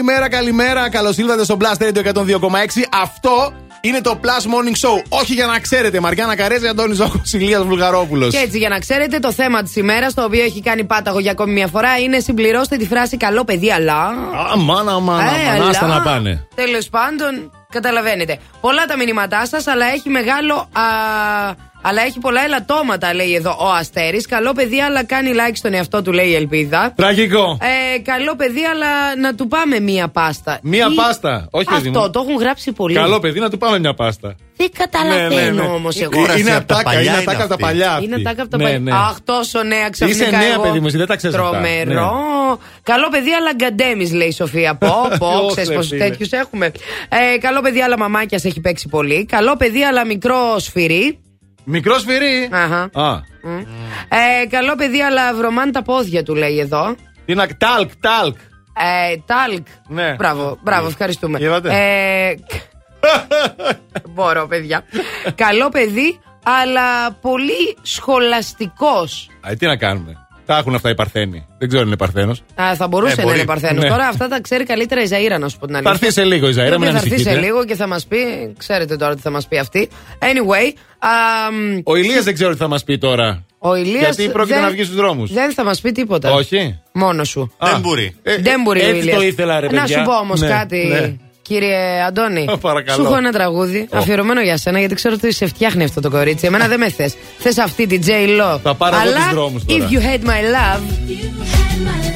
Καλημέρα, 0.07 0.29
καλημέρα, 0.37 0.69
καλημέρα. 0.73 0.89
Καλώς 0.89 1.17
ήλθατε 1.17 1.43
στο 1.43 1.57
Blast 1.61 1.83
Radio 1.83 2.13
102,6. 2.13 2.87
Αυτό 3.01 3.53
είναι 3.81 4.01
το 4.01 4.19
Plus 4.23 4.27
Morning 4.27 4.87
Show. 4.87 5.03
Όχι 5.09 5.33
για 5.33 5.45
να 5.45 5.59
ξέρετε, 5.59 5.99
Μαριάννα 5.99 6.35
Καρέζη, 6.35 6.67
Αντώνης 6.67 6.97
Ζώκος, 6.97 7.33
Ηλίας 7.33 7.63
Βουλγαρόπουλος. 7.63 8.33
Και 8.33 8.37
έτσι, 8.37 8.57
για 8.57 8.69
να 8.69 8.79
ξέρετε, 8.79 9.19
το 9.19 9.31
θέμα 9.31 9.63
της 9.63 9.75
ημέρας, 9.75 10.13
το 10.13 10.23
οποίο 10.23 10.43
έχει 10.43 10.61
κάνει 10.61 10.83
πάταγο 10.83 11.19
για 11.19 11.31
ακόμη 11.31 11.53
μια 11.53 11.67
φορά, 11.67 11.97
είναι 11.97 12.19
συμπληρώστε 12.19 12.77
τη 12.77 12.85
φράση 12.87 13.17
Καλό 13.17 13.43
παιδί, 13.43 13.71
αλλά. 13.71 14.07
Αμάνα, 14.53 14.91
αμάνα, 14.91 15.23
Ε, 15.23 15.49
αμάνα, 15.49 15.69
άστα 15.69 15.85
αλλά- 15.85 15.95
να 15.97 16.01
πάνε. 16.01 16.47
Τέλος 16.55 16.89
πάντων, 16.89 17.51
καταλαβαίνετε. 17.71 18.39
Πολλά 18.61 18.85
τα 18.85 18.97
μηνύματά 18.97 19.45
σας, 19.45 19.67
αλλά 19.67 19.85
έχει 19.85 20.09
μεγάλο. 20.09 20.53
Α, 20.55 20.81
αλλά 21.87 22.01
έχει 22.01 22.19
πολλά 22.19 22.43
ελαττώματα, 22.43 23.13
λέει 23.13 23.33
εδώ 23.33 23.49
ο 23.59 23.67
Αστέρης. 23.79 24.25
Καλό 24.27 24.53
παιδί, 24.53 24.81
αλλά 24.81 25.03
κάνει 25.03 25.31
like 25.33 25.51
στον 25.55 25.73
εαυτό 25.73 26.01
του, 26.01 26.11
λέει 26.11 26.27
η 26.27 26.35
Ελπίδα. 26.35 26.93
Τραγικό. 26.95 27.57
Ε, 27.95 27.99
καλό 27.99 28.35
παιδί, 28.35 28.63
αλλά 28.65 29.15
να 29.21 29.35
του 29.35 29.47
πάμε 29.47 29.79
μία 29.79 30.07
πάστα. 30.07 30.59
Μία 30.63 30.87
Τι- 30.87 30.93
πάστα. 30.95 31.47
Όχι, 31.51 31.65
παιδί 31.65 31.87
Αυτό 31.87 31.99
μου. 31.99 32.09
το 32.09 32.19
έχουν 32.19 32.35
γράψει 32.39 32.71
πολύ. 32.71 32.95
Καλό 32.95 33.19
παιδί, 33.19 33.39
να 33.39 33.49
του 33.49 33.57
πάμε 33.57 33.79
μια 33.79 33.93
πάστα. 33.93 34.35
Δεν 34.59 34.69
καταλαβαίνω 34.77 35.35
Ναι, 35.35 35.41
ναι, 35.41 35.49
ναι. 35.51 35.61
όμως 35.61 35.95
Ε, 35.95 36.03
εγώ. 36.03 36.37
Είναι 36.37 36.51
ατάκα, 36.51 37.01
είναι 37.01 37.09
ατάκα 37.09 37.39
από 37.39 37.49
τα 37.49 37.57
παλιά. 37.57 37.91
αυτή. 37.91 38.05
Είναι 38.05 38.17
τάκα 38.21 38.41
από 38.41 38.51
τα 38.51 38.57
Ναι, 38.57 38.63
παλιά. 38.63 38.79
ναι. 38.79 38.91
Αχ, 38.91 39.15
τόσο 39.23 39.63
νέα 39.63 39.89
ξαφνικά. 39.89 40.23
Είσαι 40.27 40.35
νέα, 40.37 40.53
εγώ. 40.53 40.61
παιδί 40.61 40.79
μου, 40.79 40.87
εσύ 40.87 40.97
δεν 40.97 41.07
τα 41.07 41.15
ξέρεις 41.15 41.35
αυτά. 41.35 41.49
Τρομερό. 41.49 41.91
Ναι. 42.49 42.55
Καλό 42.83 43.07
παιδί, 43.11 43.31
αλλά 43.33 43.51
γκαντέμις, 43.55 44.11
λέει 44.13 44.27
η 44.27 44.31
Σοφία. 44.31 44.75
Πω, 44.75 44.87
πω, 45.19 45.27
Ω, 45.27 45.45
ξέρεις 45.47 45.67
Θεέ, 45.69 45.77
πω 45.77 45.83
φίλε. 45.83 46.03
τέτοιους 46.09 46.31
έχουμε. 46.31 46.71
Ε, 47.09 47.37
καλό 47.37 47.61
παιδί, 47.61 47.81
αλλά 47.81 47.97
μαμάκιας 47.97 48.45
έχει 48.45 48.59
παίξει 48.61 48.87
πολύ. 48.87 49.25
Καλό 49.25 49.55
παιδί, 49.57 49.83
αλλά 49.83 50.05
μικρό 50.05 50.55
σφυρί. 50.59 51.19
Μικρό 51.69 51.99
σφυρί. 51.99 52.49
Αχα. 52.51 52.89
Α. 52.93 53.21
Ε, 54.09 54.45
καλό 54.49 54.75
παιδί, 54.75 55.01
αλλά 55.01 55.33
βρωμάνε 55.33 55.71
τα 55.71 55.81
πόδια 55.81 56.23
του, 56.23 56.35
λέει 56.35 56.59
εδώ. 56.59 56.95
Τι 57.25 57.33
να. 57.33 57.47
Τάλκ, 57.57 57.89
τάλκ. 57.99 58.35
Ε, 58.77 59.15
τάλκ. 59.25 59.67
Ναι. 59.87 60.15
Μπράβο, 60.15 60.57
μπράβο, 60.61 60.87
ευχαριστούμε. 60.87 61.39
Είδατε. 61.41 61.69
Ε, 61.71 62.35
μπορώ, 64.13 64.47
παιδιά. 64.47 64.83
Καλό 65.35 65.69
παιδί, 65.69 66.19
αλλά 66.43 67.11
πολύ 67.11 67.77
σχολαστικός. 67.81 69.29
Α, 69.47 69.53
τι 69.57 69.65
να 69.65 69.77
κάνουμε. 69.77 70.26
Τα 70.47 70.57
έχουν 70.57 70.75
αυτά 70.75 70.89
οι 70.89 70.95
Παρθένοι. 70.95 71.45
Δεν 71.57 71.67
ξέρω 71.67 71.81
αν 71.81 71.87
είναι 71.87 71.97
Παρθένος. 71.97 72.43
Α, 72.61 72.75
θα 72.75 72.87
μπορούσε 72.87 73.13
Ε, 73.13 73.15
να 73.17 73.23
μπορεί. 73.23 73.35
είναι 73.37 73.45
Παρθένος. 73.45 73.83
Ναι. 73.83 73.89
Τώρα 73.89 74.07
αυτά 74.07 74.27
τα 74.27 74.41
ξέρει 74.41 74.63
καλύτερα 74.63 75.01
η 75.01 75.05
Ζαήρα, 75.05 75.37
να 75.37 75.47
σου 75.49 75.57
πω 75.59 75.65
την 75.65 75.75
Θα 75.75 75.89
αλήθεια. 75.89 76.07
έρθει 76.07 76.19
σε 76.21 76.27
λίγο 76.27 76.47
η 76.47 76.51
Ζαήρα, 76.51 76.75
Η 76.75 76.77
μην 76.79 76.87
οποία 76.87 76.91
Θα 76.99 77.05
έρθει 77.05 77.09
σε 77.09 77.29
ανησυχείτε. 77.29 77.45
λίγο 77.45 77.65
και 77.65 77.75
θα 77.75 77.87
μας 77.87 78.05
πει. 78.05 78.17
Ξέρετε 78.57 78.95
τώρα 78.95 79.15
τι 79.15 79.21
θα 79.21 79.29
μας 79.29 79.47
πει 79.47 79.57
αυτή. 79.57 79.89
Anyway. 80.19 80.73
αμ, 80.99 81.79
Ο 81.83 81.95
Ηλίας 81.95 82.23
δεν 82.23 82.33
ξέρω 82.33 82.51
τι 82.51 82.57
θα 82.57 82.67
μας 82.67 82.83
πει 82.83 82.97
τώρα. 82.97 83.45
ο 83.59 83.75
Ηλίας 83.75 84.15
Γιατί 84.15 84.31
πρόκειται 84.31 84.55
δεν- 84.55 84.63
να 84.63 84.69
βγει 84.71 84.83
στους 84.83 84.95
δρόμους. 84.95 85.33
Δεν 85.33 85.53
θα 85.53 85.63
μας 85.63 85.81
πει 85.81 85.91
τίποτα. 85.91 86.31
Όχι. 86.33 86.79
Μόνος 86.91 87.29
σου. 87.29 87.51
Α, 87.57 87.77
μπορεί. 87.79 88.15
ε, 88.23 88.37
δεν 88.37 88.61
μπορεί 88.61 88.79
ο 88.81 88.85
έτσι 88.87 88.97
Ηλίας. 88.99 89.15
το 89.17 89.23
ήθελα, 89.23 89.59
ρε 89.59 89.67
Να 89.67 89.79
παιδιά. 89.81 89.97
σου 89.97 90.03
πω 90.03 90.13
όμως 90.17 90.39
Ναι, 90.41 90.47
κάτι. 90.47 90.85
ναι. 90.87 91.13
Κύριε 91.47 92.03
Αντώνη, 92.07 92.45
Παρακαλώ. 92.61 92.97
σου 92.97 93.05
έχω 93.05 93.15
ένα 93.17 93.31
τραγούδι 93.31 93.87
αφιερωμένο 93.91 94.41
για 94.41 94.57
σένα 94.57 94.79
γιατί 94.79 94.95
ξέρω 94.95 95.15
ότι 95.17 95.33
σε 95.33 95.45
φτιάχνει 95.45 95.83
αυτό 95.83 96.01
το 96.01 96.09
κορίτσι. 96.09 96.45
Εμένα 96.45 96.67
δεν 96.67 96.79
με 96.79 96.89
θες. 96.89 97.15
Θες 97.37 97.57
αυτή 97.57 97.87
την 97.87 98.01
J 98.05 98.09
Lo. 98.09 98.59
Θα 98.63 98.75
πάρω 98.75 98.95
εγώ 98.95 99.05
Αλλά 99.05 99.17
τους 99.17 99.33
δρόμους 99.33 99.65
τώρα. 99.65 99.87
If 99.89 99.93
you 99.93 99.99
hate 99.99 100.25
my 100.25 100.41
love. 100.55 102.06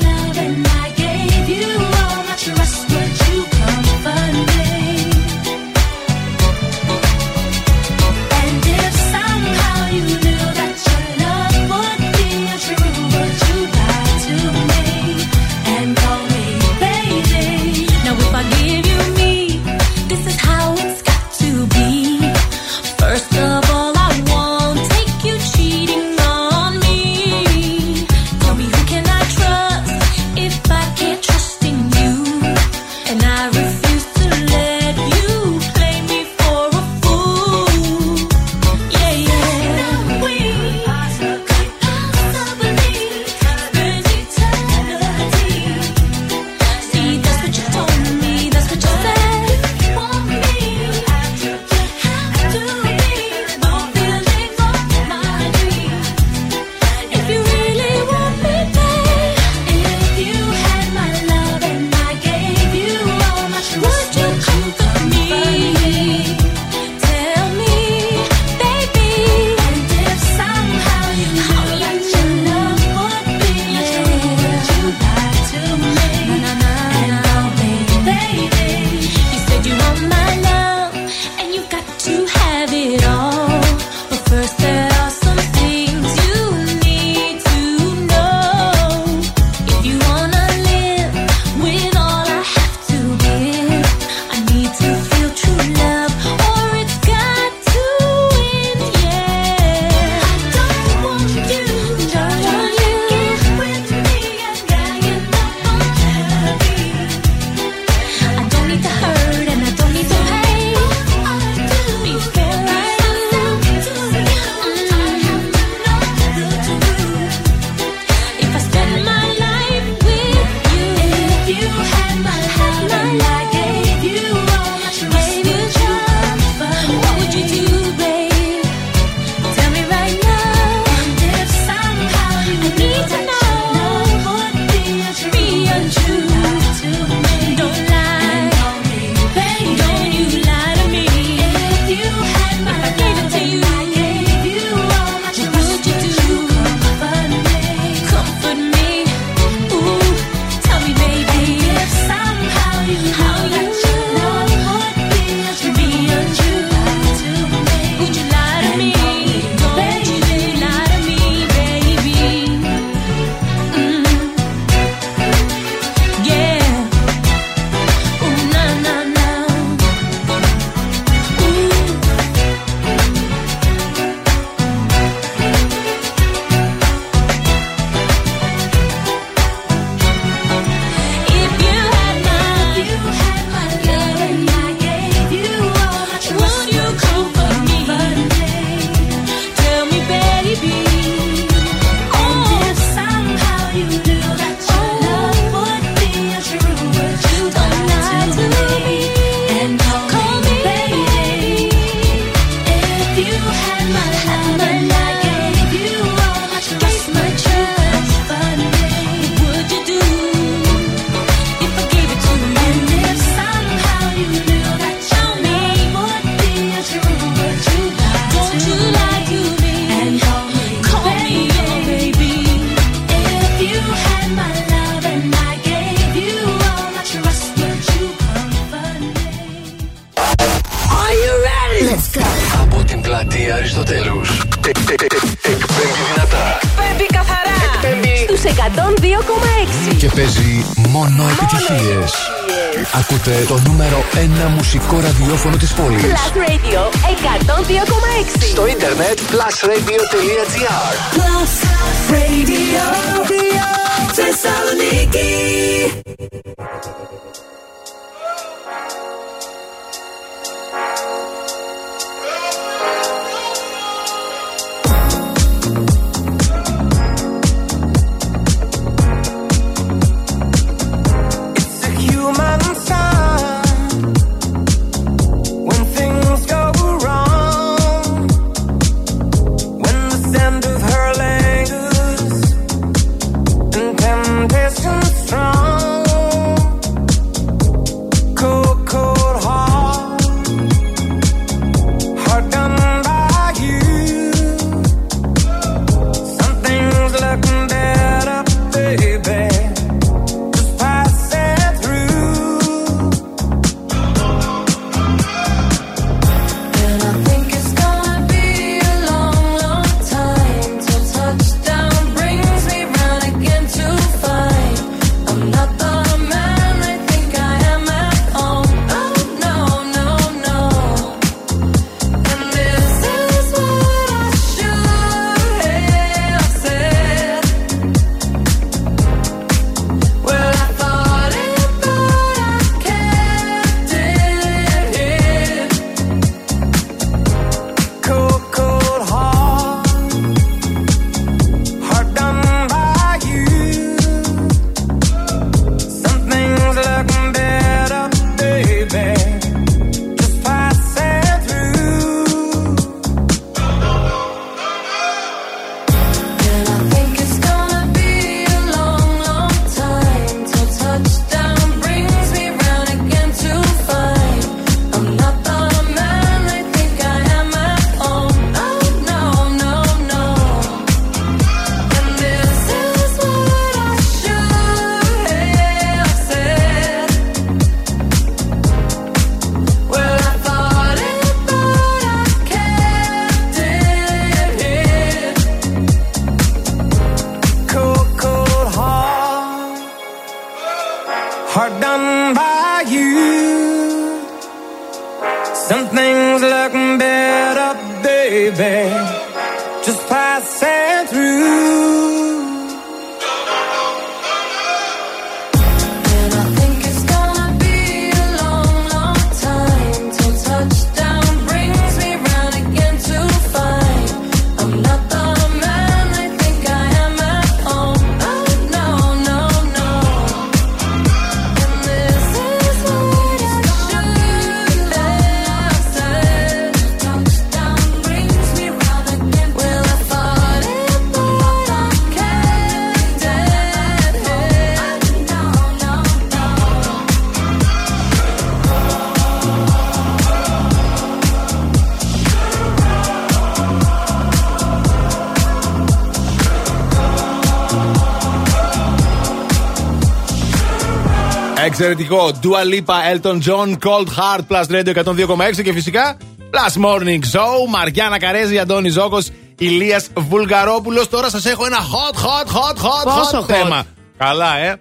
Εξαιρετικό. 451.82 452.32
Dua 452.44 452.64
Lipa, 452.64 452.96
Elton 453.14 453.40
John, 453.48 453.70
Cold 453.86 454.08
Heart, 454.08 454.44
Plus 454.50 454.66
Radio 454.72 454.94
102,6 454.96 455.62
και 455.64 455.74
φυσικά 455.74 456.18
Plus 456.52 456.84
Morning 456.86 457.20
Show. 457.34 457.70
Μαριάννα 457.70 458.20
Καρέζη, 458.20 458.60
Αντώνη 458.60 458.90
Ζόκο, 458.90 459.18
Ηλίας 459.58 460.08
Βουλγαρόπουλος. 460.18 461.10
Τώρα 461.10 461.30
σας 461.30 461.46
έχω 461.46 461.66
ένα 461.66 461.78
hot, 461.78 462.16
hot, 462.16 462.48
hot, 462.48 462.76
hot, 462.86 463.04
Πόσο 463.04 463.38
hot; 463.38 463.42
hot? 463.42 463.46
θέμα. 463.46 463.84
Καλά, 464.18 464.58
ε. 464.58 464.76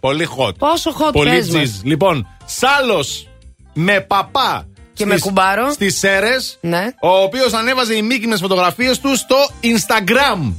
Πολύ 0.00 0.28
hot. 0.38 0.54
Πόσο 0.58 0.90
hot 0.90 1.12
Πολύ 1.12 1.30
πες 1.30 1.48
μας. 1.48 1.62
τζιζ. 1.62 1.80
Λοιπόν, 1.82 2.26
Σάλος 2.44 3.28
με 3.72 4.00
παπά. 4.00 4.66
Και 4.92 5.06
με 5.06 5.18
κουμπάρο. 5.18 5.70
Στις 5.70 5.98
Σέρες. 5.98 6.58
Ναι. 6.60 6.86
Ο 7.00 7.08
οποίος 7.22 7.52
ανέβαζε 7.52 7.94
οι 7.94 8.02
μήκυνε 8.02 8.36
φωτογραφίες 8.36 8.98
του 9.00 9.16
στο 9.16 9.36
Instagram. 9.62 10.52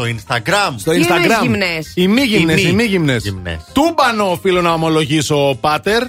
Στο 0.00 0.14
Instagram. 0.16 0.74
Στο 0.76 0.90
Τι 0.90 0.96
εννοείς 1.00 1.26
Instagram. 1.26 1.42
γυμνές; 1.42 1.92
Οι 1.94 2.08
μη 2.08 2.22
γυμνές, 2.22 2.58
Οι 2.60 2.62
οι 2.62 2.66
μη 2.66 2.72
μη 2.74 2.84
γυμνές. 2.84 3.22
γυμνές. 3.22 3.58
Τούμπανο 3.72 4.30
οφείλω 4.30 4.60
να 4.60 4.72
ομολογήσω, 4.72 5.58
Πάτερ. 5.60 6.02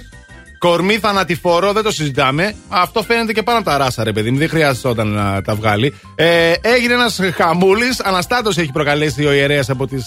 Κορμί 0.58 0.98
θανατηφόρο, 0.98 1.72
δεν 1.72 1.82
το 1.82 1.90
συζητάμε. 1.90 2.54
Αυτό 2.68 3.02
φαίνεται 3.02 3.32
και 3.32 3.42
πάνω 3.42 3.58
από 3.58 3.70
τα 3.70 3.76
ράσα, 3.76 4.04
ρε 4.04 4.12
παιδί 4.12 4.30
μου. 4.30 4.38
Δεν 4.38 4.48
χρειάζεται 4.48 5.04
να 5.04 5.42
τα 5.42 5.54
βγάλει. 5.54 5.94
Ε, 6.14 6.52
έγινε 6.60 6.92
ένας 6.94 7.18
χαμούλης. 7.34 8.00
Αναστάτωση 8.00 8.60
έχει 8.60 8.72
προκαλέσει 8.72 9.24
ο 9.24 9.32
ιερέας 9.32 9.70
από 9.70 9.86
τις 9.86 10.06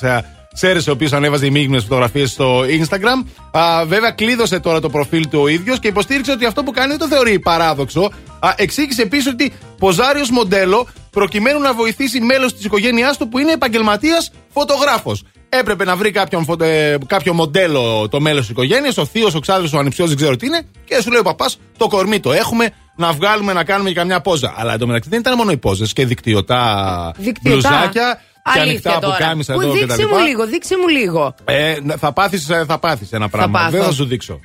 Σέρες, 0.58 0.88
ο 0.88 0.92
οποίο 0.92 1.10
ανέβαζε 1.12 1.46
ημίγυμνε 1.46 1.80
φωτογραφίες 1.80 2.32
στο 2.32 2.60
Instagram. 2.62 3.28
Α, 3.52 3.86
βέβαια, 3.86 4.12
κλείδωσε 4.12 4.60
τώρα 4.60 4.80
το 4.80 4.90
προφίλ 4.90 5.28
του 5.30 5.40
ο 5.42 5.48
ίδιος 5.48 5.80
και 5.80 5.88
υποστήριξε 5.88 6.32
ότι 6.32 6.46
αυτό 6.46 6.64
που 6.64 6.72
κάνει 6.72 6.88
δεν 6.90 6.98
το 6.98 7.08
θεωρεί 7.08 7.40
παράδοξο. 7.40 8.12
Α, 8.40 8.54
εξήγησε 8.56 9.02
επίσης 9.02 9.28
ότι 9.28 9.54
ποζάρει 9.78 10.20
ως 10.20 10.30
μοντέλο 10.30 10.88
προκειμένου 11.20 11.60
να 11.60 11.74
βοηθήσει 11.74 12.20
μέλος 12.22 12.54
της 12.56 12.66
οικογένειάς 12.66 13.18
του 13.18 13.30
που 13.30 13.40
είναι 13.40 13.52
επαγγελματίας 13.52 14.32
φωτογράφος. 14.54 15.24
Έπρεπε 15.50 15.84
να 15.86 15.96
βρει 15.96 16.12
κάποιον, 16.12 16.44
φω- 16.46 16.62
ε, 16.62 16.98
κάποιο 17.08 17.34
μοντέλο 17.34 18.08
το 18.10 18.20
μέλος 18.22 18.40
της 18.42 18.50
οικογένειας, 18.50 18.98
ο 18.98 19.06
θείος, 19.06 19.36
ο 19.36 19.40
ξάδερφος, 19.40 19.74
ο 19.74 19.78
ανιψιός, 19.78 20.08
δεν 20.08 20.18
ξέρω 20.18 20.36
τι 20.36 20.46
είναι. 20.46 20.62
Και 20.86 21.02
σου 21.02 21.10
λέει 21.12 21.20
ο 21.20 21.24
παπάς: 21.24 21.58
Το 21.78 21.88
κορμί 21.88 22.20
το 22.20 22.32
έχουμε, 22.32 22.70
να 22.96 23.12
βγάλουμε 23.12 23.54
να 23.54 23.64
κάνουμε 23.64 23.90
και 23.90 23.96
καμιά 23.96 24.22
πόζα. 24.22 24.54
Αλλά 24.58 24.74
εντωμεταξύ 24.74 25.10
δεν 25.10 25.20
ήταν 25.20 25.36
μόνο 25.38 25.52
οι 25.52 25.58
πόζες 25.58 25.94
και 25.94 26.06
δικτυωτά, 26.06 27.12
Δικτυωτά. 27.18 27.70
μπλουζάκια 27.70 28.20
και 28.54 28.60
Αλήθεια 28.60 28.62
ανοιχτά 28.72 29.00
τώρα. 29.00 29.16
πουκάμισα 29.18 29.54
Που 29.54 29.62
εδώ 29.62 29.72
δείξε 29.72 29.86
κτλ. 30.04 30.16
μου 30.16 30.24
λίγο, 30.28 30.46
δείξε 30.48 30.78
μου 30.78 30.88
λίγο. 30.88 31.36
Ε, 31.46 31.76
να- 31.84 31.96
θα 31.98 32.14
πάθεις, 32.14 32.50
ε, 32.50 32.64
θα 32.68 32.78
πάθεις 32.80 33.12
ένα 33.12 33.30
πράγμα. 33.30 33.60
πάθω. 33.60 33.72
Δεν 33.72 33.84
θα 33.84 33.92
σου 33.92 34.06
δείξω. 34.06 34.40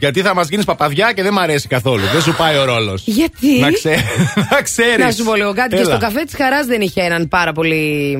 Γιατί 0.00 0.20
θα 0.20 0.34
μας 0.34 0.48
γίνεις 0.48 0.64
παπαδιά 0.64 1.12
και 1.12 1.22
δεν 1.22 1.32
μ' 1.32 1.38
αρέσει 1.38 1.68
καθόλου. 1.68 2.02
Δεν 2.12 2.22
σου 2.22 2.34
πάει 2.36 2.56
ο 2.56 2.64
ρόλος. 2.64 3.02
Γιατί; 3.06 3.58
Να, 3.60 3.70
ξέ... 3.72 3.94
να 4.50 4.62
ξέρεις. 4.62 5.04
Να 5.04 5.10
σου 5.10 5.24
πω 5.24 5.34
λίγο 5.34 5.52
κάτι. 5.54 5.76
Και 5.76 5.84
στο 5.84 5.98
καφέ 5.98 6.22
της 6.24 6.34
χαράς 6.34 6.66
δεν 6.66 6.80
είχε 6.80 7.00
έναν 7.02 7.28
πάρα 7.28 7.52
πολύ. 7.52 8.16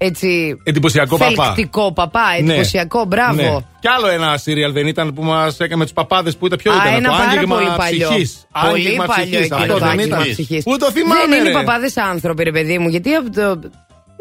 Έτσι. 0.00 0.56
Εντυπωσιακό 0.64 1.16
παπά. 1.16 1.44
Θελκτικό 1.44 1.92
παπά, 1.92 2.20
Ναι. 2.42 2.52
εντυπωσιακό, 2.52 3.04
μπράβο. 3.04 3.34
Ναι. 3.42 3.56
Κι 3.80 3.88
άλλο 3.88 4.08
ένα 4.08 4.36
σύριαλ 4.36 4.72
δεν 4.72 4.86
ήταν 4.86 5.14
που 5.14 5.22
μας 5.24 5.60
έκανε 5.60 5.82
τους 5.82 5.92
παπάδες 5.92 6.36
που 6.36 6.46
ήταν 6.46 6.58
ποιο 6.62 6.72
Α, 6.72 6.74
ήταν 6.76 6.94
ένα 6.94 7.08
αυτό. 7.08 7.20
πάρα 7.22 7.30
Άγγιγμα 7.30 7.54
πολύ 7.56 7.68
παλιό. 7.76 8.08
ψυχής. 8.08 8.46
Πολύ 8.70 8.86
Άγγιγμα 8.86 9.04
παλιό 9.04 9.24
ψυχής. 9.24 9.40
εκείνο 9.44 9.56
Αυτό 9.56 9.72
το 9.72 9.78
δεν 9.78 9.88
άγγιγμα 9.88 10.16
ήταν. 10.16 10.30
ψυχής. 10.32 10.62
Πού 10.64 10.76
το 10.78 10.90
θυμάμαι, 10.90 11.20
Δεν 11.28 11.38
είναι 11.38 11.48
ρε. 11.48 11.52
παπάδες 11.54 11.96
άνθρωποι, 11.96 12.42
ρε 12.42 12.50
παιδί 12.52 12.78
μου, 12.78 12.88
γιατί 12.88 13.14
από 13.14 13.30
το... 13.30 13.58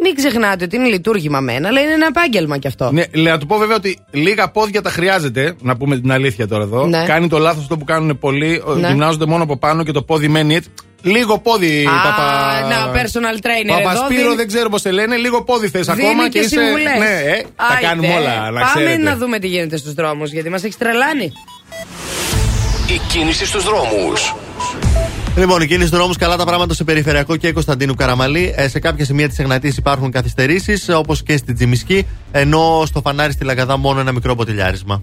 Μην 0.01 0.16
ξεχνάτε 0.16 0.64
ότι 0.64 0.76
είναι 0.76 0.88
λειτουργήμα 0.88 1.40
μένα, 1.40 1.67
αλλά 1.67 1.80
είναι 1.82 1.92
ένα 1.93 2.06
επάγγελμα 2.06 2.58
κι 2.58 2.67
αυτό. 2.67 2.92
Ναι, 2.92 3.03
λέω, 3.14 3.34
να 3.34 3.40
του 3.40 3.45
πω 3.45 3.58
βέβαια 3.58 3.76
ότι 3.76 4.00
λίγα 4.11 4.50
πόδια 4.51 4.82
τα 4.82 4.90
χρειάζεται, 4.90 5.56
να 5.61 5.77
πούμε 5.77 6.00
την 6.00 6.11
αλήθεια 6.11 6.48
τώρα 6.48 6.64
εδώ. 6.64 6.85
Ναι. 6.85 7.03
Κάνει 7.08 7.27
το 7.27 7.38
λάθος 7.38 7.61
αυτό 7.61 7.77
που 7.77 7.84
κάνουν 7.85 8.19
πολλοί, 8.19 8.64
Ναι. 8.77 8.88
γυμνάζονται 8.88 9.26
μόνο 9.26 9.43
από 9.43 9.58
πάνω 9.58 9.84
και 9.84 9.92
το 9.92 10.01
πόδι 10.03 10.27
μένει 10.27 10.56
έτσι. 10.56 10.69
Λίγο 11.01 11.40
πόδι, 11.40 11.85
Α, 11.88 12.01
παπα. 12.03 12.67
να, 12.69 12.92
personal 13.01 13.38
trainer 13.45 13.67
Παπασπύρο, 13.84 14.06
εδώ, 14.06 14.22
δίνει- 14.22 14.35
δεν 14.35 14.48
ξέρω 14.48 14.69
πώς 14.69 14.82
σε 14.82 14.92
λένε. 14.92 15.16
Λίγο 15.16 15.43
πόδι 15.43 15.67
θες 15.67 15.85
Δίνει 15.88 16.08
ακόμα 16.08 16.24
και 16.24 16.30
και 16.30 16.45
είσαι. 16.45 16.50
συμβουλές. 16.50 16.98
Ναι, 17.00 17.32
ε, 17.32 17.42
τα 17.56 17.66
Άιντε. 17.66 17.88
κάνουμε 17.88 18.08
όλα, 18.14 18.35
να 18.51 18.59
Πάμε 18.59 18.66
ξέρετε. 18.76 18.98
να 18.98 19.16
δούμε 19.16 19.40
τι 19.40 19.48
γίνεται 19.48 19.77
στους 19.77 19.93
δρόμους, 19.93 20.32
γιατί 20.32 20.50
μας 20.50 20.64
έχει 20.64 20.77
τρελάνει. 20.77 21.32
Η 22.88 23.00
κίνηση 23.08 23.45
στους 23.45 23.64
δρόμους. 23.64 24.34
Λοιπόν, 25.38 25.61
η 25.61 25.67
κίνηση 25.67 25.91
του 25.91 25.98
νόμου 25.98 26.14
καλά 26.19 26.38
τα 26.38 26.45
πράγματα 26.45 26.74
σε 26.74 26.83
περιφερειακό 26.83 27.35
και 27.35 27.51
Κωνσταντίνου 27.51 27.95
Καραμαλή. 27.95 28.53
Ε, 28.56 28.67
σε 28.67 28.80
κάποια 28.80 29.06
σημεία 29.06 29.27
της 29.27 29.40
Εγνατής 29.40 29.77
υπάρχουν 29.77 30.11
καθυστερήσεις, 30.11 30.90
όπως 30.90 31.24
και 31.24 31.38
στην 31.38 31.56
Τζιμισκή, 31.56 32.06
ενώ 32.32 32.83
στο 32.85 33.01
φανάρι 33.01 33.32
στη 33.32 33.43
Λαγκαδά 33.43 33.77
μόνο 33.77 33.99
ένα 33.99 34.11
μικρό 34.11 34.35
ποτηλιάρισμα. 34.35 35.01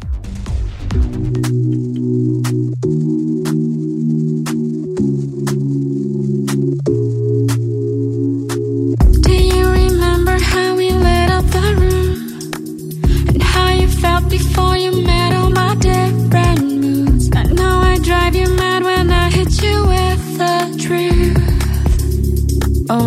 I 22.86 22.98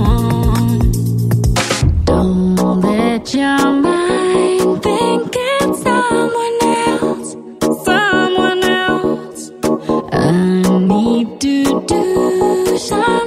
need 10.79 11.39
to 11.41 11.81
do 11.85 12.77
something 12.77 13.26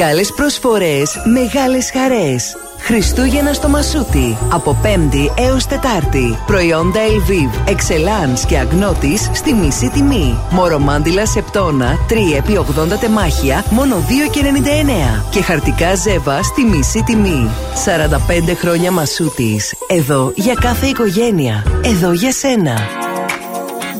Μεγάλες 0.00 0.32
προσφορές, 0.32 1.20
μεγάλες 1.24 1.90
χαρές. 1.90 2.56
Χριστούγεννα 2.78 3.52
στο 3.52 3.68
Μασούτι. 3.68 4.36
Από 4.52 4.76
Πέμπτη 4.82 5.32
έως 5.38 5.66
Τετάρτη. 5.66 6.38
Προϊόντα 6.46 7.00
Ελβίβ, 7.00 7.50
Εξελάνς 7.68 8.44
και 8.44 8.58
Αγνώτης 8.58 9.30
στη 9.32 9.54
μισή 9.54 9.88
τιμή. 9.88 10.38
Μορομάντιλα 10.50 11.26
Σεπτόνα 11.26 11.98
3 12.08 12.36
επί 12.36 12.56
80 12.56 12.98
τεμάχια 13.00 13.64
μόνο 13.70 13.96
2,99. 14.08 15.24
Και 15.30 15.42
χαρτικά 15.42 15.94
ζεύα 15.94 16.42
στη 16.42 16.64
μισή 16.64 17.02
τιμή. 17.02 17.50
45 17.84 18.54
χρόνια 18.54 18.90
Μασούτης. 18.90 19.74
Εδώ 19.88 20.32
για 20.34 20.54
κάθε 20.54 20.86
οικογένεια. 20.86 21.64
Εδώ 21.84 22.12
για 22.12 22.32
σένα. 22.32 22.99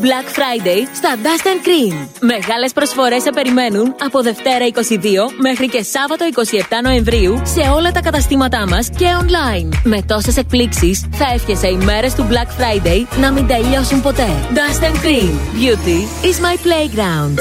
Black 0.01 0.27
Friday 0.37 0.81
στα 0.95 1.09
Dust 1.23 1.47
Cream. 1.67 2.09
Μεγάλες 2.21 2.73
προσφορές 2.73 3.23
σε 3.23 3.31
περιμένουν 3.31 3.95
από 4.05 4.23
Δευτέρα 4.23 4.67
22 4.67 4.79
μέχρι 5.41 5.69
και 5.69 5.83
Σάββατο 5.83 6.25
27 6.35 6.63
Νοεμβρίου 6.83 7.41
σε 7.45 7.71
όλα 7.71 7.93
τα 7.93 8.01
καταστήματά 8.01 8.67
μας 8.69 8.89
και 8.89 9.07
online. 9.21 9.79
Με 9.85 10.03
τόσες 10.03 10.37
εκπλήξεις 10.37 11.09
θα 11.11 11.27
εύχεσαι 11.35 11.69
οι 11.69 11.77
μέρες 11.77 12.15
του 12.15 12.27
Black 12.31 12.49
Friday 12.61 13.19
να 13.21 13.33
μην 13.33 13.47
τελειώσουν 13.47 14.03
ποτέ. 14.03 14.29
Dust 14.55 14.85
Cream. 14.85 15.33
Beauty 15.61 16.27
is 16.29 16.37
my 16.45 16.57
playground. 16.67 17.39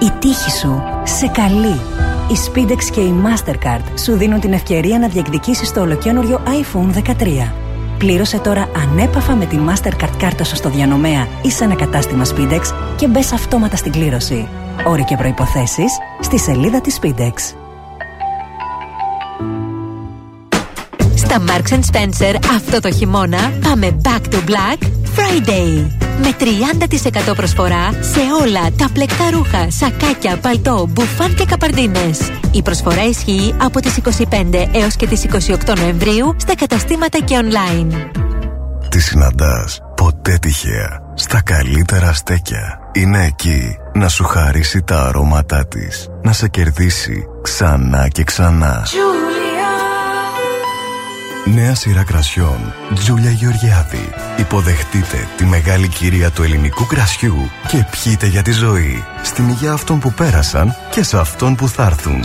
Η 0.00 0.10
τύχη 0.18 0.50
σου 0.50 0.82
σε 1.04 1.26
καλεί. 1.26 1.80
Η 2.28 2.36
Speedex 2.46 2.84
και 2.92 3.00
η 3.00 3.14
Mastercard 3.24 3.98
σου 4.04 4.16
δίνουν 4.16 4.40
την 4.40 4.52
ευκαιρία 4.52 4.98
να 4.98 5.08
διεκδικήσεις 5.08 5.72
το 5.72 5.80
ολοκένουργιο 5.80 6.42
iPhone 6.46 6.92
13. 6.94 7.67
Πλήρωσε 7.98 8.38
τώρα 8.38 8.68
ανέπαφα 8.76 9.34
με 9.34 9.46
τη 9.46 9.58
Mastercard 9.68 10.16
κάρτα 10.18 10.44
σου 10.44 10.56
στο 10.56 10.70
διανομέα 10.70 11.28
ή 11.42 11.50
σε 11.50 11.64
ένα 11.64 11.74
κατάστημα 11.74 12.24
Speedex 12.24 12.60
και 12.96 13.06
μπες 13.08 13.32
αυτόματα 13.32 13.76
στην 13.76 13.92
κλήρωση. 13.92 14.48
Όροι 14.86 15.04
και 15.04 15.16
προϋποθέσεις 15.16 15.92
στη 16.20 16.38
σελίδα 16.38 16.80
της 16.80 16.98
Speedex. 17.02 17.54
Στα 21.14 21.42
Marks 21.48 21.72
Spencer 21.72 22.36
αυτό 22.54 22.80
το 22.80 22.92
χειμώνα 22.92 23.52
πάμε 23.62 23.96
back 24.02 24.34
to 24.34 24.36
black 24.36 24.82
Friday. 25.16 25.86
Με 26.20 26.34
30% 27.30 27.36
προσφορά 27.36 27.92
σε 27.92 28.20
όλα 28.42 28.70
τα 28.78 28.88
πλεκτά 28.92 29.30
ρούχα, 29.30 29.70
σακάκια, 29.70 30.36
παλτό, 30.36 30.88
μπουφάν 30.92 31.34
και 31.34 31.44
καπαρντίνες. 31.44 32.30
Η 32.52 32.62
προσφορά 32.62 33.04
ισχύει 33.04 33.54
από 33.60 33.80
τις 33.80 33.98
25 34.30 34.68
έως 34.72 34.96
και 34.96 35.06
τις 35.06 35.26
28 35.48 35.76
Νοεμβρίου 35.78 36.36
στα 36.36 36.54
καταστήματα 36.54 37.18
και 37.18 37.38
online. 37.40 37.94
Τη 38.88 39.00
συναντάς 39.00 39.80
ποτέ 39.96 40.38
τυχαία 40.40 41.02
στα 41.14 41.42
καλύτερα 41.42 42.12
στέκια. 42.12 42.78
Είναι 42.92 43.24
εκεί 43.24 43.76
να 43.94 44.08
σου 44.08 44.24
χαρίσει 44.24 44.82
τα 44.82 45.02
αρώματά 45.02 45.66
της, 45.66 46.08
να 46.22 46.32
σε 46.32 46.48
κερδίσει 46.48 47.24
ξανά 47.42 48.08
και 48.08 48.24
ξανά. 48.24 48.86
Νέα 51.54 51.74
σειρά 51.74 52.04
κρασιών 52.04 52.74
Τζούλια 52.94 53.30
Γεωργιάδη. 53.30 54.10
Υποδεχτείτε 54.38 55.28
τη 55.36 55.44
μεγάλη 55.44 55.88
κυρία 55.88 56.30
του 56.30 56.42
ελληνικού 56.42 56.86
κρασιού 56.86 57.50
και 57.68 57.86
πιείτε 57.90 58.26
για 58.26 58.42
τη 58.42 58.52
ζωή. 58.52 59.04
Στην 59.22 59.48
υγεία 59.48 59.72
αυτών 59.72 59.98
που 59.98 60.12
πέρασαν 60.12 60.74
και 60.90 61.02
σε 61.02 61.18
αυτών 61.18 61.54
που 61.54 61.68
θα 61.68 61.84
έρθουν. 61.84 62.20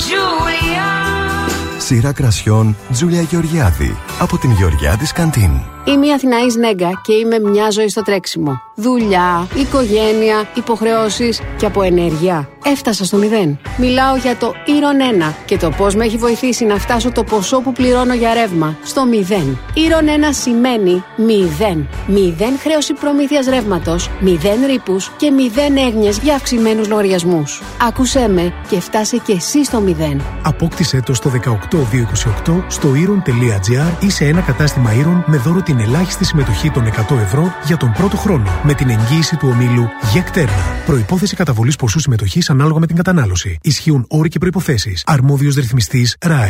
Σειρά 1.77 2.11
κρασιών 2.11 2.77
Τζούλια 2.91 3.21
Γεωργιάδη 3.21 3.97
από 4.19 4.37
την 4.37 4.51
Γεωργιάδης 4.51 5.11
Καντίν. 5.11 5.51
Είμαι 5.83 6.07
η 6.07 6.13
Αθηναής 6.13 6.55
Νέγκα 6.55 6.89
και 7.03 7.13
είμαι 7.13 7.39
μια 7.39 7.69
ζωή 7.69 7.89
στο 7.89 8.01
τρέξιμο. 8.01 8.61
Δουλειά, 8.75 9.47
οικογένεια, 9.55 10.49
υποχρεώσεις 10.53 11.41
και 11.57 11.65
από 11.65 11.81
ενέργεια. 11.81 12.49
Έφτασα 12.65 13.05
στο 13.05 13.17
μηδέν. 13.17 13.59
Μιλάω 13.77 14.15
για 14.15 14.35
το 14.35 14.53
Ήρων 14.65 15.29
1 15.29 15.33
και 15.45 15.57
το 15.57 15.69
πώς 15.69 15.95
με 15.95 16.05
έχει 16.05 16.17
βοηθήσει 16.17 16.65
να 16.65 16.75
φτάσω 16.75 17.11
το 17.11 17.23
ποσό 17.23 17.61
που 17.61 17.71
πληρώνω 17.71 18.13
για 18.13 18.33
ρεύμα 18.33 18.77
στο 18.83 19.05
μηδέν. 19.05 19.57
Ήρων 19.73 20.01
1 20.05 20.09
σημαίνει 20.29 21.03
μηδέν. 21.15 21.87
Μηδέν 22.07 22.59
χρέωση 22.59 22.93
προμήθειας 22.93 23.45
ρεύματος, 23.45 24.09
μηδέν 24.19 24.65
ρήπους 24.65 25.11
και 25.17 25.31
μηδέν 25.31 25.77
έγνοιες 25.77 26.17
για 26.17 26.35
αυξημένους 26.35 26.87
λογαριασμούς. 26.87 27.61
Άκουσέ 27.87 28.27
με 28.27 28.53
και 28.69 28.79
φτάσε 28.79 29.17
και 29.17 29.31
εσύ 29.31 29.65
στο 29.65 29.79
μηδέν. 29.79 30.21
Απόκτησέ 30.43 31.01
το 31.01 31.13
στο 31.13 31.29
18228 31.29 32.63
στο 32.67 32.89
iron.gr 32.93 34.03
ή 34.03 34.09
σε 34.09 34.25
ένα 34.25 34.41
κατάστημα 34.41 34.91
Iron 34.91 35.23
με 35.25 35.37
δώρο 35.37 35.61
την 35.61 35.79
ελάχιστη 35.79 36.25
συμμετοχή 36.25 36.71
των 36.71 36.85
100 37.09 37.17
ευρώ 37.17 37.53
για 37.65 37.77
τον 37.77 37.93
πρώτο 37.97 38.17
χρόνο 38.17 38.61
με 38.63 38.73
την 38.73 38.89
εγγύηση 38.89 39.35
του 39.35 39.49
ομίλου 39.51 39.87
Γεκτέρνα. 40.13 40.75
Προπόθεση 40.85 41.35
καταβολής 41.35 41.75
ποσού 41.75 41.99
συμμετοχής 41.99 42.49
ανάλογα 42.49 42.79
με 42.79 42.87
την 42.87 42.95
κατανάλωση. 42.95 43.57
Ισχύουν 43.61 44.05
όροι 44.07 44.29
και 44.29 44.39
προποθέσει. 44.39 44.93
Αρμόδιος 45.05 45.55
ρυθμιστής 45.55 46.15
ΡΑΕ. 46.19 46.49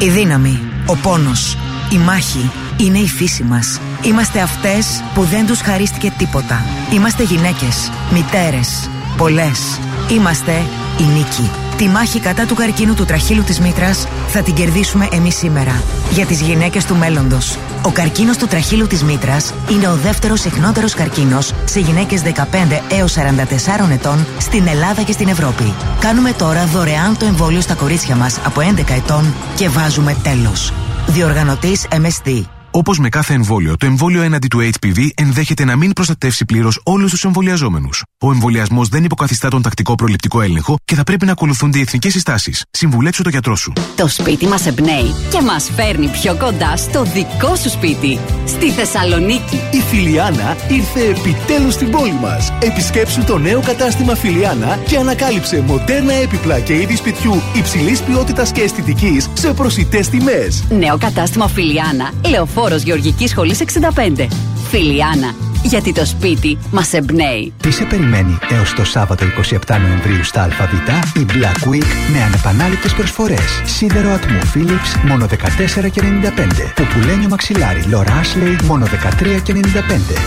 Η 0.00 0.08
δύναμη, 0.08 0.60
ο 0.86 0.96
πόνος, 0.96 1.56
η 1.92 1.96
μάχη 1.96 2.50
είναι 2.76 2.98
η 2.98 3.06
φύση 3.06 3.42
μας. 3.42 3.80
Είμαστε 4.04 4.40
αυτές 4.40 5.02
που 5.14 5.22
δεν 5.22 5.46
τους 5.46 5.60
χαρίστηκε 5.60 6.12
τίποτα. 6.18 6.64
Είμαστε 6.92 7.22
γυναίκες, 7.22 7.90
μητέρες, 8.12 8.90
πολλές. 9.16 9.80
Είμαστε 10.10 10.52
η 11.00 11.02
νίκη. 11.02 11.65
Τη 11.76 11.88
μάχη 11.88 12.20
κατά 12.20 12.46
του 12.46 12.54
καρκίνου 12.54 12.94
του 12.94 13.04
τραχύλου 13.04 13.42
της 13.42 13.60
μήτρας 13.60 14.06
θα 14.28 14.42
την 14.42 14.54
κερδίσουμε 14.54 15.08
εμείς 15.12 15.36
σήμερα. 15.36 15.82
Για 16.10 16.26
τις 16.26 16.40
γυναίκες 16.40 16.84
του 16.84 16.96
μέλλοντος. 16.96 17.58
Ο 17.82 17.90
καρκίνος 17.90 18.36
του 18.36 18.46
τραχύλου 18.46 18.86
της 18.86 19.02
μήτρας 19.02 19.54
είναι 19.70 19.88
ο 19.88 19.94
δεύτερος 19.94 20.40
συχνότερος 20.40 20.94
καρκίνος 20.94 21.52
σε 21.64 21.80
γυναίκες 21.80 22.22
15 22.22 22.82
έως 22.98 23.12
44 23.12 23.90
ετών 23.92 24.26
στην 24.38 24.66
Ελλάδα 24.66 25.02
και 25.02 25.12
στην 25.12 25.28
Ευρώπη. 25.28 25.74
Κάνουμε 26.00 26.32
τώρα 26.32 26.66
δωρεάν 26.66 27.16
το 27.16 27.24
εμβόλιο 27.24 27.60
στα 27.60 27.74
κορίτσια 27.74 28.16
μας 28.16 28.38
από 28.44 28.60
11 28.60 28.94
ετών 28.94 29.34
και 29.56 29.68
βάζουμε 29.68 30.16
τέλος. 30.22 30.72
Διοργανωτής 31.06 31.86
MSD. 31.90 32.55
Όπως 32.76 32.98
με 32.98 33.08
κάθε 33.08 33.34
εμβόλιο, 33.34 33.76
το 33.76 33.86
εμβόλιο 33.86 34.22
έναντι 34.22 34.48
του 34.48 34.70
HPV 34.72 35.08
ενδέχεται 35.14 35.64
να 35.64 35.76
μην 35.76 35.92
προστατεύσει 35.92 36.44
πλήρως 36.44 36.80
όλους 36.84 37.10
τους 37.10 37.24
εμβολιαζόμενους. 37.24 38.02
Ο 38.20 38.30
εμβολιασμός 38.30 38.88
δεν 38.88 39.04
υποκαθιστά 39.04 39.48
τον 39.48 39.62
τακτικό 39.62 39.94
προληπτικό 39.94 40.40
έλεγχο 40.40 40.76
και 40.84 40.94
θα 40.94 41.02
πρέπει 41.02 41.26
να 41.26 41.32
ακολουθούνται 41.32 41.78
οι 41.78 41.80
εθνικές 41.80 42.12
συστάσεις. 42.12 42.64
Συμβουλέψου 42.70 43.22
το 43.22 43.28
γιατρό 43.28 43.56
σου. 43.56 43.72
Το 43.96 44.08
σπίτι 44.08 44.46
μας 44.46 44.66
εμπνέει 44.66 45.14
και 45.30 45.40
μας 45.42 45.70
φέρνει 45.76 46.08
πιο 46.08 46.36
κοντά 46.36 46.76
στο 46.76 47.02
δικό 47.02 47.56
σου 47.56 47.70
σπίτι. 47.70 48.18
Στη 48.46 48.70
Θεσσαλονίκη. 48.70 49.60
Η 49.70 49.80
Φιλιάνα 49.90 50.56
ήρθε 50.68 51.00
επιτέλους 51.00 51.74
στην 51.74 51.90
πόλη 51.90 52.18
μας. 52.20 52.52
Επισκέψου 52.62 53.24
το 53.24 53.38
νέο 53.38 53.60
κατάστημα 53.60 54.14
Φιλιάνα 54.14 54.78
και 54.86 54.96
ανακάλυψε 54.96 55.60
μοντέρνα 55.60 56.12
έπιπλα 56.12 56.60
και 56.60 56.80
είδη 56.80 56.96
σπιτιού 56.96 57.42
υψηλής 57.56 58.00
ποιότητας 58.00 58.52
και 58.52 58.60
αισθητικής 58.60 59.30
σε 59.32 59.52
προσιτές 59.52 60.08
τιμές. 60.08 60.64
Νέο 60.70 60.98
κατάστημα 60.98 61.48
Φιλιάνα. 61.48 62.10
Λεωφόρο 62.28 62.65
Γεωργικής 62.84 63.30
Σχολής 63.30 63.60
65. 63.60 64.28
Φιλιάνα. 64.70 65.34
Γιατί 65.68 65.92
το 65.92 66.04
σπίτι 66.04 66.58
μας 66.70 66.92
εμπνέει. 66.92 67.52
Τι 67.62 67.70
σε 67.70 67.84
περιμένει 67.84 68.38
έως 68.50 68.72
το 68.72 68.84
Σάββατο 68.84 69.24
27 69.24 69.76
Νοεμβρίου 69.80 70.24
στα 70.24 70.42
ΑΒ 70.42 70.72
η 71.16 71.26
Black 71.28 71.68
Week 71.68 71.90
με 72.12 72.22
ανεπανάληπτες 72.22 72.92
προσφορές. 72.94 73.62
Σίδερο 73.64 74.10
ατμού 74.10 74.38
Philips 74.54 75.08
μόνο 75.08 75.26
14,95. 75.26 76.72
Πουπουλένιο 76.74 77.28
μαξιλάρι 77.28 77.82
Laura 77.92 78.06
Ashley 78.20 78.62
μόνο 78.64 78.86
13,95. 78.86 78.90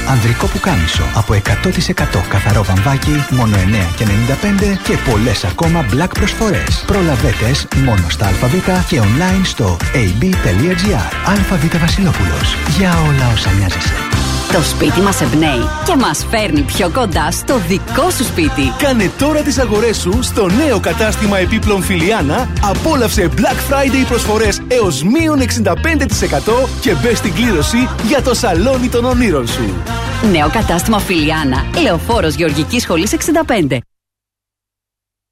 Ανδρικό 0.09 0.45
πουκάμισο 0.48 1.03
από 1.16 1.34
100% 1.34 1.40
καθαρό 2.30 2.64
βαμβάκι 2.64 3.26
μόνο 3.30 3.56
9,95 3.58 4.77
και 4.84 4.98
πολλές 5.09 5.43
ακόμα 5.43 5.85
Black 5.93 6.11
προσφορές. 6.14 6.84
Προλαβέτες 6.88 7.68
μόνο 7.85 8.09
στα 8.09 8.26
ΑΒ 8.27 8.53
και 8.90 9.01
online 9.01 9.42
στο 9.43 9.77
ab.gr. 9.93 11.11
ΑΒ 11.26 11.80
Βασιλόπουλος. 11.80 12.56
Για 12.77 12.92
όλα 13.08 13.32
όσα 13.34 13.51
νοιάζεσαι. 13.51 14.28
Το 14.52 14.61
σπίτι 14.61 15.02
μας 15.02 15.22
εμπνέει 15.22 15.61
και 15.86 15.95
μας 15.95 16.26
φέρνει 16.30 16.61
πιο 16.61 16.90
κοντά 16.90 17.32
στο 17.32 17.58
δικό 17.68 18.10
σου 18.10 18.24
σπίτι. 18.24 18.74
Κάνε 18.78 19.11
τώρα 19.18 19.42
τις 19.42 19.58
αγορές 19.58 19.98
σου 19.98 20.19
στο 20.22 20.48
νέο 20.50 20.80
κατάστημα 20.80 21.38
επίπλων 21.38 21.82
Φιλιάνα. 21.82 22.50
Απόλαυσε 22.64 23.30
Black 23.36 23.74
Friday 23.74 24.06
προσφορές 24.08 24.61
έως 24.68 25.03
μείον 25.03 25.40
65% 25.40 26.69
και 26.82 26.95
μπες 27.02 27.18
στην 27.18 27.34
κλήρωση 27.34 27.90
για 28.08 28.22
το 28.22 28.34
σαλόνι 28.34 28.90
των 28.90 29.06
ονείρων 29.06 29.48
σου. 29.48 29.74
Νέο 30.32 30.50
κατάστημα 30.50 31.00
Φιλιάνα. 31.00 31.66
Λεωφόρος 31.82 32.36
Γεωργικής 32.36 32.82
Σχολής 32.82 33.11
65. 33.11 33.89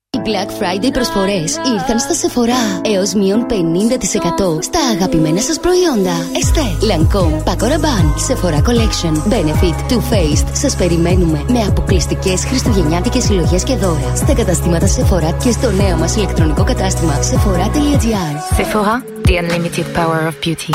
Οι 0.10 0.20
Black 0.26 0.50
Friday 0.62 0.92
προσφορές 0.94 1.58
ήρθαν 1.74 2.00
στα 2.00 2.14
Sephora. 2.22 2.88
Έως 2.96 3.14
μείον 3.14 3.46
50% 3.50 4.64
στα 4.64 4.80
αγαπημένα 4.94 5.42
σας 5.42 5.60
προϊόντα. 5.60 6.16
Estée, 6.42 6.72
Lancome, 6.90 7.44
Paco 7.44 7.68
Rabanne, 7.72 8.12
Sephora 8.28 8.62
Collection, 8.68 9.14
Benefit, 9.34 9.76
Too 9.92 10.02
Faced. 10.12 10.48
Σας 10.54 10.76
περιμένουμε 10.76 11.46
με 11.48 11.60
αποκλειστικές 11.60 12.46
χριστουγεννιάτικες 12.46 13.24
συλλογές 13.24 13.64
και 13.64 13.76
δώρα. 13.76 14.16
Στα 14.16 14.34
καταστήματα 14.34 14.88
Sephora 14.88 15.34
και 15.44 15.52
στο 15.52 15.72
νέο 15.72 15.98
μας 15.98 16.16
ηλεκτρονικό 16.16 16.64
κατάστημα 16.64 17.20
sephora.gr. 17.20 18.58
Sephora, 18.58 19.28
the 19.28 19.38
unlimited 19.42 19.86
power 19.94 20.20
of 20.28 20.36
beauty. 20.46 20.74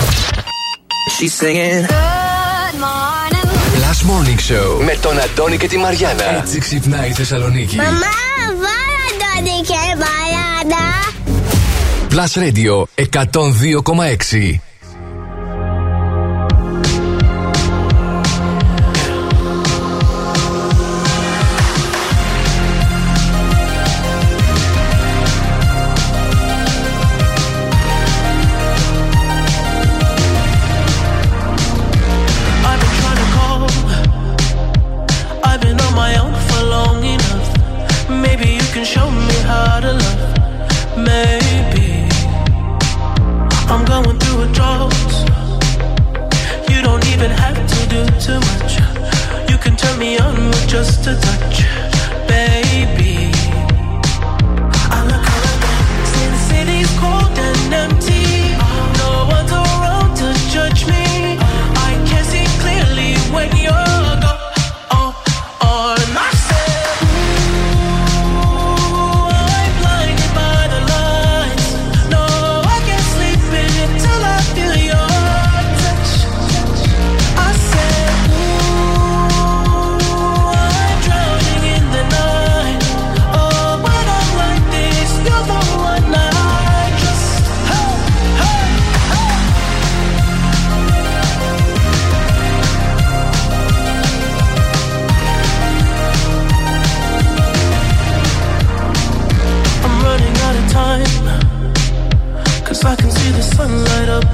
She's 1.14 1.34
singing. 1.40 1.86
Plus 3.76 4.00
Morning 4.10 4.40
Show 4.50 4.84
με 4.84 4.96
τον 5.02 5.20
Αντώνη 5.20 5.56
και 5.56 5.68
τη 5.68 5.76
Μαριάνα. 5.76 6.24
Έτσι 6.38 6.58
ξυπνάει 6.58 7.08
η 7.08 7.12
Θεσσαλονίκη. 7.12 7.76
Μαμά, 7.76 7.90
Plus 12.08 12.36
Radio 12.36 12.88
102,6. 12.96 14.71
me 50.02 50.18
onward 50.18 50.68
just 50.68 51.06
a 51.06 51.14
touch. 51.14 51.71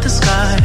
The 0.09 0.15
sky. 0.15 0.58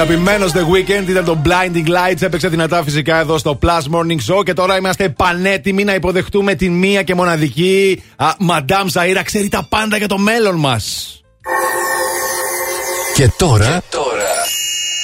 Αγαπημένος 0.00 0.52
The 0.52 0.58
Weekend 0.58 1.08
ήταν 1.08 1.24
το 1.24 1.42
Blinding 1.44 1.86
Lights. 1.86 2.22
Έπαιξε 2.22 2.48
δυνατά 2.48 2.82
φυσικά 2.82 3.18
εδώ 3.18 3.38
στο 3.38 3.58
Plus 3.62 3.80
Morning 3.94 4.34
Show. 4.34 4.44
Και 4.44 4.52
τώρα 4.52 4.76
είμαστε 4.76 5.08
πανέτοιμοι 5.08 5.84
να 5.84 5.94
υποδεχτούμε 5.94 6.54
την 6.54 6.72
μία 6.72 7.02
και 7.02 7.14
μοναδική 7.14 8.02
α, 8.16 8.26
Madame 8.50 8.86
Zaira. 8.92 9.20
Ξέρει 9.24 9.48
τα 9.48 9.66
πάντα 9.68 9.96
για 9.96 10.08
το 10.08 10.18
μέλλον 10.18 10.56
μας. 10.56 11.12
Και 13.14 13.30
τώρα, 13.36 13.82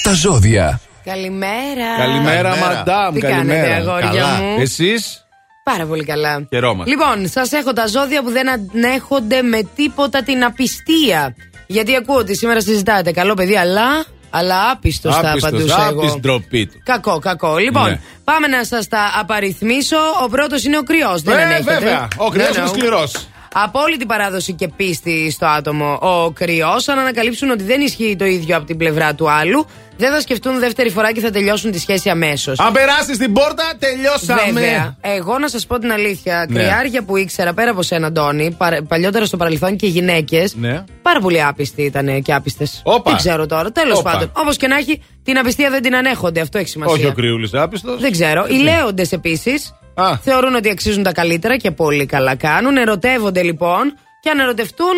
τα 0.02 0.12
ζώδια. 0.12 0.80
Καλημέρα. 1.04 1.96
Καλημέρα, 1.98 2.54
Madame. 2.54 3.14
Τι 3.14 3.20
Καλημέρα. 3.20 3.62
κάνετε, 3.62 3.74
αγόρια 3.74 4.20
Καλά. 4.20 4.28
μου; 4.28 4.60
Εσείς; 4.60 5.26
Πάρα 5.64 5.86
πολύ 5.86 6.04
καλά. 6.04 6.46
Χαιρόμαστε. 6.48 6.90
Λοιπόν, 6.90 7.28
σας 7.28 7.52
έχω 7.52 7.72
τα 7.72 7.86
ζώδια 7.86 8.22
που 8.22 8.30
δεν 8.30 8.48
ανέχονται 8.50 9.42
με 9.42 9.68
τίποτα 9.76 10.22
την 10.22 10.44
απιστία. 10.44 11.34
Γιατί 11.66 11.96
ακούω 11.96 12.16
ότι 12.16 12.36
σήμερα 12.36 12.60
συζητάτε 12.60 13.10
καλό 13.10 13.34
παιδί, 13.34 13.56
αλλά. 13.56 14.04
Αλλά 14.36 14.70
άπιστος 14.70 15.14
θα 15.16 15.30
Άπιστος, 15.30 15.50
απαντούσα 15.50 15.86
εγώ. 15.90 15.98
άπιστος 16.00 16.20
ντροπή 16.20 16.66
του. 16.66 16.80
Κακό, 16.84 17.18
κακό. 17.18 17.56
Λοιπόν, 17.56 17.88
Ναι. 17.88 18.00
πάμε 18.24 18.46
να 18.46 18.64
σας 18.64 18.88
τα 18.88 19.12
απαριθμίσω. 19.20 19.96
Ο 20.24 20.28
πρώτος 20.28 20.64
είναι 20.64 20.78
ο 20.78 20.82
κρυός. 20.82 21.22
Δεν 21.22 21.38
Ε, 21.38 21.42
ανέχεται. 21.42 21.72
βέβαια. 21.74 22.08
Ο 22.16 22.28
κρυός 22.28 22.56
No, 22.56 22.60
no. 22.60 23.08
Είναι 23.54 23.62
σκληρός. 23.62 23.78
Απόλυτη 23.78 24.06
παράδοση 24.06 24.52
και 24.52 24.68
πίστη 24.68 25.30
στο 25.30 25.46
άτομο. 25.46 25.98
Ο 26.00 26.30
κρυός, 26.30 26.88
αν 26.88 26.98
ανακαλύψουν 26.98 27.50
ότι 27.50 27.62
δεν 27.62 27.80
ισχύει 27.80 28.16
το 28.18 28.24
ίδιο 28.24 28.56
από 28.56 28.66
την 28.66 28.76
πλευρά 28.76 29.14
του 29.14 29.30
άλλου, 29.30 29.66
δεν 29.96 30.12
θα 30.12 30.20
σκεφτούν 30.20 30.58
δεύτερη 30.58 30.90
φορά 30.90 31.12
και 31.12 31.20
θα 31.20 31.30
τελειώσουν 31.30 31.70
τη 31.70 31.78
σχέση 31.78 32.08
αμέσως. 32.10 32.58
Αν 32.58 32.72
περάσεις 32.72 33.18
την 33.18 33.32
πόρτα, 33.32 33.72
τελειώσαμε. 33.78 34.40
Βέβαια. 34.52 34.96
Εγώ 35.00 35.38
να 35.38 35.48
σας 35.48 35.66
πω 35.66 35.78
την 35.78 35.92
αλήθεια. 35.92 36.46
Ναι. 36.48 36.58
Κρυάρια 36.60 37.02
που 37.04 37.16
ήξερα 37.16 37.52
πέρα 37.52 37.70
από 37.70 37.82
σένα, 37.82 38.06
Αντώνη, 38.06 38.54
παρα- 38.58 38.82
παλιότερα 38.82 39.24
στο 39.24 39.36
παρελθόν 39.36 39.76
και 39.76 39.86
γυναίκες. 39.86 40.54
Ναι. 40.54 40.84
Πάρα 41.02 41.20
πολύ 41.20 41.42
άπιστοι 41.42 41.82
ήταν 41.82 42.22
και 42.22 42.32
άπιστες. 42.32 42.80
Όπα. 42.84 43.10
Δεν 43.10 43.16
ξέρω 43.16 43.46
τώρα. 43.46 43.72
Τέλος 43.72 43.98
Όπα. 43.98 44.10
πάντων. 44.10 44.30
Όπως 44.36 44.56
και 44.56 44.66
να 44.66 44.76
έχει, 44.76 45.02
την 45.24 45.38
απιστία 45.38 45.70
δεν 45.70 45.82
την 45.82 45.96
ανέχονται. 45.96 46.40
Αυτό 46.40 46.58
έχει 46.58 46.68
σημασία. 46.68 46.94
Όχι 46.94 47.06
ο 47.06 47.12
κρύουλη 47.12 47.48
άπιστος. 47.52 48.00
Δεν 48.00 48.12
ξέρω. 48.12 48.46
Οι 48.48 48.54
λέοντες 48.56 49.12
επίσης 49.12 49.74
θεωρούν 50.22 50.54
ότι 50.54 50.70
αξίζουν 50.70 51.02
τα 51.02 51.12
καλύτερα 51.12 51.56
και 51.56 51.70
πολύ 51.70 52.06
καλά 52.06 52.34
κάνουν. 52.34 52.76
Ερωτεύονται 52.76 53.42
λοιπόν 53.42 53.94
και 54.22 54.30
αν 54.30 54.38
ερωτευτούν, 54.38 54.92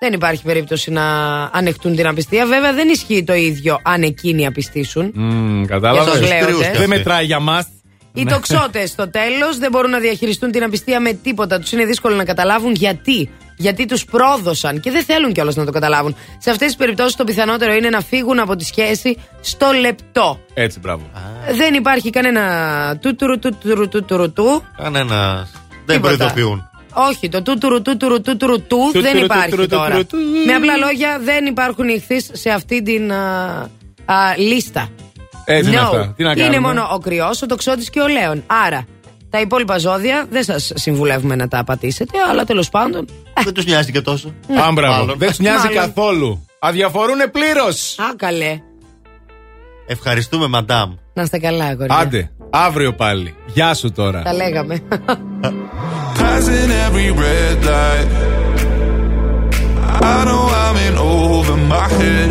δεν 0.00 0.12
υπάρχει 0.12 0.42
περίπτωση 0.42 0.90
να 0.90 1.04
ανεχτούν 1.52 1.96
την 1.96 2.06
απιστία. 2.06 2.46
Βέβαια 2.46 2.72
δεν 2.72 2.88
ισχύει 2.88 3.24
το 3.24 3.34
ίδιο 3.34 3.78
αν 3.82 4.02
εκείνοι 4.02 4.46
απιστήσουν. 4.46 5.06
Mm, 5.16 5.56
Για 5.56 5.66
Κατάλαβες. 5.66 6.12
τους 6.18 6.28
λέοντες. 6.28 6.78
Δεν 6.78 6.88
μετράει 6.88 7.24
για 7.24 7.40
μας. 7.40 7.66
Οι 8.20 8.24
τοξότες 8.24 8.90
στο 8.90 9.10
τέλος 9.10 9.58
δεν 9.58 9.70
μπορούν 9.70 9.90
να 9.90 9.98
διαχειριστούν 9.98 10.50
την 10.50 10.62
απιστία 10.62 11.00
με 11.00 11.12
τίποτα. 11.12 11.58
Τους 11.58 11.72
είναι 11.72 11.84
δύσκολο 11.84 12.14
να 12.14 12.24
καταλάβουν 12.24 12.72
γιατί. 12.72 13.30
Γιατί 13.56 13.86
τους 13.86 14.04
πρόδωσαν 14.04 14.80
και 14.80 14.90
δεν 14.90 15.04
θέλουν 15.04 15.32
κιόλας 15.32 15.54
να 15.56 15.64
το 15.64 15.70
καταλάβουν. 15.70 16.16
Σε 16.38 16.50
αυτές 16.50 16.66
τις 16.66 16.76
περιπτώσεις 16.76 17.16
το 17.16 17.24
πιθανότερο 17.24 17.72
είναι 17.72 17.88
να 17.88 18.00
φύγουν 18.00 18.38
από 18.38 18.56
τη 18.56 18.64
σχέση 18.64 19.16
στο 19.40 19.70
λεπτό. 19.80 20.40
Έτσι, 20.54 20.78
μπράβο. 20.78 21.10
Δεν 21.56 21.74
υπάρχει 21.74 22.10
κανένα 22.10 22.42
τούτουρου 23.00 23.38
τούτουρου 23.38 23.88
τούτουρου 23.88 24.32
του. 24.32 24.64
Κανένα. 24.76 25.48
Δεν 25.86 25.96
Τίποτα. 25.96 26.16
προειδοποιούν. 26.16 26.70
Όχι, 26.92 27.28
το 27.28 27.42
τούτουρου 27.42 27.82
τούτουρου 27.82 28.20
τούτουρου 28.20 28.62
του 28.66 28.90
δεν 28.92 29.02
Τούτουρου, 29.02 29.24
υπάρχει 29.24 29.50
τούτουρου, 29.50 29.66
τώρα. 29.68 29.96
τούτουρου, 29.96 30.22
του. 30.22 30.46
Με 30.46 30.52
απλά 30.52 30.76
λόγια 30.76 31.18
δεν 31.22 31.46
υπάρχουν 31.46 31.88
ηχθείς 31.88 32.30
σε 32.32 32.50
αυτή 32.50 32.82
την 32.82 33.12
α, 33.12 33.70
α, 34.04 34.36
λίστα. 34.36 34.88
Έτσι 35.50 35.70
είναι 35.70 35.80
No. 35.80 35.84
αυτά. 35.84 36.12
Τι 36.16 36.22
να 36.22 36.30
Είναι 36.30 36.40
κάνουμε; 36.42 36.58
μόνο 36.60 36.88
ο 36.92 36.98
κρυός, 36.98 37.42
ο 37.42 37.46
τοξότης 37.46 37.90
και 37.90 38.00
ο 38.00 38.08
λέον. 38.08 38.42
Άρα, 38.66 38.84
τα 39.30 39.40
υπόλοιπα 39.40 39.78
ζώδια 39.78 40.26
δεν 40.30 40.44
σας 40.44 40.72
συμβουλεύουμε 40.74 41.34
να 41.36 41.48
τα 41.48 41.64
πατήσετε, 41.64 42.18
αλλά 42.30 42.44
τέλος 42.44 42.68
πάντων. 42.68 43.06
Δεν 43.44 43.52
τους 43.54 43.64
νοιάζει 43.64 43.92
και 43.92 44.00
τόσο. 44.00 44.34
Αν 44.66 44.74
μπράβο. 44.74 44.92
Μάλλον. 45.00 45.18
Δεν 45.18 45.28
τους 45.28 45.38
νοιάζει 45.38 45.66
Μάλλον. 45.66 45.74
καθόλου. 45.82 46.46
Αδιαφορούν 46.58 47.18
πλήρως. 47.32 47.98
Α, 47.98 48.14
καλέ. 48.16 48.60
Ευχαριστούμε, 49.86 50.46
μαντάμ. 50.46 50.94
Να 51.14 51.22
είστε 51.22 51.38
καλά, 51.38 51.64
αγόρια. 51.64 51.96
Άντε, 51.96 52.30
αύριο 52.50 52.92
πάλι. 52.94 53.34
Γεια 53.46 53.74
σου 53.74 53.92
τώρα. 53.92 54.22
Τα 54.22 54.32
λέγαμε. 54.34 54.78
Passing 56.18 56.70
every 56.86 57.08
red 57.24 57.58
light. 57.70 58.08
I 60.00 60.24
know 60.26 60.42
I'm 60.64 60.76
in 60.86 60.96
over 60.98 61.56
my 61.72 61.86
head. 61.98 62.30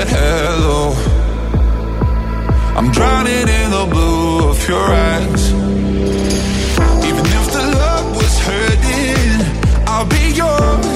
said 0.00 0.08
hello. 0.08 0.92
I'm 2.76 2.90
drowning 2.92 3.48
in 3.60 3.70
the 3.70 3.86
blue 3.90 4.48
of 4.48 4.68
your 4.68 4.78
eyes. 4.78 5.52
Even 7.08 7.26
if 7.38 7.46
the 7.52 7.64
love 7.82 8.16
was 8.16 8.38
hurting, 8.48 9.86
I'll 9.86 10.06
be 10.06 10.32
yours. 10.32 10.89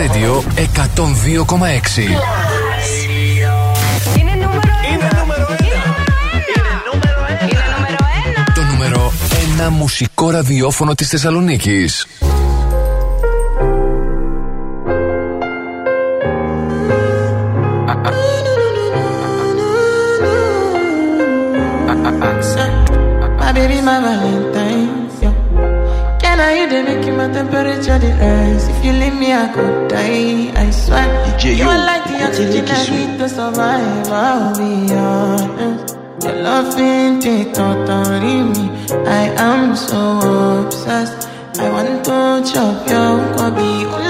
Radio 0.00 0.42
102,6. 0.56 1.98
Είναι 4.18 4.34
Το 8.54 8.62
νούμερο 8.70 9.12
ένα 9.52 9.70
μουσικό 9.70 10.30
ραδιόφωνο 10.30 10.94
της 10.94 11.08
Θεσσαλονίκης. 11.08 12.06
My 23.42 23.52
baby, 23.52 23.80
my 23.88 23.98
Can 28.80 28.99
could 29.52 29.88
die, 29.88 30.52
I 30.54 30.70
swear. 30.70 31.06
DJ, 31.24 31.56
you 31.58 31.68
are 31.68 31.84
like 31.90 32.04
the 32.04 32.24
oxygen 32.26 32.64
I 32.68 32.82
need 32.90 33.18
to 33.18 33.28
survive. 33.28 34.08
I'll 34.08 34.56
be 34.56 34.92
honest. 34.94 35.96
Your 36.22 36.34
love 36.42 36.78
ain't 36.78 37.54
totally 37.54 38.42
me. 38.52 38.66
I 39.06 39.24
am 39.48 39.76
so 39.76 40.66
obsessed. 40.66 41.28
I 41.58 41.70
want 41.70 42.04
to 42.04 42.52
chop 42.52 42.88
your 42.88 44.09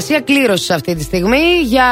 διαδικασία 0.00 0.34
κλήρωσης 0.34 0.70
αυτή 0.70 0.94
τη 0.94 1.02
στιγμή 1.02 1.60
για 1.64 1.88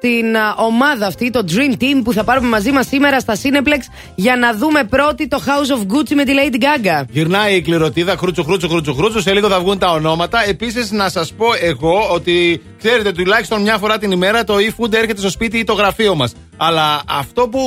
την 0.00 0.26
ομάδα 0.56 1.06
αυτή, 1.06 1.30
το 1.30 1.44
Dream 1.48 1.82
Team 1.82 2.00
που 2.04 2.12
θα 2.12 2.24
πάρουμε 2.24 2.48
μαζί 2.48 2.70
μας 2.70 2.86
σήμερα 2.86 3.20
στα 3.20 3.34
Cineplex 3.34 3.78
για 4.14 4.36
να 4.36 4.54
δούμε 4.54 4.84
πρώτη 4.84 5.28
το 5.28 5.42
House 5.46 5.78
of 5.78 5.96
Gucci 5.96 6.14
με 6.14 6.24
τη 6.24 6.32
Lady 6.34 6.62
Gaga. 6.62 7.04
Γυρνάει 7.10 7.56
η 7.56 7.60
κληρωτίδα, 7.60 8.16
χρούτσο, 8.16 8.42
χρούτσο, 8.42 8.92
χρούτσο. 8.92 9.20
Σε 9.20 9.32
λίγο 9.32 9.48
θα 9.48 9.60
βγουν 9.60 9.78
τα 9.78 9.90
ονόματα. 9.90 10.48
Επίσης, 10.48 10.90
να 10.90 11.08
σας 11.08 11.32
πω 11.32 11.46
εγώ 11.60 12.08
ότι 12.10 12.62
ξέρετε 12.78 13.12
τουλάχιστον 13.12 13.62
μια 13.62 13.78
φορά 13.78 13.98
την 13.98 14.10
ημέρα 14.10 14.44
το 14.44 14.54
e-food 14.54 14.92
έρχεται 14.92 15.20
στο 15.20 15.30
σπίτι 15.30 15.58
ή 15.58 15.64
το 15.64 15.72
γραφείο 15.72 16.14
μας. 16.14 16.34
Αλλά 16.56 17.02
αυτό 17.08 17.48
που 17.48 17.60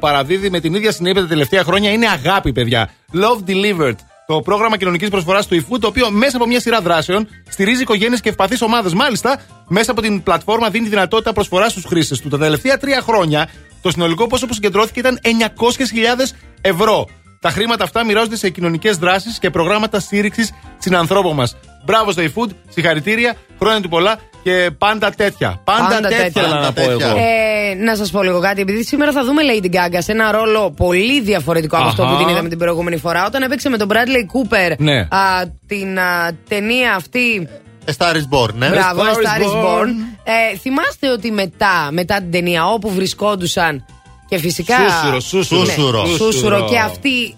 παραδίδει 0.00 0.50
με 0.50 0.60
την 0.60 0.74
ίδια 0.74 0.92
συνέπεια 0.92 1.22
τα 1.22 1.28
τελευταία 1.28 1.62
χρόνια 1.62 1.90
είναι 1.90 2.06
αγάπη, 2.08 2.52
παιδιά. 2.52 2.90
Love 3.14 3.50
delivered 3.50 3.96
το 4.26 4.40
πρόγραμμα 4.40 4.76
κοινωνικής 4.76 5.08
προσφοράς 5.08 5.46
του 5.46 5.56
eFood, 5.56 5.78
το 5.80 5.86
οποίο 5.86 6.10
μέσα 6.10 6.36
από 6.36 6.46
μια 6.46 6.60
σειρά 6.60 6.80
δράσεων 6.80 7.28
στηρίζει 7.52 7.82
οικογένειες 7.82 8.20
και 8.20 8.28
ευπαθείς 8.28 8.62
ομάδες. 8.62 8.94
Μάλιστα, 8.94 9.40
μέσα 9.68 9.90
από 9.90 10.00
την 10.00 10.22
πλατφόρμα 10.22 10.70
δίνει 10.70 10.88
δυνατότητα 10.88 11.32
προσφοράς 11.32 11.70
στους 11.70 11.84
χρήστες 11.84 12.20
του. 12.20 12.28
Τα 12.28 12.38
τελευταία 12.38 12.78
τρία 12.78 13.00
χρόνια 13.00 13.48
το 13.82 13.90
συνολικό 13.90 14.26
πόσο 14.26 14.46
που 14.46 14.54
συγκεντρώθηκε 14.54 15.00
ήταν 15.00 15.18
900.000 15.22 16.32
ευρώ. 16.60 17.08
Τα 17.40 17.50
χρήματα 17.50 17.84
αυτά 17.84 18.04
μοιράζονται 18.04 18.36
σε 18.36 18.50
κοινωνικές 18.50 18.96
δράσεις 18.96 19.38
και 19.38 19.50
προγράμματα 19.50 20.00
στήριξης 20.00 20.52
συνανθρώπων 20.78 21.34
μας. 21.34 21.56
Μπράβο 21.84 22.10
στο 22.10 22.22
eFood, 22.22 22.48
συγχαρητήρια, 22.68 23.36
χρόνια 23.58 23.80
του 23.80 23.88
πολλά 23.88 24.18
και 24.42 24.70
πάντα 24.78 25.10
τέτοια. 25.10 25.60
Πάντα, 25.64 25.82
Πάντα 25.88 26.00
τέτοια, 26.08 26.22
τέτοια. 26.24 26.42
θέλω 26.42 26.54
να 26.60 26.72
πω 26.72 26.80
τέτοια. 26.80 27.06
εγώ. 27.06 27.16
Ε, 27.18 27.74
να 27.74 27.96
σας 27.96 28.10
πω 28.10 28.22
λίγο 28.22 28.40
κάτι, 28.40 28.60
επειδή 28.60 28.84
σήμερα 28.84 29.12
θα 29.12 29.24
δούμε 29.24 29.42
Lady 29.42 29.66
Gaga 29.66 29.98
σε 29.98 30.12
ένα 30.12 30.30
ρόλο 30.32 30.70
πολύ 30.70 31.20
διαφορετικό 31.20 31.76
από 31.76 31.86
αυτό 31.88 32.02
Αχα. 32.02 32.12
που 32.12 32.18
την 32.22 32.28
είδαμε 32.28 32.48
την 32.48 32.58
προηγούμενη 32.58 32.96
φορά. 32.96 33.26
Όταν 33.26 33.42
έπαιξε 33.42 33.68
με 33.68 33.76
τον 33.76 33.88
Bradley 33.92 33.94
Cooper 34.36 34.74
Ναι. 34.78 34.98
α, 34.98 35.08
την 35.66 35.98
α, 35.98 36.30
ταινία 36.48 36.94
αυτή. 36.94 37.48
A 37.86 37.90
Star 37.98 38.12
is 38.14 38.16
Born, 38.38 38.52
ναι. 38.54 38.68
Μπράβο, 38.68 39.02
A 39.02 39.04
A 39.04 39.08
Star 39.08 39.16
Star 39.16 39.40
is 39.40 39.44
is 39.44 39.64
Born. 39.64 39.86
Born. 39.86 39.88
Ε, 40.24 40.56
θυμάστε 40.58 41.08
ότι 41.10 41.30
μετά, 41.30 41.88
μετά 41.90 42.16
την 42.16 42.30
ταινία 42.30 42.66
όπου 42.68 42.90
βρισκόντουσαν 42.90 43.84
και 44.28 44.38
φυσικά. 44.38 44.76
Σούσουρο, 44.88 45.20
σούσουρο. 45.20 45.64
Σούσουρο. 45.64 46.06
Σούσουρο 46.06 46.64
και 46.70 46.78
αυτή 46.78 47.34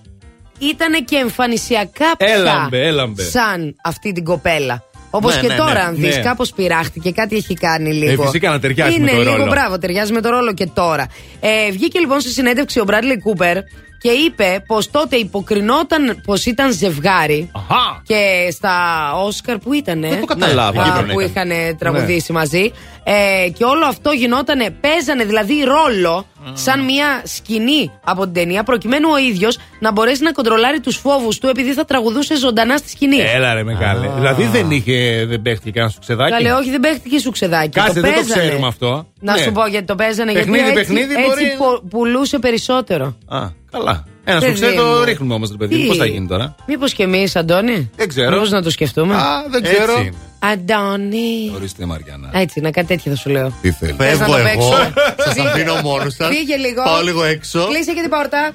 ήταν 0.58 1.04
και 1.04 1.16
εμφανισιακά 1.16 2.16
πια 2.16 2.32
Έλαμπε, 2.34 2.86
έλαμπε. 2.86 3.22
σαν 3.22 3.76
αυτή 3.84 4.12
την 4.12 4.24
κοπέλα. 4.24 4.82
Όπως 5.16 5.34
Ναι, 5.34 5.40
και 5.40 5.46
ναι, 5.48 5.54
τώρα, 5.56 5.72
ναι. 5.72 5.80
αν 5.80 5.94
δεις, 5.96 6.16
Ναι. 6.16 6.22
κάπως 6.22 6.52
πειράχτηκε, 6.52 7.10
κάτι 7.10 7.36
έχει 7.36 7.54
κάνει 7.54 7.92
λίγο. 7.92 8.22
Ε, 8.22 8.24
φυσικά 8.24 8.50
να 8.50 8.58
ταιριάζει 8.60 8.94
Είναι 8.94 9.04
με 9.04 9.10
το 9.10 9.18
λίγο, 9.22 9.36
ρόλο. 9.36 9.50
μπράβο, 9.50 9.78
ταιριάζει 9.78 10.12
με 10.12 10.20
το 10.20 10.28
ρόλο 10.28 10.52
και 10.54 10.66
τώρα. 10.74 11.06
Ε, 11.40 11.70
βγήκε 11.70 11.98
λοιπόν 11.98 12.20
στη 12.20 12.30
συνέντευξη 12.30 12.80
ο 12.80 12.84
Μπράντλι 12.84 13.20
Κούπερ 13.20 13.56
και 13.98 14.10
είπε 14.10 14.62
πως 14.66 14.90
τότε 14.90 15.16
υποκρινόταν 15.16 16.20
πως 16.24 16.46
ήταν 16.46 16.72
ζευγάρι. 16.72 17.50
Αχα. 17.54 18.02
Και 18.06 18.48
στα 18.52 18.76
Όσκαρ 19.24 19.58
που 19.58 19.72
ήταν. 19.72 20.00
Δεν 20.00 20.20
το 20.20 20.26
καταλάβα. 20.26 20.82
α, 20.82 20.84
Εκεί 20.84 20.92
πρέπει 20.92 21.08
να 21.08 21.14
που 21.14 21.20
ήταν. 21.20 21.50
είχαν 21.50 21.76
τραγουδήσει 21.78 22.32
μαζί. 22.32 22.72
Ε, 23.04 23.48
και 23.50 23.64
όλο 23.64 23.86
αυτό 23.86 24.10
γινότανε, 24.10 24.70
παίζανε 24.80 25.24
δηλαδή 25.24 25.54
ρόλο 25.64 26.26
σαν 26.52 26.84
μια 26.84 27.22
σκηνή 27.24 27.90
από 28.04 28.22
την 28.24 28.32
ταινία, 28.32 28.62
προκειμένου 28.62 29.08
ο 29.12 29.18
ίδιος 29.18 29.58
να 29.78 29.92
μπορέσει 29.92 30.22
να 30.22 30.32
κοντρολάρει 30.32 30.80
τους 30.80 30.96
φόβους 30.96 31.38
του 31.38 31.46
επειδή 31.48 31.72
θα 31.72 31.84
τραγουδούσε 31.84 32.36
ζωντανά 32.36 32.76
στη 32.76 32.88
σκηνή. 32.90 33.18
Έλα 33.20 33.54
ρε 33.54 33.62
μεγάλε. 33.62 34.08
Δηλαδή 34.14 34.42
δεν 34.44 34.70
είχε, 34.70 35.24
δεν 35.28 35.42
παίχτηκε 35.42 35.70
κανένα 35.70 35.92
σου 35.92 35.98
ξεδάκι. 36.00 36.30
Καλέ, 36.30 36.52
όχι, 36.52 36.70
δεν 36.70 36.80
παίχτηκε 36.80 37.18
σου 37.18 37.30
ξεδάκι. 37.30 37.68
Κάτσε, 37.68 37.92
το 37.94 38.00
δεν 38.00 38.10
το 38.10 38.16
παίζανε. 38.20 38.40
ξέρουμε 38.46 38.66
αυτό. 38.66 39.06
Να 39.20 39.32
Ναι. 39.34 39.40
σου 39.42 39.52
πω 39.52 39.66
γιατί 39.66 39.84
το 39.86 39.94
παίζανε. 39.94 40.32
Παιχνίδι, 40.32 40.62
γιατί 40.62 40.78
έτσι, 40.80 40.92
παιχνίδι 40.92 41.14
έτσι 41.14 41.28
μπορεί- 41.28 41.56
πο- 41.58 41.82
πουλούσε 41.90 42.38
περισσότερο. 42.38 43.16
Α, 43.26 43.48
καλά. 43.70 44.04
Ένα 44.24 44.38
Δεν 44.38 44.48
σου 44.48 44.54
ξέρει 44.54 44.76
το 44.76 44.82
δίνω. 44.92 45.04
ρίχνουμε 45.04 45.34
όμως, 45.34 45.50
ρε 45.50 45.56
παιδί. 45.56 45.76
Τι; 45.80 45.86
Πώς 45.86 45.96
θα 45.96 46.06
γίνει 46.06 46.26
τώρα; 46.26 46.54
Μήπως 46.66 46.92
και 46.92 47.02
εμείς, 47.02 47.36
Αντώνη; 47.36 47.90
Δεν 47.96 48.08
ξέρω. 48.08 48.30
Μήπως 48.30 48.50
να 48.50 48.62
το 48.62 48.70
σκεφτούμε; 48.70 49.14
Α, 49.14 49.20
δεν 49.50 49.64
Έτσι 49.64 49.76
ξέρω. 49.76 50.00
είναι. 50.00 50.12
Αντώνη. 50.38 51.52
Ορίστε 51.54 51.86
Μαριάννα. 51.86 52.30
Έτσι, 52.32 52.60
να 52.60 52.70
κάτι 52.70 52.86
τέτοιο 52.86 53.10
θα 53.12 53.16
σου 53.18 53.30
λέω. 53.30 53.52
Τι 53.62 53.70
θέλεις; 53.70 53.94
Θες 53.98 54.18
να 54.18 54.26
Φεύγω 54.26 54.32
το 54.32 54.38
εγώ. 54.38 54.44
παίξουμε; 54.48 54.92
Σας 55.24 55.34
Φύγε. 55.34 55.48
αφήνω 55.48 55.74
μόνος 55.82 56.14
σας. 56.14 56.28
Φύγε 56.36 56.56
λίγο. 56.56 56.82
Πάω 56.82 57.02
λίγο 57.02 57.24
έξω. 57.24 57.66
Κλείσε 57.66 57.92
και 57.92 58.00
την 58.00 58.10
πόρτα. 58.10 58.50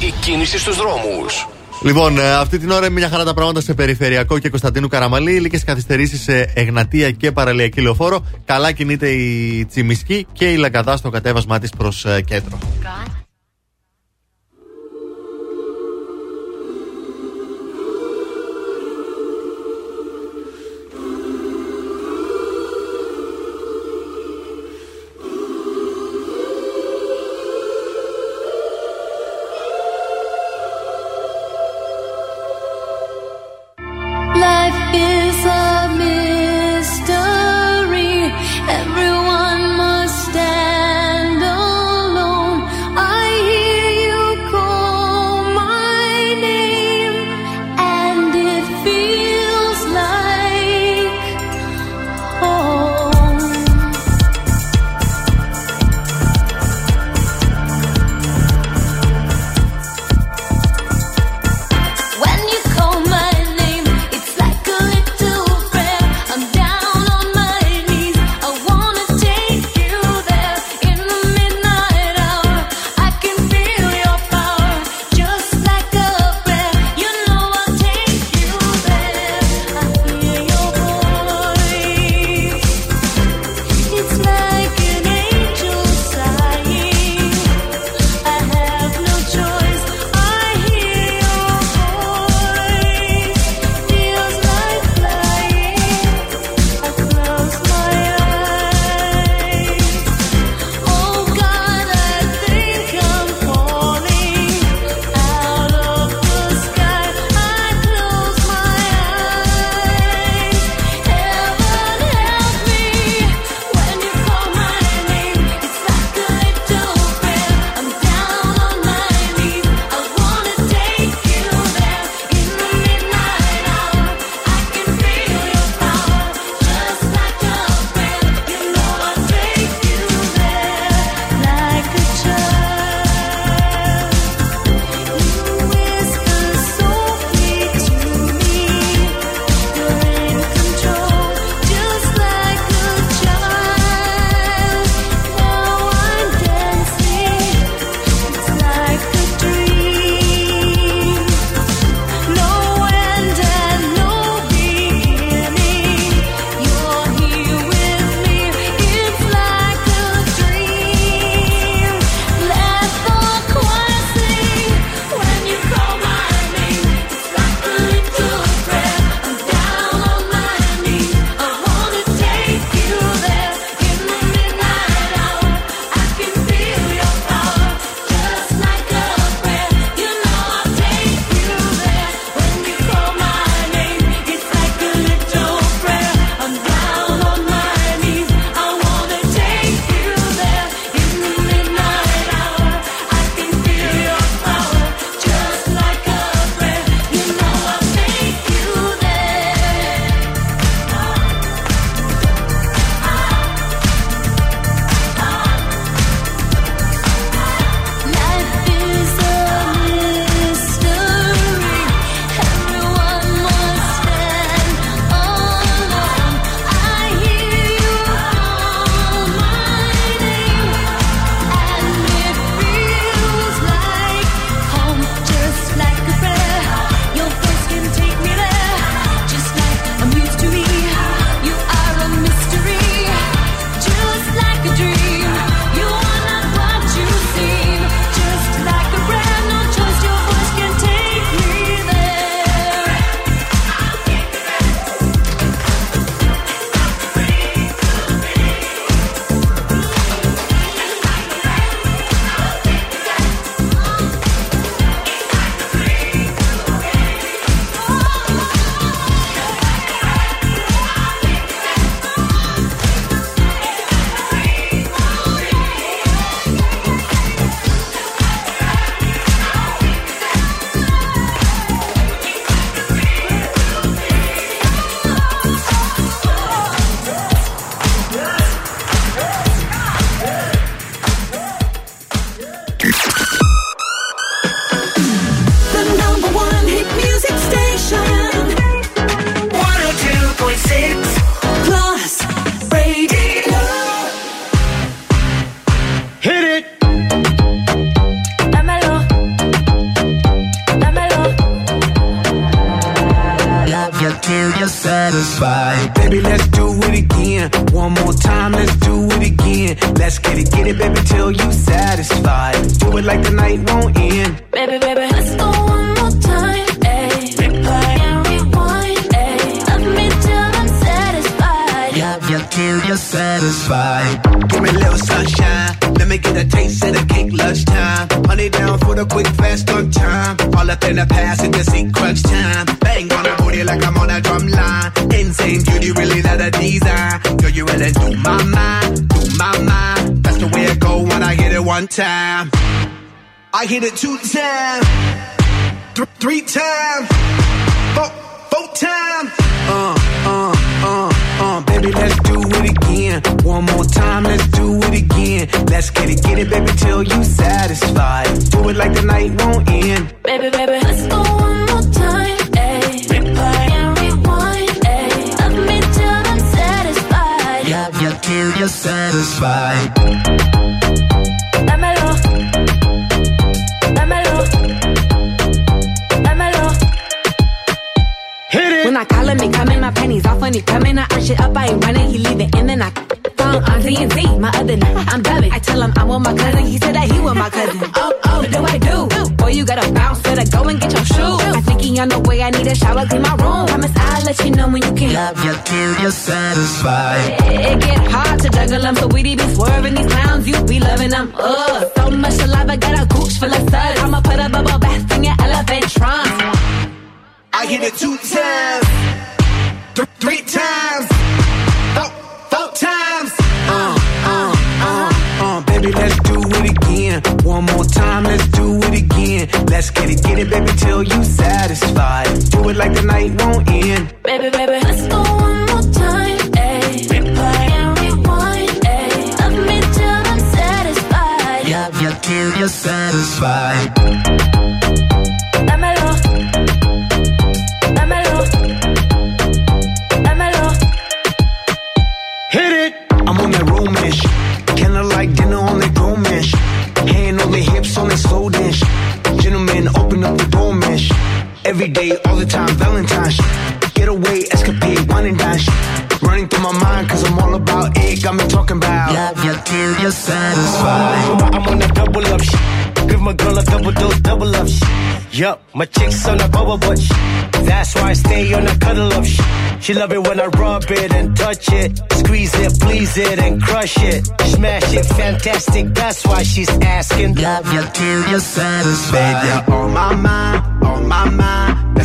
Η 0.00 0.12
κίνηση 0.20 0.58
στους 0.58 0.76
δρόμους. 0.76 1.48
Λοιπόν, 1.82 2.18
ε, 2.18 2.32
αυτή 2.34 2.58
την 2.58 2.70
ώρα 2.70 2.86
είναι 2.86 2.94
μια 2.94 3.08
χαρά 3.08 3.24
τα 3.24 3.34
πράγματα 3.34 3.60
σε 3.60 3.74
Περιφερειακό 3.74 4.38
και 4.38 4.48
Κωνσταντίνου 4.48 4.88
Καραμαλή. 4.88 5.40
Λίγες 5.40 5.64
καθυστερήσεις 5.64 6.22
σε 6.22 6.52
Εγνατία 6.54 7.10
και 7.10 7.32
Παραλιακή 7.32 7.80
Λεωφόρο. 7.80 8.24
Καλά 8.44 8.72
κινείται 8.72 9.08
η 9.08 9.64
Τσιμισκή 9.64 10.26
και 10.32 10.52
η 10.52 10.56
Λαγκαδά 10.56 10.96
στο 10.96 11.10
κατέβασμά 11.10 11.58
της 11.58 11.70
προς 11.76 12.06
κέντρο. 12.26 12.58
Life 12.82 13.17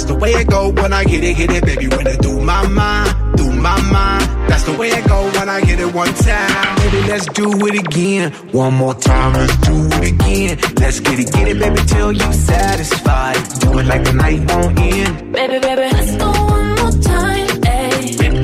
That's 0.04 0.16
the 0.16 0.20
way 0.20 0.32
it 0.32 0.50
go 0.50 0.70
when 0.70 0.92
I 0.92 1.06
get 1.06 1.24
it, 1.24 1.34
hit 1.34 1.50
it, 1.50 1.64
baby. 1.64 1.88
When 1.88 2.06
I 2.06 2.18
do 2.18 2.38
my 2.42 2.68
mind, 2.68 3.38
do 3.38 3.50
my 3.50 3.80
mind. 3.90 4.50
That's 4.50 4.64
the 4.64 4.74
way 4.74 4.90
it 4.90 5.08
go 5.08 5.32
when 5.32 5.48
I 5.48 5.62
get 5.62 5.80
it 5.80 5.94
one 5.94 6.14
time. 6.14 6.76
Baby, 6.76 7.08
let's 7.08 7.26
do 7.28 7.50
it 7.68 7.76
again. 7.80 8.34
One 8.52 8.74
more 8.74 8.96
time, 8.96 9.32
let's 9.32 9.56
do 9.60 9.72
it 9.72 10.12
again. 10.12 10.60
Let's 10.76 11.00
get 11.00 11.20
it, 11.20 11.32
get 11.32 11.48
it, 11.48 11.58
baby, 11.58 11.80
till 11.88 12.12
you 12.12 12.34
satisfied. 12.34 13.38
Do 13.62 13.80
it 13.80 13.86
like 13.86 14.04
the 14.04 14.12
night 14.12 14.42
won't 14.52 14.78
end. 14.78 15.32
Baby, 15.32 15.60
baby, 15.60 15.88
let's 15.96 16.18
go 16.18 16.32
one 16.32 16.76
more 16.76 16.92
time. 17.00 17.48
Ayy. 17.64 18.20
And 18.20 18.44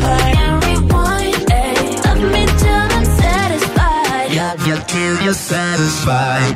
rewind, 0.64 1.44
ayy. 1.60 2.06
Love 2.06 2.22
me 2.32 2.46
till 2.62 2.88
I'm 2.96 3.06
satisfied. 3.20 4.32
Love 4.34 4.66
you 4.66 4.78
till 4.88 5.22
you're 5.26 5.34
satisfied. 5.34 6.56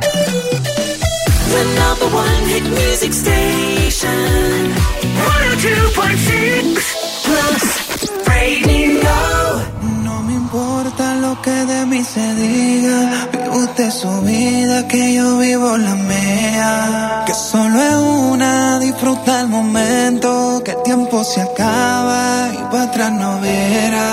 the 1.54 1.64
number 1.80 2.08
one 2.24 2.42
hit 2.50 2.64
music 2.80 3.12
station. 3.12 4.74
102.6 5.54 6.78
Plus 7.26 7.64
Radio. 8.26 9.18
No 10.02 10.14
me 10.26 10.34
importa 10.34 11.14
lo 11.24 11.40
que 11.44 11.56
de 11.72 11.86
mí 11.86 12.02
se 12.14 12.26
diga. 12.34 13.28
Vive 13.32 13.50
usted 13.64 13.90
su 13.90 14.12
vida, 14.22 14.86
que 14.88 15.14
yo 15.14 15.38
vivo 15.38 15.76
la 15.76 15.94
mía. 15.94 17.22
Que 17.26 17.34
solo 17.34 17.76
es 17.90 17.98
una, 18.32 18.78
disfruta 18.80 19.40
el 19.42 19.48
momento. 19.48 20.62
Que 20.64 20.72
el 20.72 20.82
tiempo 20.82 21.22
se 21.24 21.40
acaba 21.40 22.50
y 22.52 22.62
para 22.70 22.84
atrás 22.84 23.12
no 23.12 23.38
viera. 23.40 24.08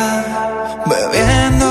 Bebiendo 0.92 1.70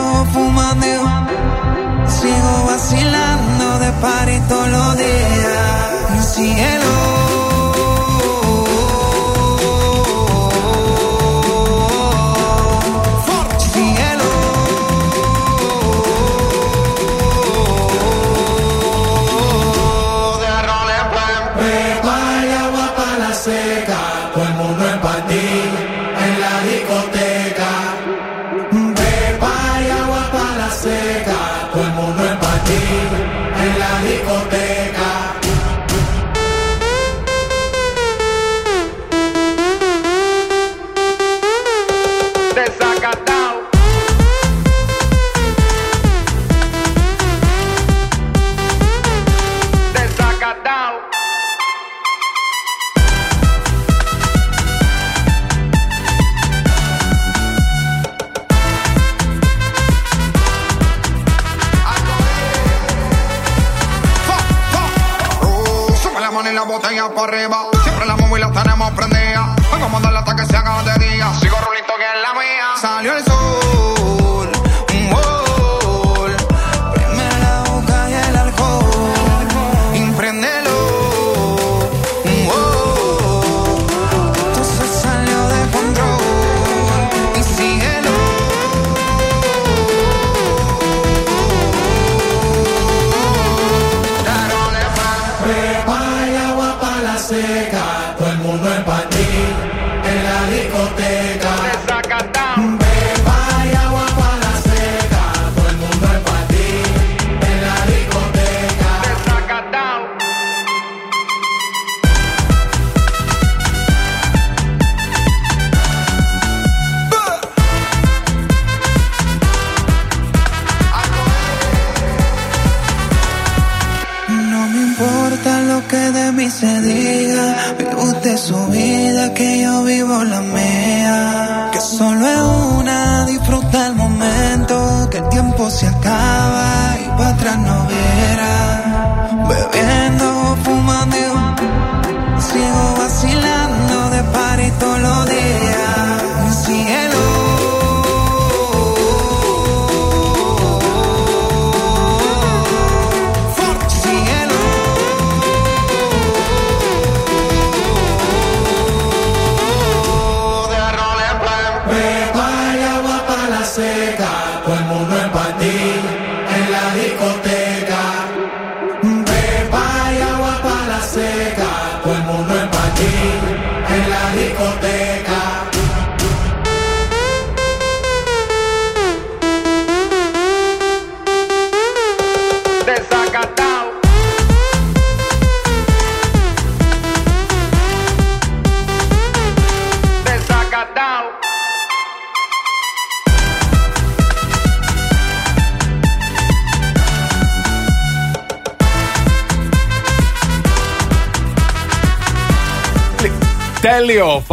pared 4.00 4.42
todo 4.48 4.66
lo 4.66 4.94
cielo 6.22 6.89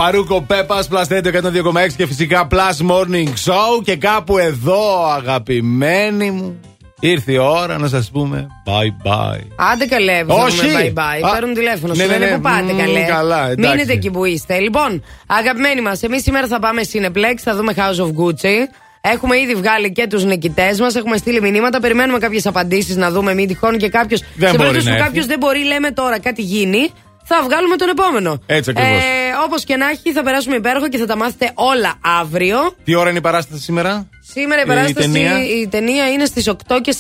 Φαρούκο 0.08 0.42
Πέπας, 0.42 0.88
Plus 0.92 1.14
Radio 1.14 1.28
102,6 1.28 1.94
και 1.98 2.08
φυσικά 2.08 2.48
Plus 2.52 2.90
Morning 2.92 3.28
Show. 3.46 3.84
Και 3.84 3.96
κάπου 3.96 4.38
εδώ, 4.38 5.06
αγαπημένοι 5.16 6.32
μου, 6.32 6.60
ήρθε 7.00 7.32
η 7.32 7.38
ώρα 7.38 7.78
να 7.78 7.88
σας 7.88 8.10
πούμε 8.12 8.48
bye 8.66 9.08
bye. 9.08 9.42
Άντε 9.72 9.86
καλέ, 9.86 10.24
που 10.28 10.36
Όχι. 10.46 10.58
θα 10.58 10.66
πούμε 10.66 10.94
bye 10.96 11.00
bye. 11.00 11.28
Α, 11.30 11.34
Παίρνουν 11.34 11.54
τηλέφωνο, 11.54 11.94
ναι, 11.94 12.04
σου 12.04 12.10
ναι, 12.10 12.18
λένε 12.18 12.30
ναι. 12.30 12.36
που 12.36 12.42
πάτε 12.42 12.72
Μμμ, 12.74 12.78
καλέ. 12.78 13.00
καλά, 13.02 13.50
εντάξει. 13.50 13.70
Μείνετε 13.72 13.94
εκεί 13.94 14.10
που 14.12 14.26
είστε. 14.26 14.60
Λοιπόν, 14.60 15.04
αγαπημένοι 15.28 15.82
μας, 15.82 16.04
εμείς 16.04 16.22
σήμερα 16.22 16.48
θα 16.48 16.60
πάμε 16.60 16.82
Cineplex, 16.94 17.36
θα 17.38 17.56
δούμε 17.56 17.74
House 17.78 18.02
of 18.06 18.08
Gucci. 18.24 18.56
Έχουμε 19.02 19.38
ήδη 19.40 19.56
βγάλει 19.56 19.92
και 19.92 20.08
τους 20.08 20.24
νικητές 20.24 20.80
μας, 20.80 20.96
έχουμε 20.96 21.18
στείλει 21.18 21.42
μηνύματα. 21.42 21.80
Περιμένουμε 21.80 22.18
κάποιες 22.20 22.46
απαντήσεις 22.46 22.96
να 22.96 23.12
δούμε. 23.12 23.34
Μην 23.34 23.48
τυχόν 23.48 23.78
και 23.78 23.90
κάποιο. 23.90 24.18
Δεν 24.36 24.50
Σε 24.50 24.56
μπορεί 24.56 24.58
περίπτωση 24.58 24.86
να 24.86 24.92
που 24.92 24.98
έρθει. 24.98 25.08
κάποιος 25.08 25.26
δεν 25.26 25.38
μπορεί, 25.40 25.64
λέμε 25.64 25.92
τώρα 25.92 26.20
κάτι 26.20 26.42
γίνει, 26.42 26.92
θα 27.24 27.42
βγάλουμε 27.44 27.76
τον 27.76 27.90
επόμενο. 27.90 28.40
Έτσι 28.46 28.70
ακριβώς. 28.70 29.02
Όπως 29.48 29.64
και 29.64 29.76
να 29.76 29.90
έχει, 29.90 30.12
θα 30.14 30.24
περάσουμε 30.24 30.56
υπέροχο 30.56 30.88
και 30.90 30.98
θα 30.98 31.06
τα 31.06 31.18
μάθετε 31.18 31.52
όλα 31.54 31.94
αύριο. 32.22 32.58
Τι 32.84 32.96
ώρα 32.96 33.10
είναι 33.10 33.18
η 33.18 33.22
παράσταση 33.22 33.62
σήμερα, 33.62 34.10
Σήμερα 34.34 34.60
η 34.62 34.64
Η 34.66 34.68
παράσταση, 34.68 34.94
ταινία; 35.12 35.34
η 35.62 35.68
ταινία 35.68 36.10
είναι 36.12 36.26
στις 36.26 36.48
8 36.50 36.54
και 36.82 36.96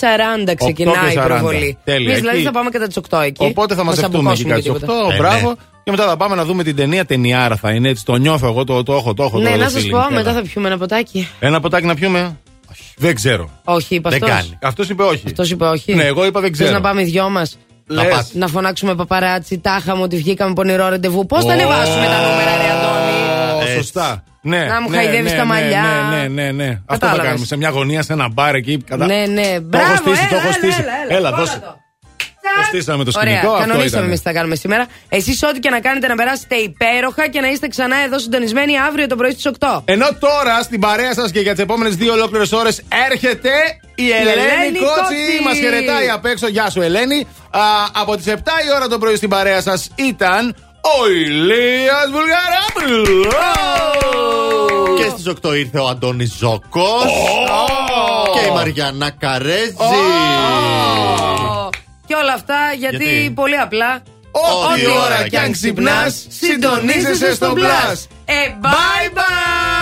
40 0.47 0.53
ξεκινάει 0.55 0.95
8 0.95 1.07
και 1.07 1.13
η 1.13 1.21
40. 1.21 1.25
προβολή. 1.27 1.77
Τέλεια. 1.83 2.05
Εμείς 2.07 2.19
δηλαδή 2.19 2.37
Εκεί- 2.37 2.45
θα 2.45 2.51
πάμε 2.51 2.69
κατά 2.69 2.87
τις 2.87 2.97
8 3.09 3.19
εκεί. 3.21 3.43
Οπότε 3.45 3.75
θα 3.75 3.83
Μας 3.83 3.95
μαζευτούμε 3.95 4.17
εκεί 4.31 4.41
αμπουκώσουμε 4.43 4.53
κάτι 4.53 4.61
και 4.61 4.69
στις 4.69 4.81
8. 4.83 4.87
τίποτα. 4.87 5.13
Ε, 5.13 5.17
μπράβο. 5.17 5.47
ναι. 5.49 5.55
Και 5.83 5.91
μετά 5.91 6.05
θα 6.07 6.17
πάμε 6.17 6.35
να 6.35 6.45
δούμε 6.45 6.63
την 6.63 6.75
ταινία. 6.75 7.05
Ταινιάρα 7.05 7.55
θα 7.55 7.71
είναι 7.71 7.89
έτσι. 7.89 8.05
Το 8.05 8.15
νιώθω 8.15 8.47
εγώ, 8.47 8.63
το, 8.63 8.83
το 8.83 8.93
έχω, 8.93 9.13
το 9.13 9.23
έχω. 9.23 9.39
Ναι, 9.39 9.49
το 9.51 9.57
να 9.57 9.67
feeling. 9.67 9.71
σα 9.71 9.79
πω, 9.89 9.97
Έλα. 9.97 10.11
μετά 10.11 10.33
θα 10.33 10.41
πιούμε 10.41 10.67
ένα 10.67 10.77
ποτάκι. 10.77 11.27
Ένα 11.39 11.59
ποτάκι 11.59 11.85
να 11.85 11.95
πιούμε; 11.95 12.37
Δεν 12.97 13.15
ξέρω. 13.15 13.49
Όχι, 13.63 13.95
είπε 13.95 14.09
Δεν 14.09 14.23
αυτός. 14.23 14.35
κάνει. 14.37 14.57
Αυτός 14.61 14.89
είπε 14.89 15.03
όχι. 15.03 15.23
Αυτός 15.25 15.49
είπε 15.51 15.65
όχι. 15.65 15.93
Ναι, 15.95 16.03
εγώ 16.03 16.25
είπα 16.25 16.39
δεν 16.41 16.49
Θες 16.49 16.59
ξέρω. 16.59 16.73
να 16.73 16.81
πάμε 16.81 17.01
οι 17.01 17.05
δυο 17.05 17.29
μας; 17.29 17.57
Λες. 17.87 18.29
Να 18.33 18.47
φωνάξουμε 18.47 18.95
παπαράτσι, 18.95 19.59
τάχα 19.59 19.95
μου 19.95 20.01
ότι 20.03 20.15
βγήκαμε 20.17 20.53
πονηρό 20.53 20.87
ραντεβού. 20.87 21.25
Πώς 21.25 21.45
θα 21.45 21.53
ανεβάσουμε 21.53 22.05
τα 22.05 22.21
νούμερα, 22.21 22.51
ρε 22.57 22.69
Αντώνη; 22.71 23.71
Ω, 23.71 23.75
Σωστά. 23.75 24.23
Ναι, 24.41 24.65
Να 24.65 24.81
μου 24.81 24.89
ναι, 24.89 24.95
χαϊδεύεις 24.95 25.31
ναι, 25.31 25.37
τα 25.37 25.43
ναι, 25.43 25.49
μαλλιά. 25.49 25.83
Ναι, 26.11 26.17
ναι, 26.17 26.27
ναι. 26.27 26.51
ναι. 26.51 26.67
Αυτό 26.69 26.81
θα 26.85 26.93
Κατάλαβες. 26.97 27.25
κάνουμε 27.25 27.45
σε 27.45 27.57
μια 27.57 27.69
γωνία, 27.69 28.03
σε 28.03 28.13
ένα 28.13 28.29
μπαρ 28.29 28.55
εκεί. 28.55 28.77
Κατά... 28.77 29.05
Ναι, 29.05 29.25
ναι. 29.25 29.41
Το 29.43 29.47
έχω 29.49 29.61
Μπράβο, 29.63 29.95
στήσει, 29.95 30.27
το 30.29 30.35
έλα, 30.35 30.37
έχω 30.37 30.47
έλα, 30.47 30.53
στήσει. 30.53 30.81
έλα, 31.07 31.17
έλα, 31.17 31.31
δώσε. 31.31 31.59
το. 31.59 31.77
Το 32.57 32.63
στήσαμε 32.67 33.03
το 33.03 33.11
Ωραία, 33.15 33.33
σκηνικό. 33.35 33.53
αυτό 33.53 33.67
κανονίσαμε 33.67 33.87
ήταν. 33.87 34.03
εμείς 34.03 34.17
τι 34.21 34.23
θα 34.29 34.33
κάνουμε 34.33 34.55
σήμερα. 34.55 34.85
Εσείς, 35.09 35.43
ό,τι 35.43 35.59
και 35.59 35.69
να 35.69 35.79
κάνετε, 35.79 36.07
να 36.07 36.15
περάσετε 36.15 36.55
υπέροχα 36.55 37.27
και 37.27 37.39
να 37.41 37.47
είστε 37.47 37.67
ξανά 37.67 37.95
εδώ 38.05 38.19
συντονισμένοι 38.19 38.79
αύριο 38.79 39.07
το 39.07 39.15
πρωί 39.15 39.31
στις 39.31 39.45
8. 39.59 39.81
Ενώ 39.85 40.07
τώρα 40.19 40.61
στην 40.63 40.79
παρέα 40.79 41.13
σας 41.13 41.31
και 41.31 41.39
για 41.39 41.51
τις 41.53 41.63
επόμενες 41.63 41.95
δύο 41.95 42.13
ολόκληρες 42.13 42.51
ώρες 42.51 42.81
έρχεται 43.11 43.49
η 43.95 44.11
Ελένη, 44.11 44.29
Ελένη 44.29 44.77
Κότσι. 44.79 45.01
Κότσι. 45.01 45.43
Μας 45.43 45.57
χαιρετάει 45.57 46.09
απ' 46.09 46.25
έξω. 46.25 46.47
Γεια 46.47 46.69
σου, 46.69 46.81
Ελένη. 46.81 47.27
Α, 47.49 47.61
από 47.91 48.15
τις 48.17 48.25
7 48.27 48.33
η 48.67 48.75
ώρα 48.75 48.87
το 48.87 48.97
πρωί 48.97 49.15
στην 49.15 49.29
παρέα 49.29 49.61
σας 49.61 49.89
ήταν 49.95 50.55
ο 50.99 51.09
Ηλίας 51.09 52.07
Βουλγαρόπουλος. 52.11 53.35
Και 54.97 55.09
στις 55.09 55.25
8 55.27 55.53
ήρθε 55.57 55.79
ο 55.79 55.87
Αντώνης 55.87 56.35
Ζώκος. 56.39 57.03
Και 58.33 58.47
η 58.47 58.51
Μαριανά 58.53 59.09
Καρέζη. 59.09 59.75
Και 62.07 62.15
όλα 62.15 62.33
αυτά 62.33 62.73
γιατί, 62.77 63.03
Γιατί; 63.03 63.31
πολύ 63.35 63.57
απλά. 63.57 64.03
Ό,τι 64.31 64.85
ώρα 65.05 65.27
κι 65.27 65.37
αν 65.37 65.51
ξυπνάς, 65.51 66.25
συντονίζεσαι 66.29 67.33
στο 67.33 67.53
Blast. 67.55 68.05
Ε, 68.25 68.33
bye 68.61 69.17
bye! 69.17 69.76